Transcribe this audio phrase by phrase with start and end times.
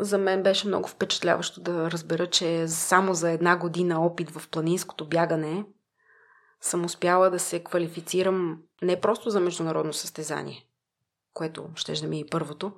[0.00, 5.08] за мен беше много впечатляващо да разбера, че само за една година опит в планинското
[5.08, 5.64] бягане
[6.60, 10.66] съм успяла да се квалифицирам не просто за международно състезание,
[11.34, 12.72] което ще да ми е и първото,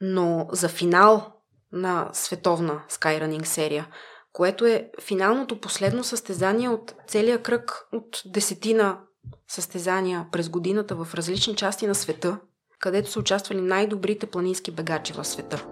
[0.00, 1.32] но за финал
[1.72, 3.88] на световна Skyrunning серия,
[4.32, 9.00] което е финалното последно състезание от целия кръг от десетина
[9.48, 12.40] състезания през годината в различни части на света,
[12.78, 15.66] където са участвали най-добрите планински бегачи в света.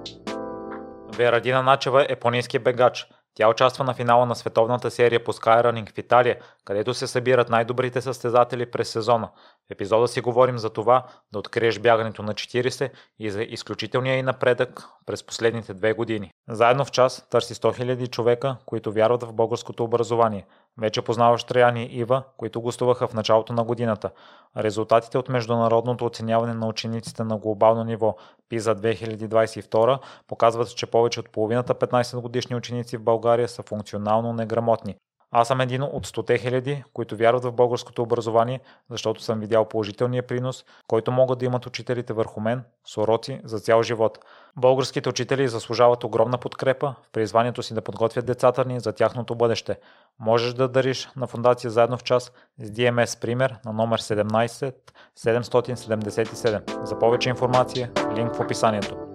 [1.16, 3.06] Верадина Начева е планински бегач.
[3.34, 8.00] Тя участва на финала на световната серия по Skyrunning в Италия, където се събират най-добрите
[8.00, 9.30] състезатели през сезона.
[9.68, 14.22] В епизода си говорим за това да откриеш бягането на 40 и за изключителния и
[14.22, 16.30] напредък през последните две години.
[16.48, 20.46] Заедно в час търси 100 000 човека, които вярват в българското образование.
[20.80, 24.10] Вече познаваш Траяни и Ива, които гостуваха в началото на годината.
[24.56, 28.16] Резултатите от международното оценяване на учениците на глобално ниво
[28.50, 34.96] PISA 2022 показват, че повече от половината 15 годишни ученици в България са функционално неграмотни.
[35.30, 38.60] Аз съм един от 100 хиляди, които вярват в българското образование,
[38.91, 43.58] защото съм видял положителния принос, който могат да имат учителите върху мен с уроци за
[43.58, 44.18] цял живот.
[44.56, 49.78] Българските учители заслужават огромна подкрепа в призванието си да подготвят децата ни за тяхното бъдеще.
[50.18, 54.74] Можеш да дариш на фундация заедно в час с DMS пример на номер 17
[55.18, 56.84] 777.
[56.84, 59.05] За повече информация, линк в описанието.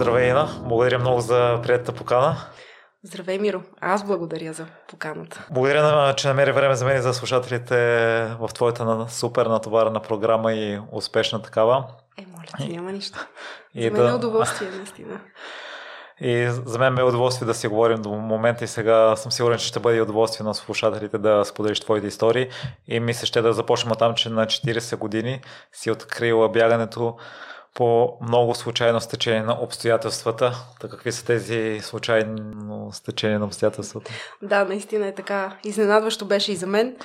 [0.00, 0.48] Здравей, Ина.
[0.60, 2.36] Благодаря много за приятата покана.
[3.02, 3.62] Здравей, Миро.
[3.80, 5.46] Аз благодаря за поканата.
[5.50, 7.76] Благодаря, че намери време за мен и за слушателите
[8.40, 11.84] в твоята супер натоварена програма и успешна такава.
[12.18, 13.26] Е, моля ти, няма нищо.
[13.74, 14.10] И за мен да...
[14.10, 15.20] е удоволствие, наистина.
[16.20, 19.66] И за мен е удоволствие да си говорим до момента и сега съм сигурен, че
[19.66, 22.48] ще бъде удоволствие на слушателите да споделиш твоите истории.
[22.88, 25.40] И мисля, ще да започнем там, че на 40 години
[25.72, 27.16] си открила бягането
[27.74, 30.52] по много случайно стечение на обстоятелствата.
[30.80, 34.10] Та какви са тези случайно стечения на обстоятелствата?
[34.42, 35.56] Да, наистина е така.
[35.64, 36.96] Изненадващо беше и за мен.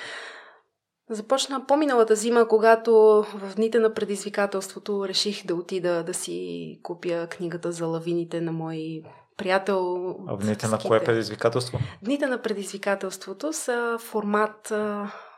[1.10, 2.94] Започна по-миналата зима, когато
[3.34, 9.04] в дните на предизвикателството реших да отида да си купя книгата за лавините на мой
[9.38, 10.16] приятел.
[10.28, 11.80] А в дните на кое предизвикателство?
[12.02, 14.74] Дните на предизвикателството са формат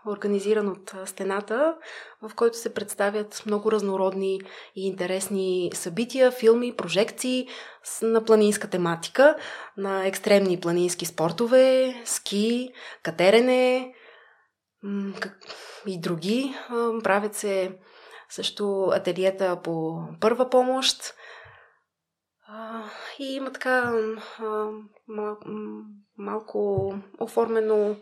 [0.07, 1.75] организиран от стената,
[2.22, 4.41] в който се представят много разнородни
[4.75, 7.47] и интересни събития, филми, прожекции
[8.01, 9.35] на планинска тематика,
[9.78, 12.69] на екстремни планински спортове, ски,
[13.03, 13.94] катерене
[15.88, 16.56] и други.
[17.03, 17.78] Правят се
[18.29, 21.13] също ателиета по първа помощ.
[23.19, 23.94] И има така
[26.17, 27.96] малко оформено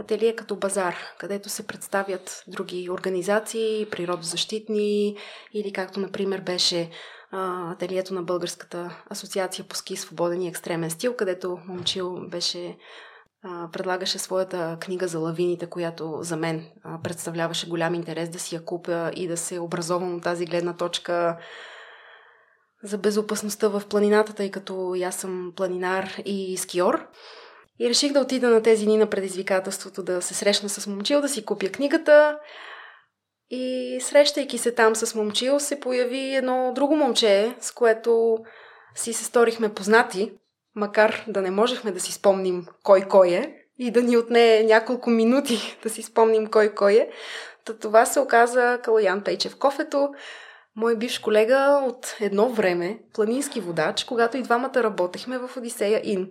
[0.00, 5.16] ателие като базар, където се представят други организации, природозащитни
[5.52, 6.90] или както, например, беше
[7.32, 12.76] ателието на Българската асоциация по ски свободен и екстремен стил, където момчил беше
[13.72, 16.66] предлагаше своята книга за лавините, която за мен
[17.02, 21.38] представляваше голям интерес да си я купя и да се образовам от тази гледна точка
[22.82, 27.06] за безопасността в планината, тъй като аз съм планинар и скиор.
[27.80, 31.28] И реших да отида на тези дни на предизвикателството, да се срещна с момчил, да
[31.28, 32.38] си купя книгата.
[33.50, 38.38] И срещайки се там с момчил, се появи едно друго момче, с което
[38.94, 40.32] си се сторихме познати,
[40.74, 45.10] макар да не можехме да си спомним кой кой е и да ни отне няколко
[45.10, 47.10] минути да си спомним кой кой е.
[47.64, 50.08] Та това се оказа Калаян Пейчев Кофето,
[50.76, 56.30] мой бивш колега от едно време, планински водач, когато и двамата работехме в Одисея Ин.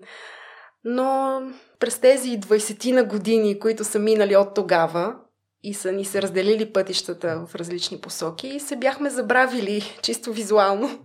[0.84, 1.42] Но
[1.80, 5.16] през тези 20 на години, които са минали от тогава
[5.64, 11.00] и са ни се разделили пътищата в различни посоки, се бяхме забравили чисто визуално.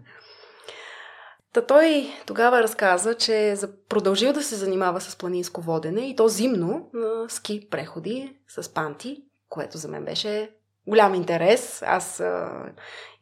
[1.52, 3.56] Та той тогава разказа, че
[3.88, 9.22] продължил да се занимава с планинско водене и то зимно на ски преходи с панти,
[9.48, 10.50] което за мен беше
[10.86, 11.82] голям интерес.
[11.86, 12.50] Аз а,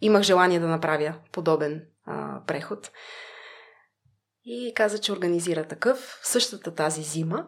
[0.01, 2.91] имах желание да направя подобен а, преход
[4.45, 7.47] и каза, че организира такъв същата тази зима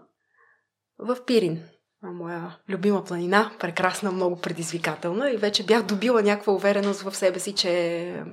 [0.98, 1.62] в Пирин.
[2.02, 7.54] Моя любима планина, прекрасна, много предизвикателна и вече бях добила някаква увереност в себе си,
[7.54, 8.24] че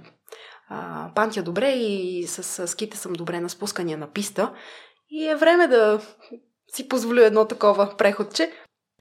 [0.70, 4.56] а, пантя добре и с, с ските съм добре на спускания на писта
[5.10, 6.02] и е време да
[6.76, 8.52] си позволя едно такова преходче.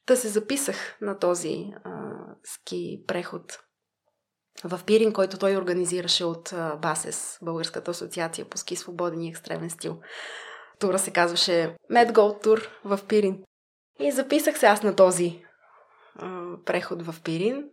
[0.06, 1.91] Та се записах на този а,
[2.45, 3.59] ски преход
[4.64, 10.00] в Пирин, който той организираше от БАСЕС, Българската асоциация по ски свободен и екстремен стил.
[10.79, 13.43] Тура се казваше Med Gold Tour в Пирин.
[14.00, 15.44] И записах се аз на този
[16.17, 17.64] а, преход в Пирин,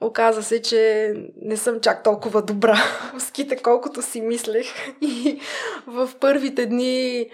[0.00, 1.12] Оказа се, че
[1.42, 2.76] не съм чак толкова добра
[3.18, 4.66] в ските, колкото си мислех.
[5.00, 5.40] И
[5.86, 7.26] в първите дни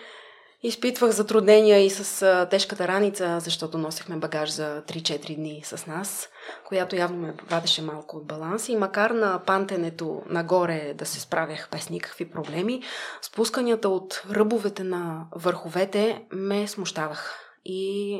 [0.64, 6.28] изпитвах затруднения и с тежката раница, защото носихме багаж за 3-4 дни с нас,
[6.64, 8.68] която явно ме вадеше малко от баланс.
[8.68, 12.82] И макар на пантенето нагоре да се справях без никакви проблеми,
[13.22, 18.14] спусканията от ръбовете на върховете ме смущавах и,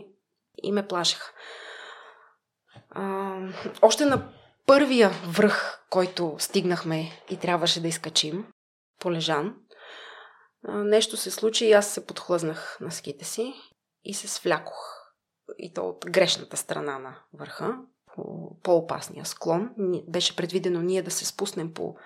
[0.62, 1.32] и ме плашеха.
[2.90, 3.36] А,
[3.82, 4.28] още на
[4.66, 8.46] първия връх, който стигнахме и трябваше да изкачим,
[9.00, 9.54] полежан,
[10.68, 13.54] нещо се случи и аз се подхлъзнах на ските си
[14.04, 14.94] и се свлякох.
[15.58, 17.78] И то от грешната страна на върха,
[18.14, 19.70] по по-опасния склон.
[20.08, 21.96] Беше предвидено ние да се спуснем по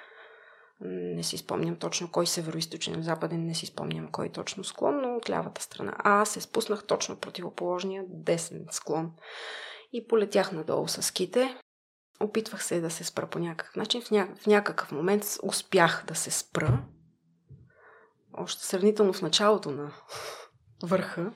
[0.80, 5.30] не си спомням точно кой североисточен, западен, не си спомням кой точно склон, но от
[5.30, 5.94] лявата страна.
[5.98, 9.12] А аз се спуснах точно противоположния десен склон
[9.92, 11.56] и полетях надолу с ските.
[12.20, 14.02] Опитвах се да се спра по някакъв начин.
[14.02, 14.28] В, ня...
[14.42, 16.82] в някакъв момент успях да се спра.
[18.40, 19.92] Още сравнително в началото на
[20.82, 21.32] върха.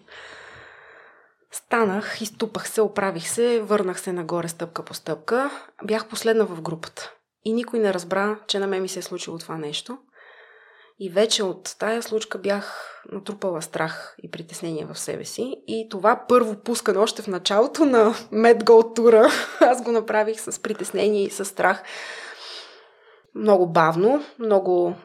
[1.50, 5.50] Станах, изтупах се, оправих се, върнах се нагоре стъпка по стъпка.
[5.84, 7.12] Бях последна в групата.
[7.44, 9.98] И никой не разбра, че на мен ми се е случило това нещо.
[10.98, 15.56] И вече от тая случка бях натрупала страх и притеснение в себе си.
[15.66, 19.28] И това първо пускане още в началото на Медгол тура,
[19.60, 21.82] аз го направих с притеснение и с страх.
[23.34, 24.96] Много бавно, много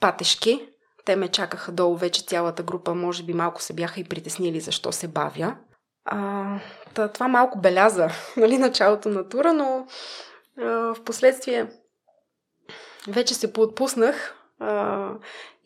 [0.00, 0.68] патешки.
[1.08, 4.92] Те ме чакаха долу вече цялата група, може би малко се бяха и притеснили защо
[4.92, 5.56] се бавя.
[6.04, 6.44] А,
[7.12, 9.86] това малко беляза нали, началото на тура, но
[10.58, 11.66] а, в последствие
[13.08, 15.08] вече се поотпуснах а,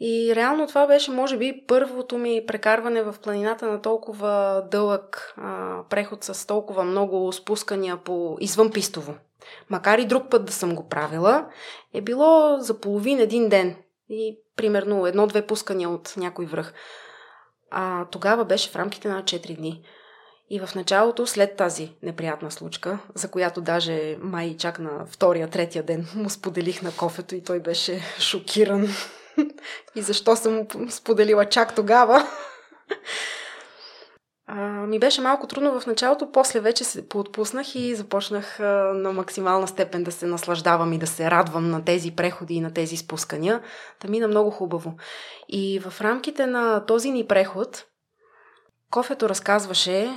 [0.01, 5.79] и реално това беше, може би, първото ми прекарване в планината на толкова дълъг а,
[5.91, 9.15] преход с толкова много спускания по извънпистово.
[9.71, 11.47] Макар и друг път да съм го правила,
[11.95, 13.77] е било за половин един ден.
[14.13, 16.73] И примерно едно-две пускания от някой връх.
[17.71, 19.85] А тогава беше в рамките на 4 дни.
[20.51, 25.83] И в началото, след тази неприятна случка, за която даже май чак на втория, третия
[25.83, 28.89] ден му споделих на кофето и той беше шокиран.
[29.95, 32.27] и защо съм споделила чак тогава?
[34.47, 39.13] А, ми беше малко трудно в началото, после вече се поотпуснах и започнах а, на
[39.13, 42.97] максимална степен да се наслаждавам и да се радвам на тези преходи и на тези
[42.97, 43.63] спускания.
[44.01, 44.95] Та мина много хубаво.
[45.49, 47.85] И в рамките на този ни преход,
[48.91, 50.17] кофето разказваше,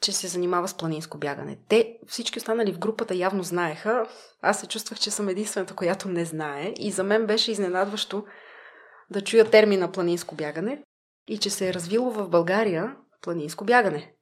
[0.00, 1.58] че се занимава с планинско бягане.
[1.68, 4.06] Те, всички останали в групата явно знаеха.
[4.42, 6.74] Аз се чувствах, че съм единствената, която не знае.
[6.78, 8.24] И за мен беше изненадващо
[9.10, 10.82] да чуя термина планинско бягане
[11.28, 14.12] и че се е развило в България планинско бягане.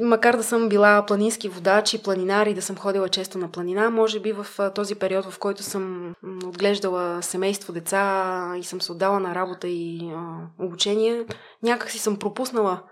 [0.00, 3.90] Макар да съм била планински водач и планинар и да съм ходила често на планина,
[3.90, 6.14] може би в този период, в който съм
[6.44, 11.24] отглеждала семейство, деца и съм се отдала на работа и а, обучение,
[11.62, 12.82] някак си съм пропуснала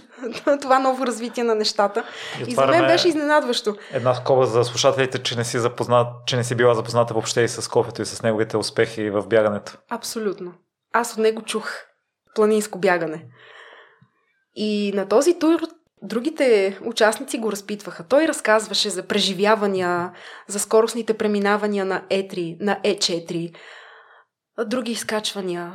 [0.60, 2.04] това ново развитие на нещата.
[2.40, 3.76] И, и за мен беше изненадващо.
[3.92, 7.48] Една скоба за слушателите, че не си, запознат, че не си била запозната въобще и
[7.48, 9.78] с кофето и с неговите успехи в бягането.
[9.90, 10.52] Абсолютно.
[10.92, 11.70] Аз от него чух
[12.34, 13.26] планинско бягане.
[14.54, 15.60] И на този тур
[16.02, 18.04] другите участници го разпитваха.
[18.08, 20.12] Той разказваше за преживявания,
[20.48, 23.54] за скоростните преминавания на Е3, на Е4,
[24.64, 25.72] други изкачвания.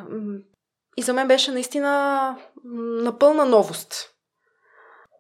[0.98, 2.36] И за мен беше наистина
[3.03, 4.10] напълна новост.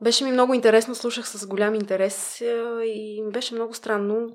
[0.01, 2.45] Беше ми много интересно, слушах с голям интерес е,
[2.85, 4.29] и беше много странно.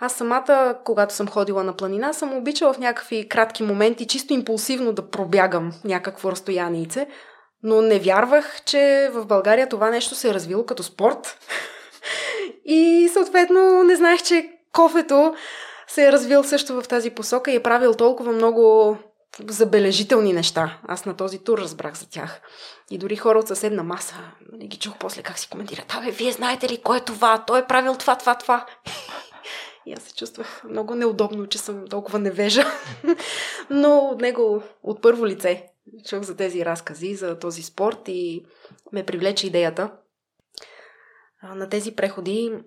[0.00, 4.92] Аз самата, когато съм ходила на планина, съм обичала в някакви кратки моменти, чисто импулсивно
[4.92, 7.08] да пробягам някакво разстоянице,
[7.62, 11.38] но не вярвах, че в България това нещо се е развило като спорт.
[12.64, 15.34] И съответно не знаех, че кофето
[15.88, 18.96] се е развил също в тази посока и е правил толкова много
[19.48, 20.78] забележителни неща.
[20.88, 22.40] Аз на този тур разбрах за тях.
[22.90, 25.94] И дори хора от съседна маса, не нали, ги чух после как си коментират.
[25.94, 27.44] Абе, вие знаете ли кой е това?
[27.46, 28.66] Той е правил това, това, това.
[29.86, 32.64] И аз се чувствах много неудобно, че съм толкова невежа.
[33.70, 35.69] Но от него от първо лице
[36.08, 38.46] чух за тези разкази, за този спорт и
[38.92, 39.92] ме привлече идеята.
[41.42, 42.58] На тези преходи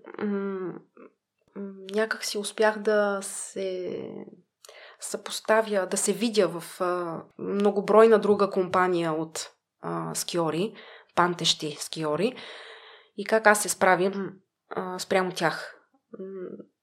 [1.93, 3.99] някак си успях да се
[4.99, 6.81] съпоставя, да се видя в
[7.37, 9.51] многобройна друга компания от
[10.13, 10.73] скиори,
[11.15, 12.35] пантещи скиори
[13.17, 14.33] и как аз се справим
[14.97, 15.79] спрямо тях.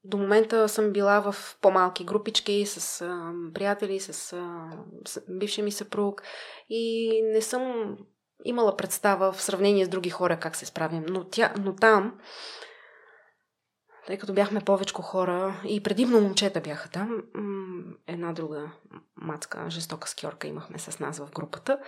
[0.04, 4.70] До момента съм била в по-малки групички с а, приятели, с, а,
[5.06, 6.22] с бившия ми съпруг
[6.68, 7.96] и не съм
[8.44, 11.04] имала представа в сравнение с други хора как се справим.
[11.08, 12.18] Но, тя, но там
[14.06, 17.22] тъй като бяхме повече хора и предимно момчета бяха там.
[18.06, 18.72] Една друга
[19.16, 21.78] мацка, жестока скьорка имахме с нас в групата.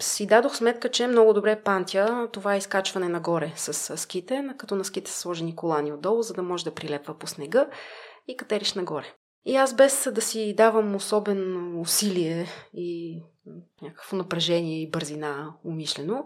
[0.00, 4.74] Си дадох сметка, че е много добре пантя това е изкачване нагоре с ските, като
[4.74, 7.68] на ските са сложени колани отдолу, за да може да прилепва по снега
[8.28, 9.06] и катериш нагоре.
[9.44, 13.22] И аз без да си давам особено усилие и
[13.82, 16.24] някакво напрежение и бързина умишлено,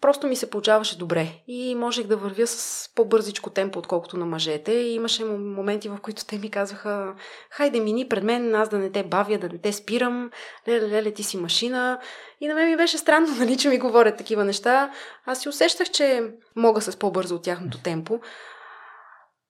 [0.00, 4.72] просто ми се получаваше добре и можех да вървя с по-бързичко темпо, отколкото на мъжете.
[4.72, 7.14] И имаше моменти, в които те ми казаха,
[7.50, 10.30] хайде мини пред мен, аз да не те бавя, да не те спирам,
[10.68, 12.00] леле, леле, ти си машина.
[12.40, 14.92] И на мен ми беше странно, нали, че ми говорят такива неща.
[15.26, 16.22] Аз си усещах, че
[16.56, 18.20] мога с по-бързо от тяхното темпо.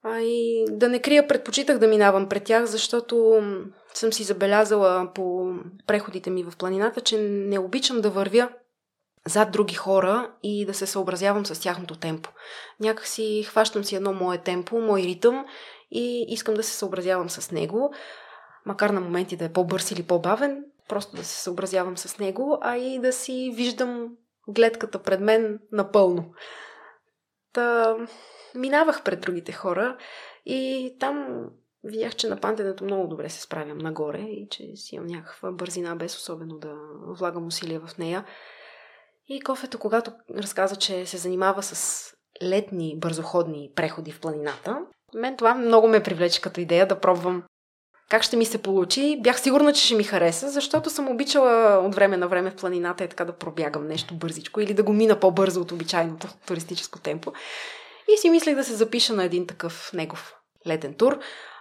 [0.05, 3.43] А и да не крия, предпочитах да минавам пред тях, защото
[3.95, 5.53] съм си забелязала по
[5.87, 8.49] преходите ми в планината, че не обичам да вървя
[9.27, 12.31] зад други хора и да се съобразявам с тяхното темпо.
[12.81, 15.47] Някак си хващам си едно мое темпо, мой ритъм
[15.91, 17.95] и искам да се съобразявам с него,
[18.67, 22.77] макар на моменти да е по-бърз или по-бавен, просто да се съобразявам с него, а
[22.77, 24.09] и да си виждам
[24.49, 26.33] гледката пред мен напълно.
[27.53, 27.97] Та,
[28.55, 29.97] минавах пред другите хора
[30.47, 31.45] и там
[31.85, 35.97] видях, че на пантенето много добре се справям нагоре и че си имам някаква бързина,
[35.97, 36.75] без особено да
[37.07, 38.25] влагам усилия в нея.
[39.29, 44.79] И кофето, когато разказа, че се занимава с летни бързоходни преходи в планината,
[45.15, 47.43] мен това много ме привлече като идея да пробвам
[48.11, 49.21] как ще ми се получи.
[49.23, 53.05] Бях сигурна, че ще ми хареса, защото съм обичала от време на време в планината
[53.05, 57.33] е така да пробягам нещо бързичко или да го мина по-бързо от обичайното туристическо темпо.
[58.15, 60.35] И си мислех да се запиша на един такъв негов
[60.67, 61.19] летен тур,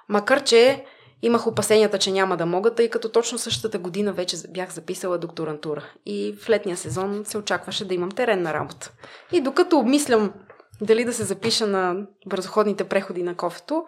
[0.10, 0.86] макар че
[1.22, 5.84] Имах опасенията, че няма да мога, тъй като точно същата година вече бях записала докторантура.
[6.06, 8.92] И в летния сезон се очакваше да имам теренна работа.
[9.32, 10.34] И докато обмислям
[10.82, 13.86] дали да се запиша на бързоходните преходи на кофето,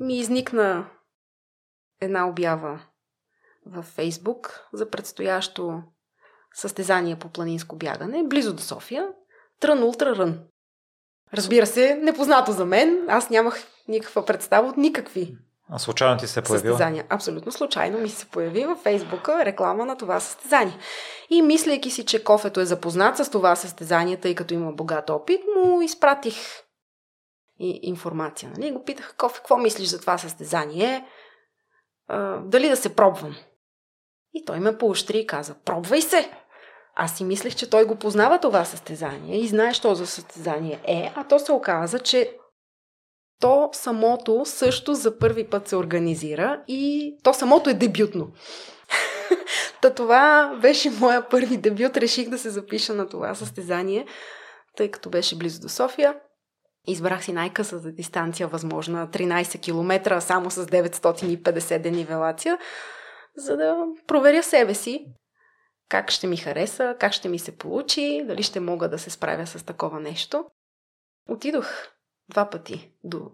[0.00, 0.86] ми изникна
[2.00, 2.80] една обява
[3.66, 5.82] във Фейсбук за предстоящо
[6.54, 9.08] състезание по планинско бягане, близо до София,
[9.60, 10.38] Трън Ултра Рън.
[11.34, 15.36] Разбира се, непознато за мен, аз нямах никаква представа от никакви
[15.72, 16.68] а случайно ти се появи?
[16.68, 17.04] Състезания.
[17.08, 20.78] Абсолютно случайно ми се появи във Фейсбука реклама на това състезание.
[21.30, 25.40] И мислейки си, че кофето е запознат с това състезание, тъй като има богат опит,
[25.56, 26.36] му изпратих
[27.58, 28.52] и информация.
[28.56, 28.70] Нали?
[28.70, 31.06] Го питах, Кофе, какво мислиш за това състезание?
[32.08, 33.36] А, дали да се пробвам?
[34.34, 36.30] И той ме поощри и каза, пробвай се!
[36.94, 41.12] Аз си мислех, че той го познава това състезание и знае, що за състезание е,
[41.16, 42.36] а то се оказа, че
[43.40, 48.32] то самото също за първи път се организира и то самото е дебютно.
[49.82, 51.96] Та това беше моя първи дебют.
[51.96, 54.06] Реших да се запиша на това състезание,
[54.76, 56.14] тъй като беше близо до София.
[56.86, 62.58] Избрах си най-късата дистанция, възможна 13 км, само с 950 денивелация,
[63.36, 65.06] за да проверя себе си,
[65.88, 69.46] как ще ми хареса, как ще ми се получи, дали ще мога да се справя
[69.46, 70.44] с такова нещо.
[71.28, 71.66] Отидох
[72.30, 73.30] два пъти до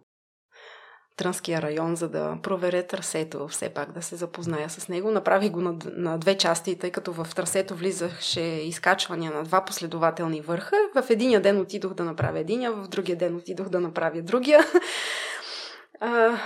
[1.16, 5.10] Трънския район, за да проверя трасето, все пак да се запозная с него.
[5.10, 10.40] Направих го на, на две части, тъй като в трасето влизаше изкачвания на два последователни
[10.40, 10.76] върха.
[10.94, 14.60] В единия ден отидох да направя единия, в другия ден отидох да направя другия.
[16.00, 16.38] А,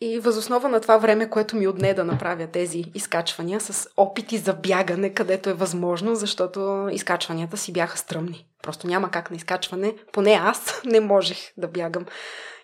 [0.00, 4.54] и възоснова на това време, което ми отне да направя тези изкачвания с опити за
[4.54, 8.46] бягане, където е възможно, защото изкачванията си бяха стръмни.
[8.62, 12.06] Просто няма как на изкачване, поне аз не можех да бягам.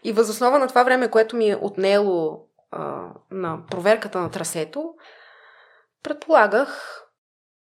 [0.04, 4.94] И възоснова на това време, което ми е отнело а, на проверката на трасето,
[6.02, 7.02] предполагах,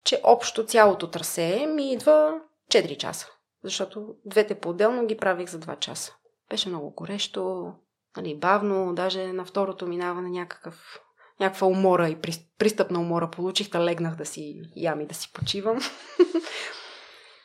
[0.04, 2.40] че общо цялото трасе ми идва
[2.72, 3.28] 4 часа.
[3.64, 6.14] Защото двете по-отделно ги правих за 2 часа.
[6.50, 7.72] Беше много горещо,
[8.16, 11.00] нали, бавно, даже на второто минаване някакъв,
[11.40, 12.16] някаква умора и
[12.58, 15.78] пристъпна умора получих, да легнах да си ям и да си почивам.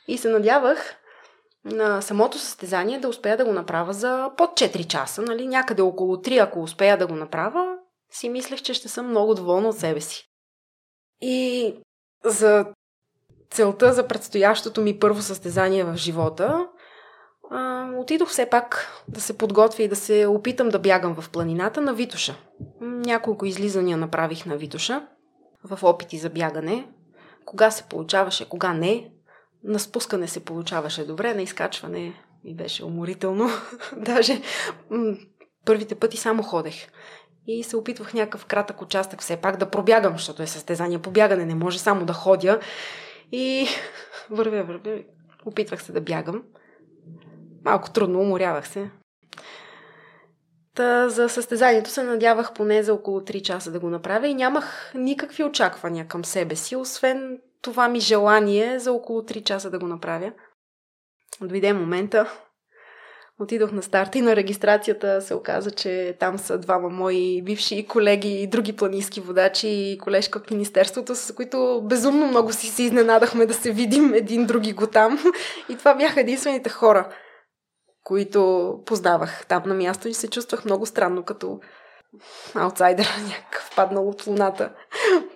[0.07, 0.95] и се надявах
[1.65, 6.15] на самото състезание да успея да го направя за под 4 часа, нали, някъде около
[6.15, 7.77] 3, ако успея да го направя,
[8.11, 10.29] си мислех, че ще съм много доволна от себе си.
[11.21, 11.73] И
[12.25, 12.65] за
[13.51, 16.67] целта за предстоящото ми първо състезание в живота,
[17.51, 21.81] а, отидох все пак да се подготвя и да се опитам да бягам в планината
[21.81, 22.35] на Витоша.
[22.81, 25.07] Няколко излизания направих на Витоша
[25.63, 26.87] в опити за бягане.
[27.45, 29.11] Кога се получаваше, кога не.
[29.67, 33.49] На спускане се получаваше добре, на изкачване ми беше уморително.
[33.97, 34.41] Даже
[35.65, 36.75] първите пъти само ходех.
[37.47, 41.45] И се опитвах някакъв кратък участък все пак да пробягам, защото е състезание по бягане,
[41.45, 42.59] не може само да ходя.
[43.31, 43.67] И
[44.29, 44.99] вървя, вървя,
[45.45, 46.43] опитвах се да бягам.
[47.65, 48.89] малко трудно, уморявах се.
[50.75, 54.91] Та, за състезанието се надявах поне за около 3 часа да го направя и нямах
[54.95, 59.87] никакви очаквания към себе си, освен това ми желание за около 3 часа да го
[59.87, 60.31] направя.
[61.41, 62.31] Дойде момента,
[63.39, 68.41] отидох на старта и на регистрацията се оказа, че там са двама мои бивши колеги
[68.41, 73.45] и други планински водачи и колежка от Министерството, с които безумно много си се изненадахме
[73.45, 75.19] да се видим един други го там.
[75.69, 77.09] И това бяха единствените хора,
[78.03, 81.59] които познавах там на място и се чувствах много странно, като
[82.55, 84.71] аутсайдер, някакъв паднал от луната.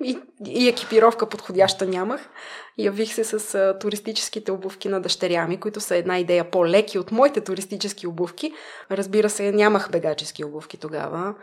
[0.04, 2.30] И, и екипировка подходяща нямах.
[2.78, 7.12] Явих се с а, туристическите обувки на дъщеря ми, които са една идея по-леки от
[7.12, 8.54] моите туристически обувки.
[8.92, 11.36] Разбира се, нямах бегачески обувки тогава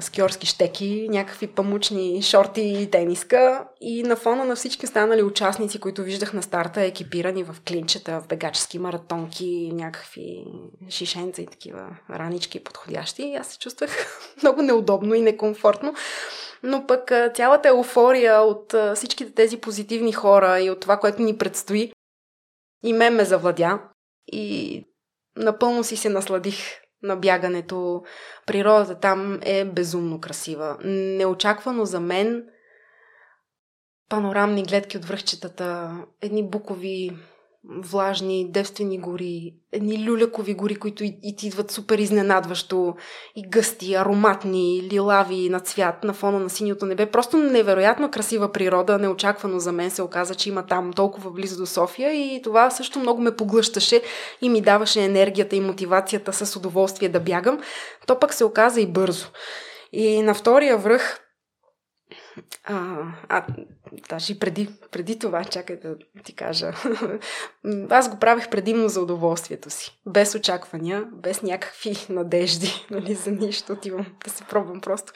[0.00, 3.68] скиорски щеки, някакви памучни шорти и тениска.
[3.80, 8.28] И на фона на всички останали участници, които виждах на старта, екипирани в клинчета, в
[8.28, 10.44] бегачески маратонки, някакви
[10.90, 13.90] шишенца и такива ранички подходящи, аз се чувствах
[14.42, 15.94] много неудобно и некомфортно.
[16.62, 21.92] Но пък цялата еуфория от всичките тези позитивни хора и от това, което ни предстои,
[22.84, 23.80] и мен ме завладя.
[24.32, 24.84] И
[25.36, 28.02] напълно си се насладих на бягането.
[28.46, 30.76] Природата там е безумно красива.
[30.84, 32.44] Неочаквано за мен
[34.08, 37.10] панорамни гледки от връхчетата, едни букови
[37.68, 42.94] влажни, девствени гори, едни люлякови гори, които и, и ти идват супер изненадващо,
[43.36, 47.10] и гъсти, ароматни, лилави на цвят на фона на синьото небе.
[47.10, 51.66] Просто невероятно красива природа, неочаквано за мен се оказа, че има там толкова близо до
[51.66, 54.02] София и това също много ме поглъщаше
[54.40, 57.60] и ми даваше енергията и мотивацията с удоволствие да бягам.
[58.06, 59.26] То пък се оказа и бързо.
[59.92, 61.20] И на втория връх
[62.64, 62.96] а,
[63.28, 63.46] а
[64.08, 66.72] даже и преди, преди това, чакай да ти кажа.
[67.90, 70.00] Аз го правех предимно за удоволствието си.
[70.06, 73.72] Без очаквания, без някакви надежди, нали, за нищо.
[73.72, 75.12] Отивам да се пробвам просто.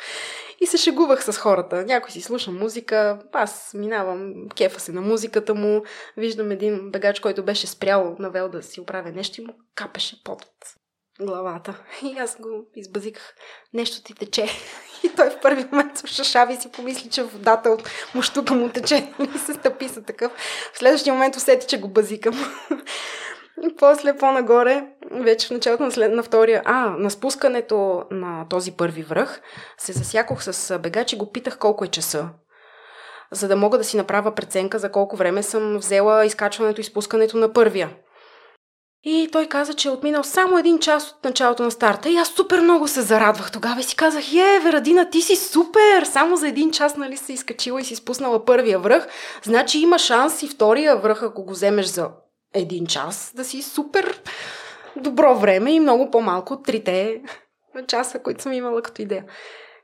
[0.61, 1.85] И се шегувах с хората.
[1.85, 5.83] Някой си слуша музика, аз минавам, кефа се на музиката му,
[6.16, 10.78] виждам един бегач, който беше спрял навел да си оправя нещо и му капеше потът
[11.20, 11.78] главата.
[12.02, 13.35] И аз го избазиках.
[13.74, 14.46] Нещо ти тече.
[15.04, 19.12] И той в първи момент се шашави си помисли, че водата от мущука му тече.
[19.35, 20.33] И се стъпи са такъв.
[20.72, 22.35] В следващия момент усети, че го базикам.
[23.62, 28.72] И после по-нагоре, вече в началото на, след, на втория, а, на спускането на този
[28.72, 29.40] първи връх,
[29.78, 32.28] се засякох с бегач и го питах колко е часа
[33.31, 37.37] за да мога да си направя преценка за колко време съм взела изкачването и спускането
[37.37, 37.90] на първия.
[39.11, 42.11] И той каза, че е отминал само един час от началото на старта.
[42.11, 46.05] И аз супер много се зарадвах тогава и си казах, е, Верадина, ти си супер!
[46.05, 49.07] Само за един час, нали, си изкачила и си спуснала първия връх.
[49.42, 52.11] Значи има шанс и втория връх, ако го вземеш за
[52.55, 54.23] един час, да си супер
[54.97, 57.23] добро време и много по-малко от трите
[57.87, 59.25] часа, които съм имала като идея.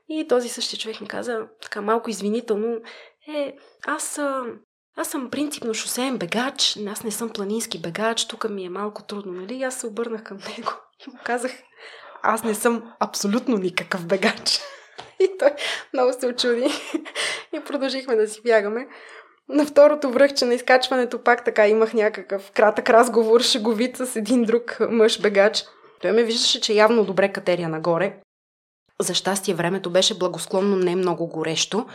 [0.09, 2.75] И този същия човек ми каза, така малко извинително,
[3.35, 3.55] е,
[3.87, 4.19] аз
[4.97, 9.31] аз съм принципно шосеен бегач, аз не съм планински бегач, тук ми е малко трудно,
[9.33, 9.63] нали?
[9.63, 10.71] аз се обърнах към него
[11.07, 11.51] и му казах,
[12.23, 14.59] аз не съм абсолютно никакъв бегач.
[15.19, 15.51] И той
[15.93, 16.69] много се очуди
[17.53, 18.87] и продължихме да си бягаме.
[19.49, 24.77] На второто връхче на изкачването пак така имах някакъв кратък разговор, шеговит с един друг
[24.89, 25.63] мъж бегач.
[26.01, 28.17] Той ме виждаше, че явно добре катерия нагоре.
[29.01, 31.85] За щастие времето беше благосклонно, не много горещо.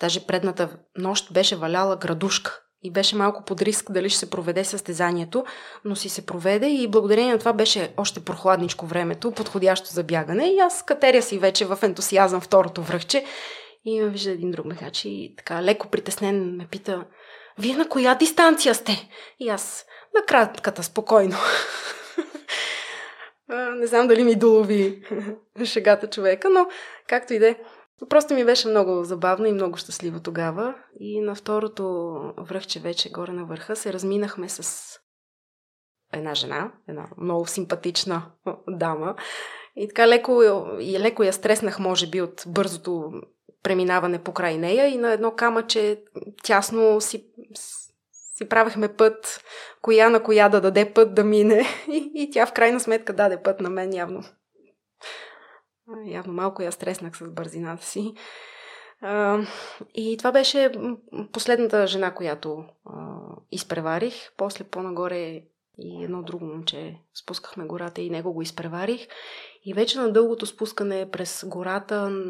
[0.00, 4.64] Даже предната нощ беше валяла градушка и беше малко под риск дали ще се проведе
[4.64, 5.44] състезанието,
[5.84, 10.46] но си се проведе и благодарение на това беше още прохладничко времето, подходящо за бягане
[10.46, 13.24] и аз катеря си вече в ентусиазъм второто връхче
[13.84, 17.04] и ме вижда един друг мегач и така леко притеснен ме пита
[17.58, 19.08] вие на коя дистанция сте?
[19.40, 19.84] И аз
[20.14, 21.36] на кратката, спокойно.
[23.76, 25.02] Не знам дали ми долови
[25.64, 26.66] шегата човека, но
[27.08, 27.56] както и да е.
[28.08, 30.74] Просто ми беше много забавно и много щастливо тогава.
[31.00, 31.84] И на второто
[32.38, 34.90] връхче вече горе на върха се разминахме с
[36.12, 38.22] една жена, една много симпатична
[38.68, 39.14] дама.
[39.76, 40.42] И така леко,
[40.80, 43.12] и леко я стреснах, може би, от бързото
[43.62, 46.02] преминаване по край нея и на едно камъче
[46.42, 47.26] тясно си,
[48.40, 49.44] си правихме път,
[49.82, 51.64] коя на коя да даде път да мине.
[51.88, 54.24] И, и тя в крайна сметка даде път на мен явно.
[56.06, 58.14] Явно малко я стреснах с бързината си.
[59.94, 60.72] и това беше
[61.32, 62.64] последната жена, която
[63.50, 64.14] изпреварих.
[64.36, 65.42] После по-нагоре
[65.78, 69.08] и едно друго момче спускахме гората и него го изпреварих.
[69.64, 72.22] И вече на дългото спускане през гората,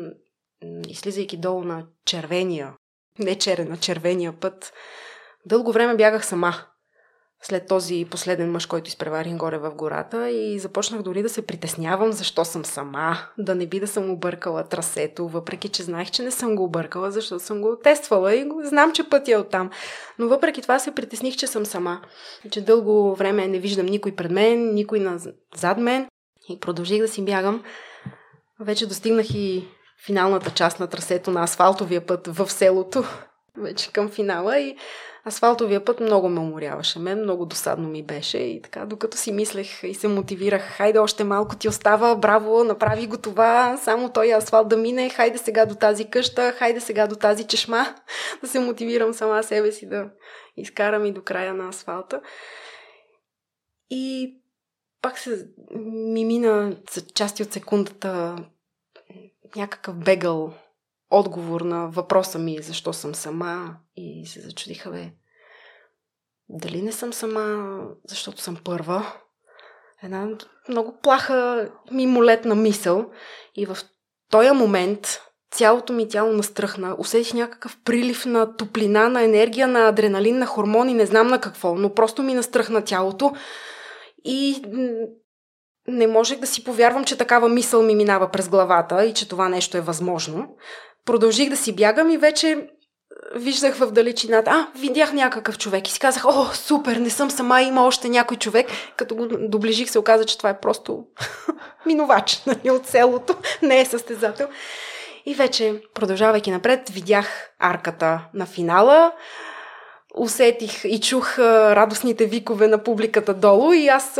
[0.88, 2.75] излизайки долу на червения,
[3.18, 4.73] не черен, на червения път,
[5.46, 6.55] дълго време бягах сама.
[7.42, 12.12] след този последен мъж, който изпреварих горе в гората и започнах дори да се притеснявам
[12.12, 16.31] защо съм сама, да не би да съм объркала трасето, въпреки че знаех, че не
[16.31, 19.70] съм го объркала, защото съм го тествала и знам, че пътя е оттам.
[20.18, 22.00] Но въпреки това се притесних, че съм сама,
[22.50, 25.07] че дълго време не виждам никой пред мен, никой
[25.57, 26.07] зад мен
[26.48, 27.64] и продължих да си бягам.
[28.61, 29.68] Вече достигнах и
[30.07, 33.05] финалната част на трасето на асфалтовия път в селото,
[33.61, 34.77] вече към финала и
[35.27, 36.99] асфалтовия път много ме уморяваше.
[36.99, 41.25] Мен много досадно ми беше и така, докато си мислех и се мотивирах, хайде още
[41.25, 45.75] малко ти остава, браво, направи го това, само той асфалт да мине, хайде сега до
[45.75, 47.94] тази къща, хайде сега до тази чешма,
[48.42, 50.11] да се мотивирам сама себе си да
[50.57, 52.20] изкарам и до края на асфалта.
[53.90, 54.35] И
[55.03, 55.49] пак се
[56.14, 58.37] ми мина за части от секундата
[59.57, 60.55] някакъв бегал
[61.11, 65.12] отговор на въпроса ми защо съм сама и се зачудиха, бе,
[66.49, 69.12] дали не съм сама, защото съм първа.
[70.03, 70.29] Една
[70.68, 73.11] много плаха, мимолетна мисъл
[73.55, 73.79] и в
[74.31, 75.20] този момент
[75.51, 76.96] цялото ми тяло настръхна.
[76.99, 81.75] Усетих някакъв прилив на топлина, на енергия, на адреналин, на хормони, не знам на какво,
[81.75, 83.33] но просто ми настръхна тялото
[84.25, 84.62] и
[85.88, 89.49] не можех да си повярвам, че такава мисъл ми минава през главата и че това
[89.49, 90.49] нещо е възможно
[91.05, 92.69] продължих да си бягам и вече
[93.35, 97.62] виждах в далечината, а, видях някакъв човек и си казах, о, супер, не съм сама,
[97.62, 98.66] има още някой човек.
[98.97, 101.05] Като го доближих се оказа, че това е просто
[101.87, 104.49] минувач нали, от селото, не е състезател.
[105.27, 109.12] И вече, продължавайки напред, видях арката на финала,
[110.16, 114.18] усетих и чух радостните викове на публиката долу и аз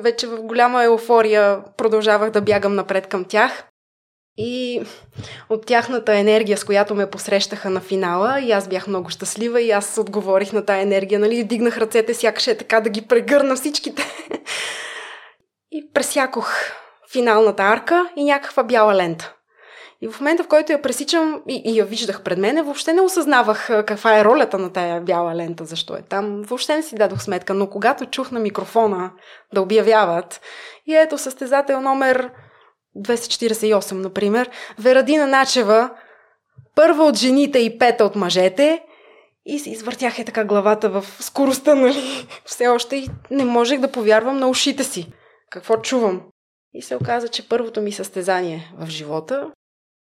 [0.00, 3.64] вече в голяма еуфория продължавах да бягам напред към тях.
[4.36, 4.82] И
[5.50, 9.70] от тяхната енергия, с която ме посрещаха на финала, и аз бях много щастлива и
[9.70, 14.02] аз отговорих на тая енергия, нали, вдигнах ръцете, сякаш е така да ги прегърна всичките.
[15.70, 16.52] И пресякох
[17.12, 19.34] финалната арка и някаква бяла лента.
[20.02, 23.00] И в момента, в който я пресичам и, и я виждах пред мене, въобще не
[23.00, 26.42] осъзнавах каква е ролята на тая бяла лента, защо е там.
[26.42, 29.10] Въобще не си дадох сметка, но когато чух на микрофона
[29.54, 30.40] да обявяват,
[30.86, 32.30] и ето състезател номер
[32.96, 35.90] 248, например, Верадина Начева,
[36.74, 38.82] първа от жените и пета от мъжете,
[39.46, 42.26] и се извъртях е така главата в скоростта, нали?
[42.44, 45.12] Все още и не можех да повярвам на ушите си.
[45.50, 46.22] Какво чувам?
[46.74, 49.50] И се оказа, че първото ми състезание в живота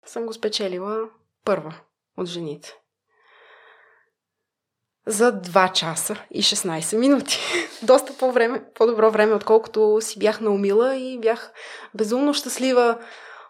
[0.07, 1.09] съм го спечелила
[1.45, 1.81] първа
[2.17, 2.79] от жените
[5.09, 7.39] за 2 часа и 16 минути.
[7.83, 11.53] Доста по-време, по-добро време, отколкото си бях наумила и бях
[11.95, 12.99] безумно щастлива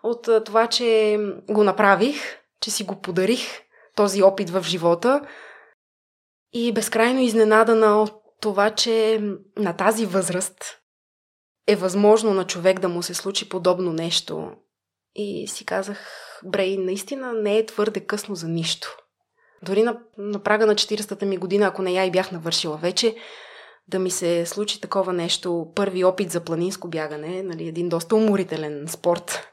[0.02, 1.18] от това, че
[1.50, 3.40] го направих, че си го подарих
[3.96, 5.20] този опит в живота
[6.52, 9.20] и безкрайно изненадана от това, че
[9.56, 10.78] на тази възраст
[11.66, 14.50] е възможно на човек да му се случи подобно нещо.
[15.14, 18.96] И си казах, Брей, наистина не е твърде късно за нищо.
[19.62, 23.16] Дори на, на прага на 40-та ми година, ако не я и бях навършила вече,
[23.88, 28.88] да ми се случи такова нещо, първи опит за планинско бягане, нали, един доста уморителен
[28.88, 29.48] спорт,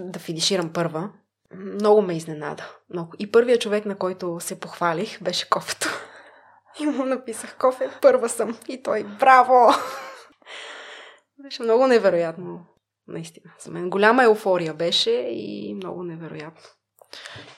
[0.00, 1.10] да финиширам първа,
[1.54, 2.70] много ме изненада.
[2.90, 3.12] Много.
[3.18, 5.88] И първият човек, на който се похвалих, беше кофето.
[6.80, 8.58] И му написах, кофе, първа съм.
[8.68, 9.74] И той, браво!
[11.42, 12.66] Беше много невероятно,
[13.08, 13.52] наистина.
[13.58, 16.62] За мен голяма еуфория беше и много невероятно.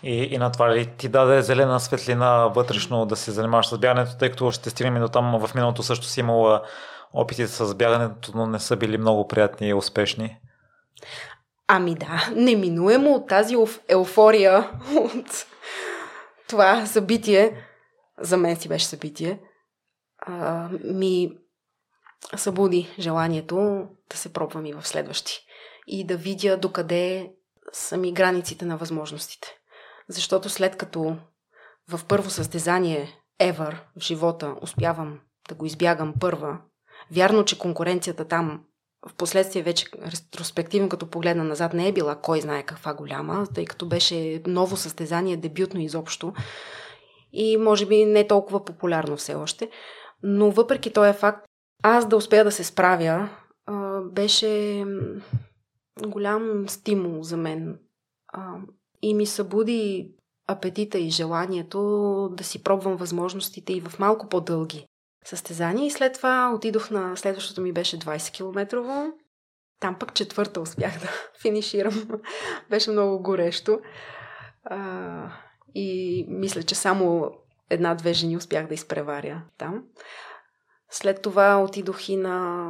[0.03, 4.19] И, и на това ли ти даде зелена светлина вътрешно да се занимаваш с бягането,
[4.19, 6.63] тъй като ще стигнем до там в миналото също си имала
[7.13, 10.39] опитите с бягането, но не са били много приятни и успешни.
[11.69, 13.57] Ами да, неминуемо от тази
[13.89, 15.47] еуфория, от
[16.49, 17.67] това събитие,
[18.21, 19.41] за мен си беше събитие,
[20.19, 21.31] а, ми
[22.37, 25.47] събуди желанието да се пробвам и в следващи.
[25.87, 27.33] И да видя докъде
[27.73, 29.49] сами границите на възможностите.
[30.09, 31.17] Защото след като
[31.89, 36.59] в първо състезание ever в живота успявам да го избягам първа,
[37.11, 38.65] вярно, че конкуренцията там
[39.09, 43.65] в последствие вече ретроспективно като погледна назад не е била кой знае каква голяма, тъй
[43.65, 46.33] като беше ново състезание, дебютно изобщо
[47.33, 49.71] и може би не толкова популярно все още.
[50.23, 51.47] Но въпреки този факт,
[51.89, 53.29] аз да успея да се справя,
[54.05, 54.85] беше
[56.07, 57.79] голям стимул за мен.
[58.29, 58.55] А,
[59.03, 60.11] и ми събуди
[60.49, 61.81] апетита и желанието
[62.33, 64.87] да си пробвам възможностите и в малко по-дълги
[65.25, 65.87] състезания.
[65.87, 68.77] И след това отидох на следващото ми беше 20 км.
[69.81, 71.09] Там пък четвърта успях да
[71.43, 72.09] финиширам.
[72.71, 73.81] беше много горещо.
[74.65, 75.31] А,
[75.75, 77.31] и мисля, че само
[77.71, 79.85] една-две жени успях да изпреваря там.
[80.91, 82.67] След това отидох и на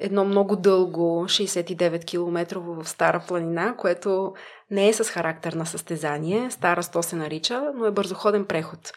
[0.00, 4.32] едно много дълго 69 км в Стара планина, което
[4.70, 6.50] не е с характер на състезание.
[6.50, 8.92] Стара 100 се нарича, но е бързоходен преход.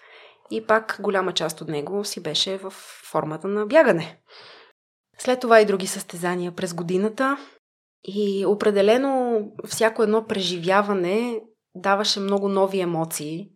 [0.52, 2.74] И пак голяма част от него си беше в
[3.12, 4.20] формата на бягане.
[5.18, 7.38] След това и други състезания през годината.
[8.04, 11.42] И определено всяко едно преживяване
[11.76, 13.50] даваше много нови емоции.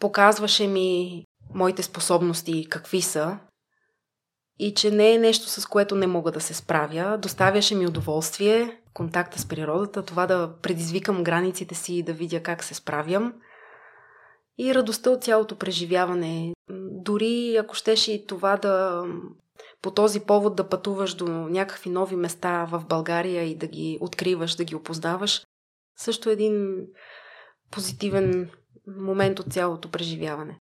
[0.00, 3.38] Показваше ми моите способности какви са
[4.62, 7.18] и че не е нещо, с което не мога да се справя.
[7.18, 12.64] Доставяше ми удоволствие, контакта с природата, това да предизвикам границите си и да видя как
[12.64, 13.34] се справям.
[14.58, 16.52] И радостта от цялото преживяване.
[16.90, 19.04] Дори ако щеше и това да
[19.82, 24.54] по този повод да пътуваш до някакви нови места в България и да ги откриваш,
[24.54, 25.42] да ги опознаваш,
[25.98, 26.86] също е един
[27.70, 28.50] позитивен
[28.86, 30.58] момент от цялото преживяване.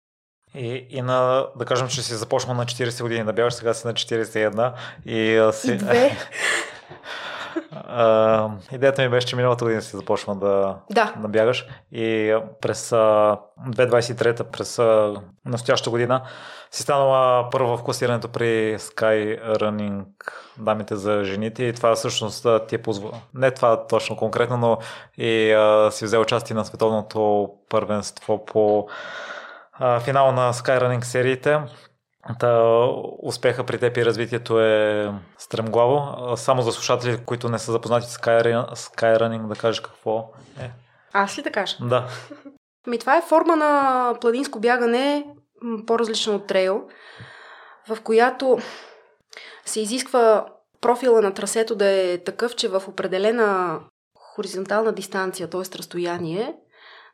[0.55, 3.87] И, и на, да кажем, че си започнал на 40 години да бягаш, сега си
[3.87, 4.73] на 41
[5.07, 5.73] и си...
[5.73, 6.17] И две.
[7.75, 11.15] Uh, идеята ми беше, че миналата година си започна да, да.
[11.17, 13.39] да бягаш и през uh,
[13.69, 16.23] 2023, през uh, настоящата година
[16.71, 20.05] си станала първа в класирането при Sky Running
[20.59, 23.17] дамите за жените и това всъщност ти е позволя.
[23.35, 24.79] Не това точно конкретно, но
[25.19, 28.89] и uh, си взел участие на световното първенство по
[29.81, 31.61] uh, финала на Skyrunning сериите.
[32.39, 32.63] Та,
[33.23, 36.17] успеха при теб и развитието е стремглаво.
[36.37, 40.71] Само за слушатели, които не са запознати с Skyrunning, да кажеш какво е.
[41.13, 41.77] Аз ли да кажа?
[41.81, 42.09] Да.
[42.87, 45.27] Ми, това е форма на планинско бягане,
[45.87, 46.83] по-различно от трейл,
[47.89, 48.59] в която
[49.65, 50.47] се изисква
[50.81, 53.81] профила на трасето да е такъв, че в определена
[54.19, 55.79] хоризонтална дистанция, т.е.
[55.79, 56.55] разстояние,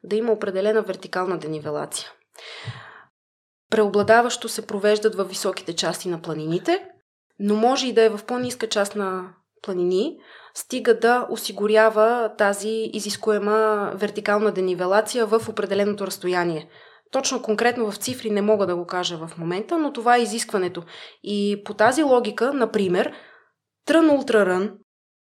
[0.04, 2.10] да има определена вертикална денивелация
[3.70, 6.84] преобладаващо се провеждат във високите части на планините,
[7.38, 9.28] но може и да е в по-ниска част на
[9.62, 10.16] планини,
[10.54, 16.68] стига да осигурява тази изискуема вертикална денивелация в определеното разстояние.
[17.10, 20.82] Точно конкретно в цифри не мога да го кажа в момента, но това е изискването.
[21.22, 23.12] И по тази логика, например,
[23.86, 24.70] Трън Ултрарън,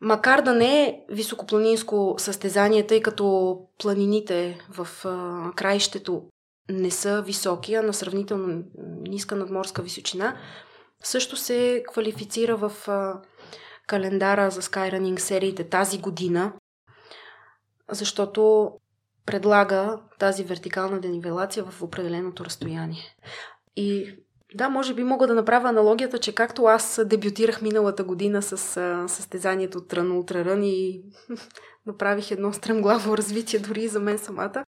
[0.01, 6.23] макар да не е високопланинско състезание, тъй като планините в а, краището
[6.69, 8.63] не са високи, а на сравнително
[9.01, 10.37] ниска надморска височина,
[11.03, 12.71] също се квалифицира в
[13.87, 16.53] календара за Skyrunning сериите тази година,
[17.91, 18.71] защото
[19.25, 23.15] предлага тази вертикална денивелация в определеното разстояние.
[23.75, 24.15] И
[24.55, 28.57] да, може би мога да направя аналогията, че както аз дебютирах миналата година с
[29.07, 31.03] състезанието Трън Ултрарън и
[31.85, 34.63] направих едно стремглаво развитие дори за мен самата,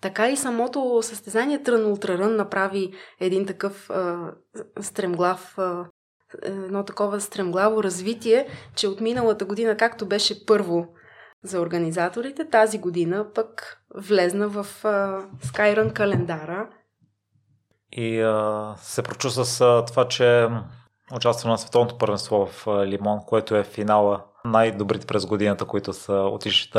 [0.00, 4.30] така и самото състезание Трън Ултрарън направи един такъв а,
[4.80, 5.84] стремглав, а,
[6.42, 10.88] едно такова стремглаво развитие, че от миналата година, както беше първо
[11.42, 16.68] за организаторите, тази година пък влезна в а, Skyrun календара.
[17.92, 20.48] И а, се прочу с а, това, че
[21.14, 26.70] участва на световното първенство в Лимон, което е финала най-добрите през годината, които са отишли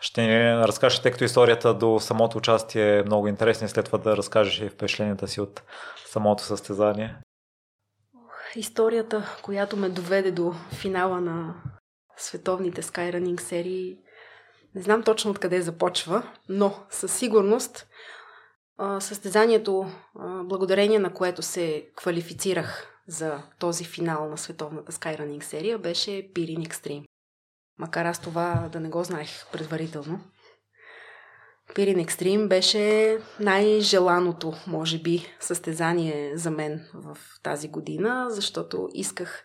[0.00, 3.98] ще ни разкажеш, тъй като историята до самото участие е много интересна и след това
[3.98, 5.62] да разкажеш и впечатленията си от
[6.06, 7.16] самото състезание.
[8.56, 11.54] Историята, която ме доведе до финала на
[12.16, 13.96] световните Skyrunning серии,
[14.74, 17.86] не знам точно откъде започва, но със сигурност
[19.00, 19.86] състезанието,
[20.44, 27.04] благодарение на което се квалифицирах за този финал на световната Skyrunning серия, беше Pirin Extreme
[27.80, 30.20] макар аз това да не го знаех предварително.
[31.74, 39.44] Пирин Екстрим беше най-желаното, може би, състезание за мен в тази година, защото исках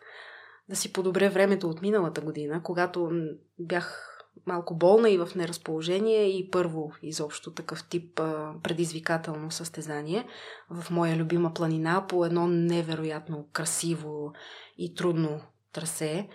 [0.70, 3.12] да си подобря времето от миналата година, когато
[3.60, 4.12] бях
[4.46, 10.28] малко болна и в неразположение и първо изобщо такъв тип а, предизвикателно състезание
[10.70, 14.34] в моя любима планина по едно невероятно красиво
[14.78, 15.42] и трудно
[15.74, 16.30] трасе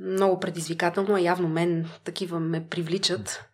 [0.00, 3.44] много предизвикателно, а явно мен такива ме привличат.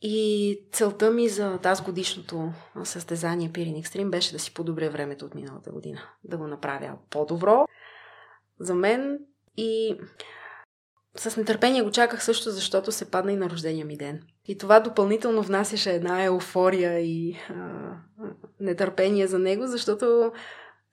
[0.00, 2.52] И целта ми за тази годишното
[2.84, 6.00] състезание Пирин Extreme беше да си подобря времето от миналата година.
[6.24, 7.66] Да го направя по-добро
[8.60, 9.18] за мен
[9.56, 9.98] и
[11.16, 14.22] с нетърпение го чаках също, защото се падна и на рождения ми ден.
[14.44, 17.90] И това допълнително внасяше една еуфория и а,
[18.60, 20.32] нетърпение за него, защото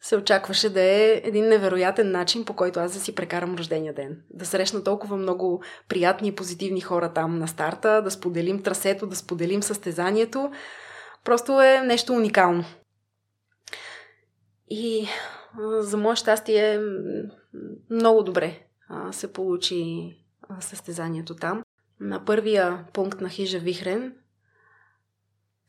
[0.02, 4.22] се очакваше да е един невероятен начин, по който аз да си прекарам рождения ден.
[4.30, 9.16] Да срещна толкова много приятни и позитивни хора там на старта, да споделим трасето, да
[9.16, 10.52] споделим състезанието.
[11.24, 12.66] Просто е нещо уникално.
[14.70, 15.08] И
[15.80, 16.80] за мое щастие
[17.90, 18.60] много добре
[19.12, 20.14] се получи
[20.60, 21.64] състезанието там.
[22.00, 24.16] На първия пункт на хижа Вихрен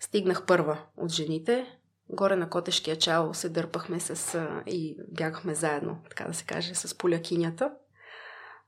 [0.01, 1.79] стигнах първа от жените.
[2.09, 6.99] Горе на Котешкия чал се дърпахме с, и бягахме заедно, така да се каже, с
[6.99, 7.73] полякинята.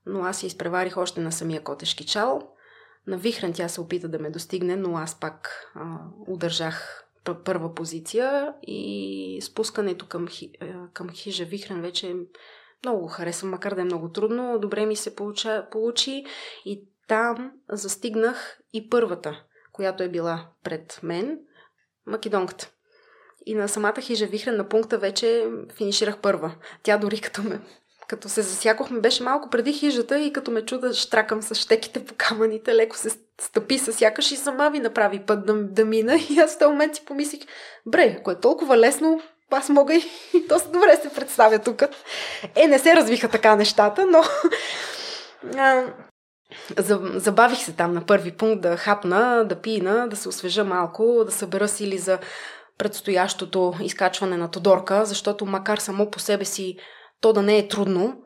[0.07, 2.55] Но аз се изпреварих още на самия Котешки чал.
[3.07, 7.05] На Вихрен тя се опита да ме достигне, но аз пак а, удържах
[7.45, 10.29] първа позиция и спускането към,
[10.93, 12.17] към хижа Вихрен вече
[12.85, 14.59] много го харесвам, макар да е много трудно.
[14.59, 16.25] Добре ми се получа, получи
[16.65, 21.41] и там застигнах и първата, която е била пред мен,
[22.07, 22.71] македонката.
[23.47, 26.55] И на самата хижа Вихрен на пункта вече финиширах първа.
[26.83, 27.61] Тя дори като ме
[28.09, 32.15] като се засякохме, беше малко преди хижата и като ме чуда штракам с щеките по
[32.17, 36.17] камъните, леко се стъпи с сякаш и сама ви направи път да, да мина.
[36.31, 37.41] И аз в този момент си помислих,
[37.87, 40.05] бре, ако е толкова лесно, аз мога и,
[40.35, 41.83] и доста добре се представя тук.
[42.55, 44.23] Е, не се развиха така нещата, но
[45.57, 45.85] а,
[47.15, 51.33] забавих се там на първи пункт да хапна, да пина, да се освежа малко, да
[51.33, 52.19] събера сили за
[52.79, 56.77] предстоящото изкачване на Тодорка, защото макар само по себе си
[57.21, 58.23] то да не е трудно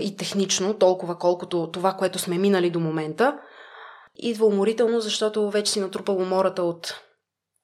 [0.00, 3.38] и технично, толкова колкото това, което сме минали до момента,
[4.16, 7.00] идва уморително, защото вече си натрупал умората от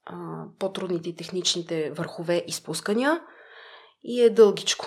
[0.06, 0.14] а,
[0.58, 3.20] по-трудните и техничните върхове и спускания
[4.04, 4.86] и е дългичко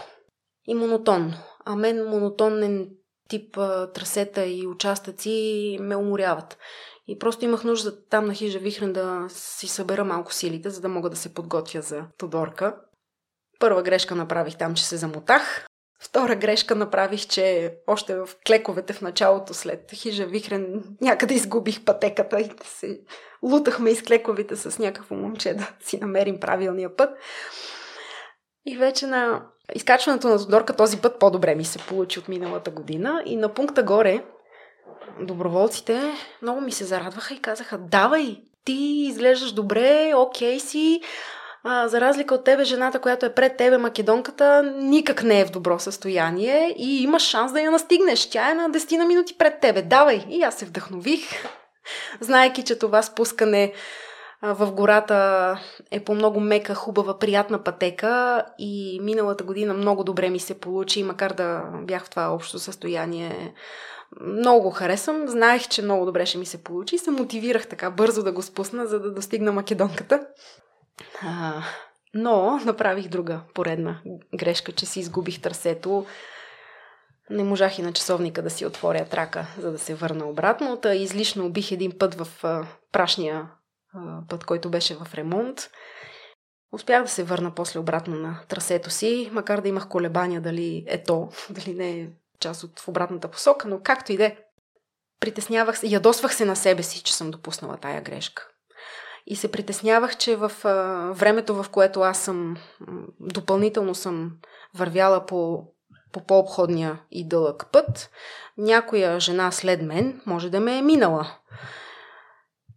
[0.67, 1.33] и монотонно.
[1.65, 2.89] А мен монотонен
[3.29, 6.57] тип а, трасета и участъци ме уморяват.
[7.09, 10.89] И просто имах нужда там на хижа Вихрен да си събера малко силите, за да
[10.89, 12.75] мога да се подготвя за Тодорка.
[13.59, 15.67] Първа грешка направих там, че се замотах.
[16.01, 22.39] Втора грешка направих, че още в клековете в началото след хижа Вихрен някъде изгубих пътеката
[22.39, 23.01] и се
[23.43, 27.09] лутахме из клековите с някакво момче да си намерим правилния път.
[28.65, 29.45] И вече на
[29.75, 33.23] изкачването на Тодорка този път по-добре ми се получи от миналата година.
[33.25, 34.23] И на пункта горе
[35.19, 41.01] доброволците много ми се зарадваха и казаха, давай, ти изглеждаш добре, окей си,
[41.63, 45.51] а, за разлика от тебе, жената, която е пред тебе, македонката, никак не е в
[45.51, 48.29] добро състояние и имаш шанс да я настигнеш.
[48.29, 49.81] Тя е на 10 на минути пред тебе.
[49.81, 50.25] Давай!
[50.29, 51.21] И аз се вдъхнових,
[52.19, 53.73] знаеки, че това спускане
[54.41, 55.59] в гората
[55.91, 61.03] е по много мека, хубава, приятна пътека и миналата година много добре ми се получи,
[61.03, 63.53] макар да бях в това общо състояние.
[64.21, 67.91] Много го харесвам, знаех, че много добре ще ми се получи и се мотивирах така
[67.91, 70.27] бързо да го спусна, за да достигна македонката.
[71.21, 71.63] А,
[72.13, 74.01] но направих друга поредна
[74.35, 76.05] грешка, че си изгубих търсето.
[77.29, 80.77] Не можах и на часовника да си отворя трака, за да се върна обратно.
[80.77, 83.49] Та излишно убих един път в а, прашния
[83.93, 85.69] а, път, който беше в ремонт.
[86.71, 91.03] Успях да се върна после обратно на трасето си, макар да имах колебания дали е
[91.03, 92.07] то, дали не е
[92.39, 94.37] част от в обратната посока, но както и де.
[95.19, 98.47] Притеснявах се, ядосвах се на себе си, че съм допуснала тая грешка.
[99.25, 100.73] И се притеснявах, че в а,
[101.13, 102.57] времето, в което аз съм
[103.19, 104.31] допълнително съм
[104.75, 105.63] вървяла по,
[106.11, 108.09] по по-обходния и дълъг път,
[108.57, 111.31] някоя жена след мен може да ме е минала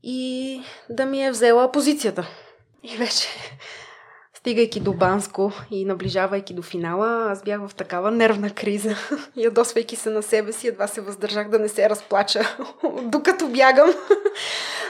[0.02, 2.26] и да ми е взела позицията.
[2.82, 3.28] И вече
[4.42, 8.96] Стигайки до Банско и наближавайки до финала, аз бях в такава нервна криза.
[9.36, 12.56] Ядосвайки се на себе си, едва се въздържах да не се разплача,
[13.02, 13.90] докато бягам.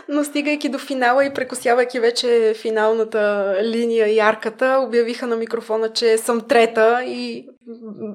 [0.09, 6.19] Но стигайки до финала и прекосявайки вече финалната линия и арката, обявиха на микрофона, че
[6.19, 7.49] съм трета и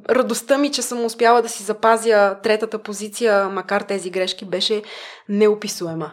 [0.09, 4.81] радостта ми, че съм успяла да си запазя третата позиция, макар тези грешки, беше
[5.29, 6.11] неописуема.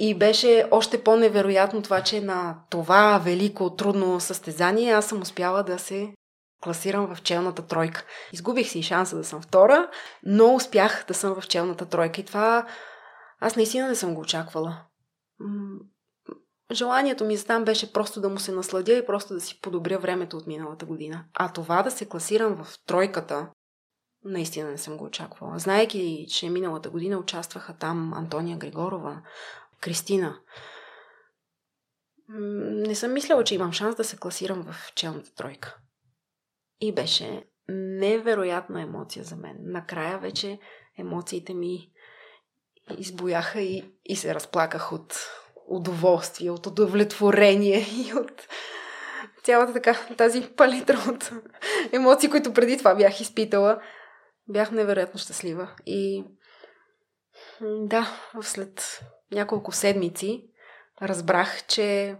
[0.00, 5.78] И беше още по-невероятно това, че на това велико, трудно състезание аз съм успяла да
[5.78, 6.14] се
[6.62, 8.04] класирам в челната тройка.
[8.32, 9.90] Изгубих си шанса да съм втора,
[10.22, 12.20] но успях да съм в челната тройка.
[12.20, 12.66] И това
[13.40, 14.82] аз наистина не съм го очаквала.
[16.72, 19.98] Желанието ми за там беше просто да му се насладя и просто да си подобря
[19.98, 21.24] времето от миналата година.
[21.34, 23.48] А това да се класирам в тройката,
[24.24, 25.58] наистина не съм го очаквала.
[25.58, 29.22] Знаеки, че миналата година участваха там Антония Григорова,
[29.80, 30.40] Кристина.
[32.28, 35.76] Не съм мисляла, че имам шанс да се класирам в челната тройка.
[36.80, 39.56] И беше невероятна емоция за мен.
[39.60, 40.58] Накрая вече
[40.98, 41.90] емоциите ми
[42.98, 45.14] избояха и, и се разплаках от
[45.66, 48.48] удоволствие, от удовлетворение и от
[49.44, 51.30] цялата така тази палитра от
[51.92, 53.82] емоции, които преди това бях изпитала.
[54.48, 55.70] Бях невероятно щастлива.
[55.86, 56.24] И
[57.60, 59.00] да, след
[59.32, 60.44] няколко седмици
[61.02, 62.16] разбрах, че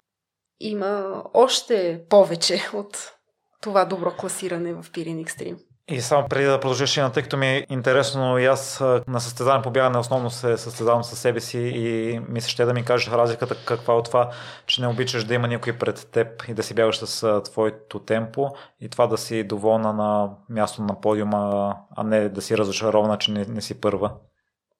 [0.60, 3.12] има още повече от
[3.60, 5.58] това добро класиране в Пирин Екстрим.
[5.90, 9.70] И само преди да продължиш, тъй като ми е интересно и аз на състезание по
[9.70, 13.56] бягане основно се състезавам със себе си и ми се ще да ми кажеш разликата
[13.64, 14.30] каква е от това,
[14.66, 18.50] че не обичаш да има някой пред теб и да си бягаш с твоето темпо
[18.80, 23.30] и това да си доволна на място на подиума, а не да си разочарована, че
[23.30, 24.12] не, не си първа.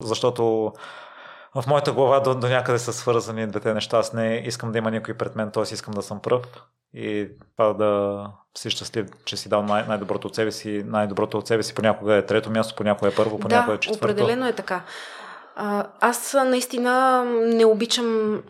[0.03, 0.73] Защото
[1.63, 3.99] в моята глава до, до някъде са свързани двете неща.
[3.99, 5.63] Аз не искам да има някой пред мен, т.е.
[5.63, 6.43] искам да съм пръв
[6.95, 8.25] и това да
[8.59, 10.83] си щастлив, че си дал най- най-доброто от себе си.
[10.87, 14.05] Най-доброто от себе си понякога е трето място, понякога е първо, понякога е четвърто.
[14.05, 14.83] определено е така.
[16.01, 18.43] Аз наистина не обичам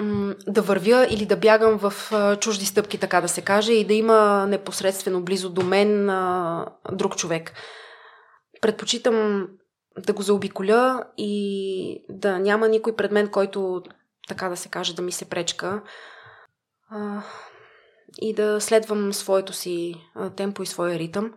[0.46, 1.92] да вървя или да бягам в
[2.40, 6.06] чужди стъпки, така да се каже, и да има непосредствено близо до мен
[6.92, 7.52] друг човек.
[8.61, 9.46] Предпочитам
[10.07, 13.82] да го заобиколя и да няма никой пред мен, който,
[14.28, 15.82] така да се каже, да ми се пречка.
[16.90, 17.22] А,
[18.20, 19.94] и да следвам своето си
[20.36, 21.34] темпо и своя ритъм.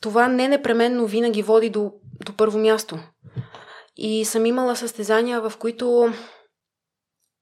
[0.00, 1.92] Това не непременно винаги води до,
[2.26, 2.98] до първо място.
[3.96, 6.12] И съм имала състезания, в които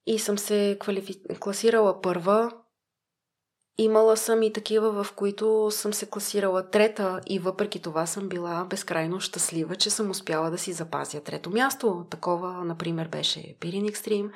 [0.06, 1.14] и съм се квалифи...
[1.40, 2.52] класирала първа.
[3.78, 8.66] Имала съм и такива, в които съм се класирала трета и въпреки това съм била
[8.70, 12.06] безкрайно щастлива, че съм успяла да си запазя трето място.
[12.10, 14.30] Такова, например, беше Пирин Екстрим,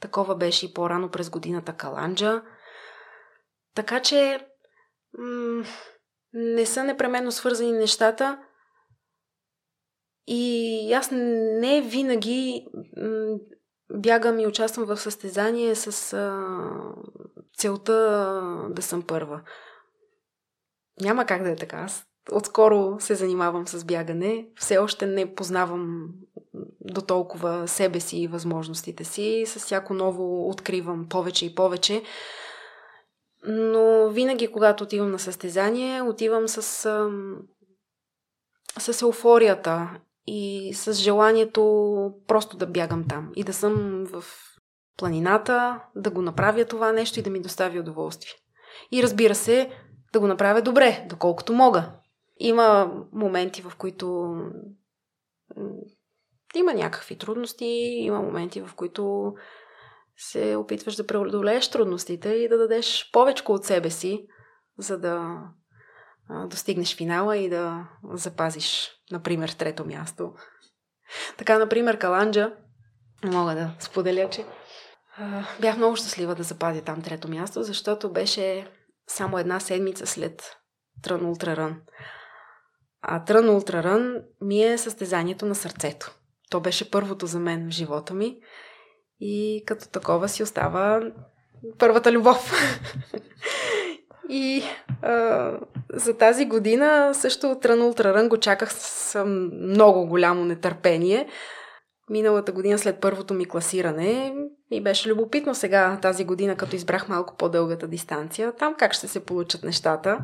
[0.00, 2.42] такова беше и по-рано през годината Каланджа–
[3.76, 4.46] така че
[5.18, 5.64] м-
[6.32, 8.38] не са непременно свързани нещата.
[10.26, 12.66] И аз не винаги
[13.92, 16.46] бягам и участвам в състезание с а,
[17.56, 17.92] целта
[18.70, 19.40] да съм първа.
[21.00, 21.76] Няма как да е така.
[21.76, 24.48] Аз отскоро се занимавам с бягане.
[24.56, 26.08] Все още не познавам
[26.80, 29.44] до толкова себе си и възможностите си.
[29.46, 32.02] С всяко ново откривам повече и повече.
[33.46, 36.62] Но винаги, когато отивам на състезание, отивам с,
[38.78, 39.90] с еуфорията
[40.26, 41.62] и с желанието
[42.26, 44.24] просто да бягам там и да съм в
[44.96, 48.32] планината, да го направя това нещо и да ми достави удоволствие.
[48.92, 49.70] И разбира се,
[50.12, 51.92] да го направя добре, доколкото мога.
[52.38, 54.36] Има моменти, в които
[56.54, 57.64] има някакви трудности,
[57.98, 59.32] има моменти, в които
[60.16, 64.26] се опитваш да преодолееш трудностите и да дадеш повече от себе си,
[64.78, 65.42] за да
[66.46, 70.32] достигнеш финала и да запазиш, например, трето място.
[71.36, 72.52] Така, например, Каланджа,
[73.24, 74.44] мога да споделя, че
[75.60, 78.68] бях много щастлива да запазя там трето място, защото беше
[79.06, 80.56] само една седмица след
[81.02, 81.80] Трън Ултрарън.
[83.02, 86.14] А Трън Ултрарън ми е състезанието на сърцето.
[86.50, 88.40] То беше първото за мен в живота ми
[89.20, 91.00] и като такова си остава
[91.78, 92.52] първата любов.
[94.28, 94.62] и
[95.02, 95.52] а,
[95.92, 99.24] за тази година също Трън Ултрарън го чаках с
[99.60, 101.28] много голямо нетърпение.
[102.10, 104.34] Миналата година след първото ми класиране
[104.70, 108.52] ми беше любопитно сега тази година, като избрах малко по-дългата дистанция.
[108.52, 110.18] Там как ще се получат нещата.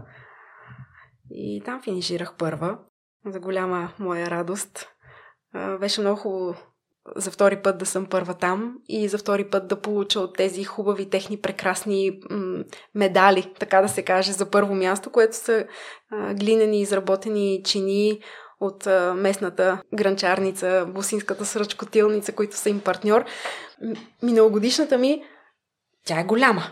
[1.31, 2.79] И там финиширах първа.
[3.27, 4.89] За голяма моя радост.
[5.81, 6.57] Беше много хубаво
[7.17, 10.65] за втори път да съм първа там и за втори път да получа от тези
[10.65, 15.65] хубави, техни прекрасни м- медали, така да се каже, за първо място, което са
[16.11, 18.21] а, глинени, изработени чини
[18.61, 23.25] от а, местната гранчарница, бусинската сръчкотилница, които са им партньор.
[24.23, 25.23] Миналогодишната ми,
[26.07, 26.63] тя е голяма.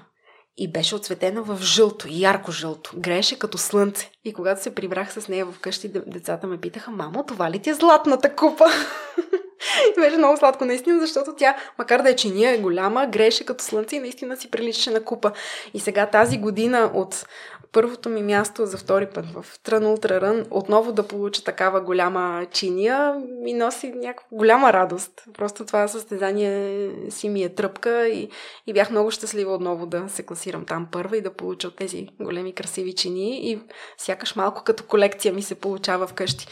[0.56, 2.92] И беше отцветена в жълто, ярко жълто.
[2.96, 4.10] Грееше като слънце.
[4.24, 7.74] И когато се прибрах с нея вкъщи, децата ме питаха, мамо, това ли ти е
[7.74, 8.64] златната купа?
[9.98, 13.64] И беше много сладко, наистина, защото тя, макар да е чиния, е голяма, греше като
[13.64, 15.32] слънце и наистина си приличаше на купа.
[15.74, 17.26] И сега тази година от
[17.72, 22.46] първото ми място за втори път в Трън Ултра Рън, отново да получа такава голяма
[22.52, 25.24] чиния, ми носи някаква голяма радост.
[25.34, 28.28] Просто това състезание си ми е тръпка и,
[28.66, 32.08] и бях много щастлива отново да се класирам там първа и да получа от тези
[32.20, 33.60] големи красиви чини и
[33.98, 36.46] сякаш малко като колекция ми се получава вкъщи.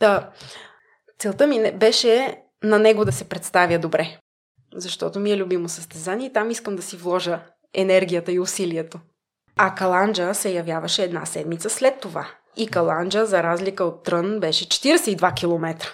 [0.00, 0.30] Да,
[1.22, 4.18] целта ми беше на него да се представя добре.
[4.74, 7.40] Защото ми е любимо състезание и там искам да си вложа
[7.74, 9.00] енергията и усилието.
[9.56, 12.28] А Каланджа се явяваше една седмица след това.
[12.56, 15.88] И Каланджа, за разлика от Трън, беше 42 км.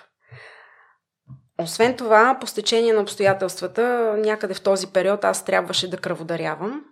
[1.58, 6.84] Освен това, по стечение на обстоятелствата, някъде в този период аз трябваше да кръводарявам.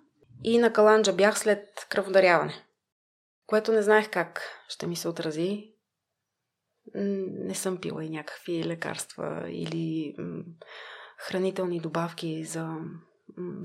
[0.45, 2.55] И на Каланджа бях след кръводаряване.
[3.47, 5.76] Което не знаех как ще ми се отрази
[6.95, 10.15] не съм пила и някакви лекарства или
[11.19, 12.77] хранителни добавки за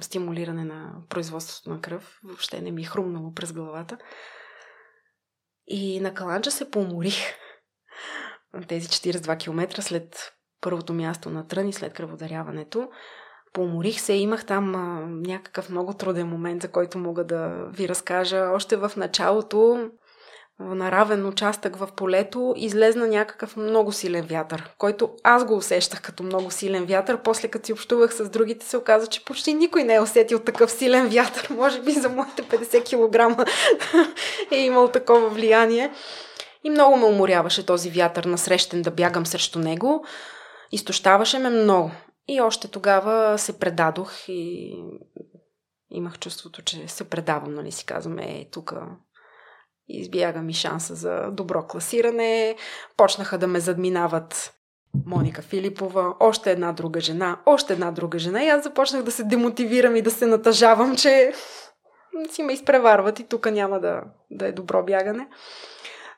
[0.02, 2.20] стимулиране на производството на кръв.
[2.24, 3.98] Въобще не ми е хрумнало през главата.
[5.68, 7.16] И на Каланча се поморих
[8.68, 12.90] тези 42 км след първото място на Трън и след кръводаряването.
[13.54, 18.50] Поморих се, имах там а, някакъв много труден момент, за който мога да ви разкажа.
[18.54, 19.90] Още в началото,
[20.60, 26.24] на равен участък в полето, излезна някакъв много силен вятър, който аз го усещах като
[26.24, 27.22] много силен вятър.
[27.22, 30.72] После като си общувах с другите, се оказа, че почти никой не е усетил такъв
[30.72, 31.50] силен вятър.
[31.56, 33.48] Може би за моите 50 кг
[34.52, 35.92] е имал такова влияние.
[36.64, 40.06] И много ме уморяваше този вятър насрещен да бягам срещу него.
[40.72, 41.92] Изтощаваше ме много.
[42.28, 44.74] И още тогава се предадох и
[45.90, 48.74] имах чувството, че се предавам, нали си казваме, е, тук
[50.00, 52.56] избяга ми шанса за добро класиране.
[52.98, 54.54] Почнаха да ме задминават
[55.06, 59.24] Моника Филипова, още една друга жена, още една друга жена и аз започнах да се
[59.24, 61.34] демотивирам и да се натъжавам, че
[62.32, 65.28] си ме изпреварват и тук няма да, да е добро бягане.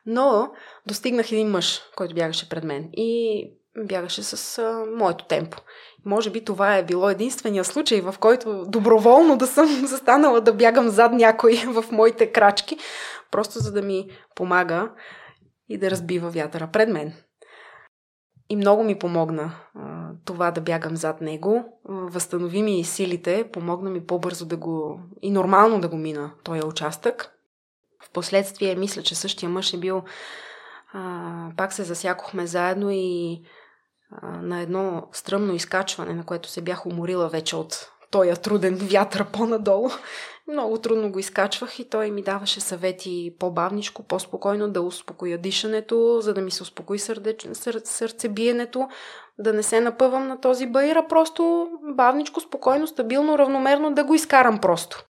[0.06, 0.52] Но
[0.88, 5.58] достигнах един мъж, който бягаше пред мен и бягаше с а, моето темпо.
[6.06, 10.90] Може би това е било единствения случай, в който доброволно да съм застанала да бягам
[10.90, 12.78] зад някой в моите крачки,
[13.32, 14.92] просто за да ми помага
[15.70, 17.14] и да разбива вятъра пред мен.
[18.50, 19.52] И много ми помогна
[20.26, 21.80] това да бягам зад него.
[21.86, 27.32] Възстанови ми силите, помогна ми по-бързо да го и нормално да го мина този участък.
[28.04, 30.04] Впоследствие мисля, че същия мъж е бил
[30.94, 33.42] а, пак се засякохме заедно и
[34.22, 39.90] на едно стръмно изкачване, на което се бях уморила вече от този труден вятър по-надолу.
[40.52, 46.34] Много трудно го изкачвах и той ми даваше съвети по-бавничко, по-спокойно да успокоя дишането, за
[46.34, 47.48] да ми се успокои сърдеч...
[47.54, 47.82] сър...
[47.84, 48.88] сърцебиенето,
[49.40, 54.14] да не се напъвам на този баир, а просто бавничко, спокойно, стабилно, равномерно да го
[54.14, 55.06] изкарам просто.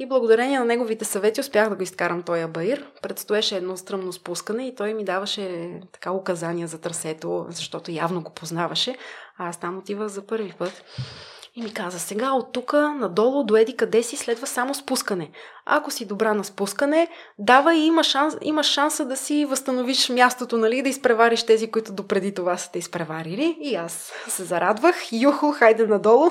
[0.00, 2.86] И благодарение на неговите съвети успях да го изкарам този баир.
[3.02, 8.30] Предстоеше едно стръмно спускане и той ми даваше така указания за трасето, защото явно го
[8.30, 8.96] познаваше.
[9.38, 10.84] А аз там отивах за първи път.
[11.54, 15.30] И ми каза, сега от тук надолу до еди къде си следва само спускане.
[15.66, 20.58] Ако си добра на спускане, дава и има, шанс, има шанса да си възстановиш мястото,
[20.58, 23.58] нали, да изпревариш тези, които допреди това са те изпреварили.
[23.60, 24.96] И аз се зарадвах.
[25.12, 26.30] Юхо, хайде надолу.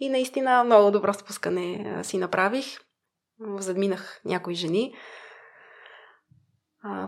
[0.00, 2.78] И наистина много добро спускане си направих.
[3.58, 4.94] Задминах някои жени.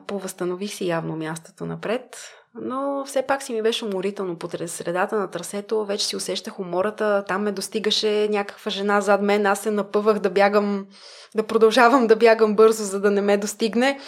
[0.07, 2.17] Повъзстанових си явно мястото напред,
[2.55, 5.85] но все пак си ми беше уморително по средата на трасето.
[5.85, 7.25] Вече си усещах умората.
[7.29, 9.47] Там ме достигаше някаква жена зад мен.
[9.47, 10.87] Аз се напъвах да бягам,
[11.35, 14.01] да продължавам да бягам бързо, за да не ме достигне.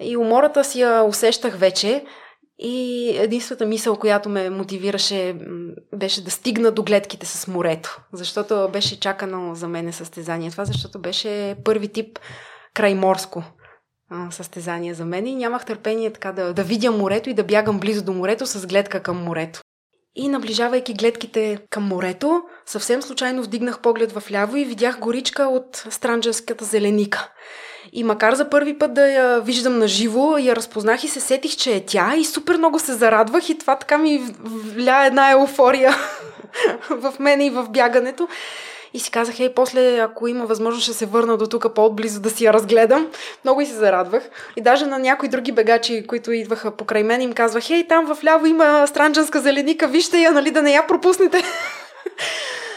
[0.00, 2.04] И умората си я усещах вече.
[2.62, 5.36] И единствената мисъл, която ме мотивираше,
[5.96, 8.00] беше да стигна до гледките с морето.
[8.12, 10.50] Защото беше чакано за мене състезание.
[10.50, 12.18] Това защото беше първи тип
[12.74, 13.42] крайморско
[14.30, 18.04] състезание за мен и нямах търпение така да, да видя морето и да бягам близо
[18.04, 19.60] до морето с гледка към морето.
[20.14, 25.84] И наближавайки гледките към морето, съвсем случайно вдигнах поглед в ляво и видях горичка от
[25.90, 27.32] странджанската зеленика.
[27.92, 31.56] И макар за първи път да я виждам на живо, я разпознах и се сетих,
[31.56, 34.34] че е тя и супер много се зарадвах и това така ми
[34.74, 35.96] вля една еуфория
[36.90, 38.28] в мене и в бягането.
[38.94, 42.30] И си казах, ей, после, ако има възможност, ще се върна до тук по-близо да
[42.30, 43.08] си я разгледам.
[43.44, 44.22] Много и се зарадвах.
[44.56, 48.24] И даже на някои други бегачи, които идваха покрай мен, им казвах, ей, там в
[48.24, 51.42] ляво има странджанска зеленика, вижте я, нали, да не я пропуснете.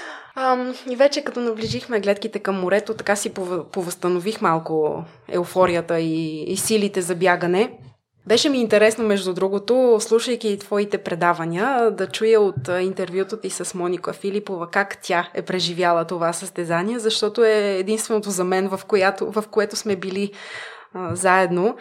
[0.90, 3.34] И вече като наближихме гледките към морето, така си
[3.72, 7.80] повъзстанових малко еуфорията и, и силите за бягане.
[8.28, 14.14] Беше ми интересно, между другото, слушайки твоите предавания, да чуя от интервюто ти с Моника
[14.14, 19.44] Филипова как тя е преживяла това състезание, защото е единственото за мен, в, която, в
[19.52, 20.32] което сме били
[20.94, 21.76] а, заедно.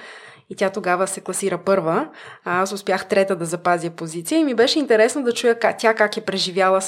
[0.51, 2.09] И тя тогава се класира първа,
[2.45, 5.95] а аз успях трета да запазя позиция и ми беше интересно да чуя как, тя
[5.95, 6.81] как е преживяла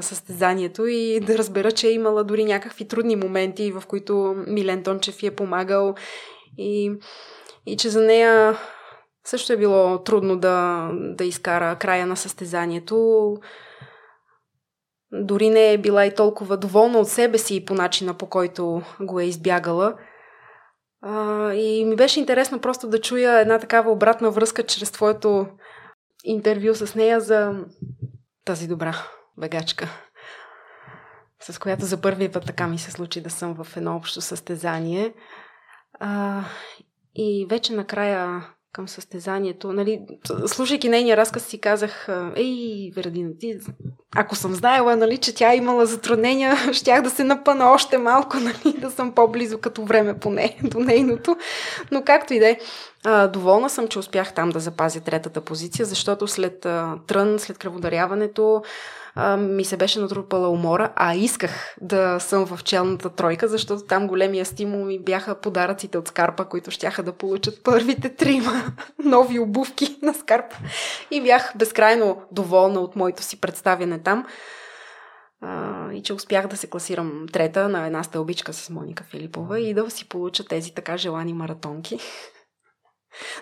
[0.00, 5.22] състезанието и да разбера, че е имала дори някакви трудни моменти, в които Милен Тончев
[5.22, 5.94] е помагал
[6.58, 6.92] и
[7.66, 8.58] и че за нея
[9.24, 13.36] също е било трудно да, да изкара края на състезанието.
[15.12, 19.20] Дори не е била и толкова доволна от себе си по начина по който го
[19.20, 19.94] е избягала.
[21.54, 25.46] И ми беше интересно просто да чуя една такава обратна връзка чрез твоето
[26.24, 27.64] интервю с нея за
[28.44, 28.96] тази добра
[29.38, 29.88] бегачка,
[31.40, 35.14] с която за първи път така ми се случи да съм в едно общо състезание.
[36.00, 36.42] А,
[37.14, 40.00] и вече накрая към състезанието, нали,
[40.46, 43.58] слушайки нейния разказ си казах, ей, Вердина, ти
[44.16, 48.36] ако съм знаела, нали, че тя е имала затруднения, щях да се напъна още малко,
[48.40, 51.36] нали, да съм по-близо като време поне до нейното.
[51.90, 52.58] Но както и да е,
[53.32, 56.60] доволна съм, че успях там да запазя третата позиция, защото след
[57.06, 58.62] трън, след кръводаряването,
[59.38, 64.44] ми се беше натрупала умора, а исках да съм в челната тройка, защото там големия
[64.44, 68.52] стимул ми бяха подаръците от Скарпа, които щяха да получат първите трима
[69.04, 70.56] нови обувки на Скарпа.
[71.10, 74.26] И бях безкрайно доволна от моето си представяне там.
[75.92, 79.90] И че успях да се класирам трета на една стълбичка с Моника Филипова и да
[79.90, 81.98] си получа тези така желани маратонки.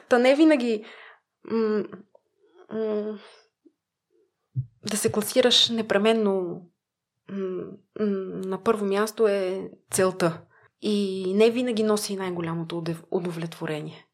[0.08, 0.84] Та не винаги
[1.50, 1.84] м-
[2.70, 3.18] м-
[4.90, 6.62] да се класираш непременно
[7.28, 10.40] на първо място е целта.
[10.80, 14.06] И не винаги носи най-голямото удовлетворение.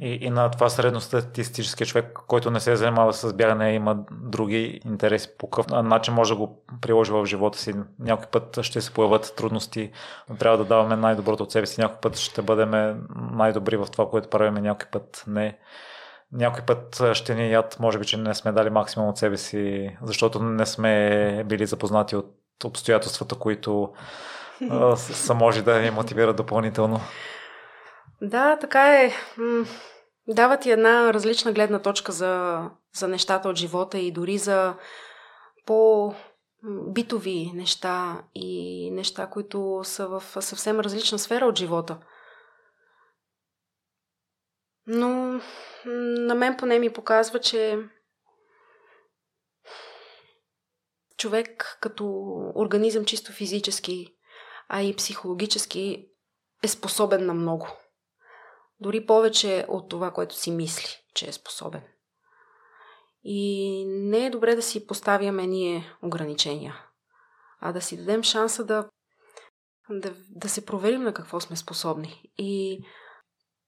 [0.00, 5.28] И, и на това средностатистически човек, който не се занимава с бягане, има други интереси
[5.38, 7.74] по какъв начин може да го приложи в живота си.
[7.98, 9.90] Някой път ще се появят трудности,
[10.30, 11.80] но трябва да даваме най-доброто от себе си.
[11.80, 13.00] Някой път ще бъдем
[13.32, 15.58] най-добри в това, което правим, някой път не
[16.32, 19.90] някой път ще ни яд, може би, че не сме дали максимум от себе си,
[20.02, 23.92] защото не сме били запознати от обстоятелствата, които
[24.96, 27.00] са може да ни мотивират допълнително.
[28.22, 29.12] Да, така е.
[30.28, 32.62] Дава ти една различна гледна точка за,
[32.94, 34.76] за нещата от живота и дори за
[35.66, 36.14] по
[36.64, 41.98] битови неща и неща, които са в съвсем различна сфера от живота.
[44.86, 45.40] Но
[45.86, 47.78] на мен поне ми показва, че
[51.16, 52.04] човек като
[52.54, 54.14] организъм чисто физически,
[54.68, 56.08] а и психологически
[56.62, 57.68] е способен на много.
[58.82, 61.82] Дори повече от това, което си мисли, че е способен.
[63.24, 66.74] И не е добре да си поставяме ние ограничения,
[67.60, 68.88] а да си дадем шанса да,
[69.90, 72.22] да, да се проверим на какво сме способни.
[72.38, 72.84] И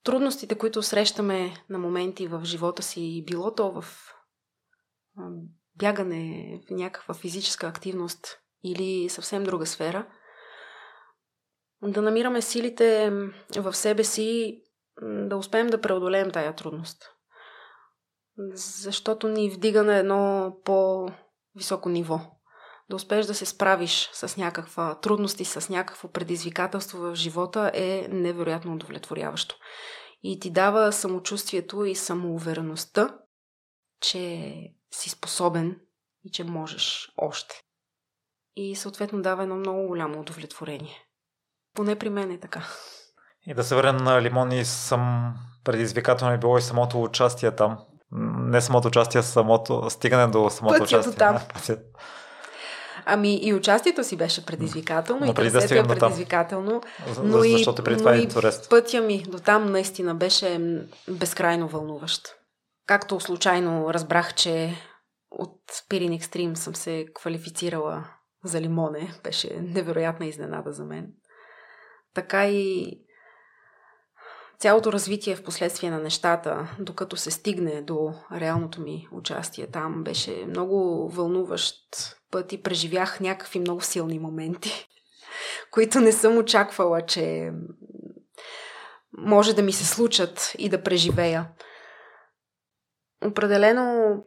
[0.03, 3.85] трудностите, които срещаме на моменти в живота си, било то в
[5.75, 10.07] бягане, в някаква физическа активност или съвсем друга сфера,
[11.81, 13.11] да намираме силите
[13.57, 14.61] в себе си
[15.01, 17.11] да успеем да преодолеем тая трудност.
[18.53, 22.19] Защото ни вдига на едно по-високо ниво.
[22.89, 28.07] Да успееш да се справиш с някаква трудност и с някакво предизвикателство в живота е
[28.09, 29.55] невероятно удовлетворяващо.
[30.23, 33.19] И ти дава самочувствието и самоувереността,
[34.01, 34.51] че
[34.91, 35.79] си способен
[36.23, 37.61] и че можеш още.
[38.55, 41.05] И съответно дава едно много голямо удовлетворение.
[41.73, 42.67] Поне при мен е така.
[43.47, 45.33] И да се върна на Лимон и съм
[45.63, 47.77] предизвикателно е било и самото участие там.
[48.37, 51.11] Не самото участие, самото стигане до самото Пътя участие.
[51.11, 51.39] До там.
[53.05, 56.81] Ами и участието си беше предизвикателно, но и трасето да е предизвикателно.
[57.23, 58.27] Но и, защото преди това е
[58.69, 60.79] пътя ми до там наистина беше
[61.09, 62.27] безкрайно вълнуващ.
[62.87, 64.75] Както случайно разбрах, че
[65.31, 68.03] от Spirin Extreme съм се квалифицирала
[68.43, 71.07] за лимоне, беше невероятна изненада за мен.
[72.13, 72.91] Така и
[74.59, 80.45] цялото развитие в последствие на нещата, докато се стигне до реалното ми участие там, беше
[80.47, 81.75] много вълнуващ
[82.31, 84.87] път и преживях някакви много силни моменти,
[85.71, 87.51] които не съм очаквала, че
[89.17, 91.49] може да ми се случат и да преживея.
[93.25, 94.17] Определено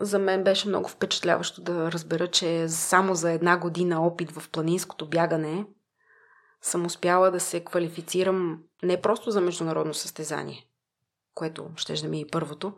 [0.00, 5.08] за мен беше много впечатляващо да разбера, че само за една година опит в планинското
[5.08, 5.66] бягане
[6.62, 10.66] съм успяла да се квалифицирам не просто за международно състезание,
[11.34, 12.72] което ще да ми е първото,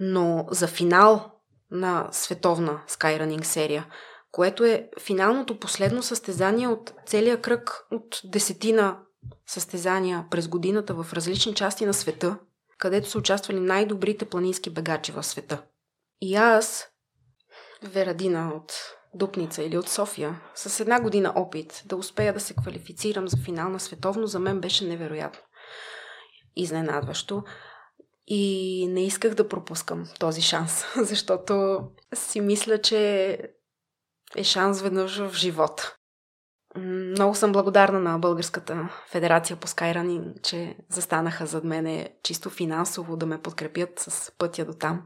[0.00, 1.32] но за финал
[1.70, 3.86] на световна Skyrunning серия,
[4.32, 8.98] което е финалното последно състезание от целия кръг от десетина
[9.46, 12.38] състезания през годината в различни части на света,
[12.78, 15.62] където са участвали най-добрите планински бегачи в света.
[16.20, 16.88] И аз,
[17.82, 18.72] Верадина от
[19.16, 23.68] Дупница или от София, с една година опит да успея да се квалифицирам за финал
[23.68, 25.40] на световно, за мен беше невероятно.
[26.56, 27.42] Изненадващо.
[28.26, 31.80] И не исках да пропускам този шанс, защото
[32.14, 33.38] си мисля, че
[34.36, 35.96] е шанс веднъж в живота.
[36.76, 43.26] Много съм благодарна на Българската федерация по скайрани, че застанаха зад мене чисто финансово да
[43.26, 45.02] ме подкрепят с пътя до там.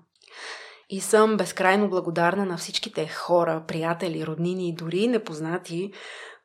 [0.92, 5.92] И съм безкрайно благодарна на всичките хора, приятели, роднини и дори непознати,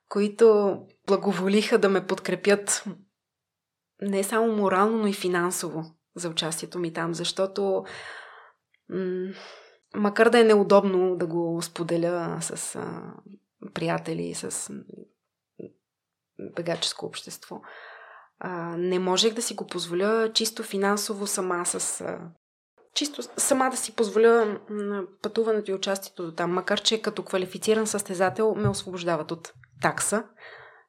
[0.10, 0.78] които
[1.08, 2.86] благоволиха да ме подкрепят
[4.02, 5.84] не само морално, но и финансово
[6.16, 7.84] за участието ми там, защото
[8.90, 9.34] м-
[9.96, 13.14] макар да е неудобно да го споделя с а,
[13.74, 14.74] приятели, с
[16.56, 17.62] бегаческо общество,
[18.40, 22.20] а, не можех да си го позволя чисто финансово сама с а,
[22.96, 24.60] чисто сама да си позволя
[25.22, 30.24] пътуването и участието до там, макар че като квалифициран състезател ме освобождават от такса.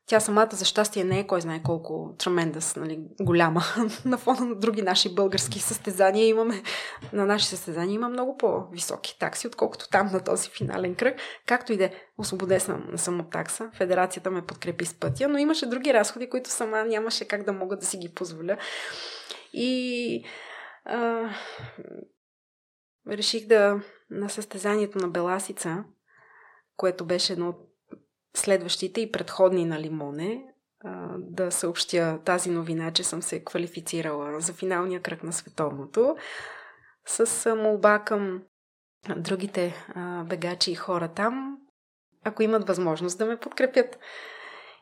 [0.09, 3.63] Тя самата за щастие не е кой знае колко тремендъс, нали, голяма.
[4.05, 6.63] на фона на други наши български състезания имаме,
[7.13, 11.19] на наши състезания има много по-високи такси, отколкото там на този финален кръг.
[11.47, 13.71] Както и да е, освободен съм, съм такса.
[13.77, 17.77] Федерацията ме подкрепи с пътя, но имаше други разходи, които сама нямаше как да мога
[17.77, 18.57] да си ги позволя.
[19.53, 20.25] И
[20.87, 21.31] а,
[23.09, 23.81] реших да
[24.11, 25.85] на състезанието на Беласица,
[26.77, 27.57] което беше едно от
[28.37, 30.45] следващите и предходни на Лимоне,
[31.19, 36.17] да съобщя тази новина, че съм се квалифицирала за финалния кръг на световното,
[37.07, 38.43] с молба към
[39.17, 39.75] другите
[40.25, 41.59] бегачи и хора там,
[42.25, 43.99] ако имат възможност да ме подкрепят.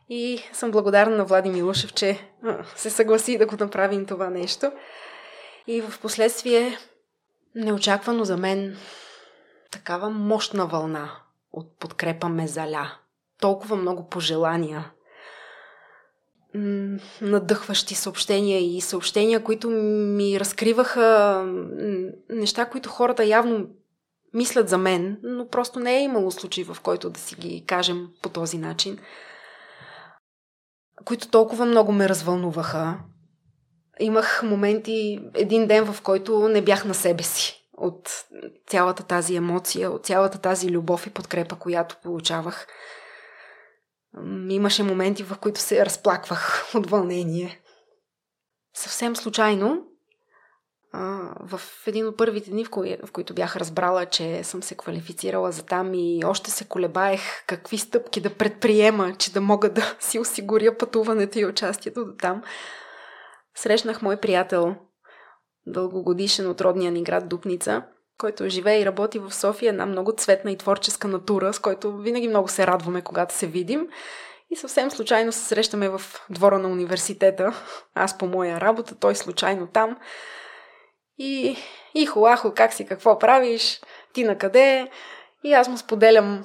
[0.09, 2.31] И съм благодарна на Влади Милушев, че
[2.77, 4.73] се съгласи да го направим това нещо.
[5.67, 6.79] И в последствие,
[7.55, 8.77] неочаквано за мен,
[9.71, 11.11] такава мощна вълна
[11.53, 12.93] от подкрепа ме заля.
[13.41, 14.93] Толкова много пожелания,
[17.21, 21.43] надъхващи съобщения и съобщения, които ми разкриваха
[22.31, 23.67] неща, които хората явно
[24.35, 28.09] мислят за мен, но просто не е имало случай, в който да си ги кажем
[28.23, 28.99] по този начин,
[31.05, 32.99] които толкова много ме развълнуваха
[34.01, 38.25] имах моменти, един ден, в който не бях на себе си от
[38.67, 42.67] цялата тази емоция, от цялата тази любов и подкрепа, която получавах.
[44.49, 47.61] Имаше моменти, в които се разплаквах от вълнение.
[48.75, 49.87] Съвсем случайно,
[51.41, 55.53] в един от първите дни, в, кои, в които бях разбрала, че съм се квалифицирала
[55.53, 60.19] за там и още се колебаех какви стъпки да предприема, че да мога да си
[60.19, 62.43] осигуря пътуването и участието до там,
[63.55, 64.75] срещнах мой приятел,
[65.67, 67.83] дългогодишен от родния ни град Дупница,
[68.19, 72.29] който живее и работи в София, една много цветна и творческа натура, с който винаги
[72.29, 73.89] много се радваме, когато се видим.
[74.51, 76.01] И съвсем случайно се срещаме в
[76.31, 77.55] двора на университета.
[77.95, 79.97] Аз по моя работа, той случайно там.
[81.19, 81.57] И,
[81.95, 83.81] и холахо, как си, какво правиш,
[84.13, 84.91] ти на къде?
[85.45, 86.45] И аз му споделям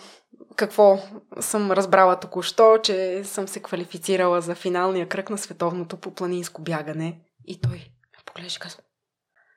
[0.59, 0.99] какво
[1.39, 7.19] съм разбрала току-що, че съм се квалифицирала за финалния кръг на световното по планинско бягане.
[7.47, 8.81] И той ме поглежда и казва,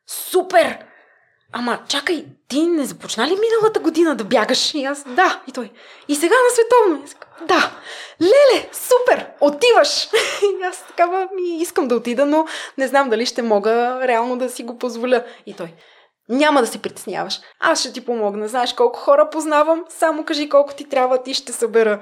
[0.07, 0.79] супер!
[1.53, 4.75] Ама, чакай, ти не започна ли миналата година да бягаш?
[4.75, 5.43] И аз, да.
[5.49, 5.73] И той,
[6.09, 7.05] и сега на световно?
[7.49, 7.71] да.
[8.21, 10.05] Леле, супер, отиваш!
[10.43, 12.47] И аз такава ми искам да отида, но
[12.79, 15.25] не знам дали ще мога реално да си го позволя.
[15.47, 15.75] И той,
[16.29, 17.41] няма да се притесняваш.
[17.61, 18.49] Аз ще ти помогна.
[18.49, 19.85] Знаеш колко хора познавам?
[19.89, 22.01] Само кажи колко ти трябва, ти ще събера.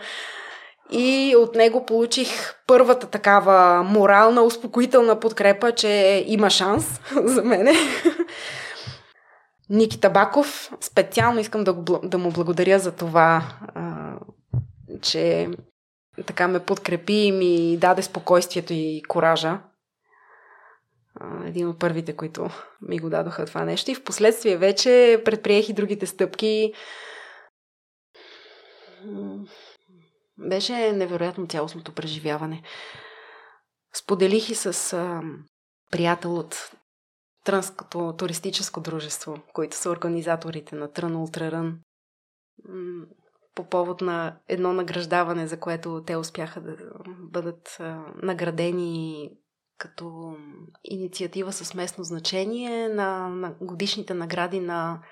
[0.91, 7.73] И от него получих първата такава морална, успокоителна подкрепа, че има шанс за мене.
[9.71, 13.43] Ники Табаков, специално искам да, го, да му благодаря за това,
[15.03, 15.49] че
[16.27, 19.59] така ме подкрепи и ми даде спокойствието и коража
[21.45, 22.49] един от първите, които
[22.83, 23.91] ми го дадоха това нещо.
[23.91, 26.73] И в последствие вече предприех и другите стъпки.
[30.39, 32.63] Беше невероятно цялостното преживяване.
[33.95, 35.23] Споделих и с а,
[35.91, 36.71] приятел от
[37.45, 41.79] Трънското туристическо дружество, които са организаторите на Трън Ултрарън,
[43.55, 46.77] по повод на едно награждаване, за което те успяха да
[47.19, 49.31] бъдат а, наградени
[49.81, 50.37] като
[50.85, 55.03] инициатива с местно значение на, на годишните награди на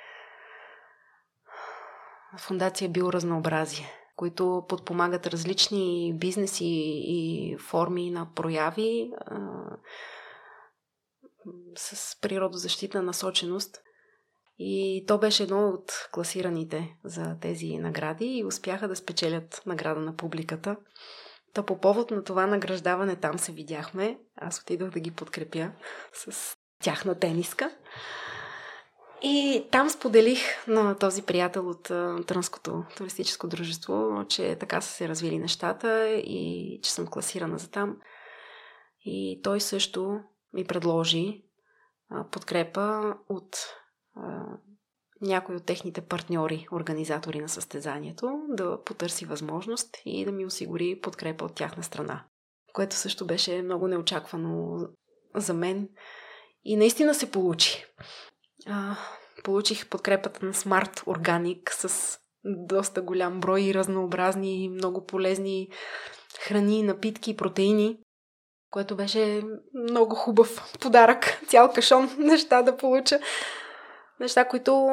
[2.38, 6.64] Фундация Биоразнообразие, които подпомагат различни бизнеси
[7.06, 9.38] и форми на прояви а,
[11.76, 13.82] с природозащитна насоченост.
[14.58, 20.16] И то беше едно от класираните за тези награди и успяха да спечелят награда на
[20.16, 20.76] публиката.
[21.58, 24.18] Та по повод на това награждаване там се видяхме.
[24.36, 25.70] Аз отидох да ги подкрепя
[26.12, 27.70] с тяхна тениска.
[29.22, 31.82] И там споделих на този приятел от
[32.26, 37.96] Трънското туристическо дружество, че така са се развили нещата и че съм класирана за там.
[39.04, 40.20] И той също
[40.52, 41.44] ми предложи
[42.30, 43.56] подкрепа от
[45.20, 51.44] някой от техните партньори, организатори на състезанието, да потърси възможност и да ми осигури подкрепа
[51.44, 52.24] от тяхна страна.
[52.72, 54.78] Което също беше много неочаквано
[55.34, 55.88] за мен
[56.64, 57.84] и наистина се получи.
[58.66, 58.96] А,
[59.44, 65.68] получих подкрепата на Smart Organic с доста голям брой и разнообразни много полезни
[66.40, 67.98] храни, напитки, протеини,
[68.70, 69.42] което беше
[69.74, 71.42] много хубав подарък.
[71.46, 73.20] Цял кашон неща да получа.
[74.20, 74.88] Неща, които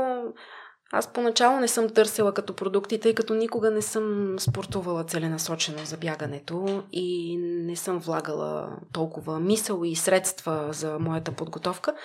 [0.91, 5.97] аз поначало не съм търсила като продукти, тъй като никога не съм спортувала целенасочено за
[5.97, 11.95] бягането и не съм влагала толкова мисъл и средства за моята подготовка.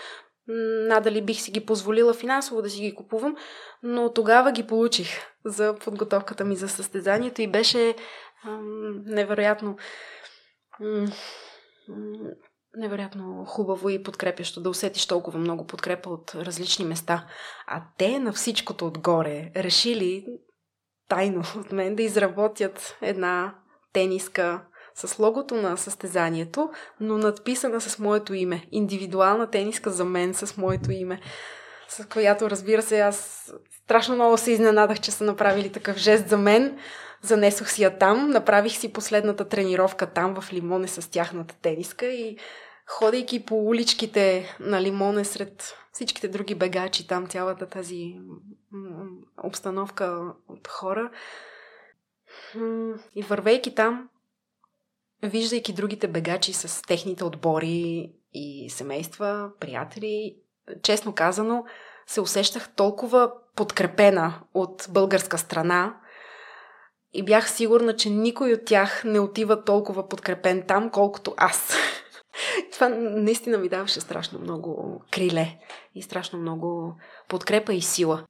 [0.89, 3.37] Надали бих си ги позволила финансово да си ги купувам,
[3.83, 5.09] но тогава ги получих
[5.45, 7.95] за подготовката ми за състезанието и беше
[8.45, 9.77] ам, невероятно
[12.77, 17.27] невероятно хубаво и подкрепящо да усетиш толкова много подкрепа от различни места.
[17.67, 20.27] А те на всичкото отгоре решили
[21.09, 23.55] тайно от мен да изработят една
[23.93, 24.63] тениска
[24.95, 28.69] с логото на състезанието, но надписана с моето име.
[28.73, 31.21] Индивидуална тениска за мен с моето име.
[31.91, 33.51] С която, разбира се, аз
[33.85, 36.79] страшно много се изненадах, че са направили такъв жест за мен.
[37.23, 42.39] Занесох си я там, направих си последната тренировка там в Лимоне с тяхната тениска и
[42.87, 48.17] ходейки по уличките на Лимоне сред всичките други бегачи, там цялата тази
[49.45, 51.11] обстановка от хора.
[53.15, 54.09] И вървейки там,
[55.23, 60.37] виждайки другите бегачи с техните отбори и семейства, приятели,
[60.83, 61.65] честно казано,
[62.07, 65.97] се усещах толкова подкрепена от българска страна
[67.13, 71.77] и бях сигурна, че никой от тях не отива толкова подкрепен там, колкото аз.
[72.73, 75.59] Това наистина ми даваше страшно много криле
[75.95, 76.97] и страшно много
[77.29, 78.25] подкрепа и сила.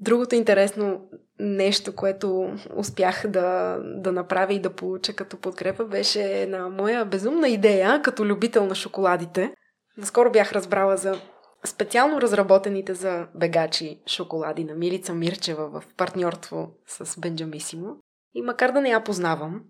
[0.00, 6.68] Другото интересно нещо, което успях да, да направя и да получа като подкрепа, беше една
[6.68, 9.54] моя безумна идея, като любител на шоколадите.
[9.96, 11.20] Наскоро бях разбрала за
[11.64, 17.96] специално разработените за бегачи шоколади на Милица Мирчева в партньорство с Бенджамисимо.
[18.34, 19.60] И макар да не я познавам,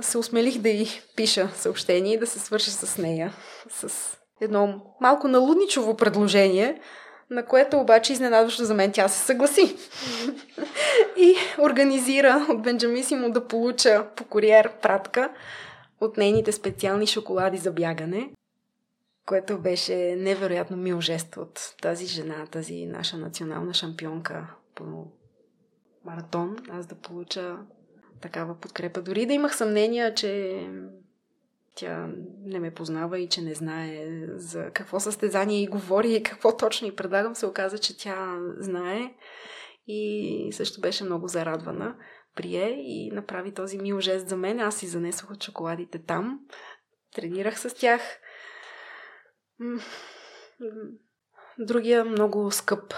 [0.00, 3.34] се осмелих да й пиша съобщение и да се свърша с нея.
[3.70, 6.80] С едно малко налудничово предложение,
[7.30, 9.76] на което обаче изненадващо за мен тя се съгласи.
[11.16, 15.30] и организира от Бенджамисимо да получа по куриер пратка
[16.00, 18.30] от нейните специални шоколади за бягане,
[19.26, 25.06] което беше невероятно мил жест от тази жена, тази наша национална шампионка по
[26.04, 27.58] маратон, аз да получа
[28.20, 29.02] такава подкрепа.
[29.02, 30.66] Дори да имах съмнения, че
[31.74, 32.08] тя
[32.44, 36.88] не ме познава и че не знае за какво състезание и говори и какво точно
[36.88, 39.14] и предлагам, се оказа, че тя знае
[39.86, 41.96] и също беше много зарадвана.
[42.36, 44.60] Прие и направи този мил жест за мен.
[44.60, 46.40] Аз си занесох от шоколадите там.
[47.14, 48.00] Тренирах с тях.
[51.58, 52.94] Другия много скъп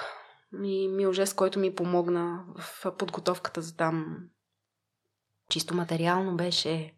[0.62, 4.18] и мил който ми помогна в подготовката за там
[5.48, 6.94] чисто материално беше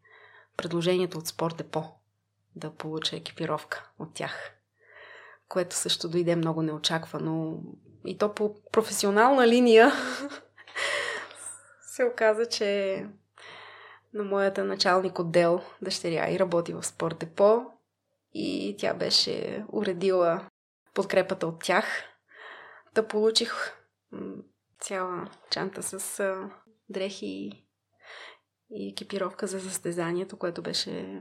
[0.56, 1.84] предложението от Спорт Депо
[2.56, 4.52] да получа екипировка от тях,
[5.48, 7.62] което също дойде много неочаквано.
[8.06, 9.92] И то по професионална линия
[11.80, 13.06] се оказа, че
[14.14, 17.73] на моята началник отдел дъщеря и работи в Спорт Депо
[18.34, 20.48] и тя беше уредила
[20.94, 21.86] подкрепата от тях.
[22.94, 23.72] Да получих
[24.80, 26.22] цяла чанта с
[26.88, 27.64] дрехи
[28.70, 31.20] и екипировка за състезанието, което беше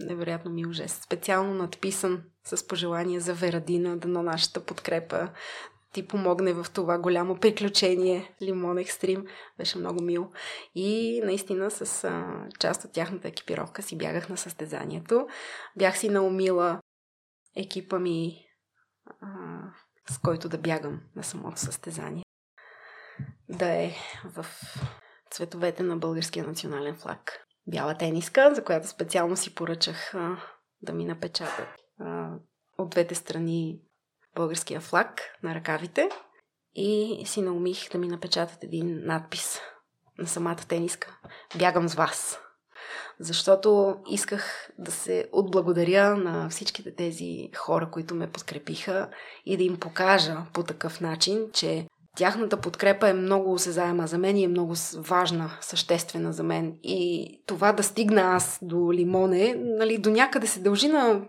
[0.00, 1.02] невероятно мил жест.
[1.02, 5.28] Специално надписан с пожелание за Верадина, дано нашата подкрепа
[5.92, 9.26] ти помогне в това голямо приключение Лимон Екстрим.
[9.58, 10.30] Беше много мил.
[10.74, 15.26] И наистина с а, част от тяхната екипировка си бягах на състезанието.
[15.76, 16.80] Бях си наумила
[17.56, 18.46] екипа ми,
[19.20, 19.26] а,
[20.10, 22.24] с който да бягам на самото състезание.
[23.48, 23.92] Да е
[24.24, 24.46] в
[25.30, 27.38] цветовете на българския национален флаг.
[27.66, 30.36] Бяла тениска, за която специално си поръчах а,
[30.82, 31.68] да ми напечатат
[32.78, 33.80] от двете страни
[34.34, 36.08] българския флаг на ръкавите
[36.74, 39.60] и си наумих да ми напечатат един надпис
[40.18, 41.18] на самата тениска.
[41.58, 42.38] Бягам с вас.
[43.20, 49.10] Защото исках да се отблагодаря на всичките тези хора, които ме подкрепиха
[49.46, 54.36] и да им покажа по такъв начин, че Тяхната подкрепа е много осезаема за мен
[54.36, 56.78] и е много важна, съществена за мен.
[56.82, 61.20] И това да стигна аз до лимоне, нали, до някъде се дължи на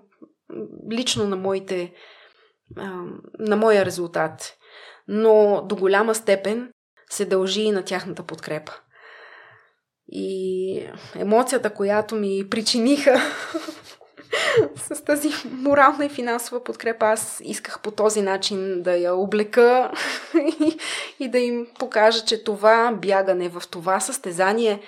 [0.92, 1.94] лично на моите
[3.40, 4.58] на моя резултат.
[5.08, 6.72] Но до голяма степен
[7.10, 8.74] се дължи и на тяхната подкрепа.
[10.08, 13.22] И емоцията, която ми причиниха
[14.76, 19.92] с тази морална и финансова подкрепа аз исках по този начин да я облека
[20.36, 20.78] и,
[21.20, 24.82] и да им покажа, че това бягане в това състезание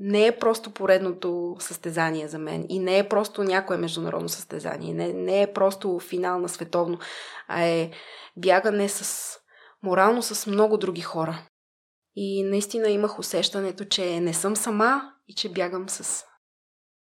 [0.00, 5.12] не е просто поредното състезание за мен и не е просто някое международно състезание, не,
[5.12, 6.98] не е просто финал на световно,
[7.48, 7.90] а е
[8.36, 9.36] бягане с
[9.82, 11.42] морално с много други хора.
[12.16, 16.24] И наистина имах усещането, че не съм сама и че бягам с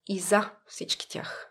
[0.06, 1.46] и за всички тях.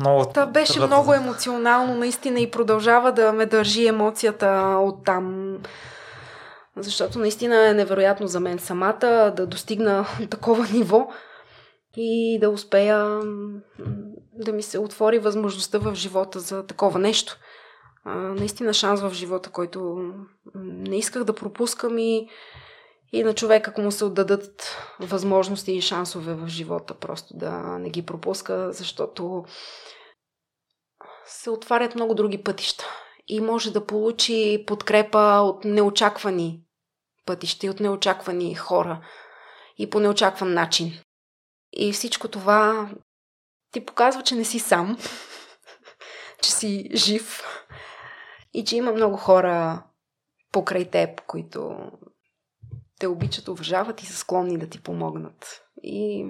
[0.00, 0.28] Много...
[0.28, 4.48] Това беше много емоционално, наистина, и продължава да ме държи емоцията
[4.80, 5.58] от там.
[6.76, 11.08] Защото наистина е невероятно за мен самата да достигна такова ниво
[11.96, 13.20] и да успея
[14.34, 17.38] да ми се отвори възможността в живота за такова нещо.
[18.04, 20.12] А, наистина шанс в живота, който
[20.54, 22.28] не исках да пропускам и
[23.14, 27.90] и на човек, ако му се отдадат възможности и шансове в живота, просто да не
[27.90, 29.44] ги пропуска, защото
[31.26, 32.84] се отварят много други пътища
[33.26, 36.60] и може да получи подкрепа от неочаквани
[37.26, 39.06] пътища и от неочаквани хора
[39.78, 40.92] и по неочакван начин.
[41.72, 42.90] И всичко това
[43.72, 44.98] ти показва, че не си сам,
[46.42, 47.42] че си жив
[48.54, 49.84] и че има много хора
[50.52, 51.90] покрай теб, които
[53.00, 55.62] те обичат, уважават и са склонни да ти помогнат.
[55.82, 56.26] И,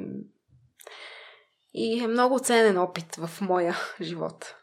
[1.75, 4.55] и е много ценен опит в моя живот.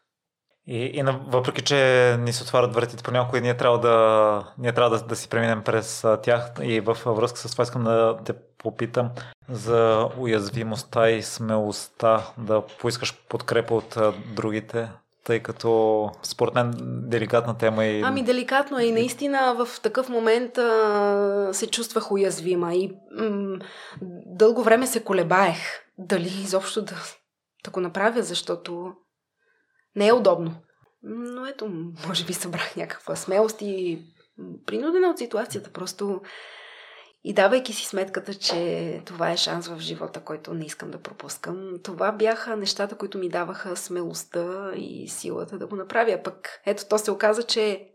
[0.71, 5.05] И, и въпреки, че ни се отварят вратите понякога, ние трябва да, ние трябва да,
[5.05, 6.51] да си преминем през тях.
[6.61, 9.09] И в връзка с това искам да те попитам
[9.49, 13.97] за уязвимостта и смелостта да поискаш подкрепа от
[14.35, 14.89] другите
[15.23, 16.73] тъй като според мен
[17.09, 18.01] деликатна тема и...
[18.01, 23.57] Ами деликатно е и наистина в такъв момент а, се чувствах уязвима и м-
[24.25, 25.57] дълго време се колебаех
[25.97, 26.95] дали изобщо да,
[27.65, 28.93] да го направя, защото
[29.95, 30.55] не е удобно.
[31.03, 31.69] Но ето,
[32.07, 34.05] може би събрах някаква смелост и
[34.65, 35.71] принудена от ситуацията.
[35.71, 36.21] Просто
[37.23, 41.73] и давайки си сметката, че това е шанс в живота, който не искам да пропускам,
[41.83, 46.19] това бяха нещата, които ми даваха смелостта и силата да го направя.
[46.23, 47.89] Пък ето то се оказа, че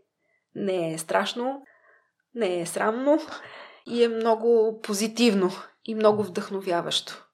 [0.55, 1.61] не е страшно,
[2.35, 3.19] не е срамно
[3.87, 5.51] и е много позитивно
[5.85, 7.24] и много вдъхновяващо.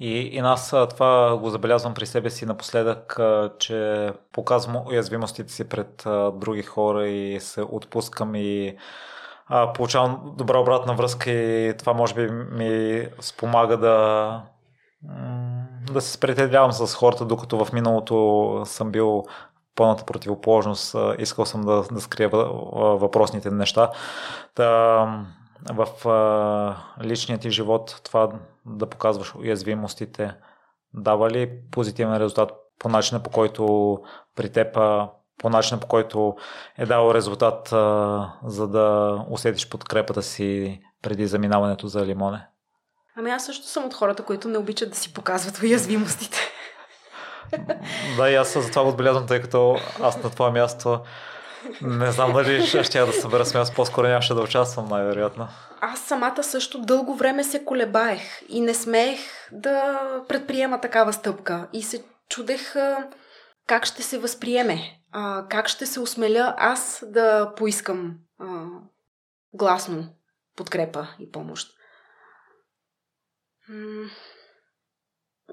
[0.00, 3.20] И, и нас това го забелязвам при себе си напоследък,
[3.58, 8.76] че показвам уязвимостите си пред други хора и се отпускам и
[9.46, 14.42] а, получавам добра обратна връзка и това може би ми спомага да
[15.92, 19.24] да се сприятелявам с хората, докато в миналото съм бил
[19.74, 20.96] пълната противоположност.
[21.18, 23.90] Искал съм да, да скрия въпросните неща.
[24.54, 25.24] Та,
[25.70, 28.32] в а, личният ти живот това
[28.66, 30.34] да показваш уязвимостите
[30.94, 33.98] дава ли позитивен резултат по начина по който
[34.36, 34.78] при теб
[35.38, 36.36] по начина по който
[36.78, 42.46] е дал резултат, а, за да усетиш подкрепата си преди заминаването за лимоне?
[43.16, 46.38] Ами аз също съм от хората, които не обичат да си показват уязвимостите.
[48.16, 51.00] да, и аз за това отбелязвам, тъй като аз на това място
[51.82, 55.48] не знам дали ще, ще да събера смелост, по-скоро нямаше да участвам, най-вероятно.
[55.80, 59.20] Аз самата също дълго време се колебаех и не смеех
[59.52, 61.68] да предприема такава стъпка.
[61.72, 62.74] И се чудех
[63.66, 65.00] как ще се възприеме
[65.48, 68.14] как ще се осмеля аз да поискам
[69.52, 70.08] гласно
[70.56, 71.72] подкрепа и помощ.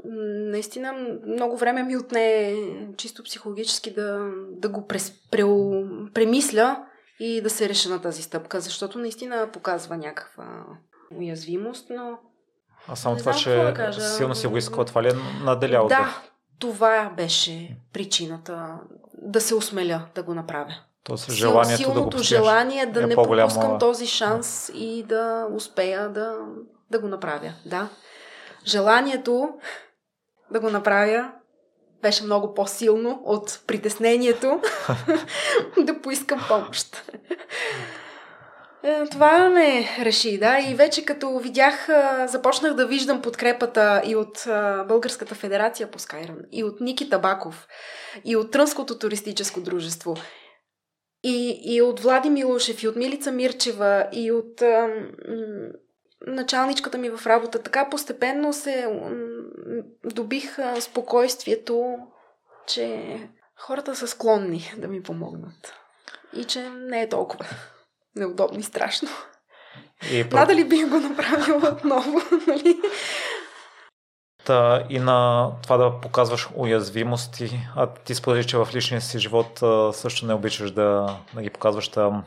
[0.06, 0.94] Наистина
[1.28, 2.56] много време ми отне
[2.98, 5.44] чисто психологически да, да го прес, пре,
[6.14, 6.86] премисля
[7.20, 10.66] и да се реша на тази стъпка, защото наистина показва някаква
[11.18, 12.18] уязвимост, но...
[12.88, 15.88] А само това, че да силно си го искала, това ли е наделяло?
[15.88, 16.22] Да,
[16.60, 18.80] това беше причината
[19.22, 20.76] да се осмеля да го направя.
[21.04, 26.10] Тоест желанието Силното да го желание да е не пропускам този шанс и да успея
[26.10, 26.38] да,
[26.92, 27.54] да го направя.
[27.66, 27.90] Да.
[28.66, 29.50] Желанието
[30.54, 31.32] да го направя
[32.02, 34.62] беше много по-силно от притеснението
[35.78, 37.12] да поискам помощ.
[38.84, 40.60] Е, това ме реши, да.
[40.70, 41.88] И вече като видях,
[42.28, 44.44] започнах да виждам подкрепата и от
[44.88, 47.68] Българската федерация по Скайран, и от Ники Табаков,
[48.26, 50.16] и от Трънското туристическо дружество,
[51.24, 54.62] и, и от Влади Милушев, и от Милица Мирчева, и от
[56.28, 57.64] началничката ми в работа.
[57.64, 59.02] Така постепенно се
[60.06, 61.98] добих спокойствието,
[62.68, 63.18] че
[63.60, 65.74] хората са склонни да ми помогнат.
[66.34, 67.46] И че не е толкова
[68.16, 69.10] неудобно и страшно.
[70.12, 72.82] И Надали бих го направила отново, нали?
[74.46, 77.60] Та, и на това да показваш уязвимости.
[77.76, 79.60] А ти сподели, че в личния си живот
[79.96, 81.88] също не обичаш да, да ги показваш.
[81.88, 82.24] Та,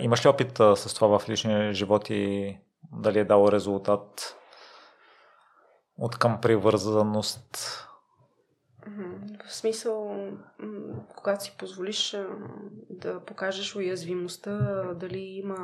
[0.00, 2.56] имаш ли опит с това в личния живот и
[2.92, 4.36] дали е дало резултат
[5.98, 7.82] от към привързаност?
[9.48, 10.16] В смисъл,
[11.16, 12.16] когато си позволиш
[12.90, 15.56] да покажеш уязвимостта, дали има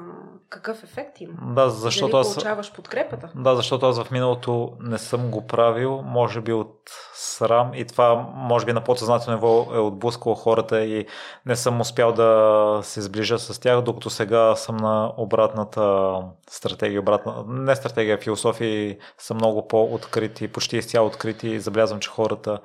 [0.49, 1.33] какъв ефект има?
[1.55, 2.35] Да, защото дали аз...
[2.35, 3.31] получаваш подкрепата?
[3.35, 8.15] Да, защото аз в миналото не съм го правил, може би от срам и това
[8.35, 11.07] може би на подсъзнателно ниво е отблъскало хората и
[11.47, 16.15] не съм успял да се сближа с тях, докато сега съм на обратната
[16.51, 22.59] стратегия, обратна, не стратегия, философии са много по-открити, почти изцяло открити и забелязвам, че хората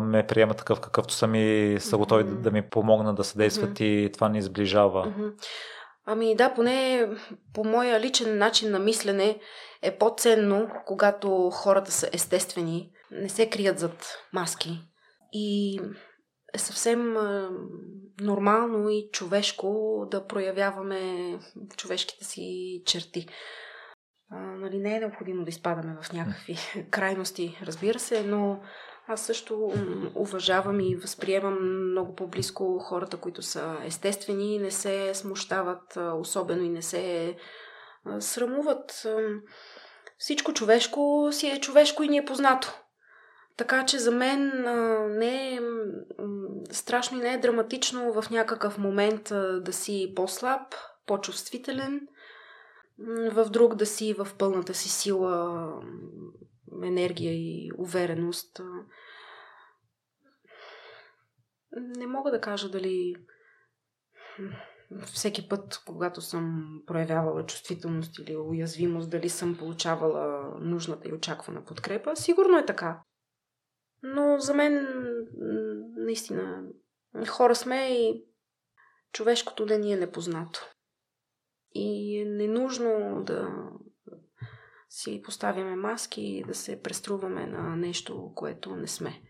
[0.00, 2.40] ме приема такъв какъвто съм и са готови mm-hmm.
[2.40, 4.06] да ми помогнат да съдействат mm-hmm.
[4.06, 5.06] и това ни сближава.
[5.06, 5.32] Mm-hmm.
[6.06, 7.08] Ами да, поне
[7.54, 9.38] по моя личен начин на мислене
[9.82, 14.80] е по-ценно, когато хората са естествени, не се крият зад маски.
[15.32, 15.80] И
[16.54, 17.14] е съвсем
[18.20, 21.38] нормално и човешко да проявяваме
[21.76, 23.28] човешките си черти.
[24.30, 26.56] А, нали, не е необходимо да изпадаме в някакви
[26.90, 28.60] крайности, разбира се, но
[29.06, 29.72] аз също
[30.14, 36.82] уважавам и възприемам много по-близко хората, които са естествени, не се смущават особено и не
[36.82, 37.36] се
[38.18, 39.06] срамуват.
[40.18, 42.78] Всичко човешко си е човешко и ни е познато.
[43.56, 44.64] Така че за мен
[45.18, 45.60] не е
[46.70, 49.22] страшно и не е драматично в някакъв момент
[49.60, 50.74] да си по-слаб,
[51.06, 52.00] по-чувствителен,
[53.32, 55.66] в друг да си в пълната си сила,
[56.84, 58.60] енергия и увереност.
[61.76, 63.14] Не мога да кажа дали
[65.04, 72.16] всеки път, когато съм проявявала чувствителност или уязвимост, дали съм получавала нужната и очаквана подкрепа.
[72.16, 73.02] Сигурно е така.
[74.02, 74.86] Но за мен,
[75.96, 76.62] наистина,
[77.28, 78.24] хора сме и
[79.12, 80.60] човешкото да ни е непознато.
[81.74, 83.48] И е ненужно да
[84.92, 89.22] си поставяме маски и да се преструваме на нещо, което не сме.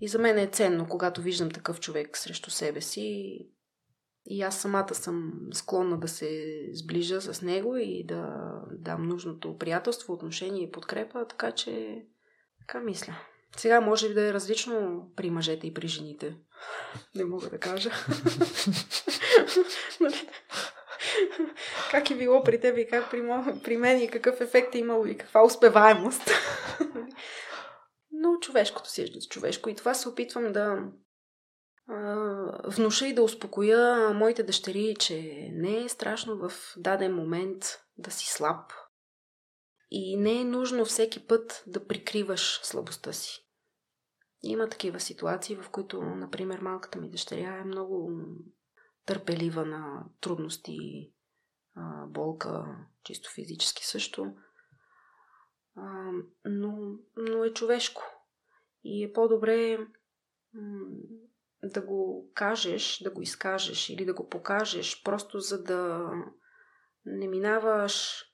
[0.00, 3.38] И за мен е ценно, когато виждам такъв човек срещу себе си.
[4.26, 10.12] И аз самата съм склонна да се сближа с него и да дам нужното приятелство,
[10.12, 12.04] отношение и подкрепа, така че
[12.58, 13.16] така мисля.
[13.56, 16.36] Сега може да е различно при мъжете и при жените.
[17.14, 17.90] Не мога да кажа.
[21.90, 23.22] как е било при теб и как при,
[23.64, 26.30] при мен и какъв ефект е имало и каква успеваемост.
[28.12, 30.78] Но човешкото си е човешко и това се опитвам да
[31.88, 32.14] а,
[32.64, 37.64] внуша и да успокоя моите дъщери, че не е страшно в даден момент
[37.98, 38.72] да си слаб.
[39.90, 43.46] И не е нужно всеки път да прикриваш слабостта си.
[44.42, 48.10] Има такива ситуации, в които, например, малката ми дъщеря е много
[49.06, 51.10] търпелива на трудности,
[52.06, 54.34] болка, чисто физически също.
[56.44, 58.02] Но, но е човешко.
[58.84, 59.86] И е по-добре
[61.62, 66.10] да го кажеш, да го изкажеш или да го покажеш, просто за да
[67.06, 68.24] не минаваш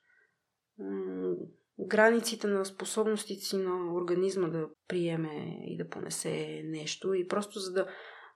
[1.79, 7.73] границите на способностите си на организма да приеме и да понесе нещо и просто за
[7.73, 7.87] да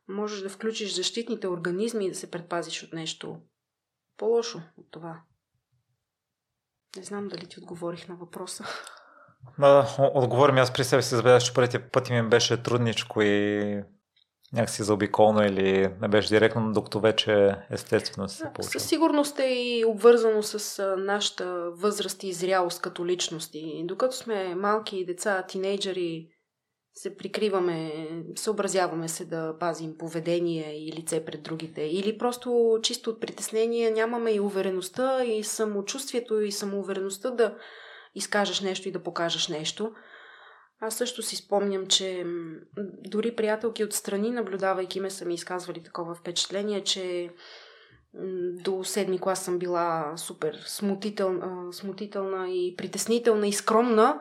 [0.08, 3.40] можеш да включиш защитните организми и да се предпазиш от нещо
[4.16, 5.22] по-лошо от това.
[6.96, 8.64] Не знам дали ти отговорих на въпроса.
[9.58, 13.82] Да, отговорим аз при себе си забелязах, че първите пъти ми беше трудничко и
[14.52, 18.80] някакси заобиколно или не беше директно, докато вече естествено се получава.
[18.80, 23.82] Със сигурност е и обвързано с нашата възраст и зрялост като личности.
[23.84, 26.28] Докато сме малки деца, тинейджери,
[26.94, 31.82] се прикриваме, съобразяваме се да пазим поведение и лице пред другите.
[31.82, 37.56] Или просто чисто от притеснение нямаме и увереността, и самочувствието, и самоувереността да
[38.14, 39.92] изкажеш нещо и да покажеш нещо.
[40.80, 42.26] Аз също си спомням, че
[43.04, 47.30] дори приятелки отстрани, наблюдавайки ме, са ми изказвали такова впечатление, че
[48.64, 54.20] до седми клас съм била супер смутителна, смутителна и притеснителна и скромна,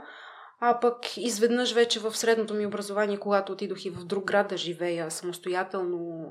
[0.63, 4.57] а пък изведнъж вече в средното ми образование, когато отидох и в друг град да
[4.57, 6.27] живея самостоятелно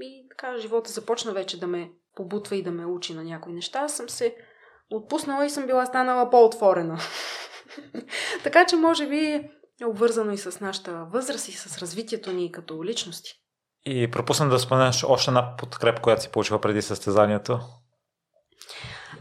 [0.00, 3.88] и така живота започна вече да ме побутва и да ме учи на някои неща,
[3.88, 4.36] съм се
[4.90, 6.98] отпуснала и съм била станала по-отворена.
[8.42, 9.50] така че може би
[9.80, 13.30] е обвързано и с нашата възраст и с развитието ни като личности.
[13.84, 17.60] И пропусна да споменеш още една подкреп, която си получила преди състезанието.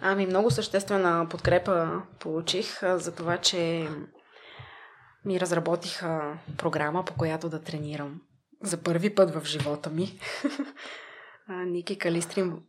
[0.01, 3.89] Ами много съществена подкрепа получих за това, че
[5.25, 8.21] ми разработиха програма, по която да тренирам
[8.63, 10.19] за първи път в живота ми.
[11.65, 12.63] Ники Калистрин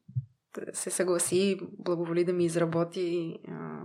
[0.73, 3.81] се съгласи, благоволи да ми изработи а,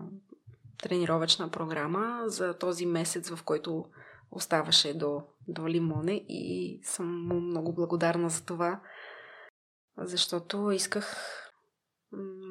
[0.83, 3.85] тренировъчна програма за този месец, в който
[4.31, 8.79] оставаше до, до Лимоне и съм му много благодарна за това,
[9.97, 11.15] защото исках,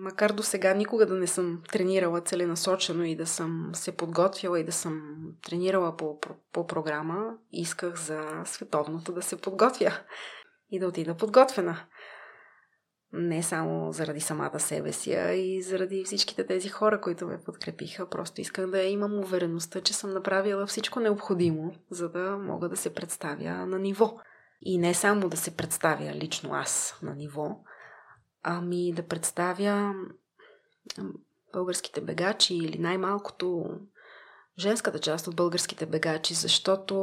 [0.02, 4.64] макар до сега никога да не съм тренирала целенасочено и да съм се подготвила и
[4.64, 5.02] да съм
[5.42, 6.18] тренирала по,
[6.52, 9.98] по, програма, исках за световното да се подготвя
[10.70, 11.76] и да отида подготвена
[13.12, 18.08] не само заради самата себе си, а и заради всичките тези хора, които ме подкрепиха.
[18.08, 22.94] Просто исках да имам увереността, че съм направила всичко необходимо, за да мога да се
[22.94, 24.16] представя на ниво.
[24.62, 27.56] И не само да се представя лично аз на ниво,
[28.42, 29.94] ами да представя
[31.52, 33.64] българските бегачи или най-малкото
[34.58, 36.94] женската част от българските бегачи, защото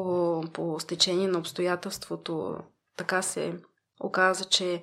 [0.54, 2.58] по стечение на обстоятелството
[2.98, 3.60] така се
[4.00, 4.82] оказа, че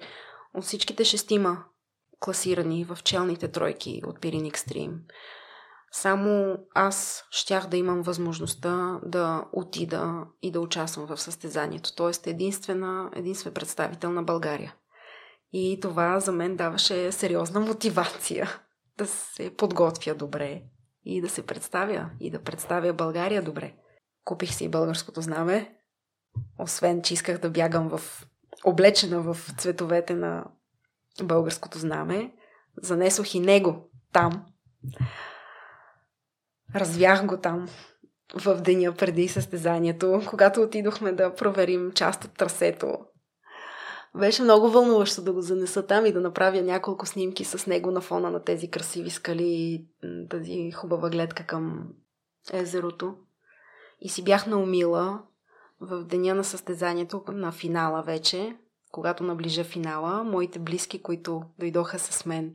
[0.55, 1.65] от всичките шестима
[2.21, 5.01] класирани в челните тройки от Пирин Екстрим,
[5.93, 11.95] само аз щях да имам възможността да отида и да участвам в състезанието.
[11.95, 14.75] Тоест единствена, единствен представител на България.
[15.53, 18.61] И това за мен даваше сериозна мотивация
[18.99, 20.63] да се подготвя добре
[21.05, 23.75] и да се представя и да представя България добре.
[24.25, 25.77] Купих си българското знаме,
[26.59, 28.27] освен че исках да бягам в
[28.65, 30.45] облечена в цветовете на
[31.23, 32.33] българското знаме.
[32.83, 34.47] Занесох и него там.
[36.75, 37.69] Развях го там
[38.35, 42.99] в деня преди състезанието, когато отидохме да проверим част от трасето.
[44.19, 48.01] Беше много вълнуващо да го занеса там и да направя няколко снимки с него на
[48.01, 49.87] фона на тези красиви скали и
[50.31, 51.89] тази хубава гледка към
[52.53, 53.15] езерото.
[54.01, 55.23] И си бях наумила
[55.81, 58.57] в деня на състезанието, на финала вече,
[58.93, 62.55] когато наближа финала, моите близки, които дойдоха с мен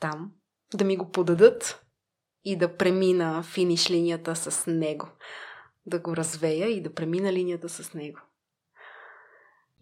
[0.00, 0.30] там,
[0.74, 1.84] да ми го подадат
[2.44, 5.08] и да премина финиш линията с него.
[5.86, 8.18] Да го развея и да премина линията с него.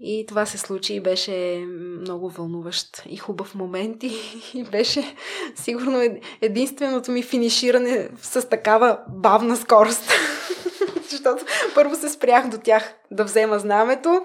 [0.03, 1.67] И това се случи и беше
[2.01, 4.13] много вълнуващ и хубав момент и,
[4.55, 5.15] и беше
[5.55, 10.13] сигурно единственото ми финиширане с такава бавна скорост.
[11.11, 11.45] Защото
[11.75, 14.21] първо се спрях до тях да взема знамето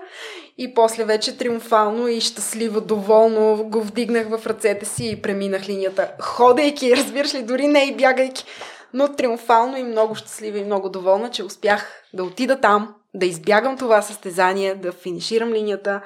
[0.57, 6.11] и после вече триумфално и щастливо, доволно го вдигнах в ръцете си и преминах линията,
[6.19, 8.45] ходейки, разбираш ли, дори не и бягайки,
[8.93, 13.77] но триумфално и много щастлива и много доволна, че успях да отида там, да избягам
[13.77, 16.01] това състезание, да финиширам линията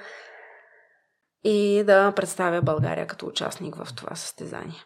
[1.44, 4.86] и да представя България като участник в това състезание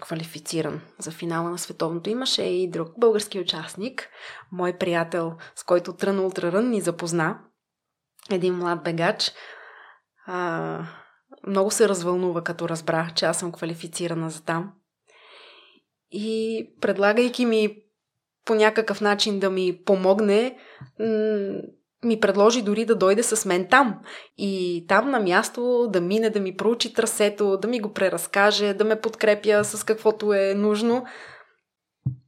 [0.00, 2.10] квалифициран за финала на световното.
[2.10, 4.08] Имаше и друг български участник,
[4.52, 7.38] мой приятел, с който Трън Ултрарън ни запозна.
[8.30, 9.32] Един млад бегач.
[10.26, 10.86] А,
[11.46, 14.72] много се развълнува, като разбра, че аз съм квалифицирана за там.
[16.10, 17.81] И предлагайки ми
[18.44, 20.56] по някакъв начин да ми помогне,
[22.04, 24.00] ми предложи дори да дойде с мен там.
[24.38, 28.84] И там на място да мине, да ми проучи трасето, да ми го преразкаже, да
[28.84, 31.04] ме подкрепя с каквото е нужно.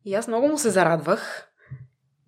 [0.04, 1.48] И аз много му се зарадвах.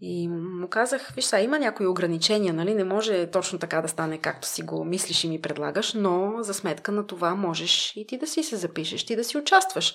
[0.00, 2.74] И му казах, виж са, има някои ограничения, нали?
[2.74, 6.54] Не може точно така да стане, както си го мислиш и ми предлагаш, но за
[6.54, 9.94] сметка на това можеш и ти да си се запишеш, ти да си участваш.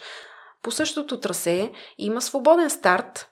[0.63, 3.30] По същото трасе има свободен старт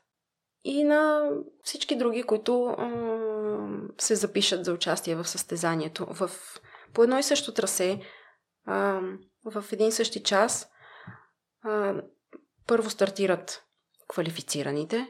[0.63, 1.29] и на
[1.63, 2.75] всички други, които
[3.97, 6.05] се запишат за участие в състезанието.
[6.09, 6.31] В,
[6.93, 8.01] по едно и също трасе,
[8.65, 9.01] а,
[9.45, 10.69] в един същи час,
[11.61, 12.01] а,
[12.67, 13.63] първо стартират
[14.07, 15.07] квалифицираните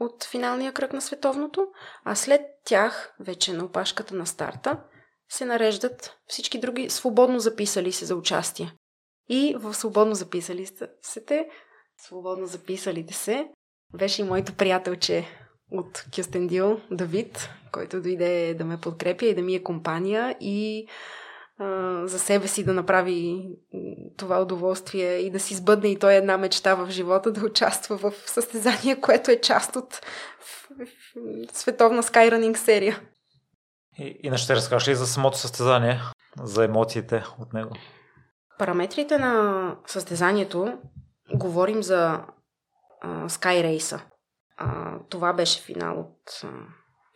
[0.00, 1.66] от финалния кръг на световното,
[2.04, 4.82] а след тях, вече на опашката на старта,
[5.28, 8.74] се нареждат всички други свободно записали се за участие.
[9.28, 10.66] И в свободно записали
[11.02, 11.48] се
[11.98, 13.48] свободно записалите се,
[13.94, 15.26] беше и моето приятелче
[15.70, 20.86] от Кюстендил, Давид, който дойде да ме подкрепя и да ми е компания и
[21.58, 23.48] а, за себе си да направи
[24.16, 28.12] това удоволствие и да си сбъдне и той една мечта в живота да участва в
[28.26, 30.00] състезание, което е част от
[31.52, 33.00] световна скайранинг серия.
[33.98, 36.00] И, иначе ще разкажеш ли за самото състезание,
[36.42, 37.70] за емоциите от него?
[38.58, 40.78] Параметрите на състезанието
[41.34, 42.20] говорим за
[43.08, 44.00] Sky Race.
[44.56, 46.40] А, това беше финал от...
[46.44, 46.48] А,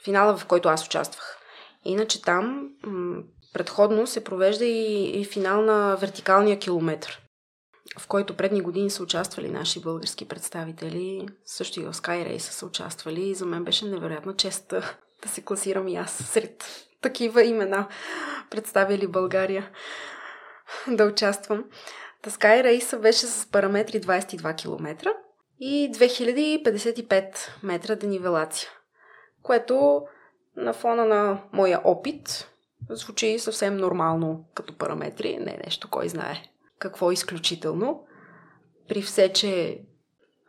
[0.05, 1.39] финала, в който аз участвах.
[1.85, 7.21] Иначе там м- предходно се провежда и, и финал на вертикалния километр.
[7.99, 12.67] в който предни години са участвали наши български представители, също и в Sky Race са
[12.67, 14.69] участвали и за мен беше невероятна чест
[15.23, 16.65] да се класирам и аз сред
[17.01, 17.89] такива имена,
[18.51, 19.71] представили България
[20.89, 21.65] да участвам.
[22.23, 25.11] Та Sky Race беше с параметри 22 км
[25.61, 28.69] и 2055 метра денивелация,
[29.43, 30.03] което
[30.57, 32.51] на фона на моя опит
[32.91, 36.43] звучи съвсем нормално като параметри, не е нещо кой знае
[36.79, 38.07] какво е изключително.
[38.89, 39.83] При все, че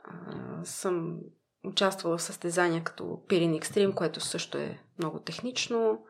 [0.03, 1.19] а, съм
[1.63, 6.05] участвала в състезания като Пирин Екстрим, което също е много технично,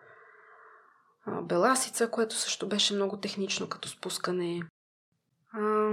[1.26, 4.62] а, Беласица, което също беше много технично като спускане.
[5.52, 5.92] А,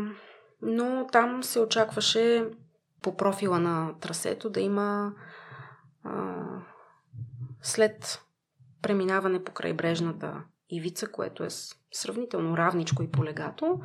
[0.63, 2.51] но там се очакваше
[3.03, 5.13] по профила на трасето да има
[6.05, 6.35] а,
[7.63, 8.23] след
[8.83, 11.49] преминаване по крайбрежната ивица, което е
[11.93, 13.81] сравнително равничко и полегато,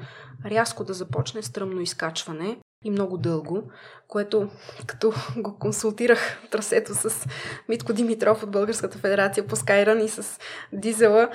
[0.45, 3.63] рязко да започне стръмно изкачване и много дълго,
[4.07, 4.49] което
[4.87, 7.27] като го консултирах трасето с
[7.69, 10.39] Митко Димитров от Българската федерация по Скайран и с
[10.73, 11.29] Дизела,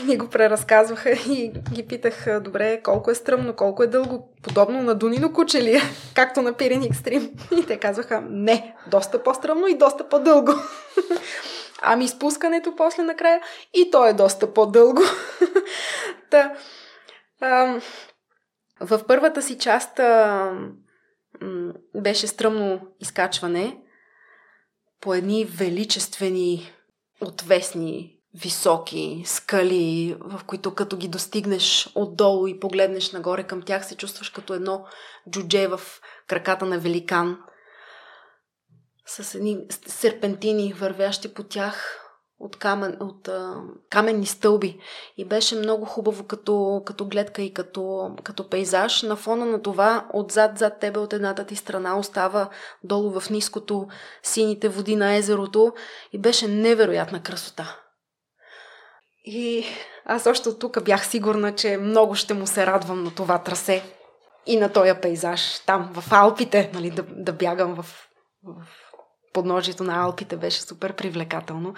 [0.00, 4.82] и ми го преразказваха и ги питах, добре, колко е стръмно, колко е дълго, подобно
[4.82, 5.80] на Дунино куче ли е,
[6.14, 7.30] както на Пирин Екстрим.
[7.58, 10.52] И те казваха, не, доста по-стръмно и доста по-дълго.
[11.82, 13.40] Ами спускането после накрая
[13.74, 15.02] и то е доста по-дълго.
[16.30, 16.54] Та,
[18.80, 20.00] в първата си част
[21.96, 23.78] беше стръмно изкачване
[25.00, 26.72] по едни величествени,
[27.20, 33.96] отвесни, високи скали, в които като ги достигнеш отдолу и погледнеш нагоре към тях, се
[33.96, 34.86] чувстваш като едно
[35.30, 35.80] джудже в
[36.26, 37.38] краката на великан–
[39.06, 42.03] с едни серпентини, вървящи по тях
[42.44, 43.54] от, камен, от а,
[43.90, 44.78] каменни стълби.
[45.16, 49.02] И беше много хубаво като, като гледка и като, като пейзаж.
[49.02, 52.48] На фона на това, отзад зад тебе от едната ти страна остава
[52.82, 53.88] долу в ниското
[54.22, 55.72] сините води на езерото
[56.12, 57.80] и беше невероятна красота.
[59.24, 59.64] И
[60.04, 63.84] аз още от тук бях сигурна, че много ще му се радвам на това трасе
[64.46, 68.08] и на този пейзаж там, в Алпите, нали, да, да бягам в,
[68.42, 68.83] в
[69.34, 71.74] подножието на Алпите беше супер привлекателно.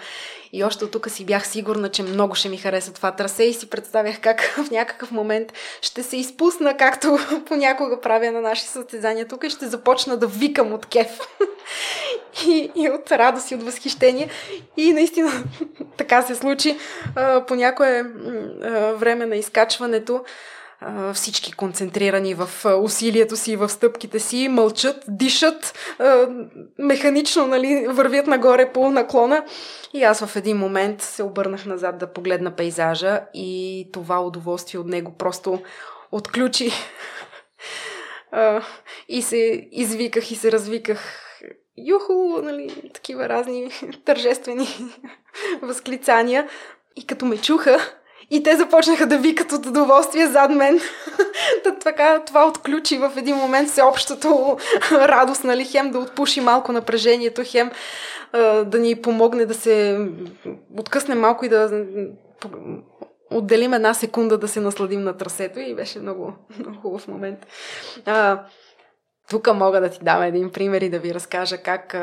[0.53, 3.53] И още от тук си бях сигурна, че много ще ми хареса това трасе и
[3.53, 7.17] си представях как в някакъв момент ще се изпусна, както
[7.47, 11.19] понякога правя на наши състезания тук и ще започна да викам от кеф.
[12.47, 14.29] И, и от радост и от възхищение.
[14.77, 15.31] И наистина
[15.97, 16.77] така се случи.
[17.47, 18.03] По някое
[18.95, 20.23] време на изкачването
[21.13, 22.49] всички концентрирани в
[22.81, 25.73] усилието си, в стъпките си, мълчат, дишат,
[26.79, 29.45] механично нали, вървят нагоре по наклона.
[29.93, 34.87] И аз в един момент се обърнах назад да погледна пейзажа и това удоволствие от
[34.87, 35.61] него просто
[36.11, 36.71] отключи.
[39.09, 41.23] и се извиках и се развиках
[41.77, 43.71] юху, нали, такива разни
[44.05, 44.67] тържествени
[45.61, 46.49] възклицания.
[46.95, 47.77] И като ме чуха,
[48.31, 50.79] и те започнаха да викат от удоволствие зад мен.
[51.83, 54.57] така, това отключи в един момент всеобщото
[54.91, 57.71] радост, нали, хем да отпуши малко напрежението, хем
[58.65, 60.07] да ни помогне да се
[60.77, 61.85] откъсне малко и да
[63.31, 67.47] отделим една секунда да се насладим на трасето и беше много, много хубав момент.
[68.05, 68.43] А,
[69.29, 71.95] тук мога да ти дам един пример и да ви разкажа как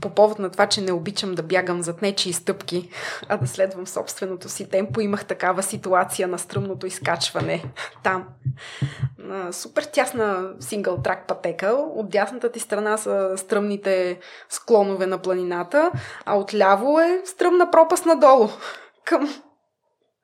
[0.00, 2.90] по повод на това, че не обичам да бягам зад нечии стъпки,
[3.28, 7.64] а да следвам собственото си темпо, имах такава ситуация на стръмното изкачване
[8.02, 8.28] там.
[9.50, 11.68] Супер тясна сингъл трак пътека.
[11.94, 14.18] От дясната ти страна са стръмните
[14.48, 15.92] склонове на планината,
[16.24, 18.48] а отляво е стръмна пропаст надолу
[19.04, 19.34] към,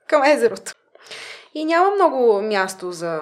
[0.09, 0.72] към езерото.
[1.55, 3.20] И няма много място за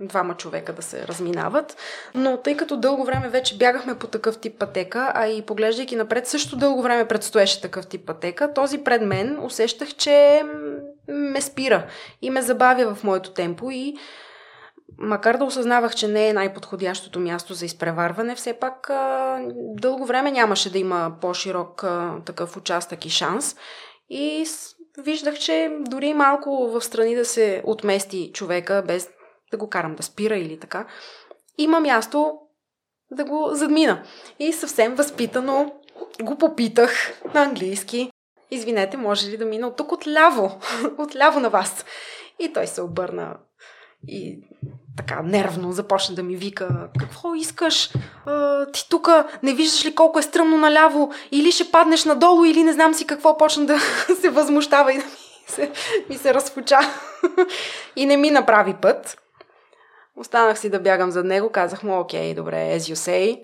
[0.00, 1.76] двама човека да се разминават.
[2.14, 6.26] Но тъй като дълго време вече бягахме по такъв тип пътека, а и поглеждайки напред,
[6.26, 10.42] също дълго време предстоеше такъв тип пътека, този пред мен усещах, че
[11.08, 11.86] ме спира
[12.22, 13.94] и ме забавя в моето темпо и
[14.98, 18.90] макар да осъзнавах, че не е най-подходящото място за изпреварване, все пак
[19.80, 21.84] дълго време нямаше да има по-широк
[22.24, 23.56] такъв участък и шанс.
[24.10, 24.46] И
[24.98, 29.08] виждах, че дори малко в страни да се отмести човека, без
[29.50, 30.86] да го карам да спира или така,
[31.58, 32.38] има място
[33.10, 34.02] да го задмина.
[34.38, 35.72] И съвсем възпитано
[36.22, 38.10] го попитах на английски.
[38.50, 40.60] Извинете, може ли да мина от тук отляво?
[40.98, 41.84] отляво на вас.
[42.38, 43.36] И той се обърна
[44.08, 44.40] и
[44.96, 47.90] така нервно започна да ми вика какво искаш?
[48.26, 49.08] А, ти тук
[49.42, 51.12] не виждаш ли колко е стръмно наляво?
[51.32, 53.36] Или ще паднеш надолу, или не знам си какво.
[53.36, 53.78] Почна да
[54.20, 55.10] се възмущава и да ми
[55.46, 55.72] се,
[56.08, 56.78] ми се разфуча.
[57.96, 59.18] и не ми направи път
[60.18, 63.42] Останах си да бягам зад него, казах му, окей, добре, as you say.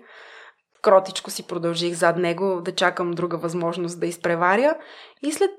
[0.81, 4.75] Кротичко си продължих зад него да чакам друга възможност да изпреваря.
[5.23, 5.51] И след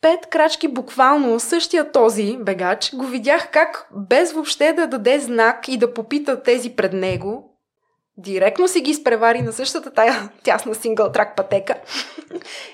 [0.00, 5.76] пет крачки буквално същия този бегач го видях как без въобще да даде знак и
[5.76, 7.54] да попита тези пред него,
[8.16, 11.74] директно си ги изпревари на същата тая тясна сингъл трак пътека.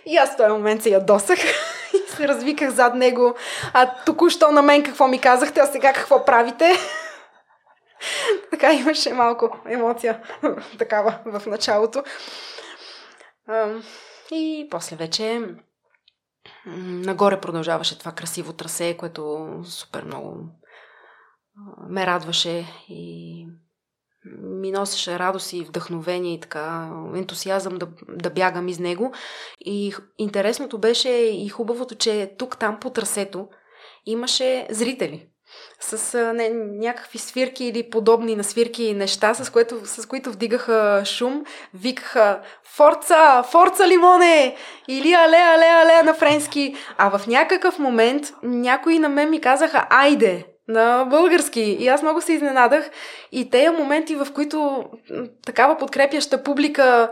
[0.07, 1.39] и аз в този момент се ядосах
[1.95, 3.35] и се развиках зад него.
[3.73, 6.73] А току-що на мен какво ми казахте, а сега какво правите?
[8.51, 10.23] Така имаше малко емоция
[10.79, 12.03] такава в началото.
[14.31, 15.41] И после вече
[16.67, 20.37] нагоре продължаваше това красиво трасе, което супер много
[21.89, 23.47] ме радваше и
[24.43, 29.13] ми носеше радост и вдъхновение и така ентусиазъм да, да бягам из него.
[29.61, 33.49] И интересното беше и хубавото, че тук там по трасето
[34.07, 35.30] имаше зрители
[35.81, 41.45] с не, някакви свирки или подобни на свирки неща, с, което, с които вдигаха шум,
[41.75, 44.57] викаха Форца, Форца Лимоне!
[44.89, 46.75] Или Але, Але, Але на френски.
[46.99, 50.47] А в някакъв момент някои на мен ми казаха Айде!
[50.71, 51.61] на български.
[51.61, 52.91] И аз много се изненадах.
[53.33, 54.85] И тези моменти, в които
[55.47, 57.11] такава подкрепяща публика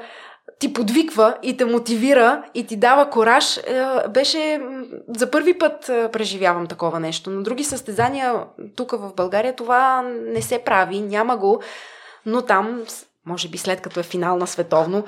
[0.59, 4.61] ти подвиква и те мотивира и ти дава кораж, е, беше
[5.17, 7.31] за първи път е, преживявам такова нещо.
[7.31, 8.35] На други състезания
[8.77, 11.63] тук в България това не се прави, няма го,
[12.27, 12.85] но там,
[13.27, 15.05] може би след като е финал на световно,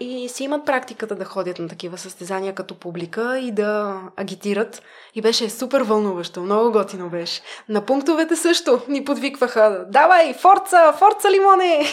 [0.00, 4.82] и си имат практиката да ходят на такива състезания като публика и да агитират.
[5.14, 7.42] И беше супер вълнуващо, много готино беше.
[7.68, 11.86] На пунктовете също ни подвикваха Давай, форца, форца лимоне!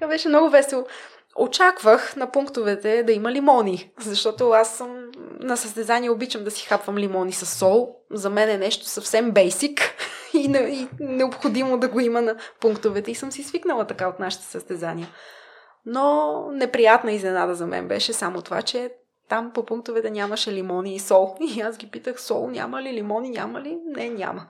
[0.08, 0.86] Беше много весело
[1.36, 6.98] очаквах на пунктовете да има лимони, защото аз съм на състезание обичам да си хапвам
[6.98, 7.96] лимони с сол.
[8.10, 9.80] За мен е нещо съвсем бейсик
[10.34, 14.20] и, не, и необходимо да го има на пунктовете и съм си свикнала така от
[14.20, 15.08] нашите състезания.
[15.86, 18.90] Но неприятна изненада за мен беше само това, че
[19.28, 21.36] там по пунктовете нямаше лимони и сол.
[21.56, 23.78] И аз ги питах, сол няма ли, лимони няма ли?
[23.86, 24.46] Не, няма.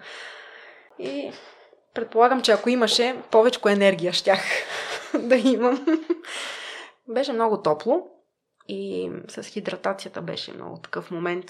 [0.99, 1.33] И
[1.95, 4.41] предполагам, че ако имаше, повече енергия щях
[5.19, 5.87] да имам.
[7.11, 8.07] Беше много топло
[8.69, 11.45] и с хидратацията беше много такъв момент.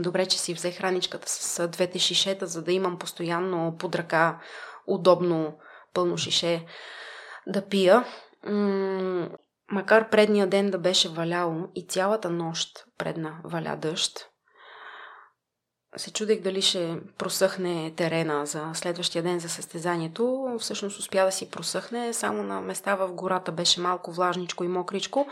[0.00, 4.40] Добре, че си взе храничката с двете шишета, за да имам постоянно под ръка
[4.86, 5.58] удобно
[5.94, 6.66] пълно шише
[7.46, 8.04] да пия.
[8.44, 9.28] М-
[9.70, 14.31] макар предния ден да беше валяло и цялата нощ предна валя дъжд,
[15.96, 20.56] се чудех дали ще просъхне терена за следващия ден за състезанието.
[20.58, 25.26] Всъщност успя да си просъхне, само на места в гората беше малко влажничко и мокричко.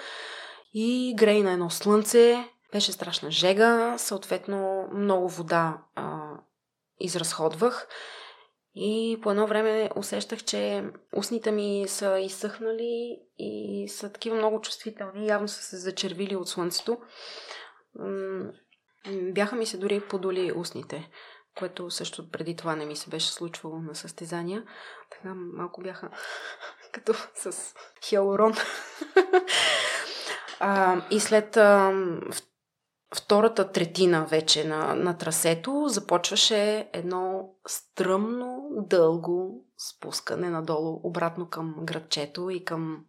[0.75, 6.19] И грей на едно слънце, беше страшна жега, съответно много вода а,
[7.01, 7.89] изразходвах.
[8.75, 10.85] И по едно време усещах, че
[11.17, 16.99] устните ми са изсъхнали и са такива много чувствителни, явно са се зачервили от слънцето
[19.09, 21.11] Бяха ми се дори подоли устните,
[21.59, 24.65] което също преди това не ми се беше случвало на състезания.
[25.11, 26.11] Така малко бяха
[26.93, 27.75] като с
[28.05, 28.55] хиалурон.
[30.61, 31.93] а, и след а,
[33.17, 42.51] втората третина вече на, на трасето започваше едно стръмно, дълго спускане надолу, обратно към градчето
[42.51, 43.05] и към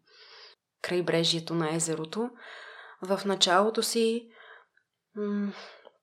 [0.81, 2.30] крайбрежието на езерото.
[3.01, 4.30] В началото си
[5.15, 5.51] м-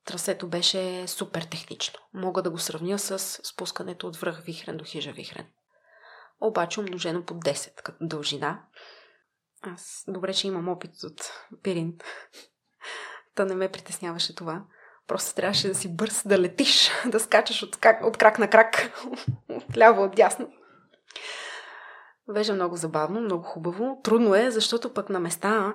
[0.08, 1.98] Трасето беше супер технично.
[2.14, 5.46] Мога да го сравня с спускането от връх Вихрен до хижа Вихрен.
[6.40, 8.62] Обаче умножено по 10 като дължина.
[9.62, 11.32] Аз добре, че имам опит от
[11.62, 11.98] Пирин.
[13.34, 14.64] Та не ме притесняваше това.
[15.06, 18.92] Просто трябваше да си бърз, да летиш, да скачаш от, как, от крак на крак,
[19.48, 20.52] от ляво, от дясно.
[22.32, 24.00] Беше много забавно, много хубаво.
[24.04, 25.74] Трудно е, защото пък на места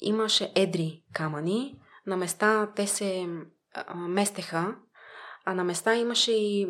[0.00, 3.26] имаше едри камъни, на места те се
[3.74, 4.76] а, местеха,
[5.44, 6.68] а на места имаше и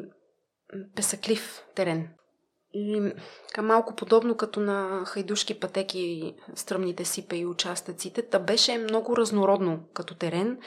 [0.97, 2.09] песъклив терен.
[2.75, 3.13] И
[3.63, 10.15] малко подобно като на хайдушки пътеки, стръмните сипе и участъците, та беше много разнородно като
[10.15, 10.59] терен.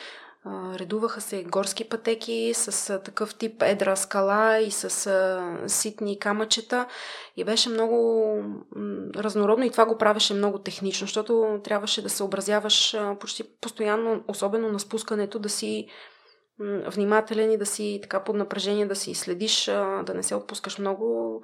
[0.80, 4.90] Редуваха се горски пътеки с такъв тип едра скала и с
[5.68, 6.86] ситни камъчета
[7.38, 8.38] и беше много
[9.16, 14.80] разнородно и това го правеше много технично, защото трябваше да съобразяваш почти постоянно, особено на
[14.80, 15.88] спускането, да си
[16.88, 19.66] внимателен и да си така под напрежение, да си следиш,
[20.04, 21.42] да не се отпускаш много,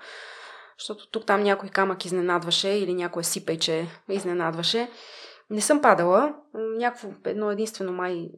[0.79, 4.89] защото тук там някой камък изненадваше или някое сипейче изненадваше.
[5.49, 8.29] Не съм падала, някакво едно единствено май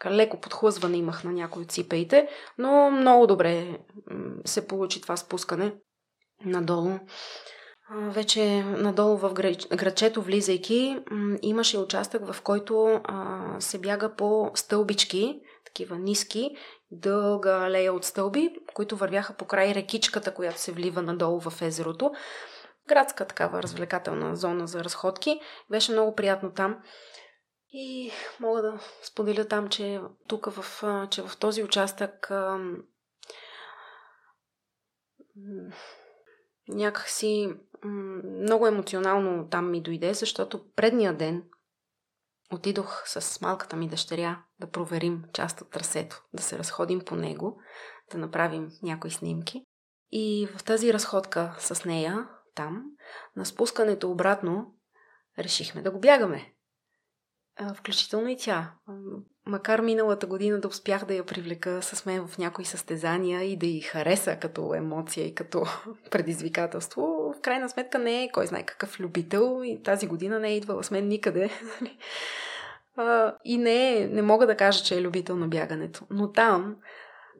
[0.00, 3.78] така леко подхлъзване имах на някои от сипеите, но много добре
[4.44, 5.74] се получи това спускане.
[6.44, 6.98] надолу.
[7.90, 9.32] Вече надолу в
[9.76, 10.98] градчето влизайки,
[11.42, 13.00] имаше участък, в който
[13.58, 16.50] се бяга по стълбички, такива ниски,
[16.90, 22.10] дълга алея от стълби, които вървяха по край рекичката, която се влива надолу в езерото.
[22.88, 25.40] Градска такава развлекателна зона за разходки.
[25.70, 26.76] Беше много приятно там.
[27.72, 32.30] И мога да споделя там, че тук в, че в този участък
[36.68, 37.54] някакси
[38.42, 41.44] много емоционално там ми дойде, защото предния ден
[42.52, 47.60] отидох с малката ми дъщеря да проверим част от трасето, да се разходим по него,
[48.12, 49.64] да направим някои снимки.
[50.10, 52.84] И в тази разходка с нея, там,
[53.36, 54.74] на спускането обратно,
[55.38, 56.52] решихме да го бягаме.
[57.74, 58.70] Включително и тя.
[59.46, 63.66] Макар миналата година да успях да я привлека с мен в някои състезания и да
[63.66, 65.64] й хареса като емоция и като
[66.10, 67.02] предизвикателство,
[67.38, 70.84] в крайна сметка не е кой знае какъв любител и тази година не е идвала
[70.84, 71.50] с мен никъде.
[73.44, 76.06] и не, е, не мога да кажа, че е любител на бягането.
[76.10, 76.76] Но там,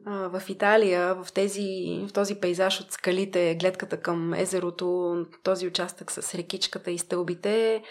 [0.05, 1.67] в Италия, в, тези,
[2.09, 7.83] в този пейзаж от скалите, гледката към езерото, този участък с рекичката и стълбите,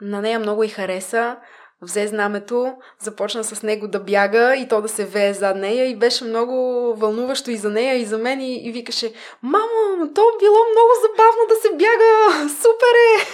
[0.00, 1.36] на нея много и хареса
[1.82, 5.96] взе знамето, започна с него да бяга и то да се вее зад нея и
[5.96, 6.54] беше много
[6.96, 9.12] вълнуващо и за нея и за мен и, и викаше
[9.42, 13.26] Мамо, то било много забавно да се бяга, супер е!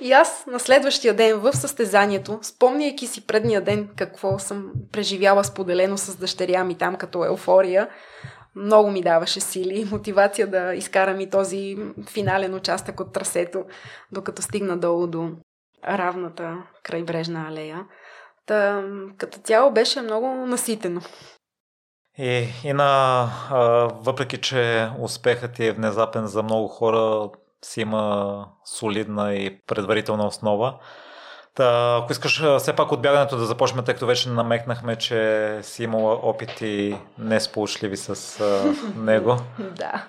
[0.00, 5.98] И аз на следващия ден в състезанието, спомняйки си предния ден какво съм преживяла споделено
[5.98, 7.88] с дъщеря ми там като еуфория,
[8.54, 11.76] много ми даваше сили и мотивация да изкарам и този
[12.08, 13.64] финален участък от трасето,
[14.12, 15.30] докато стигна долу до
[15.88, 17.86] равната крайбрежна алея.
[18.46, 18.84] Та,
[19.18, 21.00] като цяло беше много наситено.
[22.18, 23.58] И, и на, а,
[23.92, 27.30] въпреки, че успехът е внезапен за много хора,
[27.64, 30.78] си има солидна и предварителна основа.
[31.54, 35.84] Та, ако искаш все пак от бягането да започнем, тъй като вече намекнахме, че си
[35.84, 39.36] имала опити несполучливи с а, него.
[39.58, 40.06] да.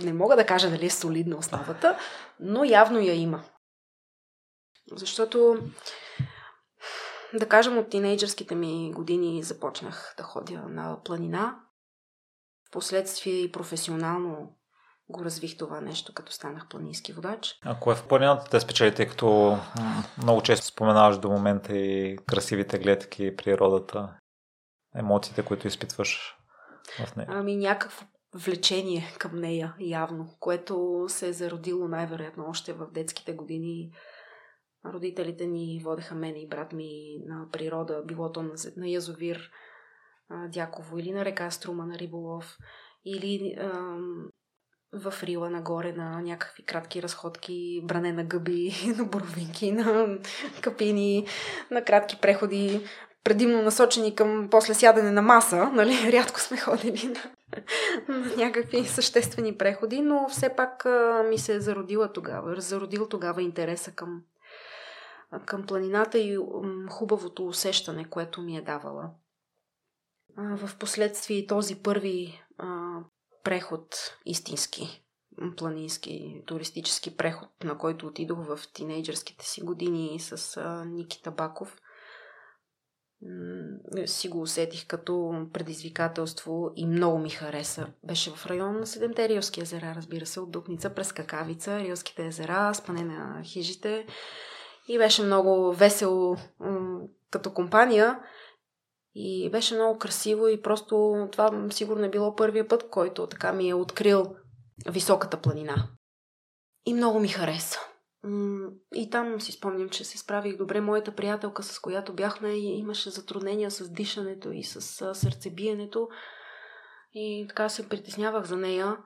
[0.00, 1.96] Не мога да кажа дали е солидна основата,
[2.40, 3.40] но явно я има.
[4.96, 5.56] Защото,
[7.34, 11.56] да кажем, от тинейджърските ми години започнах да ходя на планина.
[12.68, 14.56] Впоследствие и професионално
[15.08, 17.58] го развих това нещо, като станах планински водач.
[17.64, 19.58] Ако е в планината те спечели, тъй като
[20.22, 24.16] много често споменаваш до момента и красивите гледки, природата,
[24.94, 26.36] емоциите, които изпитваш
[27.06, 27.28] в нея?
[27.30, 33.92] Ами някакво влечение към нея, явно, което се е зародило най-вероятно още в детските години
[34.86, 39.50] Родителите ни водеха мене и брат ми на природа, било то на, на язовир
[40.48, 42.58] Дяково или на река Струма на Риболов
[43.04, 44.30] или ам,
[44.92, 50.18] в Рила нагоре на някакви кратки разходки, бране на гъби, на боровинки, на
[50.60, 51.26] капини,
[51.70, 52.80] на кратки преходи,
[53.24, 57.20] предимно насочени към после сядане на маса, нали, рядко сме ходили на,
[58.16, 63.42] на някакви съществени преходи, но все пак а, ми се е зародила тогава, зародил тогава
[63.42, 64.22] интереса към
[65.46, 66.38] към планината и
[66.90, 69.10] хубавото усещане, което ми е давала.
[70.36, 72.42] В последствие този първи
[73.44, 75.04] преход, истински,
[75.56, 81.76] планински, туристически преход, на който отидох в тинейджърските си години с а, Ники Табаков,
[84.06, 87.86] си го усетих като предизвикателство и много ми хареса.
[88.04, 92.74] Беше в район на Седемте Риоски езера, разбира се, от Дупница през Какавица, Риоските езера,
[92.74, 94.06] спане на хижите
[94.88, 96.36] и беше много весело
[97.30, 98.18] като компания.
[99.14, 103.68] И беше много красиво и просто това сигурно е било първия път, който така ми
[103.68, 104.36] е открил
[104.88, 105.88] високата планина.
[106.86, 107.78] И много ми хареса.
[108.94, 110.80] И там си спомням, че се справих добре.
[110.80, 116.08] Моята приятелка, с която бяхме, имаше затруднения с дишането и с сърцебиенето.
[117.12, 118.96] И така се притеснявах за нея.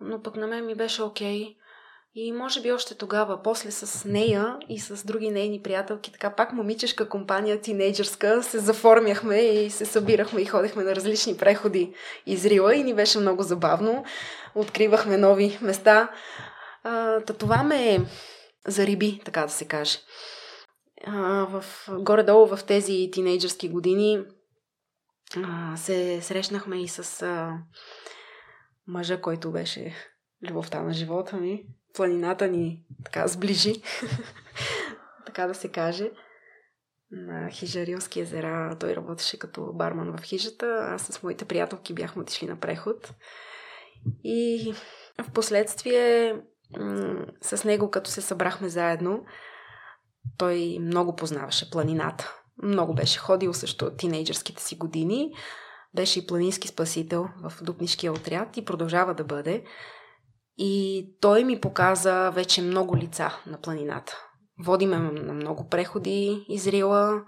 [0.00, 1.42] Но пък на мен ми беше окей.
[1.42, 1.56] Okay.
[2.16, 6.52] И може би още тогава, после с нея и с други нейни приятелки, така пак
[6.52, 11.94] момичешка компания, тинейджърска, се заформяхме и се събирахме и ходехме на различни преходи
[12.26, 14.04] из Рила и ни беше много забавно.
[14.54, 16.10] Откривахме нови места.
[16.82, 17.98] А, та това ме
[18.66, 19.98] зариби, така да се каже.
[21.06, 24.24] А, в, горе-долу в тези тинейджърски години
[25.36, 27.58] а, се срещнахме и с а,
[28.86, 29.94] мъжа, който беше
[30.42, 31.64] любовта на живота ми
[31.94, 33.82] планината ни така сближи,
[35.26, 36.10] така да се каже.
[37.10, 40.88] На Хижарилски езера той работеше като барман в хижата.
[40.90, 43.14] Аз с моите приятелки бяхме отишли на преход.
[44.24, 44.74] И
[45.22, 46.36] Впоследствие
[46.78, 49.24] м- с него, като се събрахме заедно,
[50.38, 52.34] той много познаваше планината.
[52.62, 55.32] Много беше ходил също от тинейджърските си години.
[55.94, 59.64] Беше и планински спасител в Дупнишкия отряд и продължава да бъде.
[60.56, 64.18] И той ми показа вече много лица на планината.
[64.58, 67.22] Водиме на много преходи из Рила.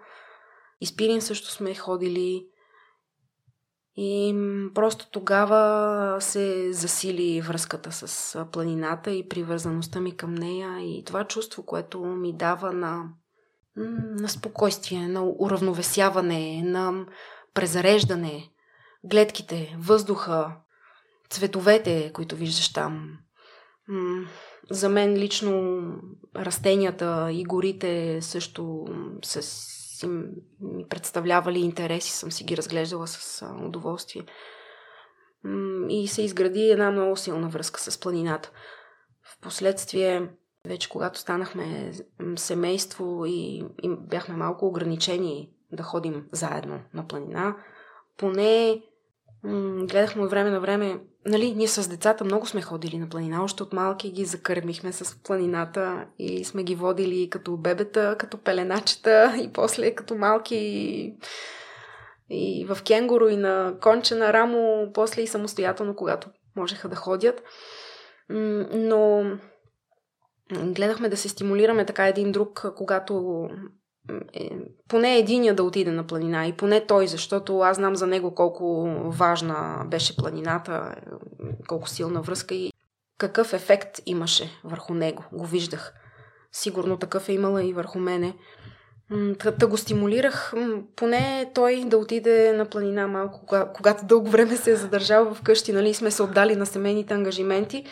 [0.80, 2.46] Изпирин също сме ходили.
[3.98, 4.34] И
[4.74, 11.66] просто тогава се засили връзката с планината и привързаността ми към нея и това чувство,
[11.66, 13.04] което ми дава на,
[14.20, 17.06] на спокойствие, на уравновесяване, на
[17.54, 18.50] презареждане,
[19.04, 20.56] гледките, въздуха,
[21.30, 23.18] цветовете, които виждаш там.
[24.70, 25.82] За мен лично
[26.36, 28.84] растенията и горите също
[29.24, 29.42] са
[29.96, 34.22] си ми представлявали интереси, съм си ги разглеждала с удоволствие.
[35.88, 38.50] И се изгради една много силна връзка с планината.
[39.38, 40.28] Впоследствие,
[40.66, 41.92] вече когато станахме
[42.36, 47.56] семейство и, и бяхме малко ограничени да ходим заедно на планина,
[48.18, 48.82] поне
[49.88, 53.62] гледахме от време на време нали, ние с децата много сме ходили на планина, още
[53.62, 59.52] от малки ги закърмихме с планината и сме ги водили като бебета, като пеленачета и
[59.52, 60.56] после като малки
[62.30, 67.42] и в кенгуру и на конче на рамо, после и самостоятелно, когато можеха да ходят.
[68.74, 69.24] Но
[70.52, 73.46] гледахме да се стимулираме така един друг, когато
[74.88, 78.88] поне единия да отиде на планина и поне той, защото аз знам за него колко
[79.04, 80.94] важна беше планината,
[81.68, 82.72] колко силна връзка и
[83.18, 85.24] какъв ефект имаше върху него.
[85.32, 85.94] Го виждах.
[86.52, 88.34] Сигурно такъв е имала и върху мене.
[89.58, 90.54] Та го стимулирах,
[90.96, 93.40] поне той да отиде на планина малко,
[93.74, 97.84] когато дълго време се е задържал вкъщи, нали, сме се отдали на семейните ангажименти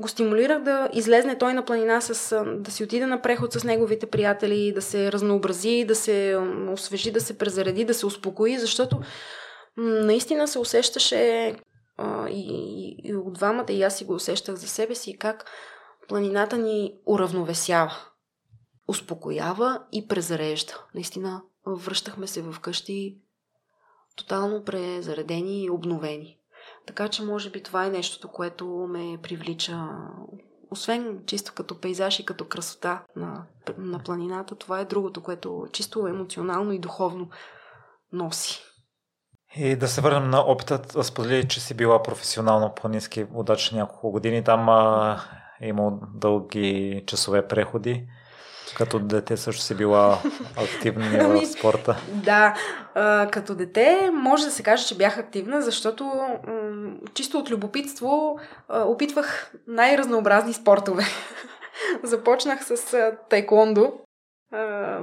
[0.00, 4.06] го стимулирах да излезне той на планина, с, да си отиде на преход с неговите
[4.06, 6.38] приятели, да се разнообрази, да се
[6.72, 9.00] освежи, да се презареди, да се успокои, защото
[9.76, 11.56] наистина се усещаше
[12.30, 15.50] и, и, и от двамата, и аз си го усещах за себе си, как
[16.08, 17.96] планината ни уравновесява,
[18.88, 20.84] успокоява и презарежда.
[20.94, 23.18] Наистина връщахме се вкъщи
[24.16, 26.39] тотално презаредени и обновени.
[26.90, 29.88] Така че може би това е нещото, което ме привлича.
[30.70, 33.46] Освен чисто като пейзаж и като красота на,
[33.78, 37.30] на планината, това е другото, което чисто емоционално и духовно
[38.12, 38.62] носи.
[39.56, 44.44] И да се върнем на опитът, сподели, че си била професионално планински водач няколко години.
[44.44, 44.68] Там
[45.60, 48.06] е имал дълги часове преходи.
[48.76, 50.18] Като дете също си била
[50.56, 51.96] активна в ами, спорта.
[52.08, 52.54] Да,
[52.94, 58.38] а, като дете може да се каже, че бях активна, защото м- чисто от любопитство
[58.68, 61.02] а, опитвах най-разнообразни спортове.
[62.02, 63.92] Започнах с а, тайкондо.
[64.52, 64.98] А,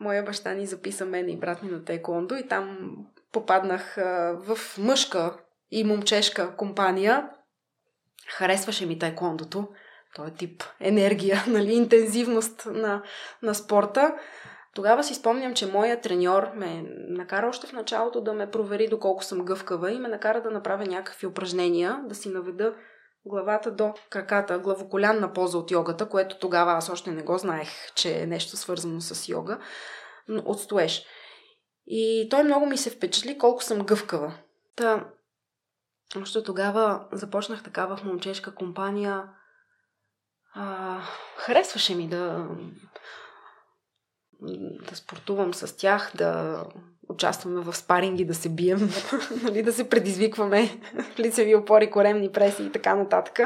[0.00, 2.96] моя баща ни записа мен и брат ми на тайкондо и там
[3.32, 5.36] попаднах а, в мъжка
[5.70, 7.28] и момчешка компания.
[8.28, 9.68] Харесваше ми тайкондото
[10.14, 13.02] този тип енергия, нали, интензивност на,
[13.42, 14.14] на спорта.
[14.74, 19.24] Тогава си спомням, че моя треньор ме накара още в началото да ме провери доколко
[19.24, 22.74] съм гъвкава и ме накара да направя някакви упражнения, да си наведа
[23.26, 28.22] главата до краката, главоколянна поза от йогата, което тогава аз още не го знаех, че
[28.22, 29.58] е нещо свързано с йога,
[30.28, 31.06] но отстоеш.
[31.86, 34.34] И той много ми се впечатли колко съм гъвкава.
[34.76, 35.04] Та,
[36.22, 39.22] още тогава започнах така в момчешка компания
[40.54, 40.98] а,
[41.36, 42.48] харесваше ми да,
[44.88, 46.64] да спортувам с тях, да
[47.08, 48.90] участваме в спаринги, да се бием,
[49.42, 50.80] нали, да се предизвикваме
[51.18, 53.40] лицеви опори, коремни преси и така нататък.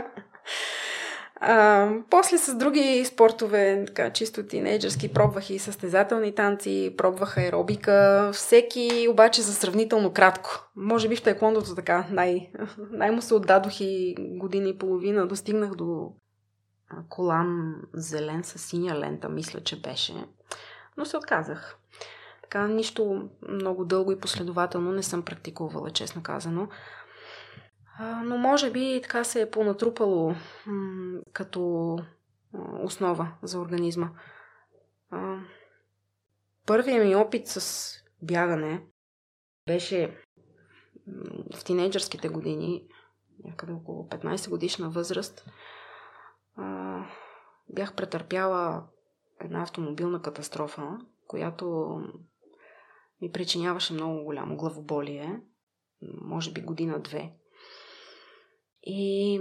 [1.45, 9.09] А, после с други спортове, така чисто тинейджърски, пробвах и състезателни танци, пробвах аеробика, всеки
[9.11, 10.51] обаче за сравнително кратко.
[10.77, 12.51] Може би в тайкондото така най-
[12.91, 16.13] най-му се отдадох и година и половина, достигнах до
[17.09, 20.27] колан зелен с синя лента, мисля, че беше.
[20.97, 21.79] Но се отказах.
[22.43, 26.69] Така, нищо много дълго и последователно не съм практикувала, честно казано.
[28.25, 30.35] Но може би така се е понатрупало
[30.67, 31.97] м- като
[32.83, 34.11] основа за организма.
[36.67, 37.91] Първият ми опит с
[38.23, 38.83] бягане
[39.67, 40.17] беше
[41.55, 42.87] в тинейджърските години,
[43.45, 45.47] някъде около 15 годишна възраст
[46.57, 46.99] а,
[47.69, 48.85] бях претърпяла
[49.41, 51.97] една автомобилна катастрофа, която
[53.23, 55.41] ми причиняваше много голямо главоболие,
[56.21, 57.33] може би година-две.
[58.83, 59.41] И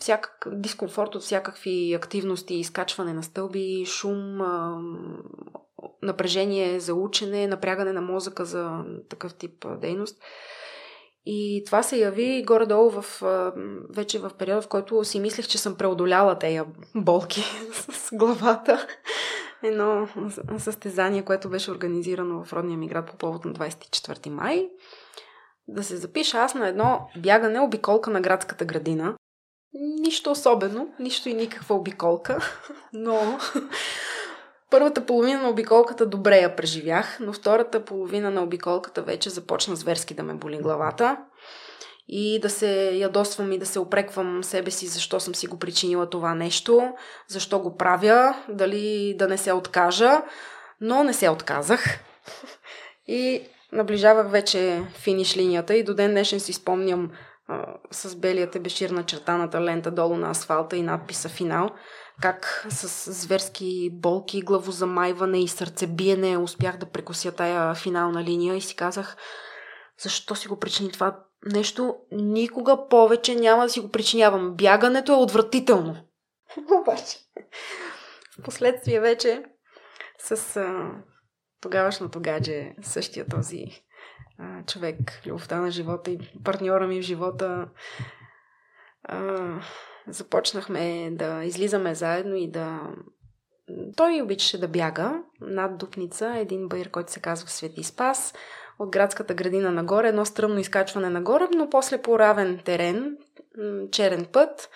[0.00, 4.38] всякак, дискомфорт от всякакви активности, изкачване на стълби, шум,
[6.02, 10.22] напрежение за учене, напрягане на мозъка за такъв тип дейност.
[11.30, 13.22] И това се яви горе-долу в,
[13.90, 16.64] вече в периода, в който си мислех, че съм преодоляла тея
[16.94, 17.40] болки
[17.72, 18.86] с главата.
[19.62, 20.08] Едно
[20.58, 24.68] състезание, което беше организирано в родния ми град по повод на 24 май.
[25.66, 29.14] Да се запиша аз на едно бягане обиколка на градската градина.
[30.00, 32.38] Нищо особено, нищо и никаква обиколка,
[32.92, 33.38] но
[34.70, 40.14] Първата половина на обиколката добре я преживях, но втората половина на обиколката вече започна зверски
[40.14, 41.16] да ме боли главата
[42.08, 46.10] и да се ядосвам и да се опреквам себе си, защо съм си го причинила
[46.10, 46.92] това нещо,
[47.28, 50.22] защо го правя, дали да не се откажа,
[50.80, 51.84] но не се отказах.
[53.06, 53.42] И
[53.72, 57.10] наближавах вече финиш линията и до ден днешен си спомням
[57.48, 61.70] а, с белия тебешир на чертаната лента долу на асфалта и надписа финал–
[62.22, 68.76] как с зверски болки, главозамайване и сърцебиене успях да прекося тая финална линия и си
[68.76, 69.16] казах,
[70.02, 74.54] защо си го причини това нещо, никога повече няма да си го причинявам.
[74.54, 75.96] Бягането е отвратително.
[76.82, 77.18] Обаче,
[78.38, 79.44] в последствие вече
[80.18, 80.90] с а,
[81.60, 83.64] тогавашното гадже, същия този
[84.38, 84.96] а, човек,
[85.26, 87.68] любовта на живота и партньора ми в живота,
[89.02, 89.60] а,
[90.08, 92.80] започнахме да излизаме заедно и да...
[93.96, 98.34] Той обичаше да бяга над Дупница, един байр, който се казва Свети Спас,
[98.78, 103.16] от градската градина нагоре, едно стръмно изкачване нагоре, но после по равен терен,
[103.92, 104.70] черен път,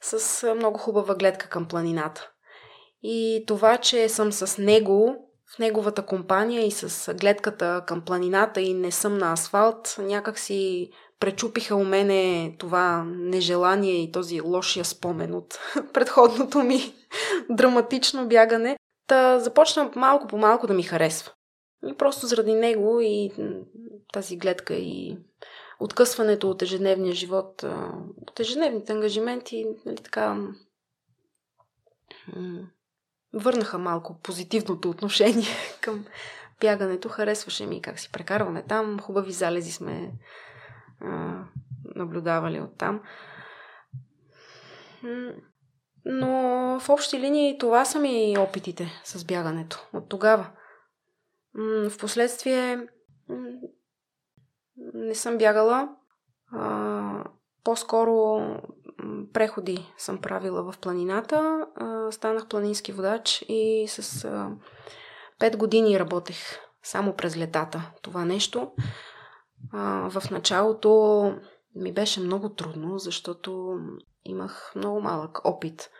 [0.00, 2.30] с много хубава гледка към планината.
[3.02, 5.16] И това, че съм с него,
[5.54, 10.90] в неговата компания и с гледката към планината и не съм на асфалт, някак си
[11.20, 15.58] пречупиха у мене това нежелание и този лошия спомен от
[15.92, 16.94] предходното ми
[17.50, 18.76] драматично бягане.
[19.06, 21.32] Та започна малко по малко да ми харесва.
[21.86, 23.30] И просто заради него и
[24.12, 25.18] тази гледка и
[25.80, 27.64] откъсването от ежедневния живот,
[28.28, 30.36] от ежедневните ангажименти, нали така,
[33.32, 35.48] върнаха малко позитивното отношение
[35.80, 36.04] към
[36.60, 37.08] бягането.
[37.08, 40.12] Харесваше ми как си прекарваме там, хубави залези сме
[41.00, 41.44] а,
[41.94, 43.00] наблюдавали оттам.
[46.04, 46.28] Но
[46.80, 50.50] в общи линии това са ми опитите с бягането от тогава.
[51.90, 52.86] Впоследствие
[54.94, 55.88] не съм бягала.
[57.64, 58.40] По-скоро
[59.32, 61.66] преходи съм правила в планината.
[62.10, 64.50] Станах планински водач и с а,
[65.40, 66.36] 5 години работех
[66.82, 68.72] само през летата това нещо.
[69.72, 71.34] А, в началото
[71.74, 73.78] ми беше много трудно, защото
[74.24, 75.90] имах много малък опит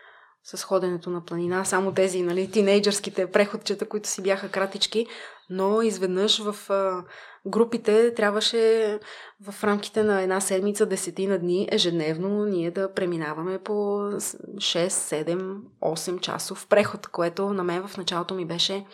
[0.43, 1.65] с ходенето на планина.
[1.65, 5.05] Само тези, нали, тинейджърските преходчета, които си бяха кратички,
[5.49, 7.03] но изведнъж в а,
[7.45, 8.99] групите трябваше
[9.41, 16.19] в рамките на една седмица, десетина дни, ежедневно ние да преминаваме по 6, 7, 8
[16.19, 18.85] часов преход, което на мен в началото ми беше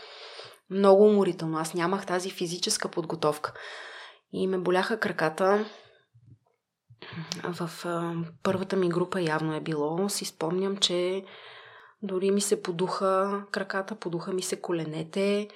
[0.70, 1.58] много уморително.
[1.58, 3.54] Аз нямах тази физическа подготовка
[4.36, 5.66] и ме боляха краката.
[7.44, 7.70] В
[8.44, 10.10] първата ми група явно е било.
[10.10, 11.24] Си спомням, че
[12.02, 15.48] дори ми се подуха краката, подуха ми се коленете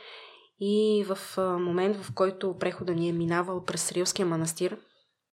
[0.60, 4.77] и в момент, в който прехода ни е минавал през Рилския манастир,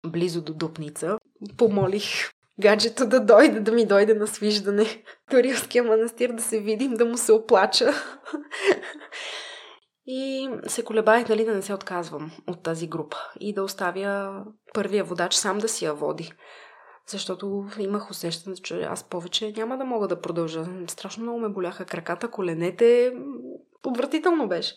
[0.07, 1.19] близо до Дупница,
[1.57, 6.95] помолих гаджето да дойде, да ми дойде на свиждане до Рилския манастир, да се видим,
[6.95, 7.93] да му се оплача.
[10.07, 15.05] И се колебаех дали да не се отказвам от тази група и да оставя първия
[15.05, 16.33] водач сам да си я води.
[17.09, 20.67] Защото имах усещане, че аз повече няма да мога да продължа.
[20.89, 23.13] Страшно много ме боляха краката, коленете.
[23.87, 24.75] Отвратително беше.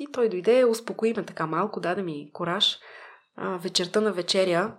[0.00, 2.78] И той дойде, успокои ме така малко, даде ми кораж.
[3.60, 4.76] Вечерта на вечеря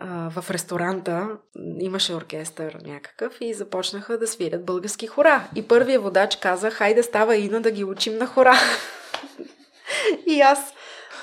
[0.00, 1.28] в ресторанта
[1.80, 5.48] имаше оркестър някакъв и започнаха да свирят български хора.
[5.54, 8.54] И първият водач каза, хайде става Ина да ги учим на хора.
[10.26, 10.74] и аз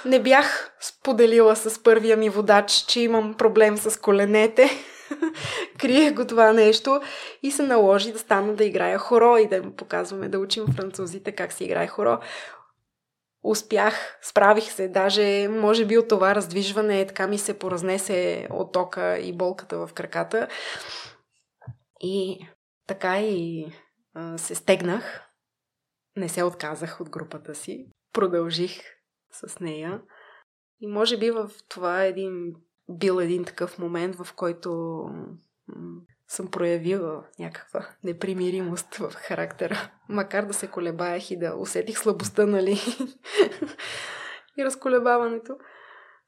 [0.05, 4.69] не бях споделила с първия ми водач, че имам проблем с коленете.
[5.77, 7.01] Криех го това нещо
[7.43, 11.31] и се наложи да стана да играя хоро и да му показваме да учим французите
[11.31, 12.17] как се играе хоро
[13.43, 19.17] успях, справих се, даже може би от това раздвижване така ми се поразнесе от тока
[19.17, 20.47] и болката в краката.
[22.01, 22.47] И
[22.87, 23.67] така и
[24.13, 25.21] а, се стегнах.
[26.15, 27.89] Не се отказах от групата си.
[28.13, 28.81] Продължих
[29.31, 30.01] с нея.
[30.79, 32.53] И може би в това един
[32.89, 35.01] бил един такъв момент, в който
[36.29, 39.91] съм проявила някаква непримиримост в характера.
[40.09, 42.79] Макар да се колебаях и да усетих слабостта, нали?
[44.57, 45.57] и разколебаването.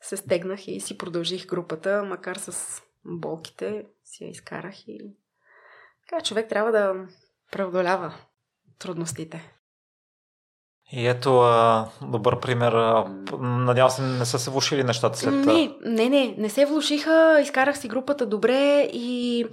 [0.01, 5.15] Се стегнах и си продължих групата, макар с болките си я изкарах и
[6.07, 7.07] така човек трябва да
[7.51, 8.13] преодолява
[8.79, 9.60] трудностите.
[10.93, 13.03] И ето а, добър пример.
[13.39, 15.53] Надявам се, не са се влушили нещата след това.
[15.53, 17.39] Не, не, не, не се влушиха.
[17.41, 19.45] Изкарах си групата добре и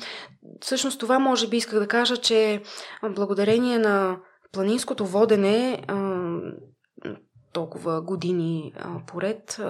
[0.61, 2.63] всъщност това може би исках да кажа, че
[3.11, 4.17] благодарение на
[4.53, 5.83] планинското водене
[7.53, 8.73] толкова години
[9.07, 9.61] поред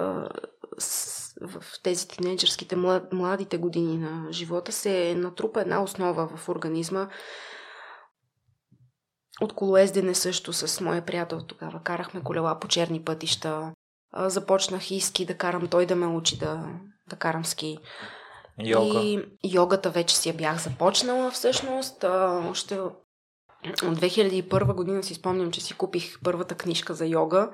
[1.41, 2.75] в тези тинейджърските
[3.11, 7.07] младите години на живота се натрупа една основа в организма,
[9.41, 11.79] от колоездене също с моя приятел тогава.
[11.83, 13.71] Карахме колела по черни пътища.
[14.17, 16.63] Започнах и ски да карам, той да ме учи да,
[17.09, 17.77] да карам ски.
[18.59, 18.99] Йога.
[18.99, 22.03] И йогата вече си я бях започнала всъщност.
[22.49, 22.79] Още
[23.67, 27.49] от 2001 година си спомням, че си купих първата книжка за йога.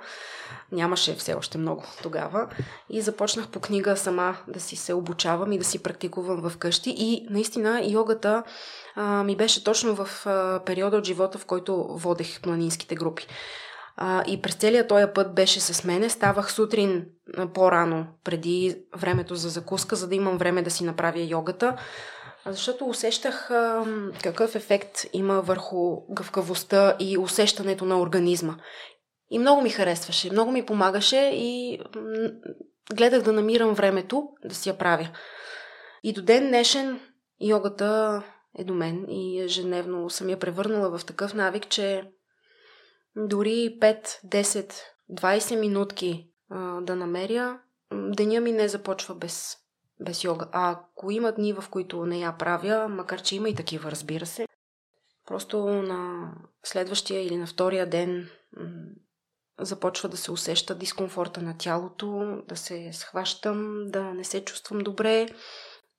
[0.71, 2.47] Нямаше все още много тогава.
[2.89, 6.95] И започнах по книга сама да си се обучавам и да си практикувам в къщи.
[6.97, 8.43] И наистина йогата
[8.95, 13.27] а, ми беше точно в а, периода от живота, в който водех планинските групи.
[13.97, 16.09] А, и през целия този път беше с мене.
[16.09, 17.05] Ставах сутрин
[17.53, 21.77] по-рано, преди времето за закуска, за да имам време да си направя йогата.
[22.47, 23.85] Защото усещах а,
[24.23, 28.57] какъв ефект има върху гъвкавостта и усещането на организма.
[29.29, 32.29] И много ми харесваше, много ми помагаше и м-
[32.93, 35.09] гледах да намирам времето да си я правя.
[36.03, 36.99] И до ден днешен
[37.41, 38.23] йогата
[38.59, 42.03] е до мен и ежедневно съм я превърнала в такъв навик, че
[43.15, 44.73] дори 5, 10,
[45.11, 47.59] 20 минутки а, да намеря,
[47.93, 49.57] деня ми не започва без,
[49.99, 50.47] без йога.
[50.51, 54.25] А ако има дни, в които не я правя, макар че има и такива, разбира
[54.25, 54.47] се,
[55.27, 56.31] просто на
[56.63, 58.29] следващия или на втория ден
[59.59, 65.27] започва да се усеща дискомфорта на тялото, да се схващам, да не се чувствам добре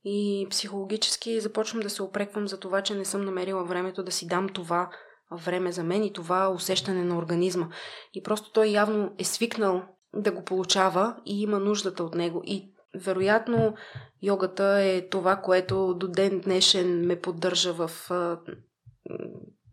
[0.05, 4.27] и психологически започвам да се опреквам за това, че не съм намерила времето да си
[4.27, 4.91] дам това
[5.31, 7.69] време за мен и това усещане на организма.
[8.15, 9.83] И просто той явно е свикнал
[10.15, 12.43] да го получава и има нуждата от него.
[12.45, 13.75] И вероятно
[14.23, 18.39] йогата е това, което до ден днешен ме поддържа в а,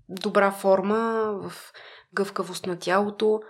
[0.10, 1.74] добра форма, в
[2.14, 3.42] гъвкавост на тялото.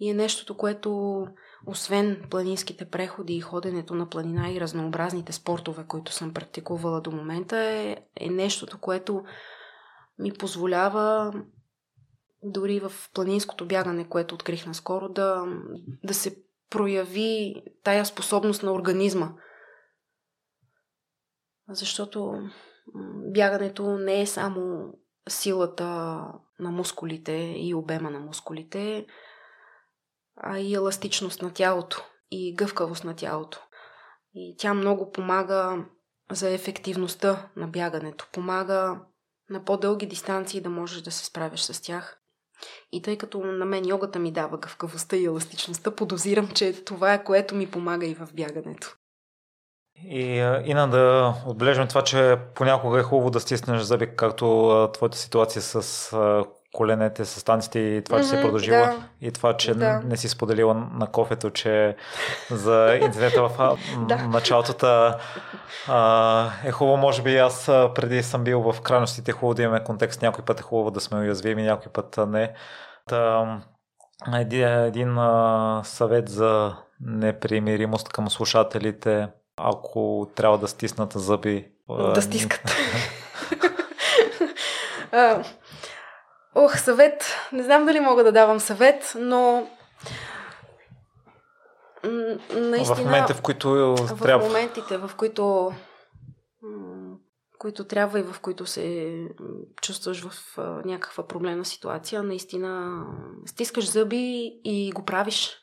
[0.00, 1.22] И е нещото, което
[1.66, 7.58] освен планинските преходи и ходенето на планина и разнообразните спортове, които съм практикувала до момента,
[7.58, 9.24] е, е нещото, което
[10.18, 11.32] ми позволява
[12.42, 15.44] дори в планинското бягане, което открих наскоро, да,
[16.04, 19.32] да се прояви тая способност на организма.
[21.68, 22.50] Защото
[23.32, 24.92] бягането не е само
[25.28, 25.84] силата
[26.58, 29.06] на мускулите и обема на мускулите,
[30.36, 33.62] а и еластичност на тялото и гъвкавост на тялото.
[34.34, 35.84] И тя много помага
[36.30, 38.28] за ефективността на бягането.
[38.32, 39.00] Помага
[39.50, 42.20] на по-дълги дистанции да можеш да се справиш с тях.
[42.92, 47.24] И тъй като на мен йогата ми дава гъвкавостта и еластичността, подозирам, че това е
[47.24, 48.96] което ми помага и в бягането.
[50.04, 50.22] И,
[50.64, 56.12] Ина, да отбележим това, че понякога е хубаво да стиснеш зъби, както твоята ситуация с
[56.74, 58.96] коленете, с танците и това, че mm-hmm, си продължила да.
[59.20, 60.00] и това, че да.
[60.04, 61.96] не си споделила на кофето, че
[62.50, 63.78] за инцидента в
[64.08, 64.16] да.
[64.16, 64.74] началото
[65.88, 70.22] а, е хубаво, може би аз преди съм бил в крайностите, хубаво да имаме контекст,
[70.22, 72.52] някой път е хубаво да сме уязвими, някой път не.
[73.06, 73.46] Та,
[74.34, 81.68] един, един а, съвет за непримиримост към слушателите, ако трябва да стиснат зъби.
[82.14, 82.70] Да стискат.
[86.54, 87.34] Ох, съвет.
[87.52, 89.68] Не знам дали мога да давам съвет, но
[92.54, 92.94] наистина...
[92.94, 94.44] В моментите, в които в трябва...
[94.44, 95.72] В моментите, в които
[97.58, 99.12] които трябва и в които се
[99.82, 103.02] чувстваш в някаква проблемна ситуация, наистина
[103.46, 105.56] стискаш зъби и го правиш.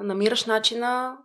[0.00, 1.18] Намираш начина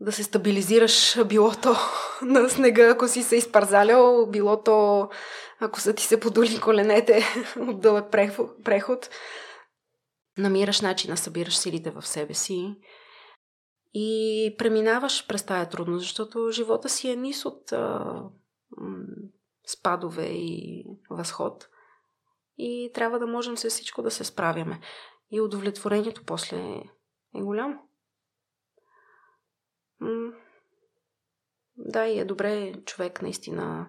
[0.00, 1.76] да се стабилизираш, било то
[2.22, 5.08] на снега, ако си се изпарзалял, било то
[5.60, 7.24] ако са ти се подули коленете
[7.60, 8.10] от дълъг
[8.64, 9.10] преход.
[10.38, 12.76] Намираш начин да събираш силите в себе си
[13.94, 18.22] и преминаваш през тая трудност, защото живота си е низ от а,
[19.66, 21.68] спадове и възход.
[22.58, 24.80] И трябва да можем с всичко да се справяме.
[25.30, 26.56] И удовлетворението после
[27.34, 27.83] е голямо
[31.76, 33.88] да, и е добре човек наистина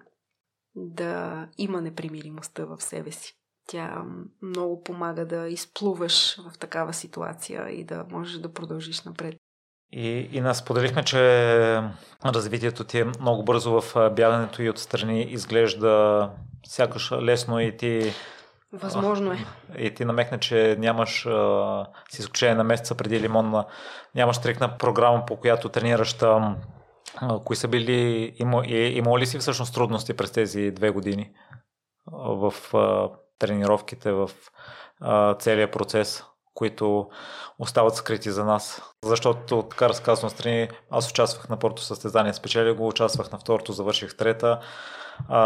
[0.74, 3.34] да има непримиримостта в себе си.
[3.68, 4.04] Тя
[4.42, 9.36] много помага да изплуваш в такава ситуация и да можеш да продължиш напред.
[9.92, 11.18] И, и нас споделихме, че
[12.24, 16.30] развитието ти е много бързо в бягането и отстрани изглежда
[16.66, 18.12] сякаш лесно и ти
[18.76, 19.38] Възможно е.
[19.78, 21.22] И ти намекна, че нямаш,
[22.10, 23.64] с изключение на месеца преди Лимон,
[24.14, 26.56] нямаш стрикна програма, по която тренираш там.
[27.44, 31.30] Кои са били, има, има ли си всъщност трудности през тези две години
[32.12, 32.54] в
[33.38, 34.30] тренировките, в
[35.38, 36.24] целият процес,
[36.54, 37.08] които
[37.58, 38.82] остават скрити за нас?
[39.04, 44.16] Защото, така разказвам страни, аз участвах на първото състезание, спечели го, участвах на второто, завърших
[44.16, 44.60] трета.
[45.28, 45.40] А,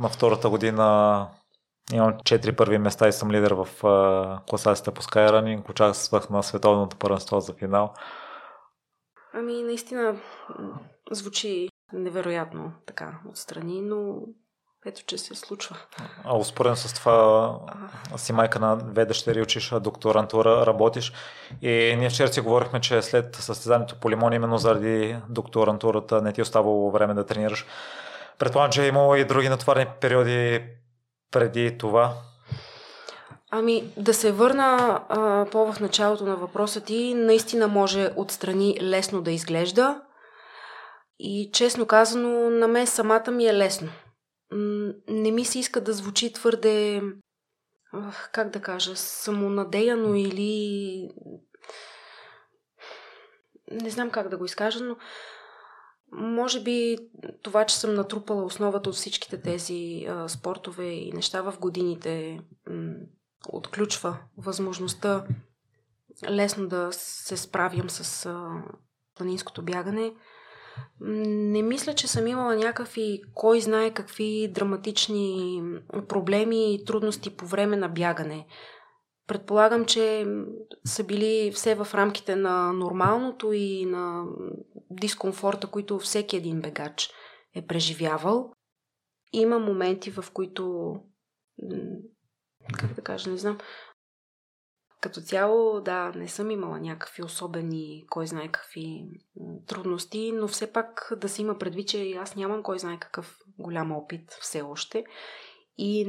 [0.00, 1.28] на втората година
[1.92, 3.68] Имам четири първи места и съм лидер в
[4.48, 5.70] класацията по Skyrunning.
[5.70, 7.94] Участвах на световното първенство за финал.
[9.34, 10.16] Ами, наистина
[11.10, 14.14] звучи невероятно така отстрани, но
[14.86, 15.76] ето, че се случва.
[16.24, 17.58] А успорен с това
[18.16, 21.12] си майка на две дъщери, учиш докторантура, работиш.
[21.62, 26.40] И ние вчера си говорихме, че след състезанието по лимон, именно заради докторантурата не ти
[26.40, 27.66] е оставало време да тренираш.
[28.38, 30.64] Предполагам, че е имало и други натварни периоди
[31.34, 32.14] преди това?
[33.50, 35.00] Ами, да се върна
[35.52, 40.02] по в началото на въпроса ти, наистина може отстрани лесно да изглежда.
[41.18, 43.88] И честно казано, на мен самата ми е лесно.
[45.08, 47.02] Не ми се иска да звучи твърде,
[48.32, 51.08] как да кажа, самонадеяно или...
[53.70, 54.96] Не знам как да го изкажа, но
[56.16, 56.98] може би
[57.42, 62.94] това, че съм натрупала основата от всичките тези а, спортове и неща в годините, м-
[63.48, 65.24] отключва възможността
[66.30, 68.62] лесно да се справям с а,
[69.16, 70.12] планинското бягане.
[71.00, 75.62] Не мисля, че съм имала някакви, кой знае какви драматични
[76.08, 78.46] проблеми и трудности по време на бягане.
[79.26, 80.26] Предполагам, че
[80.84, 84.24] са били все в рамките на нормалното и на
[84.90, 87.10] дискомфорта, които всеки един бегач
[87.54, 88.52] е преживявал.
[89.32, 90.94] Има моменти, в които,
[92.78, 93.58] как да кажа, не знам,
[95.00, 99.06] като цяло, да, не съм имала някакви особени, кой знае какви
[99.66, 103.92] трудности, но все пак да се има предвид, че аз нямам кой знае какъв голям
[103.92, 105.04] опит все още.
[105.78, 106.06] И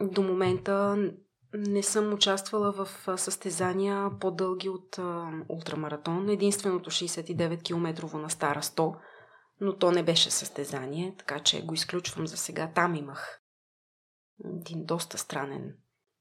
[0.00, 0.96] до момента
[1.54, 6.28] не съм участвала в състезания по-дълги от а, ултрамаратон.
[6.28, 8.96] Единственото 69 км на Стара 100,
[9.60, 12.70] но то не беше състезание, така че го изключвам за сега.
[12.74, 13.40] Там имах
[14.62, 15.74] един доста странен,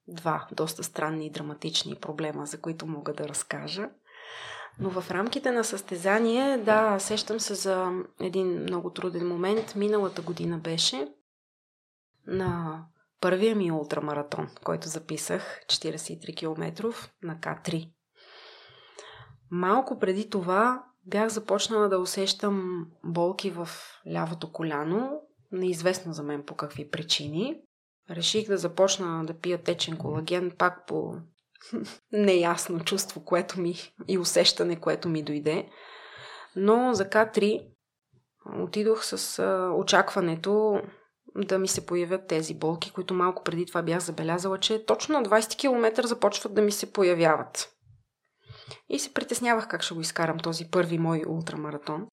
[0.07, 3.89] два доста странни и драматични проблема, за които мога да разкажа.
[4.79, 9.75] Но в рамките на състезание, да, сещам се за един много труден момент.
[9.75, 11.13] Миналата година беше
[12.27, 12.83] на
[13.21, 16.93] първия ми ултрамаратон, който записах, 43 км
[17.23, 17.89] на К3.
[19.51, 23.69] Малко преди това бях започнала да усещам болки в
[24.11, 25.21] лявото коляно,
[25.51, 27.61] неизвестно за мен по какви причини.
[28.09, 31.15] Реших да започна да пия течен колаген пак по
[32.11, 33.75] неясно чувство, което ми
[34.07, 35.69] и усещане, което ми дойде.
[36.55, 37.67] Но за К3
[38.59, 39.43] отидох с
[39.77, 40.81] очакването
[41.35, 45.25] да ми се появят тези болки, които малко преди това бях забелязала, че точно на
[45.25, 47.69] 20 км започват да ми се появяват.
[48.89, 52.07] И се притеснявах как ще го изкарам този първи мой ултрамаратон.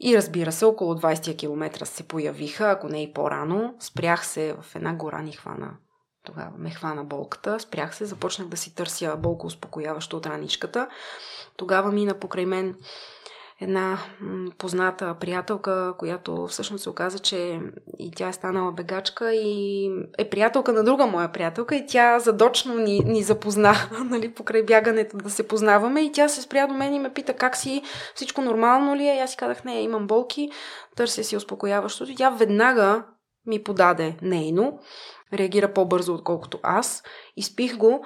[0.00, 3.74] И разбира се, около 20 км се появиха, ако не и по-рано.
[3.80, 5.70] Спрях се в една гора ни хвана.
[6.24, 10.88] Тогава ме хвана болката, спрях се, започнах да си търся болко успокояващо от раничката.
[11.56, 12.76] Тогава мина покрай мен
[13.60, 13.98] една
[14.58, 17.60] позната приятелка, която всъщност се оказа, че
[17.98, 22.74] и тя е станала бегачка и е приятелка на друга моя приятелка и тя задочно
[22.74, 23.74] ни, ни запозна,
[24.04, 26.00] нали, покрай бягането да се познаваме.
[26.00, 27.82] И тя се спря до мен и ме пита как си,
[28.14, 29.16] всичко нормално ли е?
[29.16, 30.50] И аз си казах, не, имам болки,
[30.96, 32.14] търся си успокояващото.
[32.14, 33.04] Тя веднага
[33.46, 34.78] ми подаде нейно,
[35.32, 37.02] реагира по-бързо отколкото аз,
[37.36, 38.04] изпих го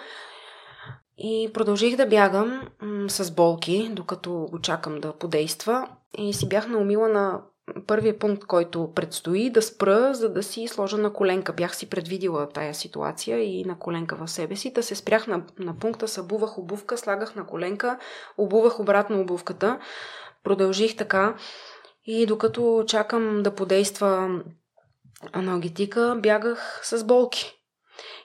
[1.22, 5.88] и продължих да бягам м- с болки, докато го чакам да подейства.
[6.18, 7.40] И си бях наумила на
[7.86, 11.52] първия пункт, който предстои, да спра, за да си сложа на коленка.
[11.52, 14.72] Бях си предвидила тая ситуация и на коленка в себе си.
[14.72, 17.98] Да се спрях на, на пункта, събувах обувка, слагах на коленка,
[18.38, 19.78] обувах обратно обувката.
[20.44, 21.34] Продължих така.
[22.04, 24.40] И докато чакам да подейства
[25.32, 27.56] аналгетика, бягах с болки.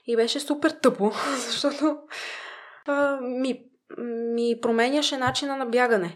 [0.08, 1.12] И беше супер тъпо,
[1.48, 1.98] защото
[3.22, 3.60] ми,
[4.36, 6.12] ми променяше начина на бягане.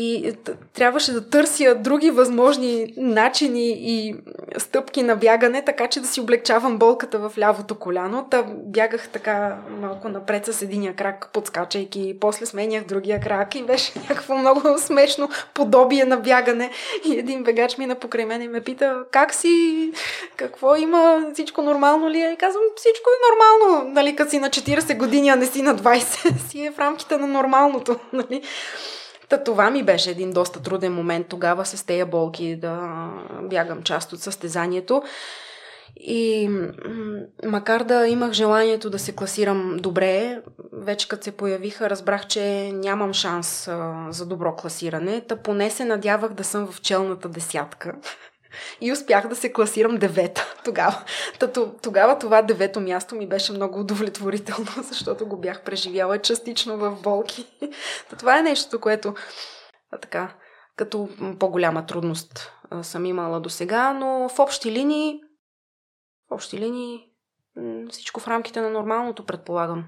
[0.00, 0.32] И
[0.74, 4.14] трябваше да търся други възможни начини и
[4.58, 8.26] стъпки на бягане, така че да си облегчавам болката в лявото коляно.
[8.30, 13.92] Та бягах така малко напред с единия крак, подскачайки, после сменях другия крак и беше
[14.08, 16.70] някакво много смешно подобие на бягане.
[17.04, 19.92] И един бегач мина покрай мен и ме пита, как си,
[20.36, 22.32] какво има, всичко нормално ли е?
[22.32, 25.76] И казвам, всичко е нормално, нали, като си на 40 години, а не си на
[25.76, 28.42] 20, си е в рамките на нормалното, нали.
[29.28, 33.08] Та това ми беше един доста труден момент тогава с тези болки да
[33.42, 35.02] бягам част от състезанието.
[36.00, 36.50] И
[37.44, 40.42] макар да имах желанието да се класирам добре,
[40.72, 45.20] вече като се появиха, разбрах, че нямам шанс а, за добро класиране.
[45.20, 47.94] Та поне се надявах да съм в челната десятка.
[48.80, 51.04] И успях да се класирам девета тогава.
[51.38, 57.02] Тато, тогава това девето място ми беше много удовлетворително, защото го бях преживяла частично в
[57.02, 57.46] болки.
[58.10, 59.14] Та това е нещо, което
[60.00, 60.34] така,
[60.76, 61.08] като
[61.38, 62.52] по-голяма трудност
[62.82, 65.20] съм имала до сега, но в общи линии,
[66.30, 67.04] в общи линии
[67.90, 69.84] всичко в рамките на нормалното предполагам.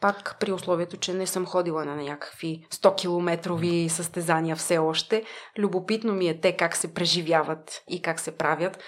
[0.00, 5.24] Пак при условието, че не съм ходила на някакви 100-километрови състезания все още.
[5.58, 8.78] Любопитно ми е те как се преживяват и как се правят.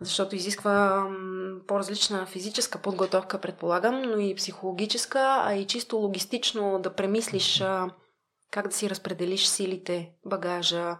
[0.00, 1.06] Защото изисква
[1.66, 7.62] по-различна физическа подготовка, предполагам, но и психологическа, а и чисто логистично да премислиш
[8.50, 10.98] как да си разпределиш силите, багажа.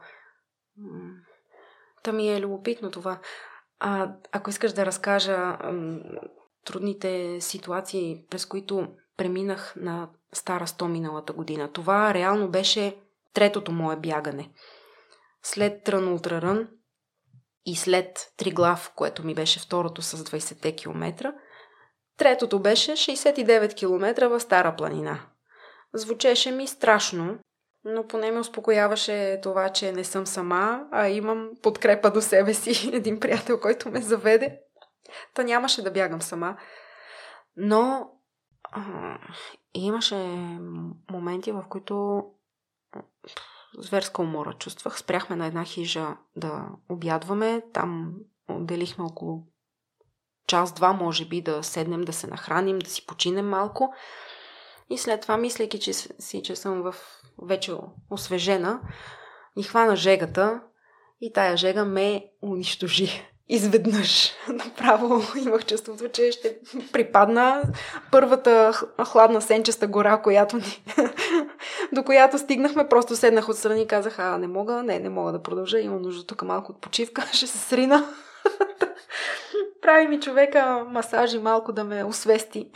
[2.02, 3.20] Та ми е любопитно това.
[3.80, 5.58] А, ако искаш да разкажа
[6.64, 8.88] трудните ситуации, през които
[9.18, 11.72] преминах на Стара 100 миналата година.
[11.72, 12.96] Това реално беше
[13.34, 14.50] третото мое бягане.
[15.42, 16.68] След Трън Ултрарън
[17.66, 21.32] и след Триглав, което ми беше второто с 20 км,
[22.18, 25.20] третото беше 69 км в Стара планина.
[25.94, 27.38] Звучеше ми страшно,
[27.84, 32.90] но поне ме успокояваше това, че не съм сама, а имам подкрепа до себе си,
[32.96, 34.60] един приятел, който ме заведе.
[35.34, 36.56] Та нямаше да бягам сама.
[37.56, 38.10] Но
[38.72, 39.18] а,
[39.74, 40.16] имаше
[41.10, 42.24] моменти, в които
[43.78, 44.98] зверска умора чувствах.
[44.98, 47.62] Спряхме на една хижа да обядваме.
[47.72, 48.14] Там
[48.48, 49.46] отделихме около
[50.46, 53.94] час-два, може би, да седнем, да се нахраним, да си починем малко.
[54.90, 56.94] И след това, мислейки че, си, че съм в
[57.42, 57.72] вече
[58.10, 58.80] освежена,
[59.56, 60.62] ни хвана жегата
[61.20, 66.58] и тая жега ме унищожи изведнъж направо имах чувството, че ще
[66.92, 67.62] припадна
[68.12, 68.72] първата
[69.04, 70.84] хладна сенчеста гора, която ни,
[71.92, 72.88] до която стигнахме.
[72.88, 76.26] Просто седнах отстрани и казах, а не мога, не, не мога да продължа, имам нужда
[76.26, 78.04] тук малко от почивка, ще се срина.
[79.82, 82.70] Прави ми човека масажи малко да ме освести.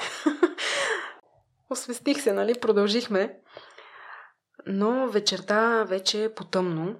[1.71, 2.55] Освестих се, нали?
[2.61, 3.39] Продължихме.
[4.67, 6.97] Но вечерта вече е потъмно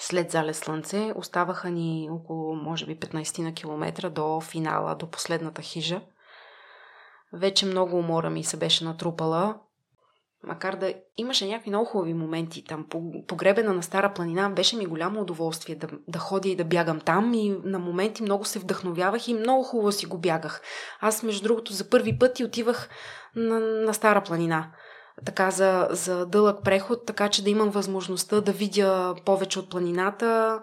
[0.00, 1.12] след залез слънце.
[1.16, 6.00] Оставаха ни около, може би, 15 на километра до финала, до последната хижа.
[7.32, 9.58] Вече много умора ми се беше натрупала.
[10.44, 12.86] Макар да имаше някакви много хубави моменти там.
[13.26, 17.34] Погребена на Стара планина беше ми голямо удоволствие да, да ходя и да бягам там
[17.34, 20.62] и на моменти много се вдъхновявах и много хубаво си го бягах.
[21.00, 22.88] Аз, между другото, за първи път и отивах
[23.36, 24.72] на, на Стара планина
[25.24, 30.60] така за, за дълъг преход, така че да имам възможността да видя повече от планината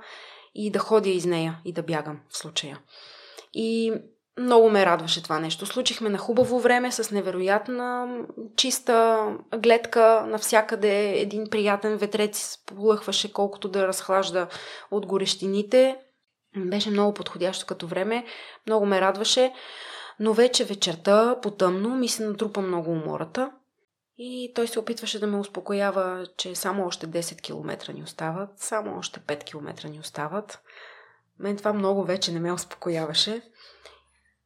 [0.55, 2.79] и да ходя из нея и да бягам в случая.
[3.53, 3.93] И
[4.39, 5.65] много ме радваше това нещо.
[5.65, 8.07] Случихме на хубаво време с невероятна
[8.55, 9.27] чиста
[9.57, 11.19] гледка навсякъде.
[11.19, 14.47] Един приятен ветрец полъхваше колкото да разхлажда
[14.91, 15.97] от горещините.
[16.57, 18.25] Беше много подходящо като време.
[18.67, 19.53] Много ме радваше.
[20.19, 23.51] Но вече вечерта, потъмно, ми се натрупа много умората.
[24.17, 28.97] И той се опитваше да ме успокоява, че само още 10 км ни остават, само
[28.97, 30.61] още 5 км ни остават.
[31.39, 33.51] Мен това много вече не ме успокояваше.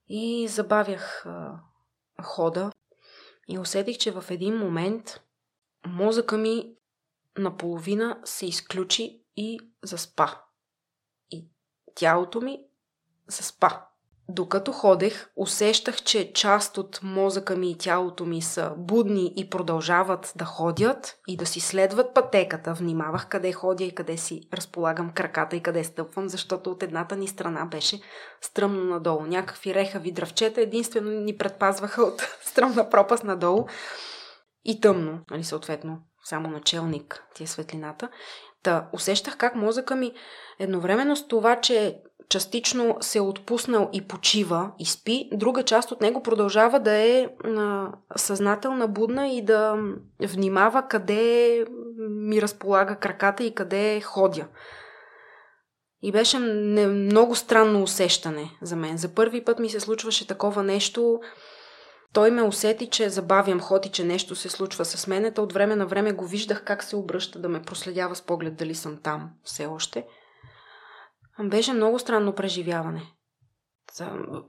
[0.09, 1.59] И забавях а,
[2.23, 2.71] хода
[3.47, 5.21] и усетих, че в един момент
[5.87, 6.75] мозъка ми
[7.37, 10.27] наполовина се изключи и заспа.
[11.29, 11.47] И
[11.95, 12.65] тялото ми
[13.27, 13.81] заспа.
[14.33, 20.33] Докато ходех, усещах, че част от мозъка ми и тялото ми са будни и продължават
[20.35, 22.73] да ходят и да си следват пътеката.
[22.73, 27.27] Внимавах къде ходя и къде си разполагам краката и къде стъпвам, защото от едната ни
[27.27, 27.99] страна беше
[28.41, 29.21] стръмно надолу.
[29.21, 33.65] Някакви рехави дръвчета единствено ни предпазваха от стръмна пропаст надолу
[34.65, 38.09] и тъмно, нали, съответно, само началник ти е светлината.
[38.63, 40.11] Та усещах как мозъка ми
[40.59, 46.01] едновременно с това, че частично се е отпуснал и почива и спи, друга част от
[46.01, 49.77] него продължава да е а, съзнателна, будна и да
[50.21, 51.65] внимава къде
[52.09, 54.47] ми разполага краката и къде ходя.
[56.01, 58.97] И беше не, много странно усещане за мен.
[58.97, 61.19] За първи път ми се случваше такова нещо.
[62.13, 65.33] Той ме усети, че забавям ход и че нещо се случва с мене.
[65.37, 68.75] От време на време го виждах как се обръща да ме проследява с поглед дали
[68.75, 70.05] съм там все още.
[71.43, 73.01] Беше много странно преживяване.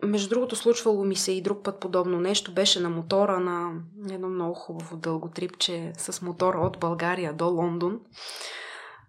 [0.03, 2.55] Между другото, случвало ми се и друг път подобно нещо.
[2.55, 3.73] Беше на мотора на
[4.11, 8.01] едно много хубаво дълго трипче с мотор от България до Лондон.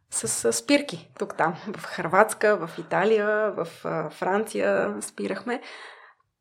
[0.10, 1.56] С спирки тук-там.
[1.78, 3.66] В Харватска, в Италия, в
[4.12, 5.62] Франция спирахме.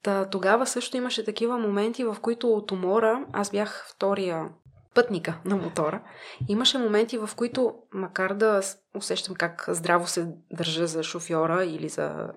[0.03, 4.49] Та, тогава също имаше такива моменти, в които от умора, аз бях втория
[4.95, 6.03] пътника на мотора.
[6.49, 8.61] Имаше моменти, в които, макар да
[8.97, 12.31] усещам как здраво се държа за шофьора или за а,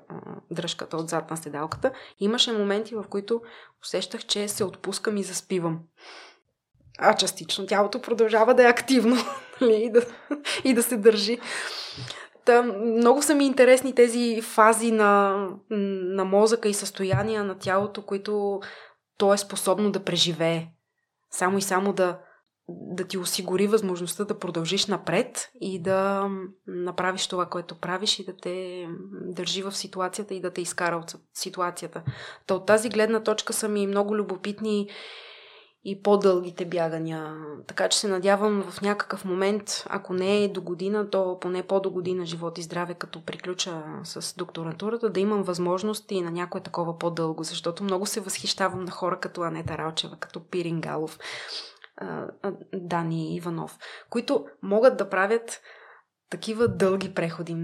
[0.52, 3.42] дръжката отзад на седалката, имаше моменти, в които
[3.84, 5.80] усещах, че се отпускам и заспивам.
[7.00, 9.16] А частично тялото продължава да е активно
[9.62, 10.02] нали, и, да,
[10.64, 11.40] и да се държи.
[12.84, 18.60] Много са ми интересни тези фази на, на мозъка и състояния на тялото, които
[19.18, 20.68] то е способно да преживее.
[21.32, 22.20] Само и само да,
[22.70, 26.30] да ти осигури възможността да продължиш напред и да
[26.68, 31.16] направиш това, което правиш и да те държи в ситуацията и да те изкара от
[31.34, 32.04] ситуацията.
[32.48, 34.90] Та от тази гледна точка са ми много любопитни
[35.88, 37.36] и по-дългите бягания.
[37.68, 41.92] Така че се надявам в някакъв момент, ако не е до година, то поне по-до
[41.92, 46.98] година живот и здраве, като приключа с докторатурата, да имам възможност и на някое такова
[46.98, 51.20] по-дълго, защото много се възхищавам на хора като Анета Ралчева, като Пирингалов,
[52.74, 53.78] Дани Иванов,
[54.10, 55.62] които могат да правят
[56.30, 57.56] такива дълги преходи.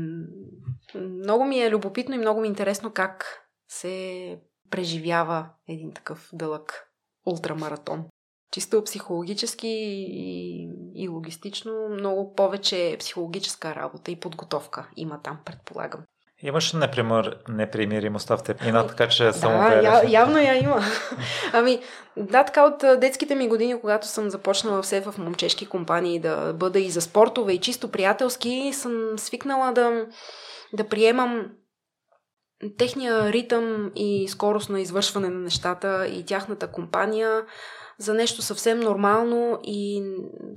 [0.95, 3.25] Много ми е любопитно и много ми е интересно как
[3.67, 4.37] се
[4.69, 6.90] преживява един такъв дълъг
[7.25, 8.05] ултрамаратон.
[8.51, 16.01] Чисто психологически и, и логистично много повече психологическа работа и подготовка има там, предполагам.
[16.43, 20.81] Имаш непримир, непримиримостта в теб, Ина, така че само да, я, явно я има.
[21.53, 21.79] ами,
[22.17, 26.79] да, така от детските ми години, когато съм започнала все в момчешки компании да бъда
[26.79, 30.05] и за спортове, и чисто приятелски, съм свикнала да,
[30.73, 31.45] да приемам
[32.77, 37.45] техния ритъм и скорост на извършване на нещата и тяхната компания
[37.97, 40.03] за нещо съвсем нормално и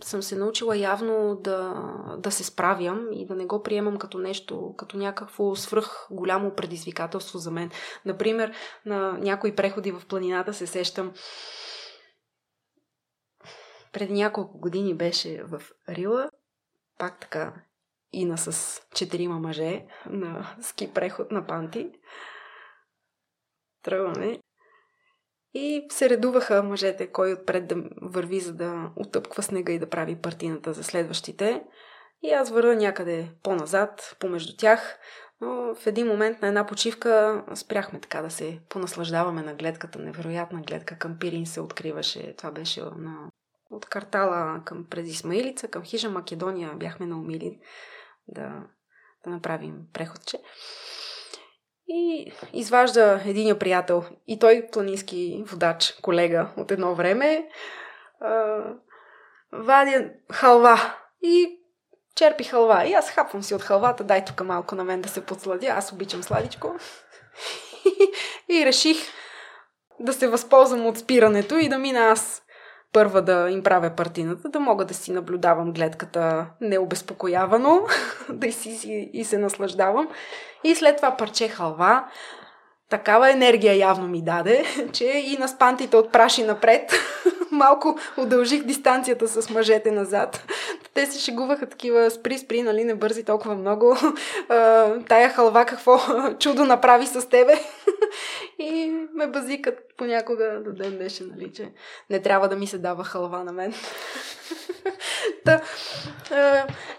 [0.05, 1.75] съм се научила явно да,
[2.19, 7.39] да се справям и да не го приемам като нещо, като някакво свръх голямо предизвикателство
[7.39, 7.71] за мен.
[8.05, 8.53] Например,
[8.87, 11.13] на някои преходи в планината се сещам
[13.93, 16.31] преди няколко години беше в Рила,
[16.99, 17.53] пак така
[18.15, 21.91] Ина с четирима мъже на ски преход на Панти.
[23.83, 24.39] Тръгваме.
[25.55, 30.17] И се редуваха мъжете, кой отпред да върви, за да отъпква снега и да прави
[30.17, 31.65] партината за следващите.
[32.23, 34.99] И аз върна някъде по-назад, помежду тях.
[35.41, 39.99] Но в един момент на една почивка спряхме така да се понаслаждаваме на гледката.
[39.99, 42.35] Невероятна гледка към Пирин се откриваше.
[42.37, 43.31] Това беше на...
[43.71, 47.59] от картала към през Исмаилица, към хижа Македония бяхме наумили
[48.29, 48.63] да,
[49.25, 50.39] да направим преходче.
[51.89, 57.49] И изважда един приятел, и той планински водач, колега от едно време,
[58.21, 58.61] а,
[59.53, 61.61] вади халва и
[62.15, 62.87] черпи халва.
[62.87, 65.93] И аз хапвам си от халвата, дай тук малко на мен да се подсладя, аз
[65.93, 66.77] обичам сладичко.
[68.49, 68.97] и реших
[70.01, 72.44] да се възползвам от спирането и да мина аз
[72.95, 77.87] първа да им правя партината, да мога да си наблюдавам гледката необезпокоявано,
[78.29, 80.09] да си, и се наслаждавам.
[80.65, 82.05] И след това парче халва,
[82.91, 86.93] такава енергия явно ми даде, че и на спантите отпраши напред.
[87.55, 90.45] Малко удължих дистанцията с мъжете назад.
[90.95, 93.97] Те се шегуваха такива спри, спри, нали, не бързи толкова много.
[95.09, 95.99] тая халва какво
[96.39, 97.61] чудо направи с тебе.
[98.59, 101.73] и ме базикат понякога до ден днешен, нали, че
[102.11, 103.75] не трябва да ми се дава халва на мен.
[105.45, 105.61] Та,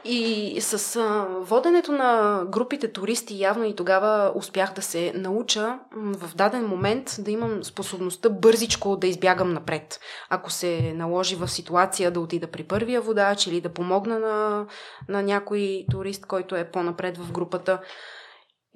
[0.06, 1.02] и с
[1.42, 7.32] воденето на групите туристи явно и тогава успях да се науча в даден момент да
[7.32, 10.00] имам способността бързичко да избягам напред.
[10.30, 14.68] Ако се наложи в ситуация да отида при първия водач или да помогна на,
[15.10, 17.82] на някой турист, който е по-напред в групата,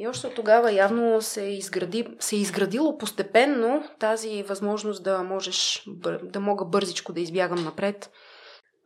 [0.02, 5.88] и още тогава явно се, изгради, се е изградило постепенно тази възможност да можеш,
[6.24, 8.12] да мога бързичко да избягам напред.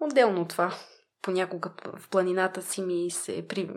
[0.01, 0.73] Отделно от това,
[1.21, 3.69] понякога в планината си ми се при,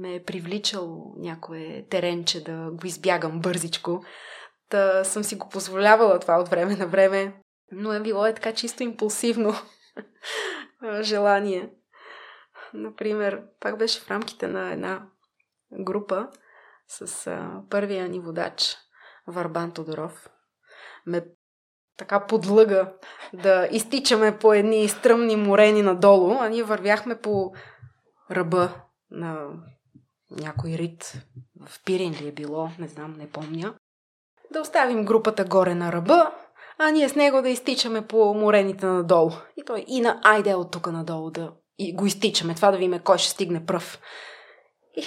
[0.00, 4.02] ме е привличал някое теренче да го избягам бързичко.
[4.68, 7.34] Та съм си го позволявала това от време на време,
[7.72, 9.54] но е било е така чисто импулсивно
[11.00, 11.70] желание.
[12.74, 15.06] например, пак беше в рамките на една
[15.72, 16.28] група
[16.88, 18.76] с а, първия ни водач
[19.26, 20.30] Варбан Тодоров.
[21.06, 21.24] Ме
[21.96, 22.92] така подлъга
[23.32, 27.52] да изтичаме по едни стръмни морени надолу, а ние вървяхме по
[28.30, 28.74] ръба
[29.10, 29.48] на
[30.30, 31.14] някой рит.
[31.66, 33.74] В Пирин ли е било, не знам, не помня.
[34.52, 36.32] Да оставим групата горе на ръба,
[36.82, 39.30] а ние с него да изтичаме по морените надолу.
[39.56, 43.00] И той, и на айде от тук надолу да и го изтичаме, това да видим
[43.04, 43.98] кой ще стигне пръв.
[44.96, 45.00] И,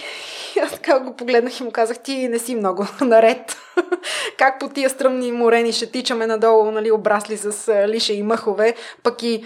[0.55, 3.57] и аз така го погледнах и му казах, ти не си много наред.
[4.37, 9.23] как по тия стръмни морени ще тичаме надолу, нали, обрасли с лише и мъхове, пък
[9.23, 9.43] и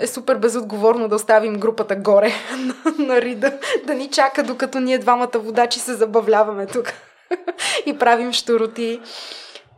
[0.00, 4.98] е супер безотговорно да оставим групата горе на, на рида, да ни чака, докато ние
[4.98, 6.92] двамата водачи се забавляваме тук
[7.86, 9.00] и правим штуроти.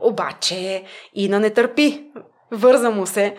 [0.04, 2.04] Обаче и на не търпи.
[2.50, 3.36] Върза му се.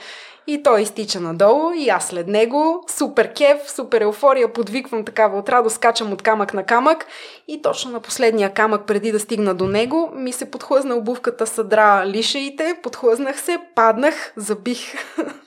[0.48, 2.84] И той изтича надолу и аз след него.
[2.90, 7.06] Супер кев, супер еуфория, подвиквам такава от радост, скачам от камък на камък
[7.48, 12.06] и точно на последния камък, преди да стигна до него, ми се подхлъзна обувката, съдра
[12.06, 14.80] лишеите, подхлъзнах се, паднах, забих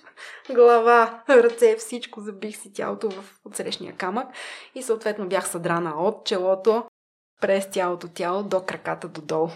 [0.55, 4.27] глава, ръце, всичко забих си тялото в отсрещния камък
[4.75, 6.85] и съответно бях съдрана от челото
[7.41, 9.49] през цялото тяло до краката додолу.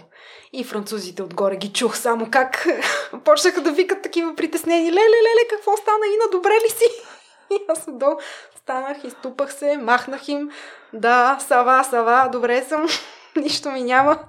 [0.53, 2.67] И французите отгоре ги чух само как
[3.25, 4.91] почнаха да викат такива притеснени.
[4.91, 6.05] Леле, леле, какво стана?
[6.05, 6.85] Ина, добре ли си?
[7.51, 8.17] И аз отдолу
[8.55, 10.51] станах, изтупах се, махнах им.
[10.93, 12.85] Да, сава, сава, добре съм.
[13.35, 14.19] Нищо ми няма.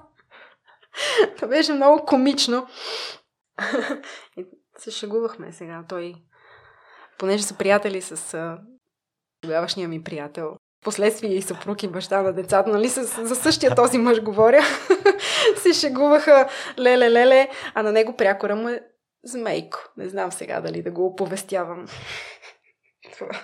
[1.35, 2.67] Това беше много комично.
[4.37, 4.45] И
[4.77, 5.83] се шегувахме сега.
[5.89, 6.15] Той,
[7.17, 8.37] понеже са приятели с
[9.41, 13.97] тогавашния ми приятел, последствие и съпруг и баща на децата, нали, с, за същия този
[13.97, 14.61] мъж говоря,
[15.57, 16.49] се шегуваха
[16.79, 18.81] леле, леле, а на него прякора му е
[19.23, 19.79] змейко.
[19.97, 21.85] Не знам сега дали да го оповестявам.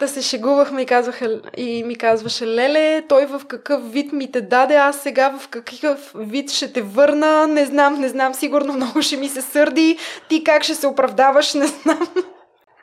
[0.00, 4.40] да се шегувахме и, казваха, и ми казваше, леле, той в какъв вид ми те
[4.40, 9.02] даде, аз сега в какъв вид ще те върна, не знам, не знам, сигурно много
[9.02, 12.08] ще ми се сърди, ти как ще се оправдаваш, не знам.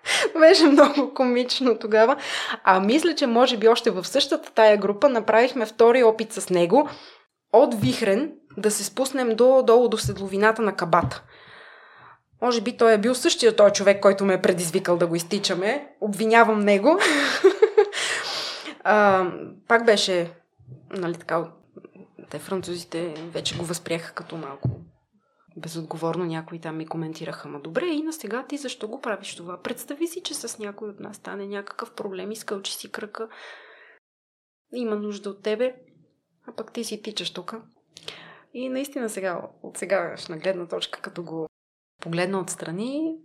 [0.40, 2.16] Беше много комично тогава.
[2.64, 6.90] А мисля, че може би още в същата тая група направихме втори опит с него
[7.54, 11.24] от Вихрен да се спуснем до, долу до седловината на кабата.
[12.42, 15.88] Може би той е бил същия той човек, който ме е предизвикал да го изтичаме.
[16.02, 17.00] Обвинявам него.
[18.84, 19.26] а,
[19.68, 20.32] пак беше,
[20.90, 21.44] нали така,
[22.30, 24.70] те французите вече го възприеха като малко
[25.58, 29.62] безотговорно някои там ми коментираха, ма добре, и на сега ти защо го правиш това?
[29.62, 33.30] Представи си, че с някой от нас стане някакъв проблем, изкълчи си кръка,
[34.74, 35.76] има нужда от тебе,
[36.48, 37.56] а пък ти си тичаш тук.
[38.54, 41.48] И наистина сега, от сегашна гледна точка, като го
[42.02, 43.18] погледна отстрани,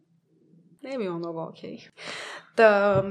[0.83, 1.79] не е било много окей.
[2.57, 3.03] Та,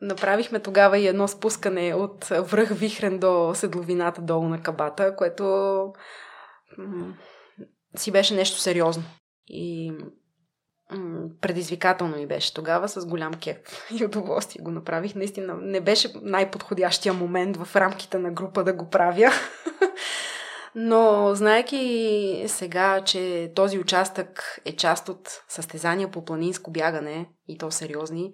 [0.00, 5.92] направихме тогава и едно спускане от връх Вихрен до седловината долу на кабата, което
[7.96, 9.02] си беше нещо сериозно.
[9.46, 9.92] И
[10.92, 13.68] м- предизвикателно ми беше тогава, с голям кеп
[14.00, 15.14] и удоволствие го направих.
[15.14, 19.30] Наистина не беше най-подходящия момент в рамките на група да го правя.
[20.74, 27.70] Но знаеки сега, че този участък е част от състезания по планинско бягане и то
[27.70, 28.32] сериозни,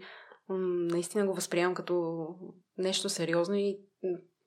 [0.49, 2.27] наистина го възприемам като
[2.79, 3.79] нещо сериозно и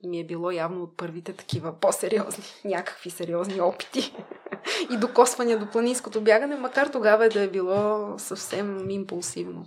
[0.06, 4.16] ми е било явно от първите такива по-сериозни, някакви сериозни опити
[4.90, 9.66] и докосвания до планинското бягане, макар тогава да е било съвсем импулсивно.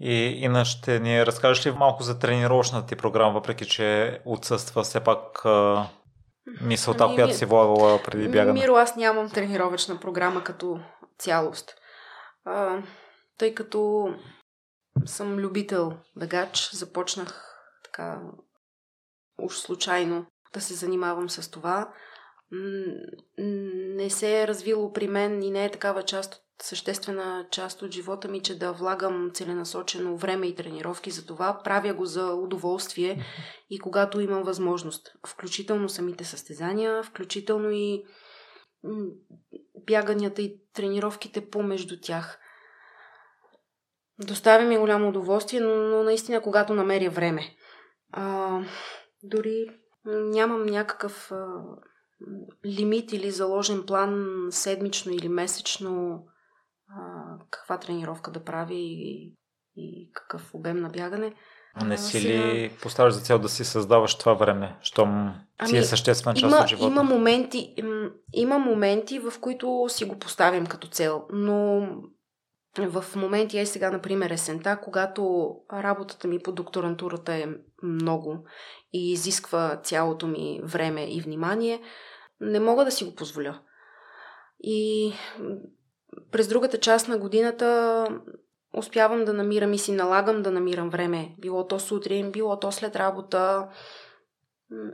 [0.00, 5.00] И Ина, ще ни разкажеш ли малко за тренировъчната ти програма, въпреки че отсъства все
[5.00, 5.44] пак
[6.60, 8.60] мисълта, ами, която си влагала преди бягане?
[8.60, 10.80] Миро, аз нямам тренировъчна програма като
[11.18, 11.74] цялост.
[12.44, 12.82] А,
[13.38, 14.08] тъй като
[15.04, 17.44] съм любител бегач, започнах
[17.84, 18.20] така
[19.38, 21.88] уж случайно да се занимавам с това.
[23.38, 27.90] Не се е развило при мен и не е такава част от съществена част от
[27.90, 31.60] живота ми, че да влагам целенасочено време и тренировки за това.
[31.64, 33.24] Правя го за удоволствие
[33.70, 35.12] и когато имам възможност.
[35.26, 38.04] Включително самите състезания, включително и
[39.86, 42.38] бяганията и тренировките помежду тях.
[44.18, 47.56] Доставя ми голямо удоволствие, но, но наистина когато намеря време.
[48.12, 48.60] А,
[49.22, 49.66] дори
[50.04, 51.46] нямам някакъв а,
[52.66, 56.24] лимит или заложен план седмично или месечно
[56.88, 57.00] а,
[57.50, 59.34] каква тренировка да прави и,
[59.76, 61.34] и какъв обем на бягане.
[61.84, 62.34] Не си сега...
[62.34, 66.52] ли поставяш за цел да си създаваш това време, щом ами, си е съществена част
[66.52, 66.86] има, от живота?
[66.86, 67.74] Има моменти,
[68.32, 71.86] има моменти, в които си го поставям като цел, но
[72.78, 77.46] в моменти, ей сега, например, есента, когато работата ми по докторантурата е
[77.82, 78.44] много
[78.94, 81.82] и изисква цялото ми време и внимание,
[82.40, 83.60] не мога да си го позволя.
[84.60, 85.12] И
[86.30, 88.06] през другата част на годината
[88.76, 91.34] успявам да намирам и си налагам да намирам време.
[91.38, 93.68] Било то сутрин, било то след работа.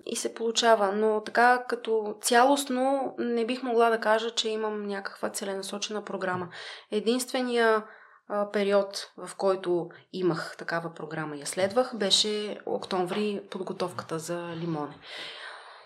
[0.06, 0.92] И се получава.
[0.92, 6.48] Но така като цялостно не бих могла да кажа, че имам някаква целенасочена програма.
[6.90, 7.84] Единствения
[8.30, 14.94] а, период, в който имах такава програма и я следвах, беше октомври подготовката за лимоне.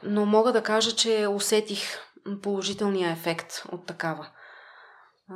[0.02, 1.98] Но мога да кажа, че усетих
[2.42, 4.26] положителния ефект от такава.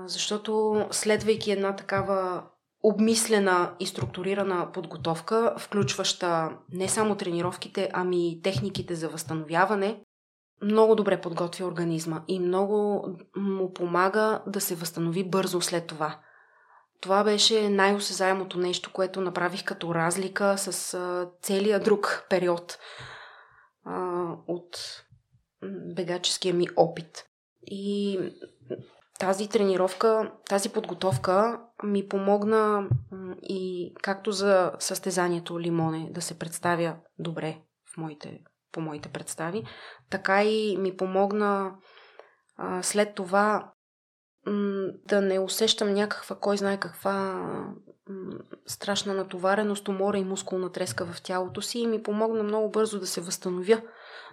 [0.07, 2.43] Защото следвайки една такава
[2.83, 10.01] обмислена и структурирана подготовка, включваща не само тренировките, ами и техниките за възстановяване,
[10.63, 16.19] много добре подготвя организма и много му помага да се възстанови бързо след това.
[17.01, 22.79] Това беше най-осезаемото нещо, което направих като разлика с а, целия друг период
[23.85, 24.77] а, от
[25.95, 27.25] бегаческия ми опит.
[27.63, 28.19] И
[29.19, 32.89] тази тренировка, тази подготовка ми помогна
[33.43, 37.59] и както за състезанието Лимоне да се представя добре
[37.95, 38.41] в моите,
[38.73, 39.65] по моите представи,
[40.11, 41.75] така и ми помогна
[42.57, 43.73] а, след това
[45.09, 47.45] да не усещам някаква, кой знае каква
[48.67, 53.07] страшна натовареност, умора и мускулна треска в тялото си и ми помогна много бързо да
[53.07, 53.83] се възстановя.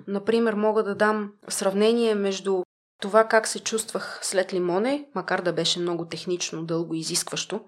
[0.07, 2.63] Например, мога да дам сравнение между
[3.01, 7.61] това как се чувствах след лимоне, макар да беше много технично, дълго и изискващо,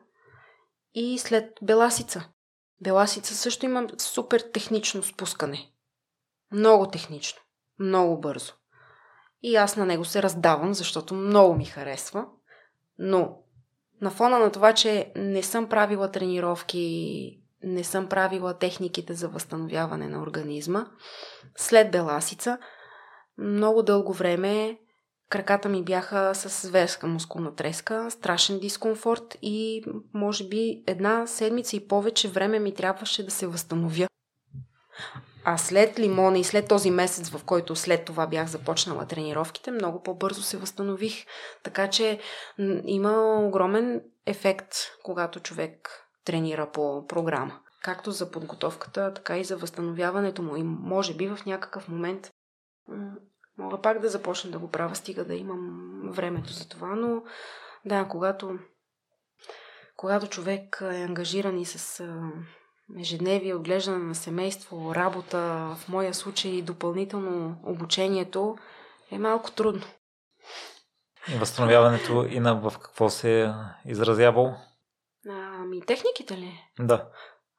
[0.94, 2.28] и след беласица.
[2.82, 5.72] Беласица също има супер технично спускане.
[6.52, 7.41] Много технично.
[7.80, 8.53] Много бързо.
[9.41, 12.26] И аз на него се раздавам, защото много ми харесва.
[12.99, 13.38] Но
[14.02, 20.07] на фона на това, че не съм правила тренировки, не съм правила техниките за възстановяване
[20.07, 20.88] на организма,
[21.56, 22.57] след беласица,
[23.38, 24.78] много дълго време
[25.30, 31.88] Краката ми бяха с зверска мускулна треска, страшен дискомфорт и може би една седмица и
[31.88, 34.07] повече време ми трябваше да се възстановя.
[35.49, 40.03] А след лимона и след този месец, в който след това бях започнала тренировките, много
[40.03, 41.26] по-бързо се възстанових.
[41.64, 42.19] Така че
[42.86, 45.90] има огромен ефект, когато човек
[46.26, 47.60] тренира по програма.
[47.84, 50.56] Както за подготовката, така и за възстановяването му.
[50.56, 52.32] И може би в някакъв момент
[53.57, 57.24] Мога пак да започна да го правя, стига да имам времето за това, но
[57.86, 58.60] да, когато,
[59.95, 62.03] когато човек е ангажиран и с
[63.00, 65.38] ежедневие, отглеждане на семейство, работа,
[65.78, 68.58] в моя случай допълнително обучението,
[69.12, 69.84] е малко трудно.
[71.36, 73.52] И възстановяването и на в какво се е
[73.86, 74.54] изразявало?
[75.30, 76.64] Ами, техниките ли?
[76.80, 77.06] Да.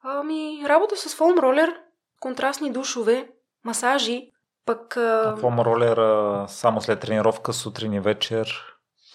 [0.03, 1.75] Ами, работа с фолм ролер,
[2.19, 3.29] контрастни душове,
[3.65, 4.31] масажи,
[4.65, 4.93] пък...
[5.39, 8.65] Фома ролера само след тренировка, сутрин и вечер,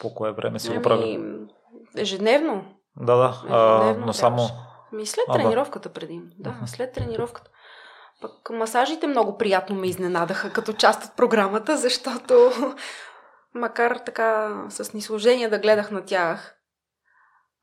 [0.01, 1.20] по кое време си ами, го прави?
[1.97, 2.65] Ежедневно.
[2.97, 4.49] Да, да, а, но само...
[4.94, 5.92] Ми след а, тренировката да.
[5.92, 6.22] преди.
[6.38, 6.66] Да, uh-huh.
[6.66, 7.50] след тренировката.
[8.20, 12.52] Пък масажите много приятно ме изненадаха като част от програмата, защото
[13.54, 16.56] макар така с нисложение да гледах на тях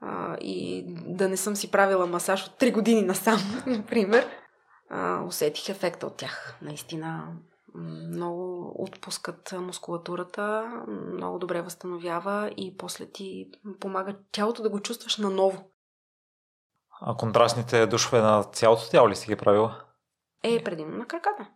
[0.01, 4.27] а, и да не съм си правила масаж от 3 години насам, например,
[4.89, 6.57] а, усетих ефекта от тях.
[6.61, 7.33] Наистина
[7.75, 13.49] много отпускат мускулатурата, много добре възстановява и после ти
[13.79, 15.70] помага тялото да го чувстваш наново.
[17.01, 19.75] А контрастните душове на цялото тяло ли си ги правила?
[20.43, 21.47] Е, предимно на краката.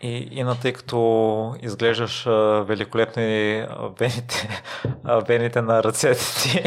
[0.00, 3.66] И, и на тъй като изглеждаш а, великолепно и
[3.98, 4.62] вените,
[5.04, 6.62] а, вените на ръцете ти.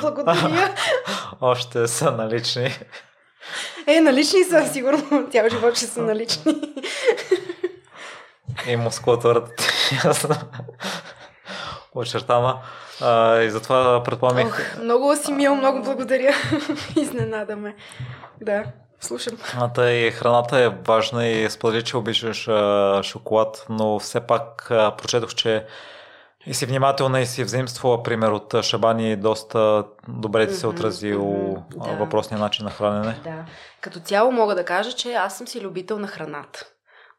[0.00, 0.74] Благодаря.
[1.40, 2.70] още са налични.
[3.86, 5.28] Е, налични са, сигурно.
[5.30, 6.74] Тя живот ще са налични
[8.68, 10.36] и мускулатурата ти ясно
[11.94, 12.58] очертана.
[13.00, 14.78] А, и затова предполагах...
[14.82, 16.34] много си мил, много благодаря.
[16.96, 17.74] Изненадаме.
[18.40, 18.64] Да,
[19.00, 19.36] слушам.
[19.36, 24.90] Храната и храната е важна и сподели, че обичаш а, шоколад, но все пак а,
[24.96, 25.66] прочетох, че
[26.46, 31.90] и си внимателна и си взаимствала пример от Шабани доста добре ти се отразил mm-hmm,
[31.90, 31.96] да.
[31.96, 33.20] въпросния начин на хранене.
[33.24, 33.44] Да.
[33.80, 36.66] Като цяло мога да кажа, че аз съм си любител на храната.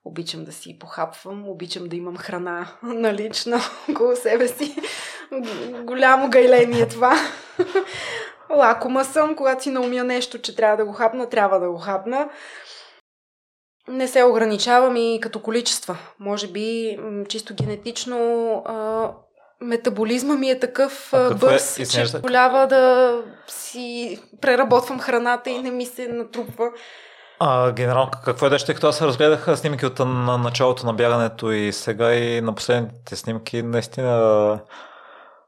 [0.07, 3.59] Обичам да си похапвам, обичам да имам храна налична
[3.91, 4.75] около себе си.
[5.83, 7.15] Голямо гайление е това.
[8.49, 12.29] Лакома съм, когато си наумя нещо, че трябва да го хапна, трябва да го хапна.
[13.87, 15.97] Не се ограничавам и като количества.
[16.19, 16.97] Може би
[17.29, 19.11] чисто генетично а,
[19.61, 21.85] метаболизма ми е такъв а, бърз, е?
[21.85, 23.13] че полява да
[23.47, 26.71] си преработвам храната и не ми се натрупва.
[27.39, 31.73] А, генерал, какво е тъй като аз разгледах снимки от на началото на бягането и
[31.73, 34.59] сега и на последните снимки, наистина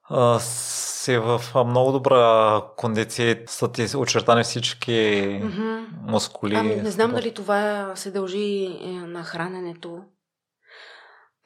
[0.04, 5.86] а, си в много добра кондиция, са ти очертани всички mm-hmm.
[6.02, 6.56] мускули.
[6.56, 10.04] Ами, не знам дали това се дължи е, на храненето.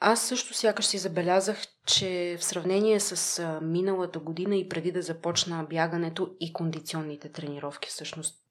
[0.00, 1.56] Аз също сякаш си забелязах,
[1.86, 8.43] че в сравнение с миналата година и преди да започна бягането и кондиционните тренировки, всъщност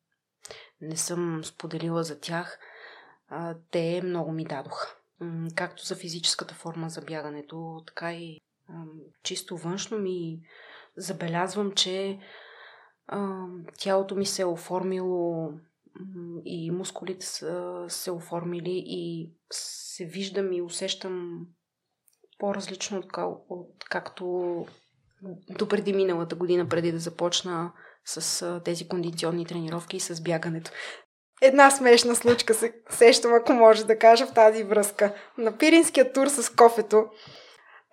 [0.82, 2.60] не съм споделила за тях,
[3.72, 4.96] те много ми дадоха.
[5.56, 8.42] Както за физическата форма за бягането, така и
[9.24, 10.42] чисто външно ми
[10.98, 12.20] забелязвам, че
[13.80, 15.52] тялото ми се е оформило
[16.46, 21.48] и мускулите са се оформили и се виждам и усещам
[22.40, 23.06] по-различно от,
[23.50, 24.66] от както
[25.50, 27.74] допреди миналата година, преди да започна
[28.06, 30.72] с тези кондиционни тренировки и с бягането.
[31.42, 35.14] Една смешна случка се сещам, ако може да кажа в тази връзка.
[35.38, 37.06] На пиринския тур с кофето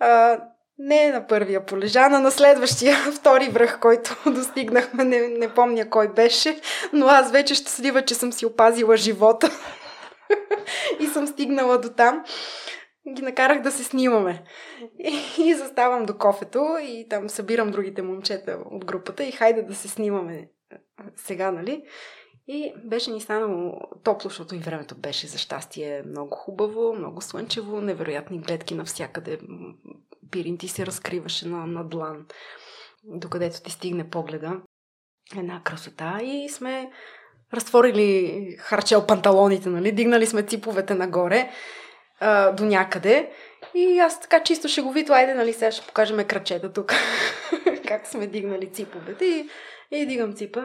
[0.01, 0.41] а,
[0.79, 6.61] не на първия полежана, на следващия, втори връх, който достигнахме, не, не помня кой беше,
[6.93, 9.51] но аз вече щастлива, че съм си опазила живота
[11.01, 12.25] и съм стигнала до там.
[13.13, 14.45] Ги накарах да се снимаме.
[14.99, 19.75] И, и заставам до кофето и там събирам другите момчета от групата и хайде да
[19.75, 20.49] се снимаме
[21.17, 21.83] сега, нали?
[22.49, 23.73] И беше ни станало
[24.05, 29.39] топло, защото и времето беше за щастие много хубаво, много слънчево, невероятни гледки навсякъде.
[30.31, 32.27] Пирин ти се разкриваше на, на длан,
[33.05, 34.61] докъдето ти стигне погледа.
[35.37, 36.91] Една красота и сме
[37.55, 39.93] разтворили харчел панталоните, нали?
[39.93, 41.51] Дигнали сме циповете нагоре
[42.21, 43.31] а, до някъде.
[43.75, 46.95] И аз така чисто шеговито, айде, нали, сега ще покажем крачета тук.
[47.89, 49.25] как сме дигнали циповете.
[49.25, 49.49] И,
[49.91, 50.61] и дигам ципа.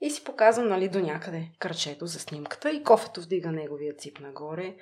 [0.00, 4.74] И си показвам, нали, до някъде кръчето за снимката и кофето вдига неговия цип нагоре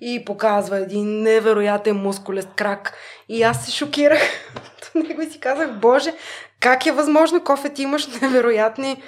[0.00, 2.94] и показва един невероятен мускулест крак.
[3.28, 4.20] И аз се шокирах
[4.94, 6.14] до него и си казах, боже,
[6.60, 9.02] как е възможно, кофе, ти имаш невероятни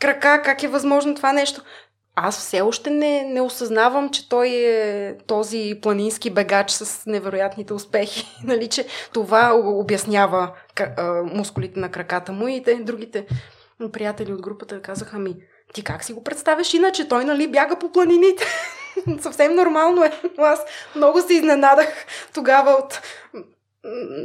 [0.00, 1.62] крака, как е възможно това нещо?
[2.22, 8.26] Аз все още не, не осъзнавам, че той е този планински бегач с невероятните успехи.
[8.44, 10.52] нали, че това обяснява
[11.24, 13.26] мускулите на краката му и те, другите
[13.92, 15.36] приятели от групата казаха ми,
[15.74, 17.08] ти как си го представяш иначе?
[17.08, 18.44] Той нали бяга по планините.
[19.20, 20.12] Съвсем нормално е.
[20.38, 20.64] Но аз
[20.96, 21.88] много се изненадах
[22.34, 23.00] тогава от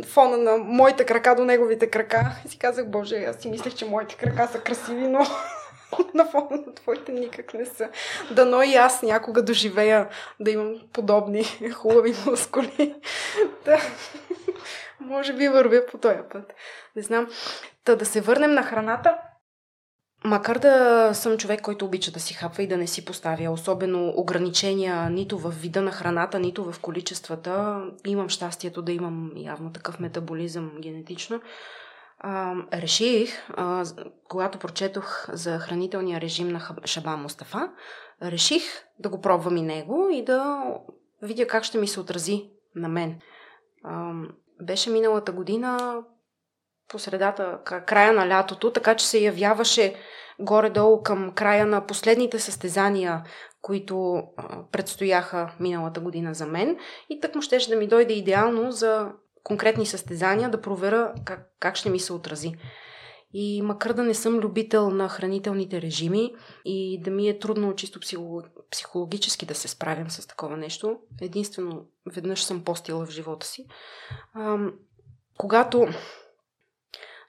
[0.05, 2.31] фона на моите крака до неговите крака.
[2.45, 5.27] И си казах, боже, аз си мислех, че моите крака са красиви, но
[6.13, 7.89] на фона на твоите никак не са.
[8.31, 10.09] Дано и аз някога доживея
[10.39, 11.43] да имам подобни
[11.73, 12.95] хубави мускули.
[13.65, 13.77] да.
[14.99, 16.53] Може би вървя по този път.
[16.95, 17.27] Не знам.
[17.83, 19.17] Та да се върнем на храната.
[20.23, 24.13] Макар да съм човек, който обича да си хапва и да не си поставя особено
[24.15, 29.99] ограничения нито в вида на храната, нито в количествата, имам щастието да имам явно такъв
[29.99, 31.41] метаболизъм генетично.
[32.27, 33.85] А, реших, а,
[34.29, 37.71] когато прочетох за хранителния режим на Шаба Мустафа,
[38.21, 38.63] реших
[38.99, 40.63] да го пробвам и него и да
[41.21, 43.19] видя как ще ми се отрази на мен.
[43.83, 44.13] А,
[44.61, 46.01] беше миналата година
[46.87, 49.95] по средата, края на лятото, така че се явяваше
[50.39, 53.23] горе-долу към края на последните състезания,
[53.61, 54.23] които
[54.71, 56.77] предстояха миналата година за мен.
[57.09, 59.11] И так му щеше да ми дойде идеално за
[59.45, 62.55] конкретни състезания да проверя как, как ще ми се отрази.
[63.33, 66.35] И макар да не съм любител на хранителните режими
[66.65, 67.99] и да ми е трудно чисто
[68.71, 73.65] психологически да се справям с такова нещо, единствено веднъж съм постила в живота си,
[75.37, 75.87] когато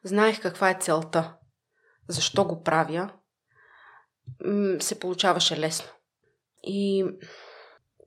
[0.05, 1.34] знаех каква е целта,
[2.09, 3.10] защо го правя,
[4.80, 5.88] се получаваше лесно.
[6.62, 7.05] И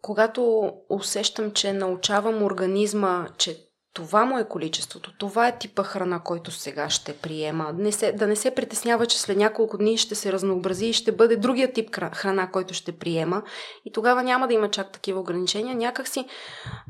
[0.02, 6.52] когато усещам, че научавам организма, че това му е количеството, това е типа храна, който
[6.52, 7.74] сега ще приема.
[7.78, 11.12] Не се, да не се притеснява, че след няколко дни ще се разнообрази и ще
[11.12, 13.44] бъде другия тип храна, който ще приема.
[13.86, 15.76] И тогава няма да има чак такива ограничения.
[15.76, 16.26] Някакси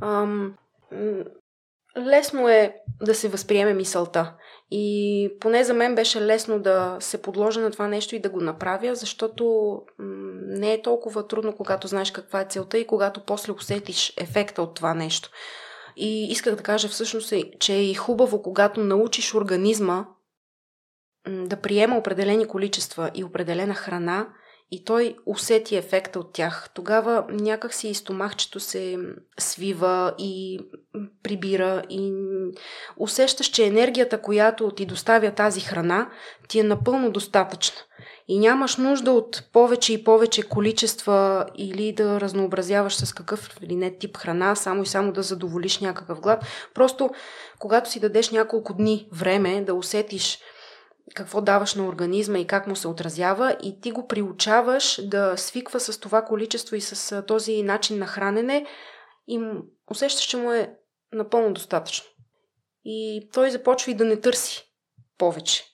[0.01, 0.53] ам,
[1.97, 4.33] лесно е да се възприеме мисълта.
[4.71, 8.41] И поне за мен беше лесно да се подложа на това нещо и да го
[8.41, 9.73] направя, защото
[10.47, 14.75] не е толкова трудно, когато знаеш каква е целта и когато после усетиш ефекта от
[14.75, 15.29] това нещо.
[16.01, 20.05] И исках да кажа всъщност, е, че е и хубаво, когато научиш организма
[21.27, 24.27] да приема определени количества и определена храна
[24.71, 26.69] и той усети ефекта от тях.
[26.73, 28.97] Тогава някак си стомахчето се
[29.39, 30.59] свива и
[31.23, 32.13] прибира и
[32.97, 36.09] усещаш, че енергията, която ти доставя тази храна,
[36.47, 37.81] ти е напълно достатъчна.
[38.31, 43.97] И нямаш нужда от повече и повече количества или да разнообразяваш с какъв или не
[43.97, 46.45] тип храна, само и само да задоволиш някакъв глад.
[46.73, 47.09] Просто,
[47.59, 50.39] когато си дадеш няколко дни време да усетиш
[51.15, 55.79] какво даваш на организма и как му се отразява и ти го приучаваш да свиква
[55.79, 58.65] с това количество и с този начин на хранене
[59.27, 59.39] и
[59.91, 60.75] усещаш, че му е
[61.13, 62.05] напълно достатъчно.
[62.85, 64.63] И той започва и да не търси
[65.17, 65.65] повече.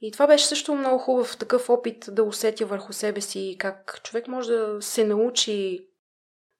[0.00, 4.28] И това беше също много хубав такъв опит да усетя върху себе си как човек
[4.28, 5.88] може да се научи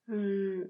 [0.08, 0.64] м-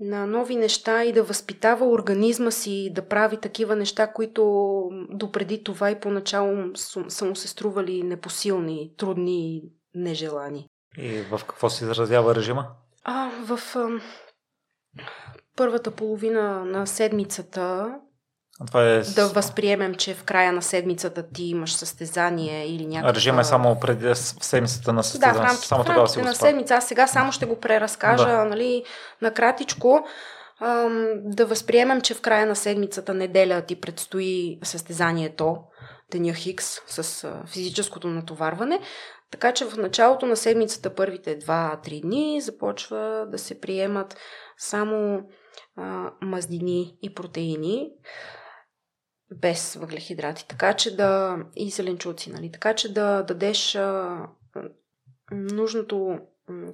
[0.00, 4.42] на нови неща и да възпитава организма си да прави такива неща, които
[5.10, 6.76] допреди това и поначало
[7.08, 9.62] са му се стрували непосилни, трудни и
[9.94, 10.66] нежелани.
[10.98, 12.66] И в какво се изразява режима?
[13.04, 14.00] А, в а,
[15.56, 17.94] първата половина на седмицата
[18.66, 19.00] това е...
[19.00, 23.14] Да възприемем, че в края на седмицата ти имаш състезание или някакво...
[23.14, 25.32] Режим е само преди седмицата на състезание.
[25.32, 26.74] Да, в рамките, само в рамките си на седмица.
[26.74, 28.44] Аз сега само ще го преразкажа, да.
[28.44, 28.84] нали,
[29.22, 30.06] накратичко.
[30.60, 35.56] Ам, да възприемем, че в края на седмицата, неделя ти предстои състезанието,
[36.10, 38.80] деня Хикс, с физическото натоварване.
[39.30, 44.16] Така че в началото на седмицата, първите 2-3 дни, започва да се приемат
[44.58, 45.20] само
[45.76, 47.90] а, мазнини и протеини
[49.34, 52.52] без въглехидрати, така че да и зеленчуци, нали?
[52.52, 54.18] Така че да дадеш а,
[55.32, 56.18] нужното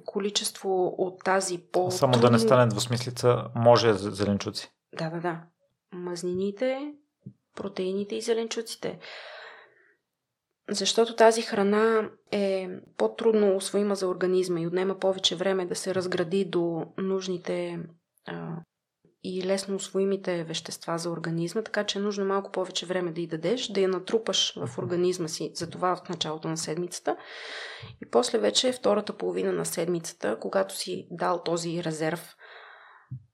[0.05, 4.71] количество от тази по Само да не стане двусмислица, може зеленчуци.
[4.97, 5.41] Да, да, да.
[5.93, 6.93] Мазнините,
[7.55, 8.99] протеините и зеленчуците.
[10.69, 16.45] Защото тази храна е по-трудно освоима за организма и отнема повече време да се разгради
[16.45, 17.79] до нужните
[18.25, 18.55] а,
[19.27, 23.27] и лесно освоимите вещества за организма, така че е нужно малко повече време да й
[23.27, 27.17] дадеш, да я натрупаш в организма си, за това в началото на седмицата.
[28.01, 32.35] И после вече втората половина на седмицата, когато си дал този резерв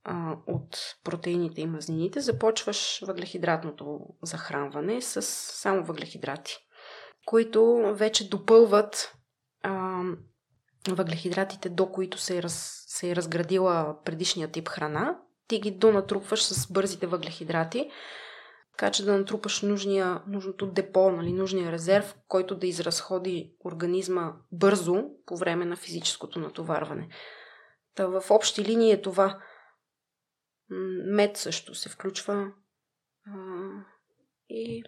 [0.03, 6.57] а, от протеините и мазнините, започваш въглехидратното захранване с само въглехидрати,
[7.25, 9.15] които вече допълват
[9.61, 10.01] а,
[10.89, 15.19] въглехидратите, до които се е, раз, се е разградила предишния тип храна
[15.53, 17.91] ти ги донатрупваш с бързите въглехидрати,
[18.71, 25.03] така че да натрупаш нужния, нужното депо, нали, нужния резерв, който да изразходи организма бързо
[25.25, 27.09] по време на физическото натоварване.
[27.95, 29.39] Та в общи линии е това.
[31.05, 32.51] Мед също се включва.
[34.49, 34.83] И,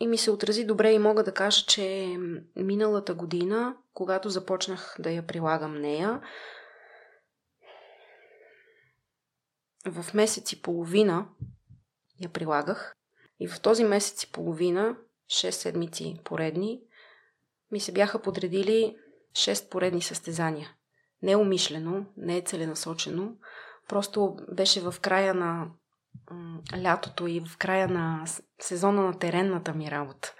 [0.00, 2.16] и ми се отрази добре и мога да кажа, че
[2.56, 6.20] миналата година, когато започнах да я прилагам нея,
[9.90, 11.28] в месец и половина
[12.20, 12.94] я прилагах.
[13.40, 14.96] И в този месец и половина,
[15.30, 16.80] 6 седмици поредни,
[17.72, 18.96] ми се бяха подредили
[19.32, 20.70] 6 поредни състезания.
[21.22, 23.36] Не умишлено, не е целенасочено,
[23.88, 25.70] просто беше в края на
[26.82, 28.24] лятото и в края на
[28.60, 30.34] сезона на теренната ми работа.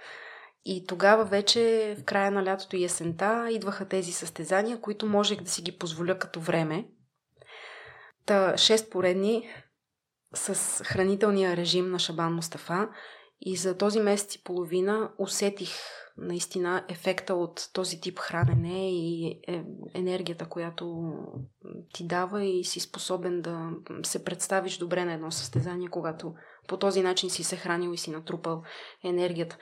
[0.64, 5.50] И тогава вече в края на лятото и есента идваха тези състезания, които можех да
[5.50, 6.88] си ги позволя като време,
[8.26, 9.48] Та, 6 поредни
[10.34, 12.88] с хранителния режим на Шабан Мустафа.
[13.40, 15.70] И за този месец и половина усетих
[16.16, 19.64] наистина ефекта от този тип хранене и е,
[19.94, 21.12] енергията, която
[21.92, 23.70] ти дава и си способен да
[24.02, 26.34] се представиш добре на едно състезание, когато
[26.68, 28.62] по този начин си се хранил и си натрупал
[29.04, 29.56] енергията.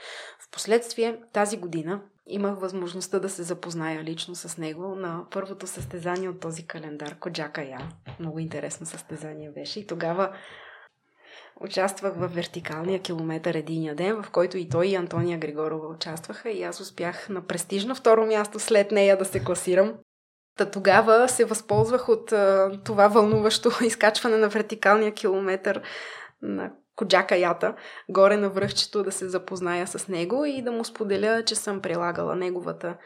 [0.49, 6.41] Впоследствие тази година имах възможността да се запозная лично с него на първото състезание от
[6.41, 7.89] този календар Коджака Я.
[8.21, 10.37] Много интересно състезание беше и тогава
[11.61, 16.63] участвах в вертикалния километър единия ден, в който и той и Антония Григорова участваха и
[16.63, 19.95] аз успях на престижно второ място след нея да се класирам.
[20.57, 25.83] Та тогава се възползвах от а, това вълнуващо изкачване на вертикалния километър
[26.43, 27.77] на Коджака Ята,
[28.09, 32.37] горе на връхчето да се запозная с него и да му споделя, че съм прилагала
[32.37, 32.97] неговата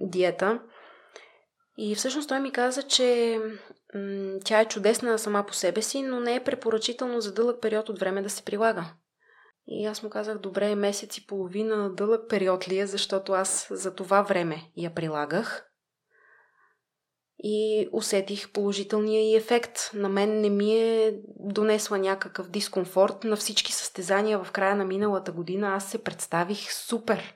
[0.00, 0.60] диета.
[1.78, 3.40] И всъщност той ми каза, че
[4.44, 7.98] тя е чудесна сама по себе си, но не е препоръчително за дълъг период от
[7.98, 8.84] време да се прилага.
[9.68, 13.94] И аз му казах, добре, месец и половина дълъг период ли е, защото аз за
[13.94, 15.66] това време я прилагах
[17.42, 19.90] и усетих положителния и ефект.
[19.94, 23.24] На мен не ми е донесла някакъв дискомфорт.
[23.24, 27.34] На всички състезания в края на миналата година аз се представих супер.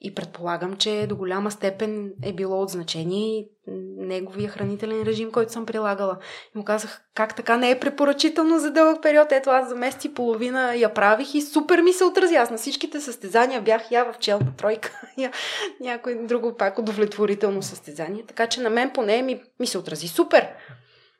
[0.00, 3.48] И предполагам, че до голяма степен е било от значение и
[3.96, 6.18] неговия хранителен режим, който съм прилагала.
[6.54, 9.32] И му казах, как така не е препоръчително за дълъг период.
[9.32, 12.34] Ето аз за месец и половина я правих и супер ми се отрази.
[12.34, 15.32] Аз на всичките състезания бях я в челна тройка, я
[15.80, 18.24] някой друго пак удовлетворително състезание.
[18.26, 20.48] Така че на мен поне ми, ми се отрази супер.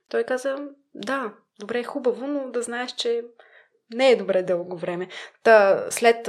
[0.09, 0.57] Той каза,
[0.95, 3.23] да, добре, хубаво, но да знаеш, че
[3.95, 5.09] не е добре дълго време.
[5.43, 6.29] Та, след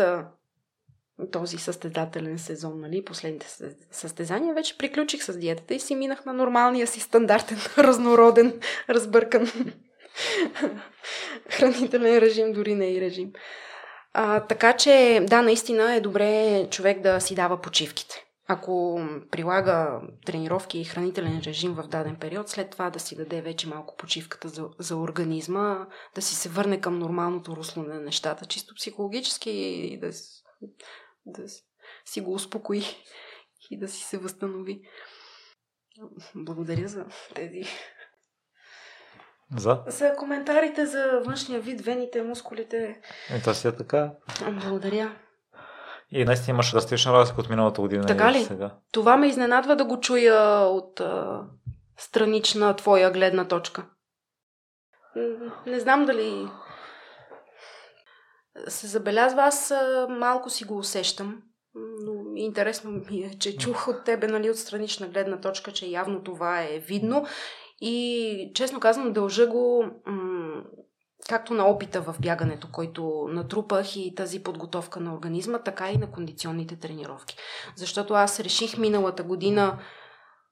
[1.31, 3.47] този състезателен сезон, нали, последните
[3.91, 9.47] състезания, вече приключих с диетата и си минах на нормалния си стандартен, разнороден, разбъркан
[11.49, 13.31] хранителен режим, дори не и режим.
[14.13, 18.25] А, така че, да, наистина е добре човек да си дава почивките.
[18.51, 23.67] Ако прилага тренировки и хранителен режим в даден период, след това да си даде вече
[23.67, 28.75] малко почивката за, за организма, да си се върне към нормалното русло на нещата, чисто
[28.75, 30.11] психологически и да,
[31.31, 31.43] да
[32.05, 32.83] си го успокои
[33.71, 34.81] и да си се възстанови.
[36.35, 37.63] Благодаря за тези.
[39.57, 39.83] За?
[39.87, 43.01] За коментарите за външния вид, вените, мускулите.
[43.37, 44.11] И то си е така.
[44.51, 45.15] Благодаря.
[46.11, 48.05] И наистина имаш драстична разлика от миналата година.
[48.05, 48.43] Така ли?
[48.43, 48.75] Сега.
[48.91, 51.43] Това ме изненадва да го чуя от а,
[51.97, 53.85] странична твоя гледна точка.
[55.65, 56.47] Не знам дали
[58.67, 59.43] се забелязва.
[59.43, 59.73] Аз
[60.09, 61.41] малко си го усещам.
[61.75, 66.23] Но интересно ми е, че чух от тебе, нали, от странична гледна точка, че явно
[66.23, 67.25] това е видно.
[67.81, 70.63] И честно казвам, дължа го м-
[71.29, 76.11] както на опита в бягането, който натрупах и тази подготовка на организма, така и на
[76.11, 77.37] кондиционните тренировки.
[77.75, 79.79] Защото аз реших миналата година,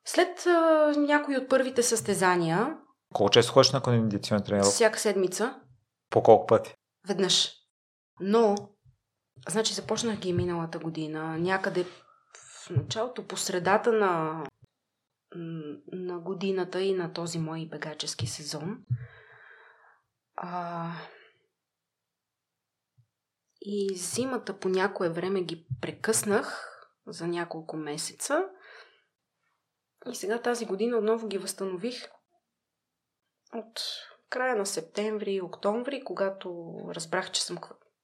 [0.05, 2.77] след а, някои от първите състезания.
[3.13, 4.73] Колко често ходиш на кондиционни тренировки?
[4.73, 5.55] Всяка седмица.
[6.09, 6.75] По колко пъти?
[7.07, 7.53] Веднъж.
[8.19, 8.55] Но,
[9.49, 14.43] значи започнах ги миналата година, някъде в началото, по средата на,
[15.91, 18.85] на годината и на този мой бегачески сезон.
[20.35, 20.91] А...
[23.61, 26.73] И зимата по някое време ги прекъснах
[27.07, 28.49] за няколко месеца.
[30.11, 32.09] И сега тази година отново ги възстанових
[33.53, 33.81] от
[34.29, 37.57] края на септември, октомври, когато разбрах, че съм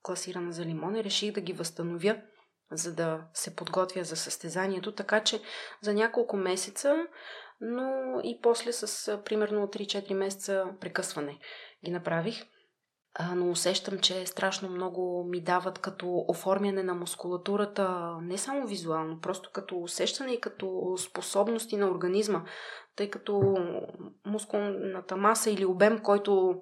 [0.03, 2.21] класирана за лимони, реших да ги възстановя,
[2.71, 5.41] за да се подготвя за състезанието, така че
[5.81, 6.95] за няколко месеца,
[7.61, 11.39] но и после с примерно 3-4 месеца прекъсване
[11.85, 12.43] ги направих.
[13.35, 19.49] Но усещам, че страшно много ми дават като оформяне на мускулатурата, не само визуално, просто
[19.53, 22.45] като усещане и като способности на организма,
[22.95, 23.55] тъй като
[24.25, 26.61] мускулната маса или обем, който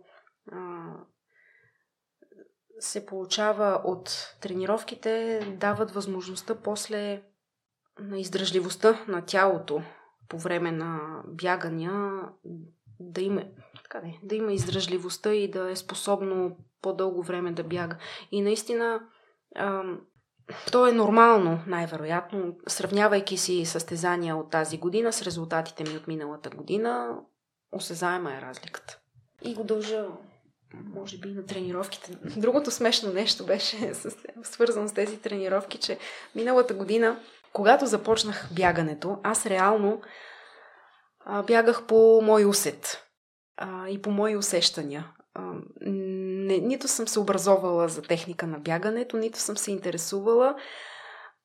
[2.81, 7.23] се получава от тренировките, дават възможността после
[7.99, 9.81] на издръжливостта на тялото
[10.29, 12.21] по време на бягания
[12.99, 13.43] да има,
[13.83, 17.97] така не, да има издръжливостта и да е способно по-дълго време да бяга.
[18.31, 18.99] И наистина
[20.71, 26.49] то е нормално, най-вероятно, сравнявайки си състезания от тази година с резултатите ми от миналата
[26.49, 27.17] година,
[27.71, 28.99] осезаема е разликата.
[29.43, 30.07] И го дължа
[30.74, 32.17] може би на тренировките.
[32.38, 33.93] Другото смешно нещо беше
[34.43, 35.98] свързано с тези тренировки, че
[36.35, 37.19] миналата година,
[37.53, 40.01] когато започнах бягането, аз реално
[41.25, 43.03] а, бягах по мой усет
[43.58, 45.11] а, и по мои усещания.
[45.33, 50.56] А, не, нито съм се образовала за техника на бягането, нито съм се интересувала.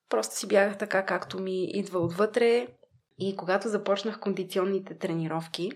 [0.09, 2.67] Просто си бягах така, както ми идва отвътре.
[3.19, 5.73] И когато започнах кондиционните тренировки,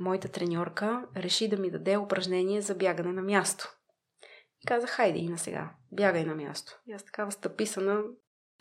[0.00, 3.76] моята треньорка реши да ми даде упражнение за бягане на място.
[4.62, 6.78] И каза, хайде и на сега, бягай на място.
[6.86, 8.02] И аз такава стъписана,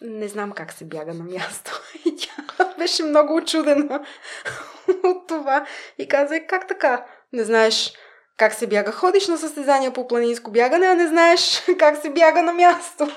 [0.02, 1.82] не знам как се бяга на място.
[2.06, 4.06] И тя беше много очудена
[5.04, 5.66] от това.
[5.98, 7.06] И каза, как така?
[7.34, 7.94] Не знаеш
[8.38, 8.92] как се бяга.
[8.92, 13.08] Ходиш на състезания по планинско бягане, а не знаеш как се бяга на място.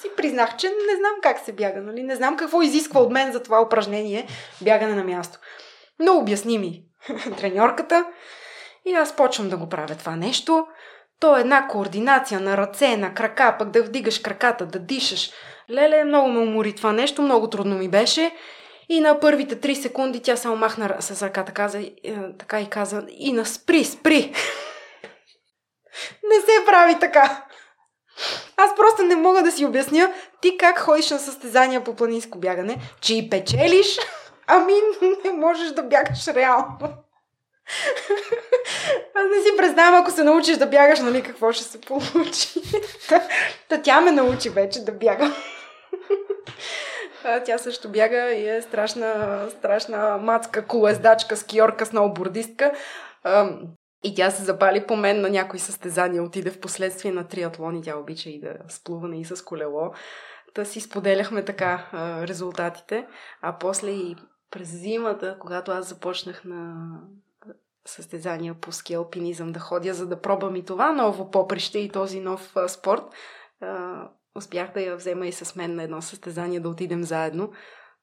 [0.00, 2.02] си признах, че не знам как се бяга, нали?
[2.02, 4.28] Не знам какво изисква от мен за това упражнение
[4.60, 5.38] бягане на място.
[6.00, 6.82] Но обясни ми
[7.38, 8.04] треньорката
[8.86, 10.66] и аз почвам да го правя това нещо.
[11.20, 15.30] То е една координация на ръце, на крака, пък да вдигаш краката, да дишаш.
[15.70, 18.32] Леле, много ме умори това нещо, много трудно ми беше.
[18.88, 21.92] И на първите три секунди тя само махна с ръката каза, е,
[22.38, 24.18] така и каза, и на спри, спри.
[26.28, 27.44] не се прави така.
[28.56, 32.76] Аз просто не мога да си обясня ти как ходиш на състезания по планинско бягане,
[33.00, 33.98] че и печелиш,
[34.50, 34.74] ами
[35.24, 36.78] не можеш да бягаш реално.
[39.14, 42.60] Аз не си представям, ако се научиш да бягаш, нали, какво ще се получи.
[43.68, 45.34] Та, тя ме научи вече да бягам.
[47.44, 52.72] Тя също бяга и е страшна, страшна мацка, колездачка, скиорка, сноубордистка.
[54.04, 56.22] И тя се запали по мен на някои състезания.
[56.22, 59.92] Отиде в последствие на триатлон и тя обича и да сплуване и с колело.
[60.54, 63.06] Та си споделяхме така а, резултатите.
[63.42, 64.16] А после и
[64.50, 66.86] през зимата, когато аз започнах на
[67.86, 72.20] състезания по ски алпинизъм да ходя, за да пробвам и това ново поприще и този
[72.20, 73.02] нов а, спорт,
[73.60, 74.02] а,
[74.34, 77.52] успях да я взема и с мен на едно състезание да отидем заедно.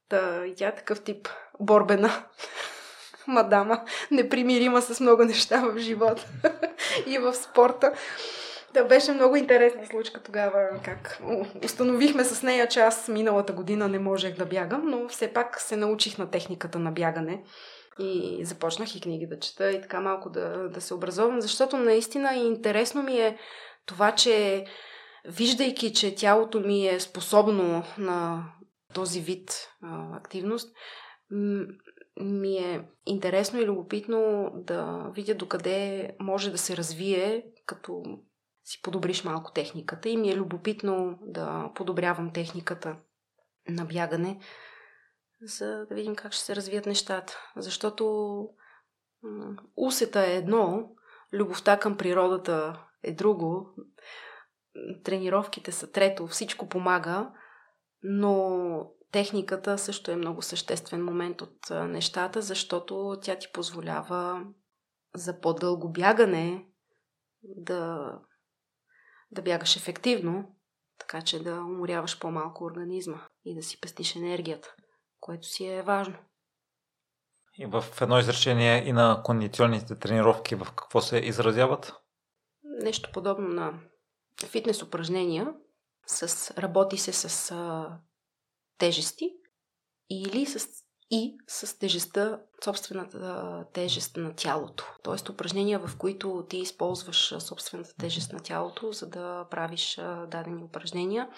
[0.09, 2.09] Та, и тя е такъв тип борбена
[3.27, 6.27] мадама, непримирима с много неща в живота
[7.07, 7.93] и в спорта.
[8.73, 11.21] Да, беше много интересна случка тогава, как
[11.63, 15.75] установихме с нея, че аз миналата година не можех да бягам, но все пак се
[15.75, 17.43] научих на техниката на бягане.
[17.99, 22.35] И започнах и книги да чета и така малко да, да се образовам, защото наистина
[22.35, 23.37] интересно ми е
[23.85, 24.65] това, че
[25.25, 28.45] виждайки, че тялото ми е способно на
[28.93, 30.75] този вид а, активност,
[32.21, 38.03] ми е интересно и любопитно да видя докъде може да се развие, като
[38.67, 40.09] си подобриш малко техниката.
[40.09, 42.97] И ми е любопитно да подобрявам техниката
[43.69, 44.39] на бягане,
[45.41, 47.51] за да видим как ще се развият нещата.
[47.55, 48.05] Защото
[49.75, 50.89] усета е едно,
[51.33, 53.69] любовта към природата е друго,
[55.03, 57.31] тренировките са трето, всичко помага,
[58.03, 64.45] но техниката също е много съществен момент от нещата, защото тя ти позволява
[65.15, 66.65] за по-дълго бягане
[67.43, 68.11] да,
[69.31, 70.55] да бягаш ефективно,
[70.99, 74.75] така че да уморяваш по-малко организма и да си пестиш енергията,
[75.19, 76.17] което си е важно.
[77.57, 81.93] И в едно изречение и на кондиционните тренировки в какво се изразяват?
[82.63, 83.79] Нещо подобно на
[84.45, 85.53] фитнес упражнения.
[86.07, 87.97] С, работи се с а,
[88.77, 89.33] тежести
[90.09, 90.69] или с,
[91.11, 94.85] и с тежестта, собствената тежест на тялото.
[95.03, 99.95] Тоест упражнения, в които ти използваш собствената тежест на тялото, за да правиш
[100.27, 101.29] дадени упражнения.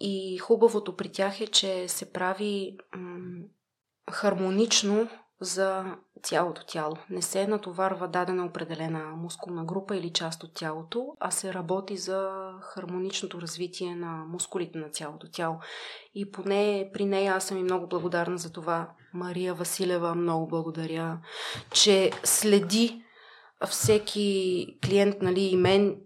[0.00, 2.76] И хубавото при тях е, че се прави
[4.10, 5.08] хармонично
[5.40, 6.96] за цялото тяло.
[7.10, 12.30] Не се натоварва дадена определена мускулна група или част от тялото, а се работи за
[12.60, 15.58] хармоничното развитие на мускулите на цялото тяло.
[16.14, 18.90] И поне при нея аз съм и много благодарна за това.
[19.14, 21.18] Мария Василева, много благодаря,
[21.72, 23.02] че следи
[23.68, 25.96] всеки клиент, нали, и мен,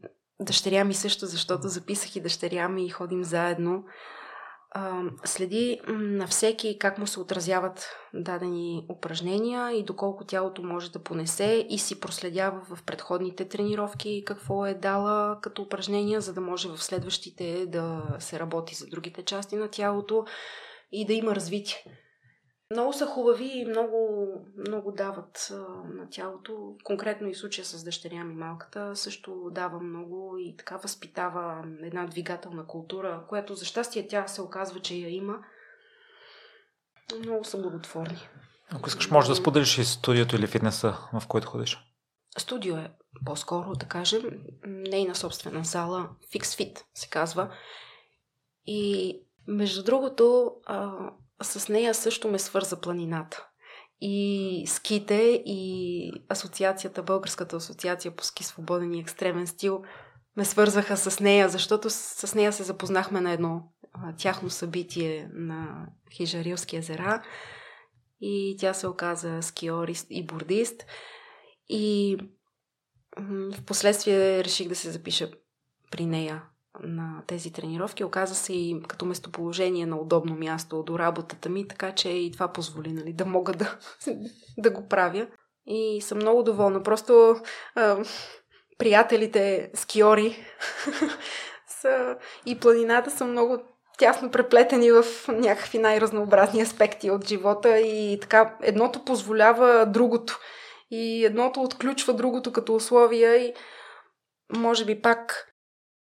[0.40, 3.84] дъщеря ми също, защото записах и дъщеря ми и ходим заедно
[4.70, 11.02] а, следи на всеки как му се отразяват дадени упражнения и доколко тялото може да
[11.02, 16.68] понесе и си проследява в предходните тренировки какво е дала като упражнения, за да може
[16.68, 20.24] в следващите да се работи за другите части на тялото
[20.92, 21.84] и да има развитие.
[22.72, 24.28] Много са хубави и много,
[24.68, 25.52] много дават
[25.94, 26.76] на тялото.
[26.84, 32.66] Конкретно и случая с дъщеря ми малката също дава много и така възпитава една двигателна
[32.66, 35.38] култура, която за щастие тя се оказва, че я има.
[37.18, 38.28] Много са благотворни.
[38.70, 41.78] Ако искаш, може да споделиш и студиото или фитнеса, в който ходиш.
[42.38, 42.90] Студио е
[43.24, 44.22] по-скоро, да кажем,
[44.66, 47.54] нейна собствена зала, Fix Fit се казва.
[48.66, 50.54] И между другото,
[51.42, 53.46] с нея също ме свърза планината.
[54.00, 59.82] И ските, и асоциацията, Българската асоциация по ски свободен и екстремен стил
[60.36, 63.62] ме свързаха с нея, защото с нея се запознахме на едно
[64.18, 65.86] тяхно събитие на
[66.16, 67.22] Хижарилски езера.
[68.20, 70.86] И тя се оказа скиорист и бордист.
[71.68, 72.16] И
[73.18, 75.30] в последствие реших да се запиша
[75.90, 76.42] при нея
[76.82, 78.04] на тези тренировки.
[78.04, 82.48] Оказа се и като местоположение на удобно място до работата ми, така че и това
[82.48, 83.78] позволи нали, да мога да,
[84.58, 85.26] да го правя.
[85.66, 86.82] И съм много доволна.
[86.82, 87.36] Просто
[87.74, 88.04] а,
[88.78, 90.36] приятелите скиори
[91.80, 92.16] са,
[92.46, 93.58] и планината са много
[93.98, 100.38] тясно преплетени в някакви най-разнообразни аспекти от живота и така едното позволява другото
[100.90, 103.54] и едното отключва другото като условия и
[104.56, 105.49] може би пак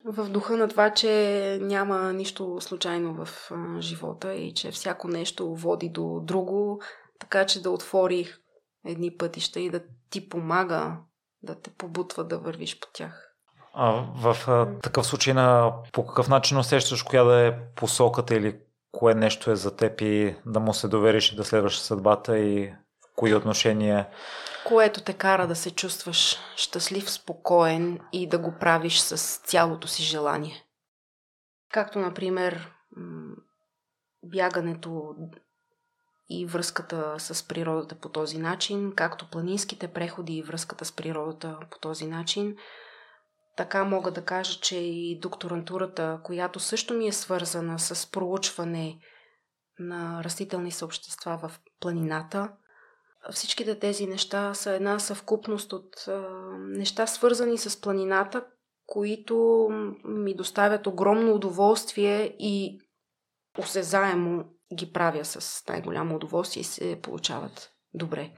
[0.06, 5.90] в духа на това, че няма нищо случайно в живота и че всяко нещо води
[5.90, 6.82] до друго,
[7.20, 8.28] така че да отвори
[8.86, 10.98] едни пътища и да ти помага
[11.44, 13.34] да те побутва да вървиш по тях.
[13.74, 18.60] А, в а, такъв случай на по какъв начин усещаш коя да е посоката или
[18.92, 22.74] кое нещо е за теб и да му се довериш и да следваш съдбата и
[23.18, 24.08] кои отношения
[24.68, 30.04] което те кара да се чувстваш щастлив, спокоен и да го правиш с цялото си
[30.04, 30.66] желание.
[31.72, 32.72] Както, например,
[34.24, 35.16] бягането
[36.30, 41.80] и връзката с природата по този начин, както планинските преходи и връзката с природата по
[41.80, 42.56] този начин.
[43.58, 49.00] Така мога да кажа, че и докторантурата, която също ми е свързана с проучване
[49.80, 52.50] на растителни съобщества в планината,
[53.32, 56.06] всичките тези неща са една съвкупност от
[56.58, 58.46] неща, свързани с планината,
[58.86, 59.68] които
[60.06, 62.82] ми доставят огромно удоволствие и
[63.60, 68.32] осезаемо ги правя с най-голямо удоволствие и се получават добре.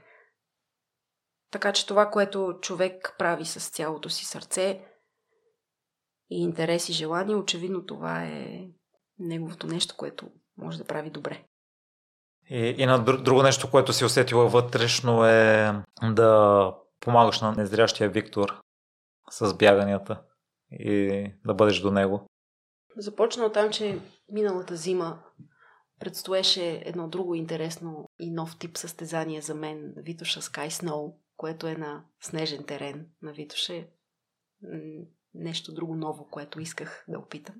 [1.50, 4.84] Така че това, което човек прави с цялото си сърце
[6.30, 8.68] и интерес и желание, очевидно това е
[9.18, 11.44] неговото нещо, което може да прави добре.
[12.50, 15.72] И, и на друго нещо, което си усетила вътрешно е
[16.02, 18.60] да помагаш на незрящия Виктор
[19.30, 20.22] с бяганията
[20.72, 22.26] и да бъдеш до него.
[22.96, 23.98] Започна от там, че
[24.32, 25.22] миналата зима
[26.00, 31.74] предстоеше едно друго интересно и нов тип състезание за мен, Витоша Sky Snow, което е
[31.74, 33.88] на снежен терен на Витоше.
[35.34, 37.54] Нещо друго ново, което исках да опитам.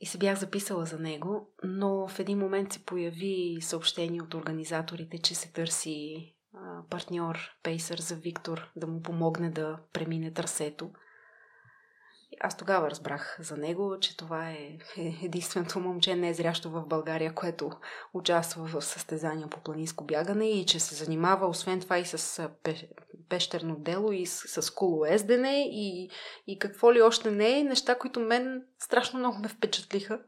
[0.00, 5.18] И се бях записала за него, но в един момент се появи съобщение от организаторите,
[5.18, 6.34] че се търси
[6.90, 10.90] партньор, пейсър за Виктор, да му помогне да премине трасето–
[12.40, 14.78] аз тогава разбрах за него, че това е
[15.22, 17.70] единственото момче не е зрящо в България, което
[18.14, 22.50] участва в състезания по планинско бягане и че се занимава освен това и с
[23.28, 26.10] пещерно дело и с колоездене и,
[26.46, 27.64] и какво ли още не е.
[27.64, 30.20] Неща, които мен страшно много ме впечатлиха.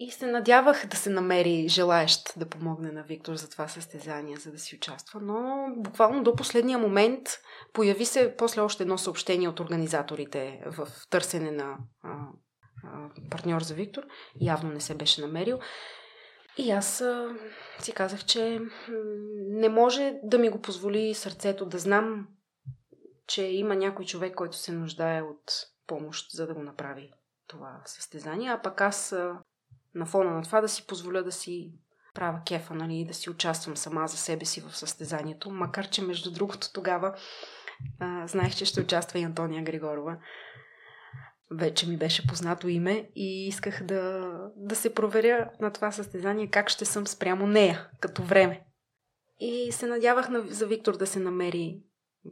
[0.00, 4.52] И се надявах да се намери желаещ да помогне на Виктор за това състезание, за
[4.52, 5.20] да си участва.
[5.20, 7.28] Но буквално до последния момент
[7.72, 12.16] появи се после още едно съобщение от организаторите в търсене на а,
[12.84, 14.02] а, партньор за Виктор.
[14.40, 15.58] Явно не се беше намерил.
[16.58, 17.34] И аз а,
[17.80, 18.60] си казах, че
[19.38, 22.26] не може да ми го позволи сърцето да знам,
[23.26, 25.52] че има някой човек, който се нуждае от
[25.86, 27.12] помощ, за да го направи
[27.46, 28.50] това състезание.
[28.50, 29.14] А пък аз
[29.98, 31.72] на фона на това да си позволя да си
[32.14, 35.50] правя кефа, нали, да си участвам сама за себе си в състезанието.
[35.50, 37.14] Макар, че между другото тогава
[38.00, 40.16] а, знаех, че ще участва и Антония Григорова.
[41.50, 46.68] Вече ми беше познато име и исках да, да се проверя на това състезание как
[46.68, 48.64] ще съм спрямо нея, като време.
[49.40, 51.80] И се надявах на, за Виктор да се намери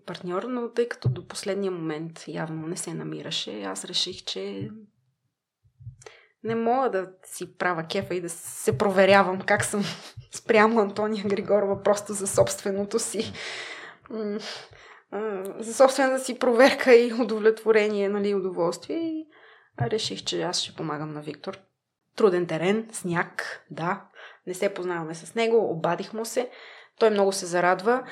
[0.07, 4.71] партньор, но тъй като до последния момент явно не се намираше, аз реших, че
[6.47, 9.85] не мога да си правя кефа и да се проверявам как съм
[10.35, 13.33] спрямо Антония Григорова просто за собственото си
[15.59, 18.97] за собствената си проверка и удовлетворение, нали, удоволствие.
[18.97, 19.27] И
[19.83, 21.59] реших, че аз ще помагам на Виктор.
[22.17, 24.05] Труден терен, сняг, да.
[24.47, 26.51] Не се познаваме с него, обадих му се.
[26.99, 28.05] Той много се зарадва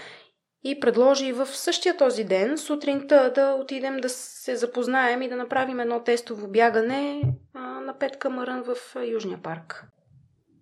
[0.64, 5.80] и предложи в същия този ден, сутринта, да отидем да се запознаем и да направим
[5.80, 7.22] едно тестово бягане
[7.54, 8.76] на Петка Мърън в
[9.06, 9.84] Южния парк.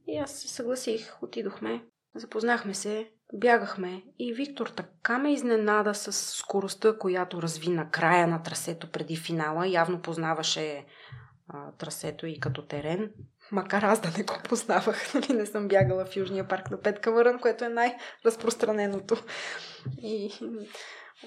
[0.07, 6.99] И аз се съгласих, отидохме, запознахме се, бягахме и Виктор така ме изненада с скоростта,
[6.99, 9.69] която разви на края на трасето преди финала.
[9.69, 10.85] Явно познаваше
[11.49, 13.11] а, трасето и като терен
[13.53, 17.13] макар аз да не го познавах, нали, не съм бягала в Южния парк на Петка
[17.13, 19.17] Върън, което е най-разпространеното
[20.03, 20.33] и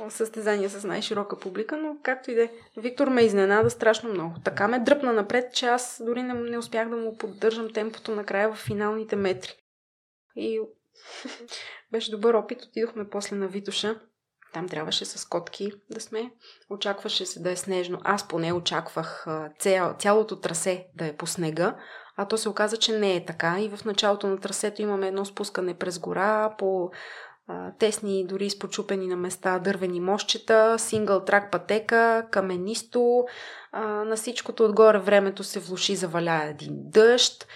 [0.09, 2.51] състезание с най-широка публика, но както и да е.
[2.77, 4.35] Виктор ме изненада страшно много.
[4.43, 8.53] Така ме дръпна напред, че аз дори не, не успях да му поддържам темпото накрая
[8.53, 9.53] в финалните метри.
[10.35, 10.59] И
[11.91, 12.63] беше добър опит.
[12.63, 13.99] Отидохме после на Витоша.
[14.53, 16.31] Там трябваше с котки да сме.
[16.69, 17.99] Очакваше се да е снежно.
[18.03, 19.27] Аз поне очаквах
[19.59, 21.75] цял, цялото трасе да е по снега,
[22.17, 23.59] а то се оказа, че не е така.
[23.59, 26.91] И в началото на трасето имаме едно спускане през гора по
[27.47, 33.25] а, тесни, дори изпочупени на места дървени мощчета, сингъл трак пътека, каменисто.
[33.71, 37.47] А, на всичкото отгоре времето се влуши, заваля един дъжд.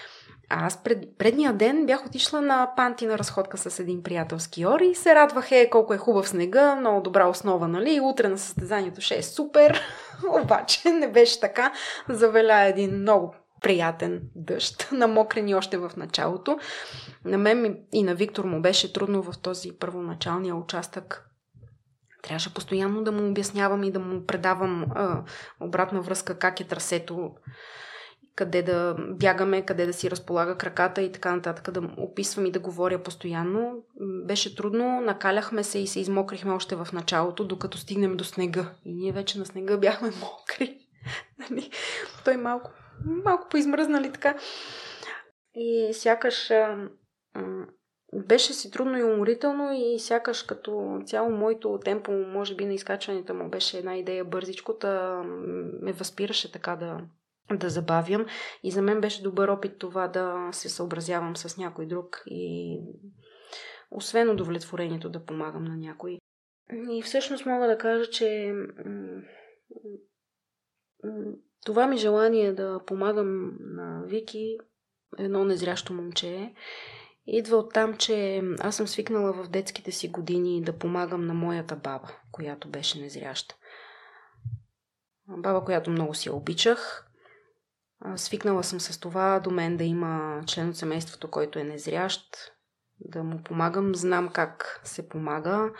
[0.51, 4.87] А аз пред, предния ден бях отишла на панти на разходка с един приятелски ори
[4.87, 7.99] и се радвах, е, колко е хубав снега, много добра основа, нали?
[8.03, 9.81] Утре на състезанието ще е супер.
[10.43, 11.71] Обаче не беше така.
[12.09, 16.59] Завеля един много приятен дъжд, намокрени още в началото.
[17.25, 21.25] На мен и на Виктор му беше трудно в този първоначалния участък.
[22.23, 25.23] Трябваше постоянно да му обяснявам и да му предавам а,
[25.59, 27.31] обратна връзка как е трасето,
[28.35, 32.59] къде да бягаме, къде да си разполага краката и така нататък, да описвам и да
[32.59, 33.73] говоря постоянно.
[34.25, 38.71] Беше трудно, накаляхме се и се измокрихме още в началото, докато стигнем до снега.
[38.85, 40.77] И ние вече на снега бяхме мокри.
[41.39, 41.71] Нали?
[42.25, 42.71] Той малко
[43.05, 44.37] малко поизмръзнали така.
[45.53, 46.51] И сякаш
[48.13, 53.33] беше си трудно и уморително и сякаш като цяло моето темпо, може би на изкачването
[53.33, 54.77] му беше една идея бързичко,
[55.81, 57.01] ме възпираше така да,
[57.57, 58.25] да забавям.
[58.63, 62.79] И за мен беше добър опит това да се съобразявам с някой друг и
[63.91, 66.17] освен удовлетворението да помагам на някой.
[66.91, 68.53] И всъщност мога да кажа, че
[71.65, 74.57] това ми желание да помагам на Вики,
[75.17, 76.53] едно незрящо момче,
[77.27, 81.75] идва от там, че аз съм свикнала в детските си години да помагам на моята
[81.75, 83.55] баба, която беше незряща.
[85.27, 87.05] Баба, която много си я обичах.
[88.15, 92.51] Свикнала съм с това до мен да има член от семейството, който е незрящ,
[92.99, 93.95] да му помагам.
[93.95, 95.71] Знам как се помага.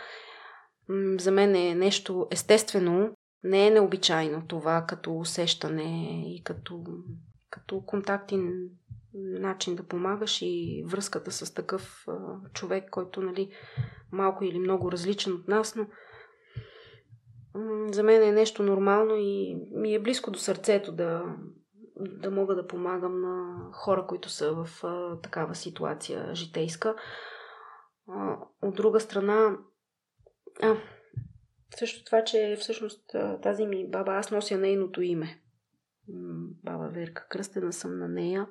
[1.18, 6.84] За мен е нещо естествено, не е необичайно това като усещане и като,
[7.50, 8.70] като контактин
[9.14, 12.12] начин да помагаш и връзката с такъв а,
[12.52, 13.50] човек, който нали,
[14.12, 15.86] малко или много различен от нас, но
[17.54, 21.36] м- за мен е нещо нормално и ми е близко до сърцето да,
[21.96, 26.94] да мога да помагам на хора, които са в а, такава ситуация житейска.
[28.08, 29.56] А, от друга страна,
[30.62, 30.76] а,
[31.76, 35.40] също това, че всъщност тази ми баба, аз нося нейното име.
[36.64, 38.46] Баба Верка, кръстена съм на нея.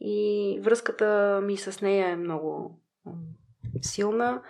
[0.00, 2.80] И връзката ми с нея е много
[3.82, 4.42] силна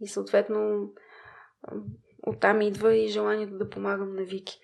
[0.00, 0.92] и съответно
[2.26, 4.60] оттам идва и желанието да помагам на Вики.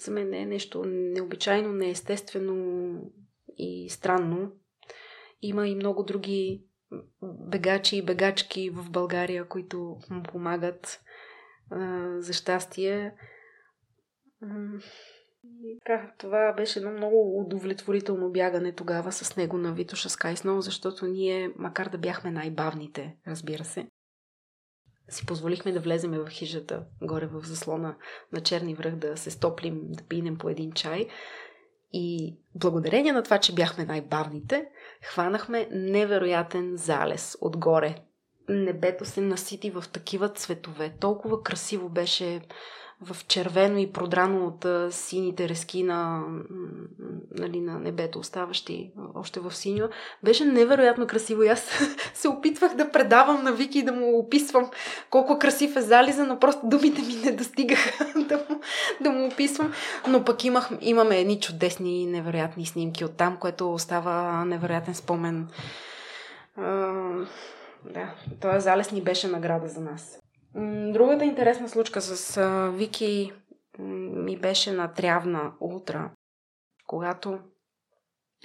[0.00, 3.12] За мен е нещо необичайно, неестествено
[3.56, 4.52] и странно.
[5.42, 6.64] Има и много други
[7.22, 11.00] бегачи и бегачки в България, които му помагат
[12.18, 13.14] за щастие.
[15.84, 21.52] Така, това беше едно много удовлетворително бягане тогава с него на Витоша Скайснол, защото ние,
[21.56, 23.86] макар да бяхме най-бавните, разбира се,
[25.08, 27.96] си позволихме да влеземе в хижата, горе в заслона
[28.32, 31.08] на Черни връх, да се стоплим, да пинем по един чай.
[31.92, 34.68] И благодарение на това, че бяхме най-бавните,
[35.02, 37.94] хванахме невероятен залез отгоре.
[38.48, 40.94] Небето се насити в такива цветове.
[41.00, 42.40] Толкова красиво беше
[43.02, 46.22] в червено и продрано от сините рески на,
[47.38, 49.88] нали, на небето, оставащи още в синьо.
[50.22, 51.70] Беше невероятно красиво и аз
[52.14, 54.70] се опитвах да предавам на Вики и да му описвам
[55.10, 58.60] колко красив е зализа, но просто думите ми не достигаха да му,
[59.00, 59.72] да му описвам.
[60.08, 65.48] Но пък имах, имаме едни чудесни, невероятни снимки от там, което остава невероятен спомен.
[66.58, 67.26] Uh,
[67.84, 70.19] да, този залез ни беше награда за нас.
[70.92, 72.42] Другата интересна случка с
[72.76, 73.32] Вики
[73.78, 76.10] ми беше на Трявна утра,
[76.86, 77.38] когато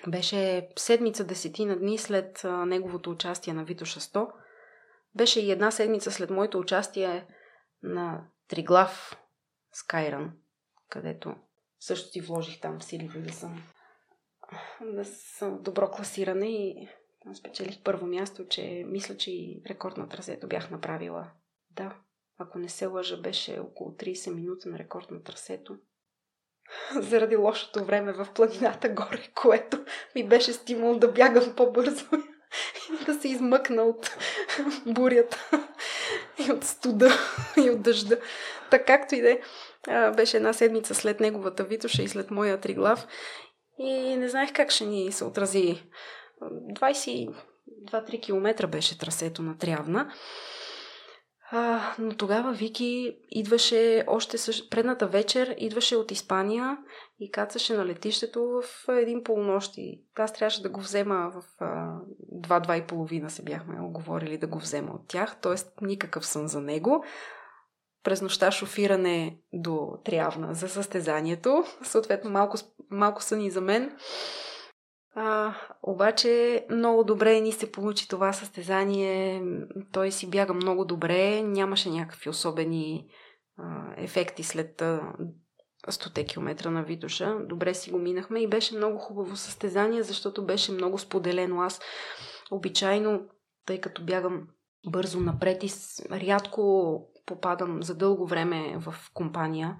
[0.08, 4.32] беше седмица десетина дни след неговото участие на Витоша 100.
[5.16, 7.28] Беше и една седмица след моето участие
[7.84, 9.18] на Триглав
[9.74, 10.32] Скайран,
[10.90, 11.36] където
[11.80, 13.64] също ти вложих там силите да съм,
[14.82, 16.90] да съм добро класиране и
[17.34, 21.32] спечелих първо място, че мисля, че и рекорд на трасето бях направила
[21.76, 21.96] да,
[22.38, 25.78] ако не се лъжа, беше около 30 минути на рекорд на трасето.
[26.96, 32.06] Заради лошото време в планината горе, което ми беше стимул да бягам по-бързо
[33.02, 34.18] и да се измъкна от
[34.86, 35.50] бурята
[36.48, 37.10] и от студа
[37.66, 38.18] и от дъжда.
[38.72, 39.40] Така както и да е,
[40.12, 43.08] беше една седмица след неговата Витоша и след моя триглав
[43.80, 45.84] и не знаех как ще ни се отрази.
[46.42, 47.34] 22-3
[48.22, 50.14] км беше трасето на Трявна.
[51.58, 54.72] А, но тогава Вики идваше още същ...
[54.72, 56.78] предната вечер, идваше от Испания
[57.20, 60.02] и кацаше на летището в един полунощи.
[60.16, 61.44] Аз трябваше да го взема в
[62.32, 65.86] два-два и половина се бяхме оговорили да го взема от тях, т.е.
[65.86, 67.04] никакъв сън за него.
[68.04, 72.58] През нощта шофиране до Трявна за състезанието, съответно малко,
[72.90, 73.98] малко сън и за мен.
[75.16, 79.44] А, обаче много добре ни се получи това състезание.
[79.92, 81.42] Той си бяга много добре.
[81.42, 83.08] Нямаше някакви особени
[83.58, 85.14] а, ефекти след а,
[85.88, 87.38] 100 км на Витоша.
[87.40, 91.62] Добре си го минахме и беше много хубаво състезание, защото беше много споделено.
[91.62, 91.82] Аз
[92.52, 93.30] обичайно,
[93.66, 94.48] тъй като бягам
[94.90, 95.70] бързо напред и
[96.12, 99.78] рядко попадам за дълго време в компания,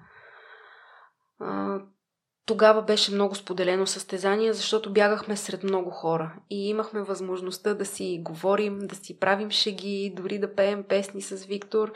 [2.46, 8.20] тогава беше много споделено състезание, защото бягахме сред много хора и имахме възможността да си
[8.22, 11.92] говорим, да си правим шеги, дори да пеем песни с Виктор.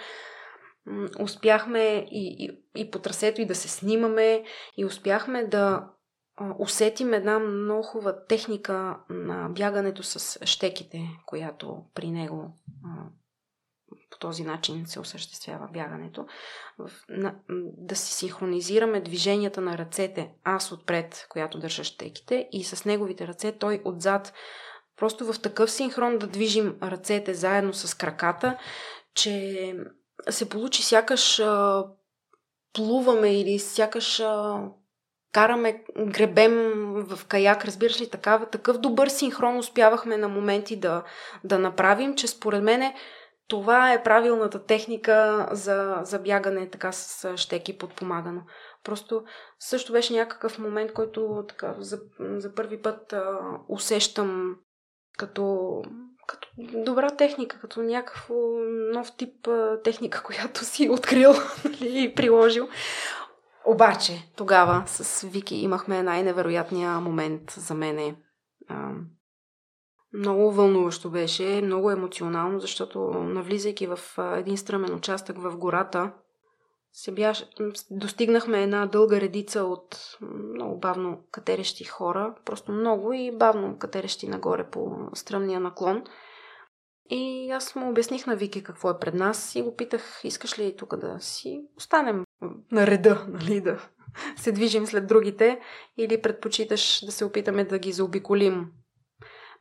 [1.20, 4.44] Успяхме и, и, и по трасето и да се снимаме
[4.76, 5.88] и успяхме да
[6.58, 12.56] усетим една много хубава техника на бягането с щеките, която при него
[14.20, 16.26] този начин се осъществява бягането.
[17.78, 23.52] Да си синхронизираме движенията на ръцете, аз отпред, която държа щеките, и с неговите ръце,
[23.52, 24.32] той отзад.
[24.96, 28.58] Просто в такъв синхрон да движим ръцете заедно с краката,
[29.14, 29.74] че
[30.30, 31.84] се получи сякаш а,
[32.72, 34.62] плуваме или сякаш а,
[35.32, 36.54] караме, гребем
[36.94, 41.04] в каяк, разбираш ли, такава, такъв добър синхрон успявахме на моменти да,
[41.44, 42.94] да направим, че според мене
[43.50, 48.42] това е правилната техника за, за бягане така с щеки подпомагано.
[48.84, 49.24] Просто
[49.58, 53.38] също беше някакъв момент, който така за, за първи път а,
[53.68, 54.56] усещам
[55.18, 55.74] като,
[56.26, 58.34] като добра техника, като някакво
[58.92, 61.32] нов тип а, техника, която си открил
[61.64, 62.68] нали, и приложил.
[63.64, 68.16] Обаче, тогава с Вики имахме най-невероятния момент за мене.
[68.68, 68.90] А,
[70.12, 73.98] много вълнуващо беше, много емоционално, защото навлизайки в
[74.36, 76.12] един стръмен участък в гората,
[76.92, 77.46] се бяш...
[77.90, 80.18] достигнахме една дълга редица от
[80.54, 86.04] много бавно катерещи хора, просто много и бавно катерещи нагоре по стръмния наклон.
[87.10, 90.76] И аз му обясних на Вики какво е пред нас и го питах, искаш ли
[90.76, 92.24] тук да си останем
[92.72, 93.78] на реда, нали, да
[94.36, 95.60] се движим след другите
[95.96, 98.66] или предпочиташ да се опитаме да ги заобиколим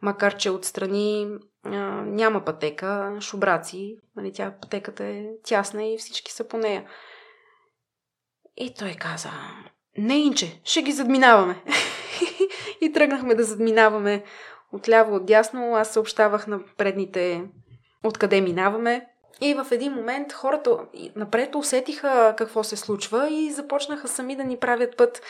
[0.02, 1.28] макар че отстрани
[1.64, 1.69] а,
[2.06, 6.86] няма пътека, шубраци, нали, тя пътеката е тясна и всички са по нея.
[8.58, 9.30] И той каза,
[9.98, 11.64] не инче, ще ги задминаваме.
[12.82, 14.24] и тръгнахме да задминаваме
[14.72, 15.76] отляво, отдясно.
[15.76, 17.44] Аз съобщавах на предните
[18.03, 19.06] откъде минаваме.
[19.42, 20.78] И в един момент хората
[21.16, 25.22] напред усетиха какво се случва и започнаха сами да ни правят път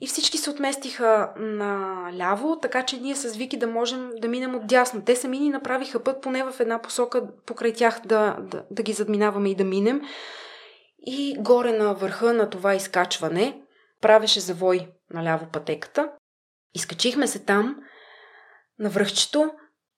[0.00, 4.54] и всички се отместиха на ляво, така че ние с Вики да можем да минем
[4.54, 5.02] от дясно.
[5.04, 8.92] Те сами ни направиха път поне в една посока покрай тях да, да, да ги
[8.92, 10.00] задминаваме и да минем.
[11.06, 13.62] И горе на върха на това изкачване
[14.00, 16.12] правеше завой наляво пътеката.
[16.74, 17.76] Изкачихме се там,
[18.78, 19.50] на връхчето,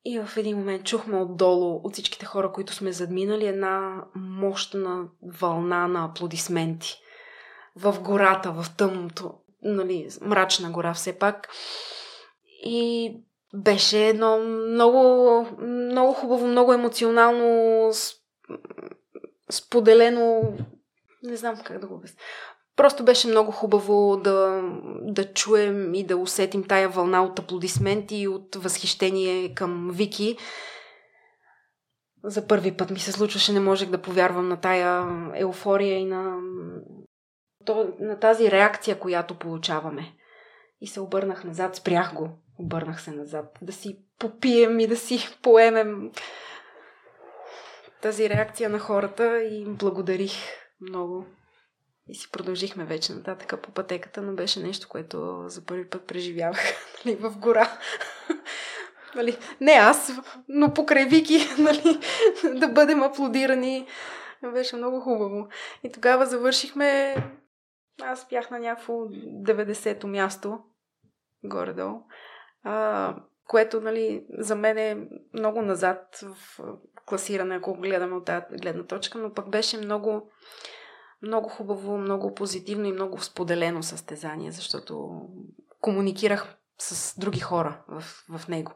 [0.04, 5.04] и в един момент чухме отдолу от всичките хора, които сме задминали, една мощна
[5.40, 7.00] вълна на аплодисменти.
[7.76, 11.48] В гората, в тъмното нали, мрачна гора все пак.
[12.64, 13.14] И
[13.54, 17.90] беше едно много, много хубаво, много емоционално
[19.50, 20.54] споделено,
[21.22, 22.18] не знам как да го обясня.
[22.76, 24.62] Просто беше много хубаво да,
[25.02, 30.36] да чуем и да усетим тая вълна от аплодисменти и от възхищение към Вики.
[32.24, 36.36] За първи път ми се случваше, не можех да повярвам на тая еуфория и на
[37.64, 40.12] то, на тази реакция, която получаваме.
[40.80, 45.18] И се обърнах назад, спрях го, обърнах се назад, да си попием и да си
[45.42, 46.10] поемем
[48.02, 50.32] тази реакция на хората и им благодарих
[50.80, 51.26] много.
[52.08, 56.60] И си продължихме вече нататък по пътеката, но беше нещо, което за първи път преживявах
[57.04, 57.78] нали, в гора.
[59.14, 60.12] нали, не аз,
[60.48, 62.00] но покрай Вики, нали,
[62.58, 63.86] да бъдем аплодирани.
[64.52, 65.48] Беше много хубаво.
[65.84, 67.16] И тогава завършихме
[68.02, 70.58] аз бях на някакво 90-то място,
[71.44, 72.02] горе-долу,
[72.62, 73.16] а,
[73.48, 76.60] което нали, за мен е много назад в
[77.06, 80.30] класиране, ако гледаме от тази гледна точка, но пък беше много,
[81.22, 85.22] много хубаво, много позитивно и много споделено състезание, защото
[85.80, 88.00] комуникирах с други хора в,
[88.38, 88.72] в него.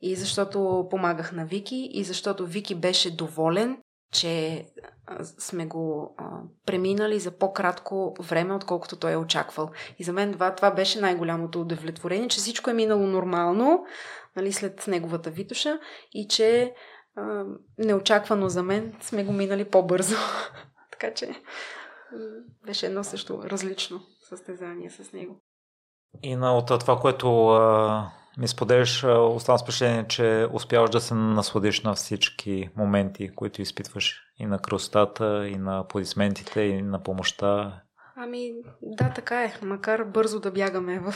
[0.00, 3.82] И защото помагах на Вики, и защото Вики беше доволен
[4.12, 4.64] че
[5.38, 6.24] сме го а,
[6.66, 9.70] преминали за по-кратко време, отколкото той е очаквал.
[9.98, 13.84] И за мен това, това беше най-голямото удовлетворение, че всичко е минало нормално,
[14.36, 15.78] нали, след неговата витуша
[16.12, 16.74] и че
[17.16, 17.44] а,
[17.78, 20.16] неочаквано за мен сме го минали по-бързо.
[20.90, 21.42] така че
[22.66, 25.40] беше едно също различно състезание с него.
[26.22, 31.80] И на от това, което а, ми споделяш, оставам впечатление, че успяваш да се насладиш
[31.80, 37.82] на всички моменти, които изпитваш и на красотата, и на аплодисментите, и на помощта.
[38.16, 39.58] Ами, да, така е.
[39.62, 41.14] Макар бързо да бягаме в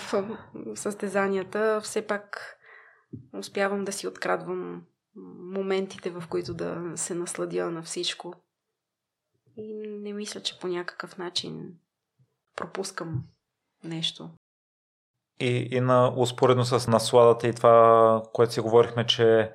[0.75, 2.57] състезанията, все пак
[3.39, 4.83] успявам да си открадвам
[5.55, 8.35] моментите, в които да се насладя на всичко.
[9.57, 11.75] И не мисля, че по някакъв начин
[12.57, 13.25] пропускам
[13.85, 14.31] нещо.
[15.41, 19.53] И, и на успоредно с насладата и това, което си говорихме, че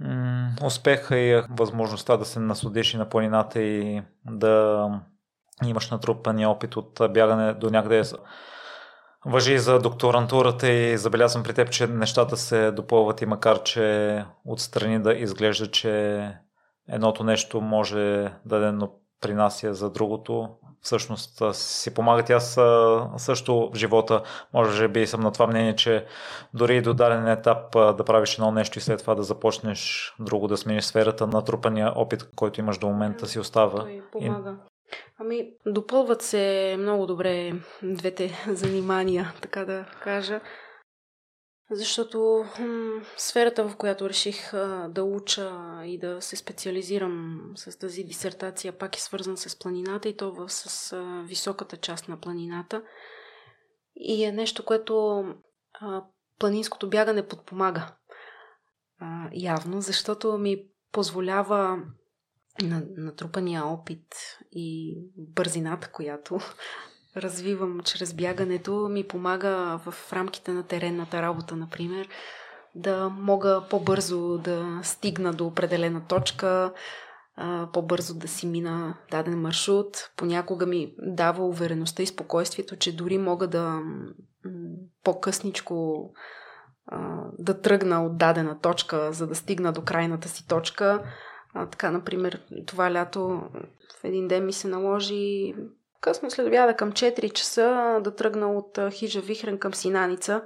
[0.00, 4.86] м- успеха и възможността да се насладиш и на планината и да
[5.64, 8.02] имаш натрупания опит от бягане до някъде.
[9.26, 15.02] Въжи за докторантурата и забелязвам при теб, че нещата се допълват и макар, че отстрани
[15.02, 16.22] да изглежда, че
[16.88, 18.72] едното нещо може да
[19.20, 20.48] принася за другото,
[20.80, 22.30] всъщност си помагат.
[22.30, 22.58] Аз
[23.16, 24.22] също в живота,
[24.54, 26.06] може би съм на това мнение, че
[26.54, 30.48] дори и до даден етап да правиш едно нещо и след това да започнеш друго,
[30.48, 33.80] да смениш сферата, натрупания опит, който имаш до момента си остава.
[33.80, 34.56] Той помага.
[35.20, 40.40] Ами, допълват се много добре двете занимания, така да кажа.
[41.70, 45.52] Защото м- сферата, в която реших а, да уча
[45.84, 50.48] и да се специализирам с тази дисертация, пак е свързан с планината и то в,
[50.48, 52.82] с а, високата част на планината.
[53.96, 55.24] И е нещо, което
[55.80, 56.04] а,
[56.38, 57.94] планинското бягане подпомага.
[59.00, 61.82] А, явно, защото ми позволява
[62.62, 64.06] на натрупания опит
[64.52, 66.38] и бързината, която
[67.16, 72.08] развивам чрез бягането, ми помага в рамките на теренната работа, например,
[72.74, 76.72] да мога по-бързо да стигна до определена точка,
[77.72, 80.10] по-бързо да си мина даден маршрут.
[80.16, 83.80] Понякога ми дава увереността и спокойствието, че дори мога да
[85.04, 86.08] по-късничко
[87.38, 91.02] да тръгна от дадена точка, за да стигна до крайната си точка.
[91.54, 93.42] А, така, например, това лято
[94.00, 95.54] в един ден ми се наложи
[96.00, 100.44] късно след обяда към 4 часа да тръгна от хижа Вихрен към Синаница,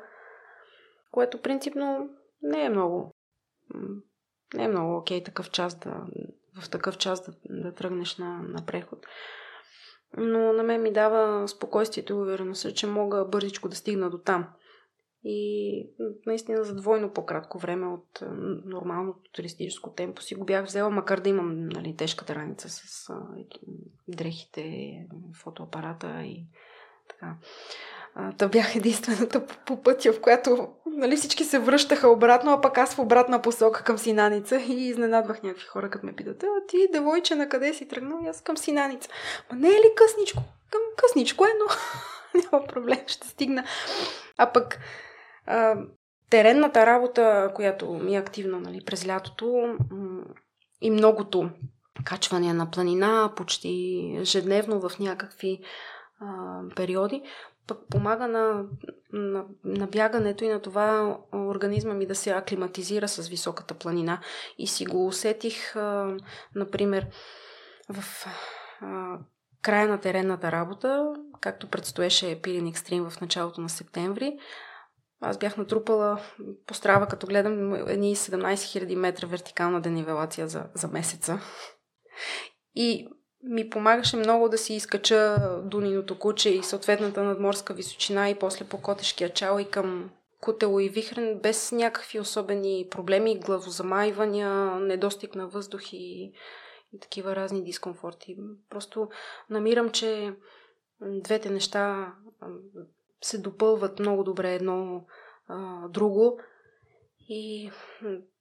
[1.11, 2.09] което принципно
[2.43, 3.13] не е много
[4.55, 6.07] не е много окей такъв час да,
[6.63, 7.33] в такъв час да,
[7.63, 9.07] да тръгнеш на, на преход.
[10.17, 14.49] Но на мен ми дава спокойствието и увереността, че мога бързичко да стигна до там
[15.25, 15.87] и
[16.27, 18.23] наистина за двойно по-кратко време от
[18.65, 23.21] нормалното туристическо темпо си го бях взела, макар да имам нали, тежката раница с а,
[24.09, 24.97] дрехите,
[25.35, 26.47] фотоапарата и
[27.09, 27.37] така.
[28.15, 32.61] А, та бях единствената по, по пътя, в която нали, всички се връщаха обратно, а
[32.61, 36.67] пък аз в обратна посока към Синаница и изненадвах някакви хора, като ме питат, а
[36.69, 38.19] ти, девойче, на къде си тръгнал?
[38.25, 39.09] И аз към Синаница.
[39.53, 40.43] Ма не е ли късничко?
[40.71, 41.75] Към късничко е, но
[42.53, 43.65] няма проблем, ще стигна.
[44.39, 44.79] А пък
[46.31, 49.77] теренната работа, която ми е активна нали, през лятото
[50.81, 51.51] и многото
[52.05, 55.61] качване на планина, почти ежедневно в някакви
[56.21, 57.23] а, периоди,
[57.67, 58.65] пък помага на,
[59.13, 64.21] на, на бягането и на това организма ми да се аклиматизира с високата планина.
[64.59, 66.17] И си го усетих, а,
[66.55, 67.07] например,
[67.89, 68.27] в
[68.81, 69.19] а,
[69.63, 74.39] края на теренната работа, както предстоеше Пирин Екстрим в началото на септември,
[75.23, 76.21] аз бях натрупала
[76.67, 81.41] по страва, като гледам едни 17 000 метра вертикална денивелация за, за месеца.
[82.75, 83.09] И
[83.43, 88.79] ми помагаше много да си изкача Дуниното куче и съответната надморска височина и после по
[88.79, 90.11] Котешкия чал и към
[90.41, 96.33] Кутело и Вихрен без някакви особени проблеми, главозамайвания, недостиг на въздух и,
[96.93, 98.37] и такива разни дискомфорти.
[98.71, 99.09] Просто
[99.51, 100.35] намирам, че
[101.01, 102.13] двете неща
[103.23, 105.07] се допълват много добре едно
[105.47, 106.41] а, друго.
[107.29, 107.71] И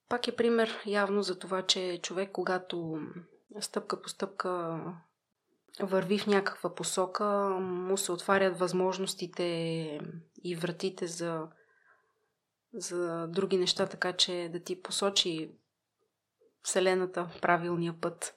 [0.09, 2.99] пак е пример явно за това, че човек, когато
[3.59, 4.79] стъпка по стъпка
[5.79, 7.25] върви в някаква посока,
[7.59, 9.43] му се отварят възможностите
[10.43, 11.47] и вратите за,
[12.73, 15.51] за други неща, така че да ти посочи
[16.63, 18.35] Вселената правилния път.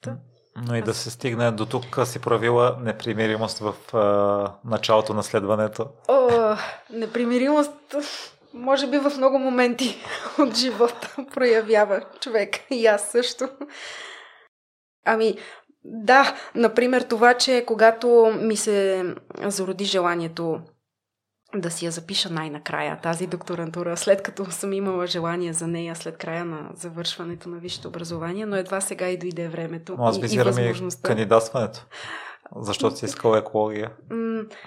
[0.00, 0.18] Та.
[0.56, 5.86] Но и да се стигне до тук си проявила непримиримост в а, началото на следването.
[6.08, 6.56] О,
[6.90, 7.96] непримиримост
[8.54, 9.96] може би в много моменти
[10.38, 12.56] от живота проявява човек.
[12.70, 13.48] И аз също.
[15.04, 15.38] Ами,
[15.84, 19.04] да, например това, че когато ми се
[19.44, 20.60] зароди желанието
[21.54, 26.16] да си я запиша най-накрая тази докторантура, след като съм имала желание за нея след
[26.18, 29.94] края на завършването на висшето образование, но едва сега и дойде времето.
[29.98, 31.08] Но аз визирам и, възможността.
[31.08, 31.86] кандидатстването.
[32.56, 33.90] Защото си искала екология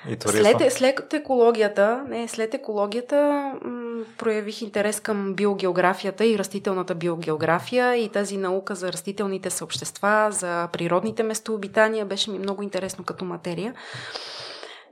[0.09, 0.59] и туризма.
[0.59, 8.09] След, след екологията, не, след екологията м- проявих интерес към биогеографията и растителната биогеография и
[8.09, 13.73] тази наука за растителните съобщества, за природните местообитания беше ми много интересно като материя.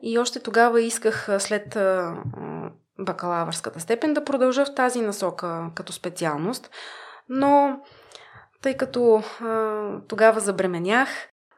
[0.02, 1.78] И още тогава исках след
[3.00, 6.70] бакалавърската степен да продължа в тази насока като специалност.
[7.30, 7.80] Но
[8.62, 9.24] тъй като
[10.08, 11.10] тогава забременях,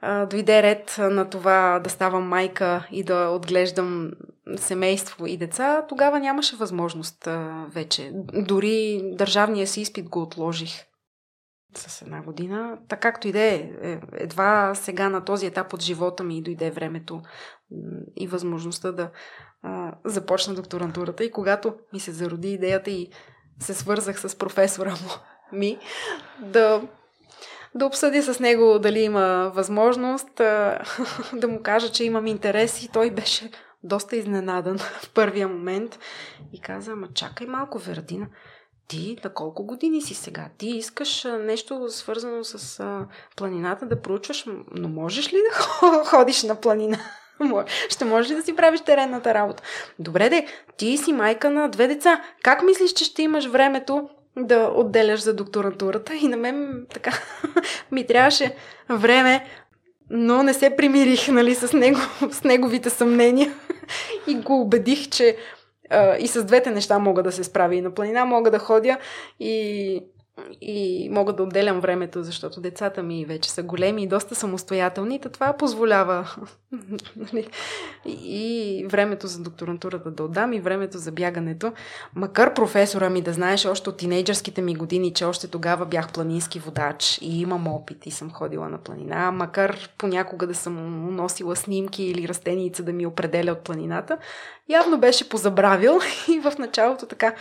[0.02, 4.12] а, дойде ред на това да ставам майка и да отглеждам
[4.58, 7.28] семейство и деца, тогава нямаше възможност
[7.74, 8.12] вече.
[8.34, 10.89] Дори държавния си изпит го отложих.
[11.76, 12.78] С една година.
[12.88, 13.72] Така както и да е,
[14.14, 17.22] едва сега на този етап от живота ми дойде времето
[18.16, 19.12] и възможността да
[19.64, 21.24] а, започна докторантурата.
[21.24, 23.10] И когато ми се зароди идеята и
[23.60, 25.10] се свързах с професора му,
[25.54, 25.78] ми
[26.40, 26.82] да,
[27.76, 30.82] да обсъдя с него дали има възможност, а,
[31.34, 33.52] да му кажа, че имам интерес и той беше
[33.84, 36.00] доста изненадан в първия момент
[36.54, 38.28] и каза, ама чакай малко, Вердина,
[38.90, 40.50] ти на колко години си сега?
[40.58, 45.56] Ти искаш нещо свързано с а, планината да проучваш, но можеш ли да
[46.06, 46.98] ходиш на планина?
[47.90, 49.64] Ще можеш ли да си правиш теренната работа?
[50.00, 52.22] Добре де, ти си майка на две деца.
[52.44, 56.16] Как мислиш, че ще имаш времето да отделяш за докторантурата?
[56.16, 57.12] И на мен така
[57.92, 58.56] ми трябваше
[58.90, 59.46] време,
[60.10, 62.00] но не се примирих нали, с, него,
[62.32, 63.54] с неговите съмнения
[64.28, 65.38] и го убедих, че
[66.20, 67.76] и с двете неща мога да се справя.
[67.76, 68.98] И на планина мога да ходя
[69.40, 70.04] и
[70.62, 75.20] и мога да отделям времето, защото децата ми вече са големи и доста самостоятелни, и
[75.20, 76.36] това позволява
[77.16, 77.48] нали,
[78.06, 81.74] и времето за докторантурата да отдам, и времето за бягането.
[82.16, 86.60] Макар професора ми да знаеш още от тинейджърските ми години, че още тогава бях планински
[86.60, 92.04] водач и имам опит и съм ходила на планина, макар понякога да съм носила снимки
[92.04, 94.18] или растеница да ми определя от планината,
[94.70, 97.36] явно беше позабравил и в началото така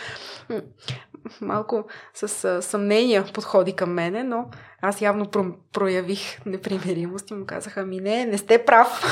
[1.40, 4.46] малко с съмнения подходи към мене, но
[4.82, 9.02] аз явно про- проявих непримиримост и му казаха, ми не, не сте прав,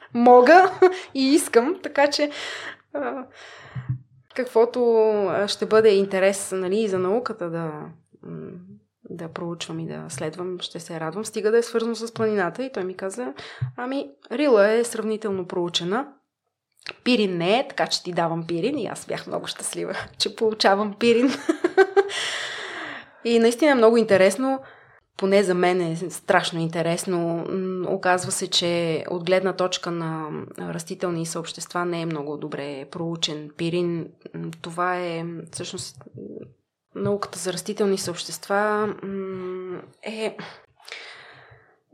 [0.14, 0.70] мога
[1.14, 2.30] и искам, така че
[2.94, 3.26] а,
[4.34, 4.80] каквото
[5.46, 7.72] ще бъде интерес нали, и за науката да,
[9.10, 12.72] да проучвам и да следвам, ще се радвам, стига да е свързано с планината и
[12.72, 13.34] той ми каза,
[13.76, 16.08] ами Рила е сравнително проучена,
[17.04, 20.94] Пирин не е, така че ти давам пирин и аз бях много щастлива, че получавам
[20.98, 21.30] пирин.
[23.24, 24.60] и наистина е много интересно,
[25.16, 27.46] поне за мен е страшно интересно.
[27.88, 30.28] Оказва се, че от гледна точка на
[30.60, 34.08] растителни съобщества не е много добре проучен пирин.
[34.62, 35.96] Това е всъщност
[36.94, 38.88] науката за растителни съобщества
[40.02, 40.36] е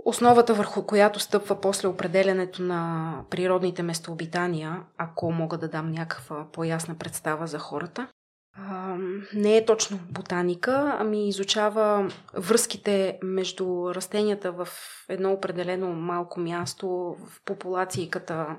[0.05, 6.95] Основата върху която стъпва после определенето на природните местообитания, ако мога да дам някаква по-ясна
[6.99, 8.09] представа за хората,
[9.35, 14.69] не е точно ботаника, ами изучава връзките между растенията в
[15.09, 16.89] едно определено малко място,
[17.27, 18.57] в популацията,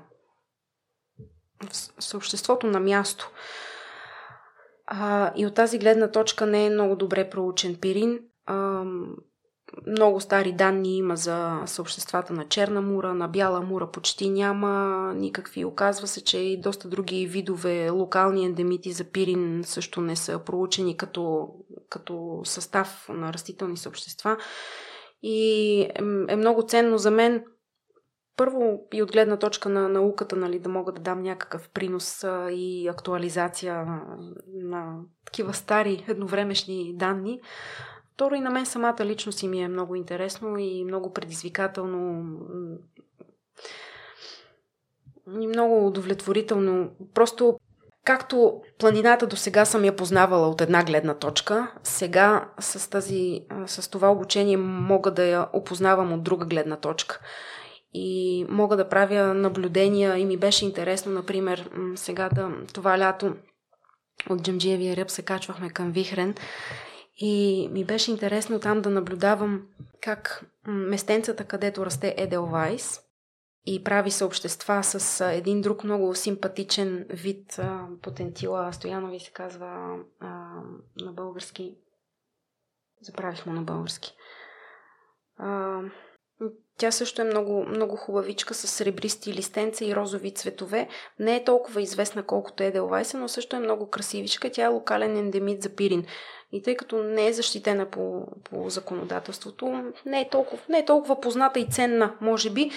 [1.62, 3.30] в съобществото на място.
[5.36, 8.20] и от тази гледна точка не е много добре проучен пирин
[9.86, 15.64] много стари данни има за съобществата на Черна мура, на Бяла мура почти няма никакви.
[15.64, 20.96] Оказва се, че и доста други видове локални ендемити за пирин също не са проучени
[20.96, 21.48] като,
[21.90, 24.36] като състав на растителни съобщества.
[25.22, 25.80] И
[26.28, 27.44] е много ценно за мен
[28.36, 32.88] първо и от гледна точка на науката, нали, да мога да дам някакъв принос и
[32.88, 33.86] актуализация
[34.62, 37.40] на такива стари едновремешни данни.
[38.14, 42.24] Второ и на мен самата лично си ми е много интересно и много предизвикателно
[45.40, 46.90] и много удовлетворително.
[47.14, 47.58] Просто
[48.04, 53.90] както планината до сега съм я познавала от една гледна точка, сега с, тази, с
[53.90, 57.20] това обучение мога да я опознавам от друга гледна точка.
[57.94, 63.34] И мога да правя наблюдения и ми беше интересно, например, сега да, това лято
[64.30, 66.34] от Джамджиевия ръб се качвахме към Вихрен
[67.16, 69.66] и ми беше интересно там да наблюдавам
[70.00, 73.00] как местенцата, където расте Еделвайс
[73.66, 77.60] и прави съобщества с един друг много симпатичен вид
[78.02, 80.28] потентила, Стоянови се казва а,
[81.00, 81.76] на български.
[83.02, 84.14] Забравих му на български.
[85.36, 85.80] А,
[86.78, 90.88] тя също е много, много хубавичка с сребристи листенца и розови цветове.
[91.18, 94.50] Не е толкова известна колкото Еделвайса, но също е много красивичка.
[94.50, 96.06] Тя е локален ендемит за пирин.
[96.54, 101.20] И тъй като не е защитена по, по законодателството, не е, толкова, не е толкова
[101.20, 102.70] позната и ценна, може би,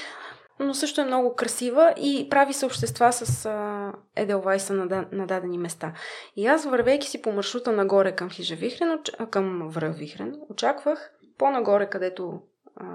[0.59, 5.93] но също е много красива и прави съобщества с а, Еделвайса на, на дадени места.
[6.35, 8.99] И аз, вървейки си по маршрута нагоре към Хижавихрен,
[9.31, 12.41] към Връвихрен, очаквах по-нагоре, където
[12.75, 12.85] а,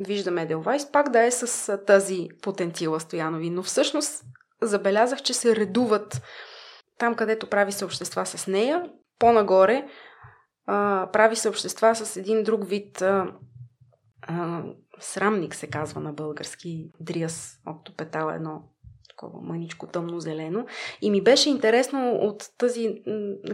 [0.00, 3.50] виждаме Еделвайс, пак да е с а, тази потенцила Стоянови.
[3.50, 4.24] Но всъщност
[4.62, 6.22] забелязах, че се редуват
[6.98, 9.88] там, където прави съобщества с нея, по-нагоре
[10.66, 13.32] а, прави съобщества с един друг вид а,
[14.22, 14.62] а,
[15.00, 18.62] срамник, се казва на български, дриас, октопетал, едно
[19.08, 20.66] такова мъничко тъмно-зелено.
[21.02, 23.02] И ми беше интересно от тази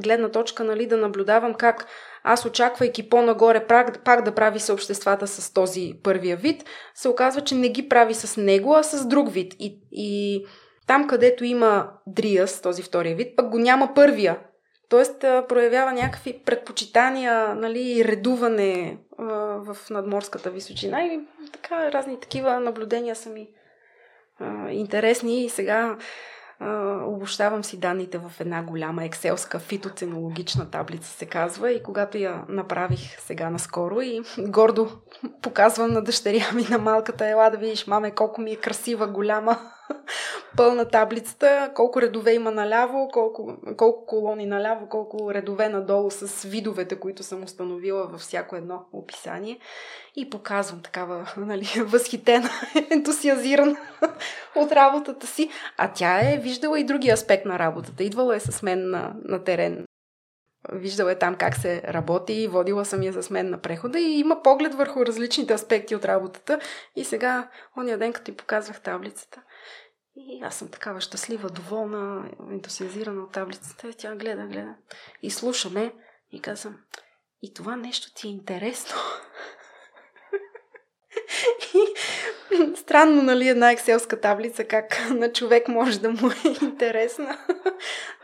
[0.03, 1.87] гледна точка нали, да наблюдавам как
[2.25, 6.65] аз очаквайки по-нагоре пак, пак да прави съобществата с този първия вид,
[6.95, 9.55] се оказва, че не ги прави с него, а с друг вид.
[9.59, 10.45] И, и
[10.87, 14.39] там, където има Дриас, този втория вид, пък го няма първия.
[14.89, 19.25] Тоест проявява някакви предпочитания нали, редуване а,
[19.59, 21.21] в надморската височина и
[21.53, 23.49] така разни такива наблюдения са ми
[24.41, 25.97] а, интересни и сега
[27.07, 31.73] обощавам си данните в една голяма екселска фитоценологична таблица, се казва.
[31.73, 34.89] И когато я направих сега наскоро и гордо
[35.43, 39.59] показвам на дъщеря ми на малката, ела да видиш, маме, колко ми е красива, голяма,
[40.57, 47.01] пълна таблицата, колко редове има наляво, колко, колко колони наляво, колко редове надолу с видовете,
[47.01, 49.59] които съм установила във всяко едно описание.
[50.17, 52.49] И показвам такава, нали, възхитена,
[52.91, 53.77] ентусиазирана
[54.57, 55.51] от работата си.
[55.77, 58.05] А тя е виждала и други аспект на работата.
[58.05, 59.85] Идвала е с мен на, на терен.
[60.73, 64.43] Виждала е там как се работи, водила съм я с мен на прехода и има
[64.43, 66.61] поглед върху различните аспекти от работата.
[66.97, 69.43] И сега, ония ден, като ти показвах таблицата,
[70.17, 73.89] и аз съм такава щастлива, доволна, ентусиазирана от таблицата.
[73.89, 74.75] И тя гледа, гледа.
[75.23, 75.93] И слушаме
[76.33, 76.79] и казвам,
[77.43, 78.97] и това нещо ти е интересно.
[82.77, 87.39] Странно, нали, една екселска таблица, как на човек може да му е интересна.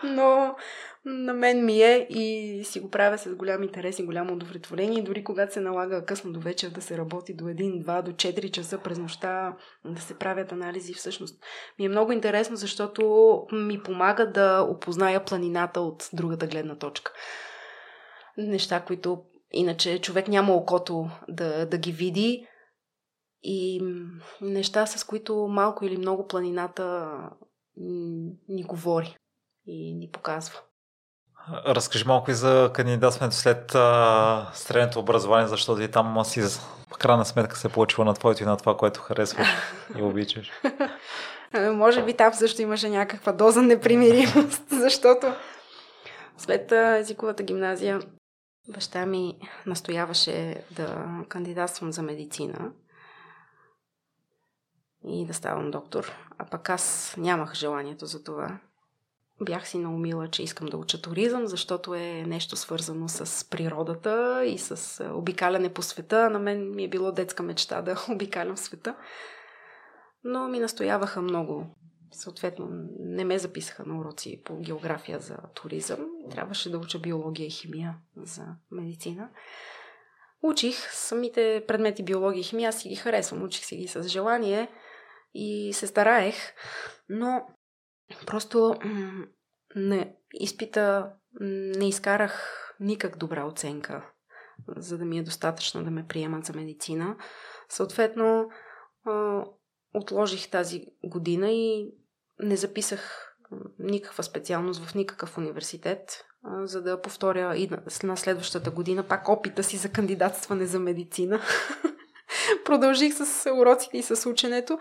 [0.03, 0.57] Но
[1.05, 5.03] на мен ми е и си го правя с голям интерес и голямо удовлетворение.
[5.03, 8.51] Дори когато се налага късно до вечер да се работи до 1, 2, до 4
[8.51, 11.45] часа през нощта, да се правят анализи, всъщност
[11.79, 17.13] ми е много интересно, защото ми помага да опозная планината от другата гледна точка.
[18.37, 22.47] Неща, които иначе човек няма окото да, да ги види
[23.43, 23.83] и
[24.41, 27.11] неща, с които малко или много планината
[28.49, 29.17] ни говори
[29.67, 30.61] и ни показва.
[31.67, 36.43] Разкажи малко и за кандидатстването след а, средното образование, защото и там си
[36.95, 39.49] в крайна сметка се е получила на твоето и на това, което харесваш
[39.99, 40.51] и обичаш.
[41.73, 45.35] Може би там също имаше някаква доза непримиримост, защото
[46.39, 48.01] след езиковата гимназия
[48.69, 52.71] баща ми настояваше да кандидатствам за медицина
[55.05, 56.13] и да ставам доктор.
[56.39, 58.59] А пък аз нямах желанието за това.
[59.41, 64.59] Бях си наумила, че искам да уча туризъм, защото е нещо свързано с природата и
[64.59, 66.31] с обикаляне по света.
[66.31, 68.97] На мен ми е било детска мечта да обикалям света.
[70.25, 71.67] Но ми настояваха много.
[72.13, 72.69] Съответно,
[72.99, 76.07] не ме записаха на уроци по география за туризъм.
[76.31, 79.29] Трябваше да уча биология и химия за медицина.
[80.43, 84.69] Учих самите предмети биология и химия, аз си ги харесвам, учих си ги с желание
[85.35, 86.37] и се стараех,
[87.09, 87.47] но
[88.27, 88.75] просто
[89.77, 94.11] не, изпита не изкарах никак добра оценка,
[94.77, 97.17] за да ми е достатъчно да ме приемат за медицина.
[97.69, 98.51] Съответно,
[99.95, 101.95] отложих тази година и
[102.43, 103.35] не записах
[103.79, 106.25] никаква специалност в никакъв университет,
[106.63, 107.71] за да повторя и
[108.03, 111.41] на следващата година пак опита си за кандидатстване за медицина.
[112.65, 114.79] Продължих с уроците и с ученето.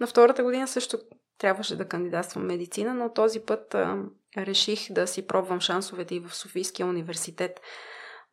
[0.00, 0.98] На втората година също
[1.38, 4.04] трябваше да кандидатствам медицина, но този път а,
[4.36, 7.60] реших да си пробвам шансовете и в Софийския университет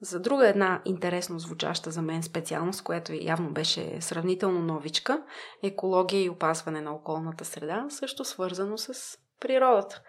[0.01, 5.23] за друга една интересно звучаща за мен специалност, която явно беше сравнително новичка
[5.63, 10.01] екология и опазване на околната среда, също свързано с природата.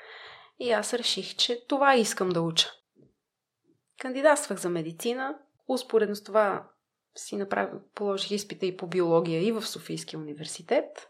[0.58, 2.68] И аз реших, че това искам да уча.
[3.98, 6.68] Кандидатствах за медицина, успоредно с това
[7.14, 11.08] си направих, положих изпита и по биология и в Софийския университет.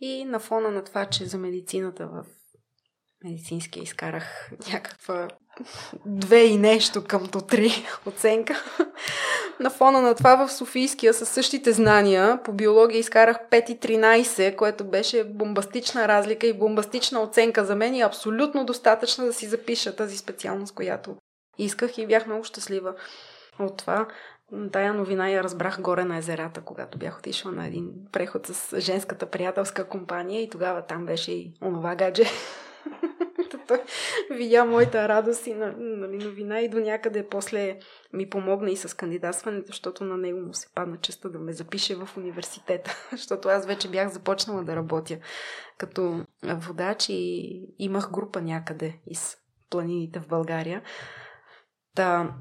[0.00, 2.24] И на фона на това, че за медицината в
[3.24, 5.28] медицинския изкарах някаква
[6.06, 7.70] две и нещо къмто три
[8.06, 8.64] оценка.
[9.60, 14.56] на фона на това в Софийския със същите знания по биология изкарах 5 и 13,
[14.56, 19.96] което беше бомбастична разлика и бомбастична оценка за мен и абсолютно достатъчна да си запиша
[19.96, 21.16] тази специалност, която
[21.58, 22.94] исках и бях много щастлива
[23.58, 24.08] от това.
[24.72, 29.26] Тая новина я разбрах горе на езерата, когато бях отишла на един преход с женската
[29.26, 32.24] приятелска компания и тогава там беше и онова гадже.
[33.68, 33.82] Той
[34.30, 37.78] видя моята радост и нали, новина и до някъде после
[38.12, 41.94] ми помогна и с кандидатстването, защото на него му се падна честа да ме запише
[41.94, 45.18] в университета, защото аз вече бях започнала да работя
[45.78, 49.36] като водач и имах група някъде из
[49.70, 50.82] планините в България.
[51.94, 52.34] Та,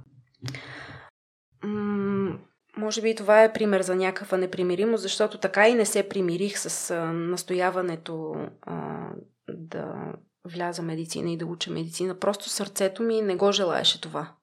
[1.63, 2.39] М-
[2.77, 6.91] може би това е пример за някаква непримиримост, защото така и не се примирих с
[6.91, 9.07] а, настояването а,
[9.49, 10.13] да
[10.45, 12.19] вляза медицина и да уча медицина.
[12.19, 14.35] Просто сърцето ми не го желаеше това.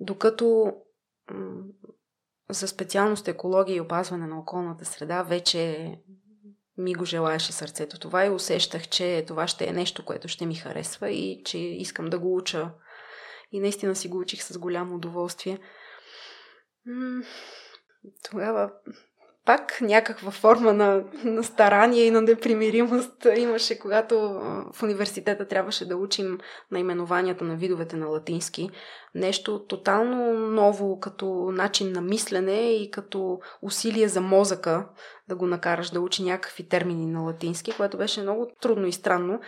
[0.00, 0.72] докато
[2.50, 5.92] за специалност екология и опазване на околната среда вече
[6.76, 10.54] ми го желаеше сърцето това и усещах, че това ще е нещо, което ще ми
[10.54, 12.70] харесва и че искам да го уча.
[13.52, 15.58] И наистина си го учих с голямо удоволствие.
[18.30, 18.70] Тогава
[19.48, 24.18] пак някаква форма на, на старание и на непримиримост имаше, когато
[24.72, 26.38] в университета трябваше да учим
[26.70, 28.70] наименованията на видовете на латински.
[29.14, 34.88] Нещо тотално ново като начин на мислене и като усилие за мозъка
[35.28, 39.40] да го накараш да учи някакви термини на латински, което беше много трудно и странно.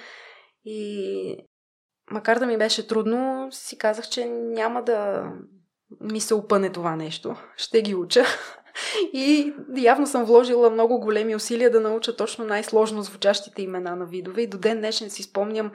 [0.64, 1.36] И
[2.10, 5.24] макар да ми беше трудно, си казах, че няма да
[6.00, 7.36] ми се опъне това нещо.
[7.56, 8.24] Ще ги уча.
[9.12, 14.42] И явно съм вложила много големи усилия да науча точно най-сложно звучащите имена на видове.
[14.42, 15.70] И до ден днешен си спомням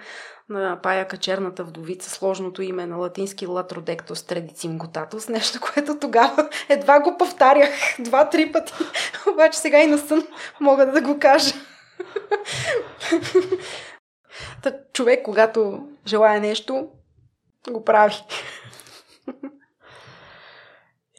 [0.50, 5.30] на паяка черната вдовица сложното име на латински латродектос тредицим готатус.
[5.30, 7.70] Нещо, което тогава едва го повтарях
[8.00, 8.74] два-три пъти.
[9.34, 10.28] Обаче сега и на сън
[10.60, 11.54] мога да го кажа.
[14.64, 16.90] Та, човек, когато желая нещо,
[17.72, 18.16] го прави.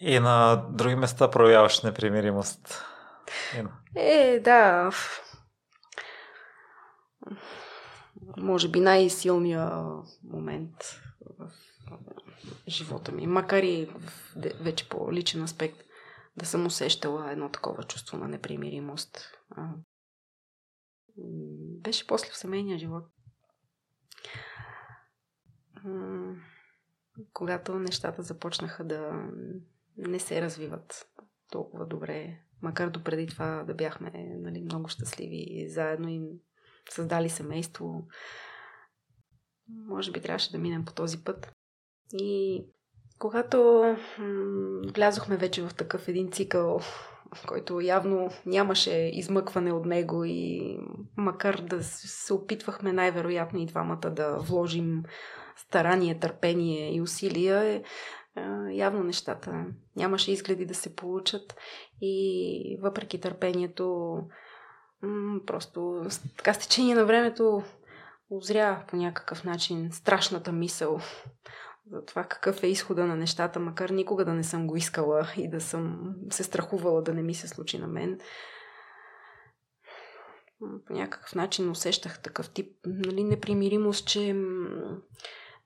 [0.01, 2.85] И на други места проявяваш непримиримост.
[3.97, 4.91] Е, да.
[8.37, 11.01] Може би най-силният момент
[11.39, 11.51] в
[12.69, 13.91] живота ми, макар и
[14.61, 15.83] вече по личен аспект,
[16.37, 19.19] да съм усещала едно такова чувство на непримиримост.
[21.83, 23.05] Беше после в семейния живот.
[27.33, 29.29] Когато нещата започнаха да
[29.97, 31.09] не се развиват
[31.51, 32.39] толкова добре.
[32.63, 34.11] Макар до преди това да бяхме
[34.41, 36.23] нали, много щастливи заедно и
[36.91, 38.07] създали семейство.
[39.69, 41.53] Може би трябваше да минем по този път.
[42.13, 42.65] И
[43.19, 43.83] когато
[44.19, 46.81] м- влязохме вече в такъв един цикъл,
[47.49, 50.79] който явно нямаше измъкване от него и
[51.17, 55.03] макар да се опитвахме най-вероятно и двамата да вложим
[55.57, 57.83] старание, търпение и усилия,
[58.73, 59.67] явно нещата
[59.97, 61.57] нямаше изгледи да се получат
[62.01, 64.19] и въпреки търпението
[65.47, 66.03] просто
[66.37, 67.63] така с течение на времето
[68.31, 71.01] озря по някакъв начин страшната мисъл
[71.91, 75.51] за това какъв е изхода на нещата, макар никога да не съм го искала и
[75.51, 78.21] да съм се страхувала да не ми се случи на мен.
[80.87, 84.37] По някакъв начин усещах такъв тип нали, непримиримост, че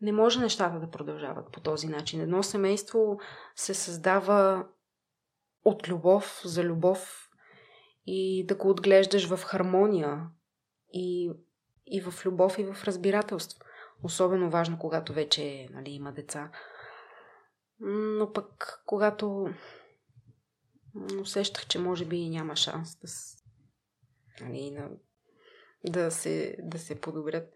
[0.01, 2.21] не може нещата да продължават по този начин.
[2.21, 3.19] Едно семейство
[3.55, 4.67] се създава
[5.65, 7.31] от любов за любов
[8.07, 10.27] и да го отглеждаш в хармония
[10.93, 11.33] и,
[11.87, 13.61] и в любов и в разбирателство.
[14.03, 16.51] Особено важно, когато вече нали, има деца.
[17.81, 19.49] Но пък, когато
[21.21, 23.09] усещах, че може би няма шанс да,
[24.45, 24.79] нали,
[25.85, 27.53] да, се, да се подобрят,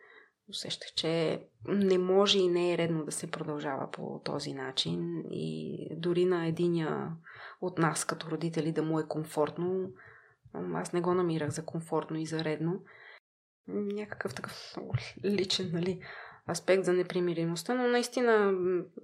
[0.48, 5.88] усещах, че не може и не е редно да се продължава по този начин и
[5.96, 7.10] дори на единия
[7.60, 9.90] от нас като родители да му е комфортно,
[10.74, 12.82] аз не го намирах за комфортно и за редно.
[13.68, 14.74] Някакъв такъв
[15.24, 16.00] личен нали,
[16.50, 18.52] аспект за непримиримостта, но наистина,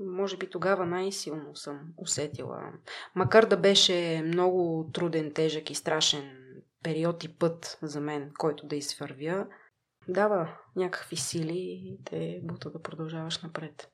[0.01, 2.73] може би тогава най-силно съм усетила.
[3.15, 6.37] Макар да беше много труден, тежък и страшен
[6.83, 9.47] период и път за мен, който да извървя,
[10.09, 13.91] дава някакви сили и те бута да продължаваш напред.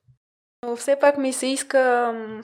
[0.63, 2.43] Но все пак ми се иска м-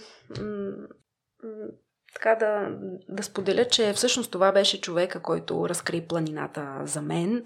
[1.42, 1.68] м-
[2.14, 7.44] така да, да споделя, че всъщност това беше човека, който разкри планината за мен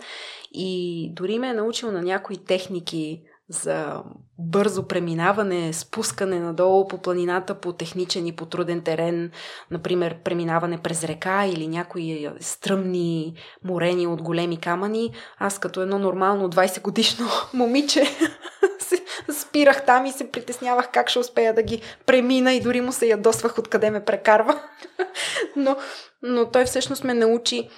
[0.53, 4.03] и дори ме е научил на някои техники за
[4.39, 9.31] бързо преминаване, спускане надолу по планината по техничен и по труден терен,
[9.71, 13.35] например преминаване през река или някои стръмни
[13.65, 18.05] морени от големи камъни, аз като едно нормално 20 годишно момиче
[19.33, 23.07] спирах там и се притеснявах как ще успея да ги премина и дори му се
[23.07, 24.61] ядосвах откъде ме прекарва.
[25.57, 25.77] но,
[26.23, 27.71] но той всъщност ме научи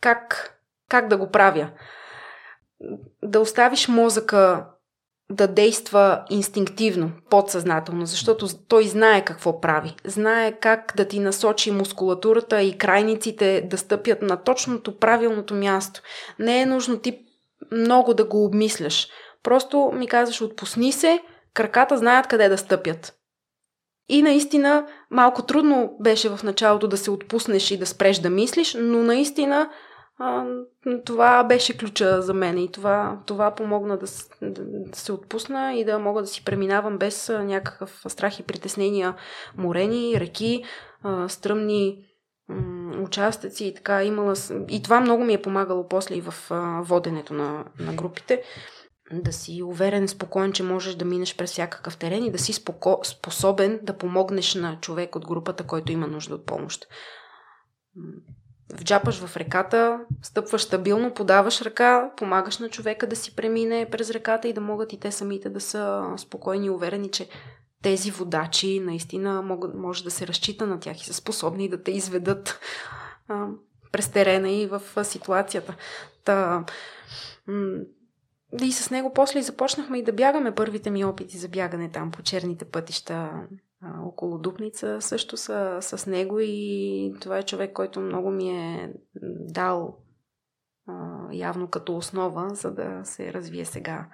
[0.00, 0.54] как,
[0.88, 1.70] как да го правя.
[3.22, 4.66] Да оставиш мозъка
[5.30, 9.96] да действа инстинктивно, подсъзнателно, защото той знае какво прави.
[10.04, 16.02] Знае как да ти насочи мускулатурата и крайниците да стъпят на точното правилното място.
[16.38, 17.18] Не е нужно ти
[17.72, 19.08] много да го обмисляш.
[19.42, 21.20] Просто ми казваш, отпусни се,
[21.54, 23.14] краката знаят къде да стъпят.
[24.08, 28.76] И наистина малко трудно беше в началото да се отпуснеш и да спреш да мислиш,
[28.80, 29.70] но наистина
[30.18, 30.46] а,
[31.04, 34.06] това беше ключа за мен и това, това помогна да,
[34.42, 34.62] да,
[34.96, 39.16] се отпусна и да мога да си преминавам без някакъв страх и притеснения
[39.56, 40.64] морени, реки,
[41.02, 42.04] а, стръмни
[42.48, 44.34] м- участъци и така имала.
[44.68, 48.42] И това много ми е помагало после и в а, воденето на, на групите.
[49.12, 53.00] Да си уверен, спокоен, че можеш да минеш през всякакъв терен и да си споко...
[53.04, 56.86] способен да помогнеш на човек от групата, който има нужда от помощ
[58.74, 64.48] вджапаш в реката, стъпваш стабилно, подаваш ръка, помагаш на човека да си премине през реката
[64.48, 67.28] и да могат и те самите да са спокойни и уверени, че
[67.82, 71.90] тези водачи наистина могат, може да се разчита на тях и са способни да те
[71.90, 72.60] изведат
[73.28, 73.46] а,
[73.92, 75.76] през терена и в а, ситуацията.
[76.24, 76.64] Та,
[77.46, 77.78] м-
[78.62, 82.22] и с него после започнахме и да бягаме първите ми опити за бягане там по
[82.22, 83.30] черните пътища
[84.04, 88.92] около Дупница също са с него и това е човек, който много ми е
[89.40, 89.98] дал
[91.32, 94.06] явно като основа, за да се развие сега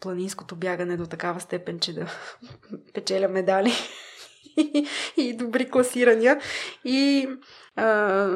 [0.00, 2.06] планинското бягане до такава степен, че да
[2.94, 3.72] печеля медали
[5.16, 6.40] и добри класирания.
[6.84, 7.28] И,
[7.76, 8.28] а,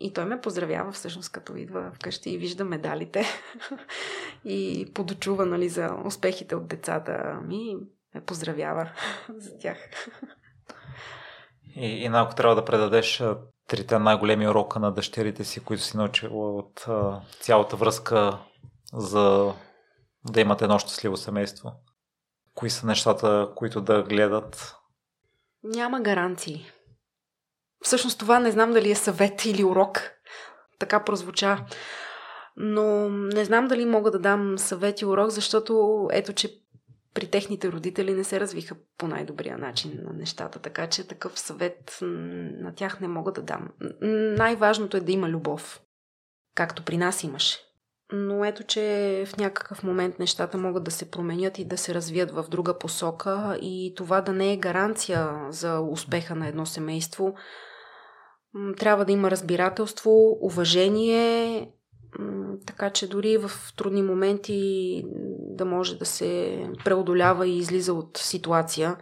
[0.00, 3.24] и той ме поздравява всъщност, като идва вкъщи и вижда медалите
[4.44, 7.76] и подочува нали, за успехите от децата ми
[8.16, 8.90] ме поздравява
[9.36, 9.78] за тях.
[11.76, 13.22] И, и ако трябва да предадеш
[13.68, 18.38] трите най-големи урока на дъщерите си, които си научила от а, цялата връзка
[18.92, 19.54] за
[20.30, 21.72] да имате едно щастливо семейство?
[22.54, 24.76] Кои са нещата, които да гледат?
[25.64, 26.66] Няма гаранции.
[27.82, 30.10] Всъщност това не знам дали е съвет или урок.
[30.78, 31.66] Така прозвуча.
[32.56, 36.65] Но не знам дали мога да дам съвет и урок, защото ето, че
[37.16, 41.98] при техните родители не се развиха по най-добрия начин на нещата, така че такъв съвет
[42.02, 43.68] на тях не мога да дам.
[44.36, 45.80] Най-важното е да има любов,
[46.54, 47.58] както при нас имаше.
[48.12, 52.30] Но ето, че в някакъв момент нещата могат да се променят и да се развият
[52.30, 57.34] в друга посока и това да не е гаранция за успеха на едно семейство.
[58.76, 61.70] Трябва да има разбирателство, уважение,
[62.66, 65.02] така че дори в трудни моменти
[65.38, 68.96] да може да се преодолява и излиза от ситуация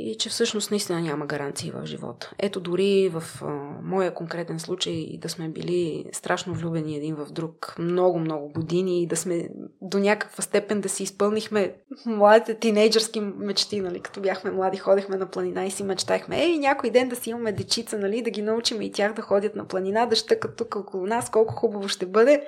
[0.00, 2.32] и че всъщност наистина няма гаранции в живота.
[2.38, 3.46] Ето дори в а,
[3.82, 9.16] моя конкретен случай да сме били страшно влюбени един в друг много-много години и да
[9.16, 9.48] сме
[9.82, 11.74] до някаква степен да си изпълнихме
[12.06, 16.90] младите тинейджърски мечти, нали, като бяхме млади, ходихме на планина и си мечтахме, ей, някой
[16.90, 20.06] ден да си имаме дечица, нали, да ги научим и тях да ходят на планина,
[20.06, 22.46] да щъкат тук около нас, колко хубаво ще бъде.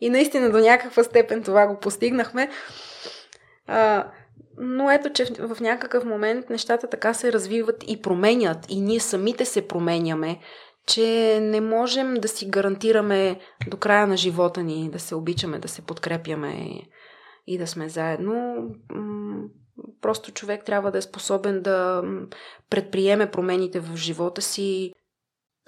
[0.00, 2.50] И наистина до някаква степен това го постигнахме.
[3.66, 4.06] А,
[4.60, 9.00] но ето, че в, в някакъв момент нещата така се развиват и променят, и ние
[9.00, 10.40] самите се променяме,
[10.86, 15.68] че не можем да си гарантираме до края на живота ни да се обичаме, да
[15.68, 16.80] се подкрепяме
[17.46, 18.56] и да сме заедно.
[20.00, 22.02] Просто човек трябва да е способен да
[22.70, 24.92] предприеме промените в живота си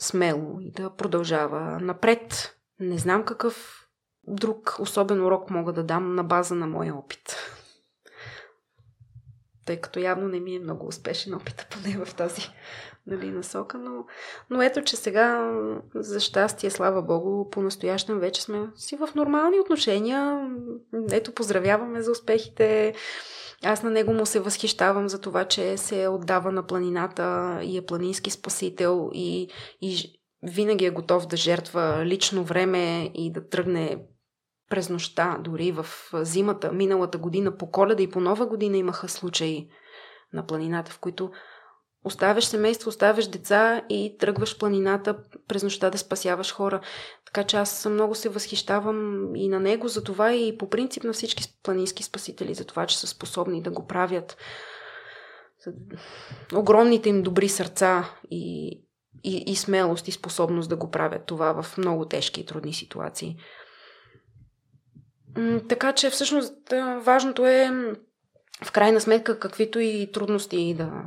[0.00, 2.54] смело и да продължава напред.
[2.80, 3.86] Не знам какъв
[4.26, 7.36] друг особен урок мога да дам на база на моя опит
[9.64, 12.42] тъй като явно не ми е много успешен опит, поне в тази
[13.06, 14.04] нали, насока, но,
[14.50, 15.52] но ето, че сега,
[15.94, 20.50] за щастие, слава Богу, по-настоящем вече сме си в нормални отношения.
[21.12, 22.94] Ето, поздравяваме за успехите.
[23.64, 27.86] Аз на него му се възхищавам за това, че се отдава на планината и е
[27.86, 29.48] планински спасител и,
[29.80, 33.98] и винаги е готов да жертва лично време и да тръгне
[34.70, 39.68] през нощта, дори в зимата, миналата година, по коледа и по нова година имаха случаи
[40.32, 41.30] на планината, в които
[42.04, 45.16] оставяш семейство, оставяш деца и тръгваш планината
[45.48, 46.80] през нощта да спасяваш хора.
[47.26, 51.12] Така че аз много се възхищавам и на него за това и по принцип на
[51.12, 54.36] всички планински спасители за това, че са способни да го правят.
[56.54, 58.70] Огромните им добри сърца и,
[59.24, 63.36] и, и смелост и способност да го правят това в много тежки и трудни ситуации.
[65.68, 67.70] Така че всъщност важното е
[68.64, 71.04] в крайна сметка каквито и трудности да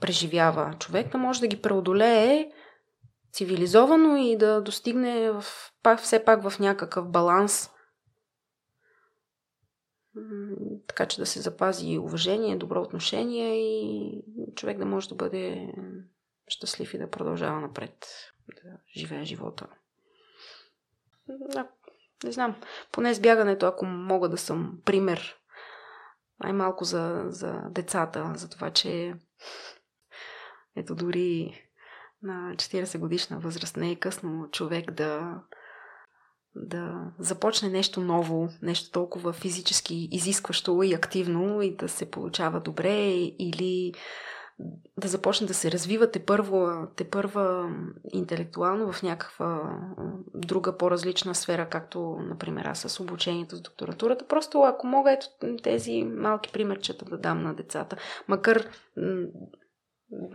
[0.00, 2.50] преживява човек, да може да ги преодолее
[3.32, 5.44] цивилизовано и да достигне в,
[5.82, 7.70] пак, все пак в някакъв баланс.
[10.86, 14.22] Така че да се запази уважение, добро отношение и
[14.54, 15.72] човек да може да бъде
[16.48, 18.06] щастлив и да продължава напред,
[18.48, 19.66] да живее живота
[22.24, 22.54] не знам,
[22.92, 25.36] поне с бягането, ако мога да съм пример,
[26.40, 29.14] най-малко за, за децата, за това, че
[30.76, 31.60] ето дори
[32.22, 33.76] на 40 годишна възраст.
[33.76, 35.40] Не е късно човек да,
[36.54, 43.10] да започне нещо ново, нещо толкова физически изискващо и активно и да се получава добре
[43.38, 43.92] или
[44.96, 47.70] да започне да се развива те първо, те първа
[48.12, 49.78] интелектуално в някаква
[50.34, 54.26] друга по-различна сфера, както, например, аз с обучението с докторатурата.
[54.26, 55.26] Просто ако мога ето
[55.62, 57.96] тези малки примерчета да дам на децата,
[58.28, 58.68] макар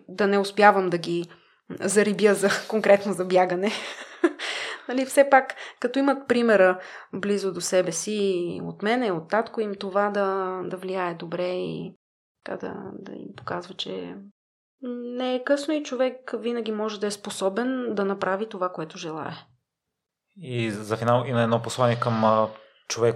[0.07, 1.25] да не успявам да ги
[1.79, 3.71] зарибя за, конкретно за бягане.
[4.87, 6.79] нали, все пак, като имат примера
[7.13, 11.98] близо до себе си, от мене, от татко им, това да, да влияе добре и
[12.49, 14.15] така да, да им показва, че
[14.81, 19.37] не е късно и човек винаги може да е способен да направи това, което желая.
[20.41, 22.47] И за финал и на едно послание към
[22.87, 23.15] човек,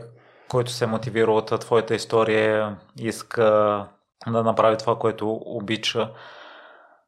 [0.50, 3.44] който се мотивира от твоята история, иска
[4.28, 6.12] да направи това, което обича,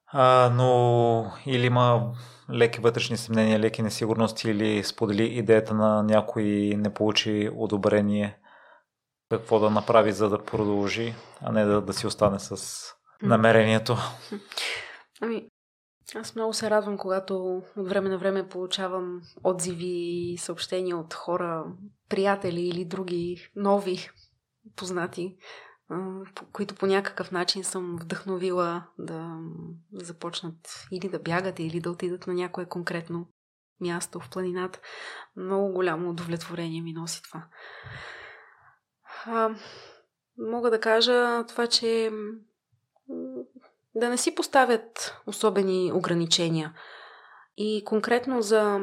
[0.08, 2.14] а, но или има
[2.54, 6.44] леки вътрешни съмнения, леки несигурности или сподели идеята на някой
[6.78, 8.38] не получи одобрение
[9.30, 12.82] какво да направи, за да продължи, а не да, да си остане с
[13.22, 13.98] намерението.
[15.22, 15.48] Ами,
[16.16, 21.66] аз много се радвам, когато от време на време получавам отзиви и съобщения от хора,
[22.10, 24.10] приятели или други нови
[24.76, 25.36] познати,
[26.52, 29.38] които по някакъв начин съм вдъхновила да
[29.94, 33.28] започнат или да бягат, или да отидат на някое конкретно
[33.82, 34.80] място в планината.
[35.36, 37.46] Много голямо удовлетворение ми носи това.
[39.28, 39.50] А,
[40.38, 42.12] мога да кажа това, че
[43.96, 46.74] да не си поставят особени ограничения.
[47.58, 48.80] И конкретно за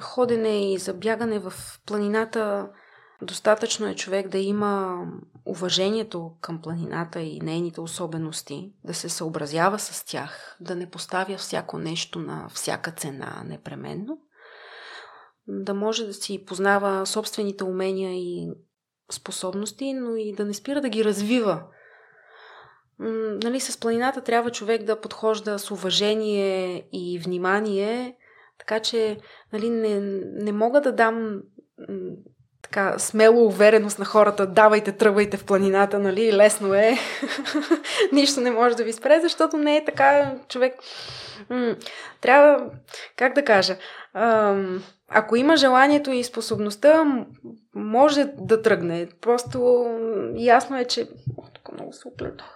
[0.00, 1.52] ходене и за бягане в
[1.86, 2.70] планината,
[3.22, 5.04] достатъчно е човек да има
[5.44, 11.78] уважението към планината и нейните особености, да се съобразява с тях, да не поставя всяко
[11.78, 14.18] нещо на всяка цена непременно,
[15.48, 18.50] да може да си познава собствените умения и
[19.12, 21.62] способности, но и да не спира да ги развива.
[23.44, 28.16] Нали, с планината трябва човек да подхожда с уважение и внимание,
[28.58, 29.18] така че
[29.52, 30.00] нали, не,
[30.44, 31.42] не мога да дам
[32.70, 36.98] така смело увереност на хората, давайте, тръгвайте в планината, нали, лесно е,
[38.12, 40.74] нищо не може да ви спре, защото не е така човек.
[42.20, 42.70] Трябва,
[43.16, 43.76] как да кажа,
[45.08, 47.04] ако има желанието и способността,
[47.74, 49.08] може да тръгне.
[49.20, 49.86] Просто
[50.36, 51.08] ясно е, че...
[51.38, 52.46] О, тук много се оплетох.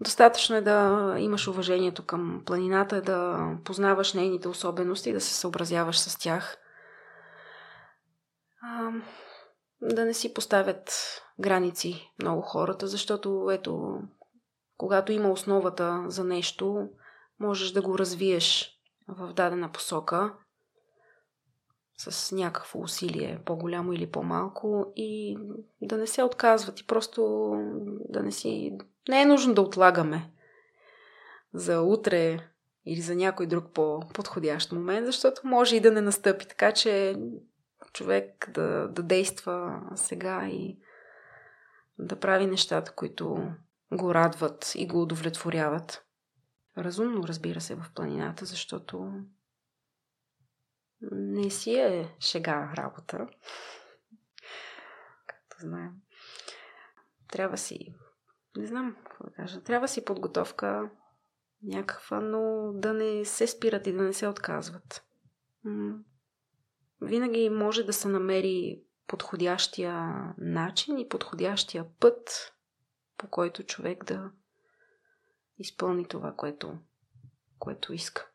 [0.00, 6.18] Достатъчно е да имаш уважението към планината, да познаваш нейните особености, да се съобразяваш с
[6.18, 6.56] тях.
[9.82, 10.90] Да не си поставят
[11.38, 14.00] граници много хората, защото ето,
[14.76, 16.88] когато има основата за нещо,
[17.40, 18.78] можеш да го развиеш
[19.08, 20.34] в дадена посока
[21.98, 25.38] с някакво усилие, по-голямо или по-малко, и
[25.82, 27.52] да не се отказват и просто
[28.08, 28.78] да не си...
[29.08, 30.30] Не е нужно да отлагаме
[31.54, 32.50] за утре
[32.86, 36.48] или за някой друг по-подходящ момент, защото може и да не настъпи.
[36.48, 37.16] Така че
[37.92, 40.78] човек да, да действа сега и
[41.98, 43.52] да прави нещата, които
[43.92, 46.06] го радват и го удовлетворяват.
[46.78, 49.12] Разумно, разбира се, в планината, защото
[51.12, 53.26] не си е шега работа.
[55.26, 55.92] Както знаем.
[57.28, 57.94] Трябва си,
[58.56, 60.90] не знам какво да кажа, трябва си подготовка
[61.62, 65.04] някаква, но да не се спират и да не се отказват.
[67.00, 72.52] Винаги може да се намери подходящия начин и подходящия път,
[73.18, 74.30] по който човек да
[75.58, 76.78] изпълни това, което,
[77.58, 78.26] което иска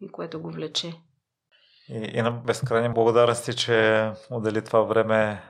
[0.00, 0.94] и което го влече.
[1.88, 5.42] И, и на безкрайни благодарности, че отдели това време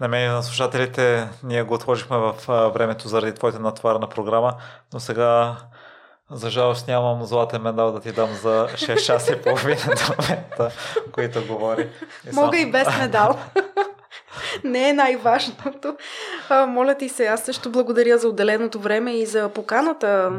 [0.00, 1.28] на мен и на слушателите.
[1.44, 2.34] Ние го отложихме в
[2.74, 4.60] времето заради твоята натварна програма,
[4.92, 5.56] но сега
[6.34, 10.70] за жалост нямам златен медал да ти дам за 6 часа и половина до момента,
[11.12, 11.88] които говори.
[12.32, 12.68] И Мога сам...
[12.68, 13.38] и без медал.
[14.64, 15.96] Не е най-важното.
[16.48, 20.32] А, моля ти се, аз също благодаря за отделеното време и за поканата.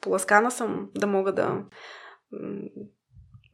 [0.00, 1.58] Поласкана съм да мога да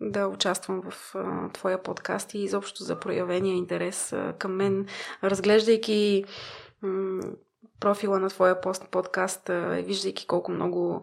[0.01, 4.87] да участвам в а, твоя подкаст и изобщо за проявения интерес а, към мен,
[5.25, 6.25] разглеждайки
[6.83, 7.23] м-
[7.81, 11.03] профила на твоя пост подкаст, а, виждайки колко много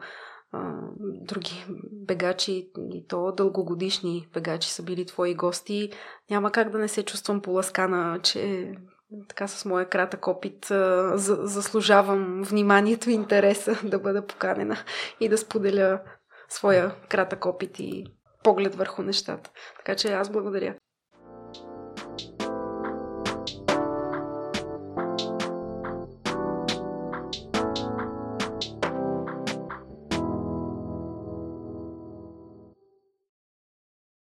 [0.51, 5.91] а, други бегачи, и то дългогодишни бегачи са били твои гости,
[6.29, 8.71] няма как да не се чувствам поласкана, че
[9.27, 10.65] така с моя кратък опит
[11.15, 14.77] заслужавам вниманието и интереса да бъда поканена
[15.19, 16.01] и да споделя
[16.49, 18.05] своя кратък опит и
[18.43, 19.51] поглед върху нещата.
[19.77, 20.75] Така че аз благодаря.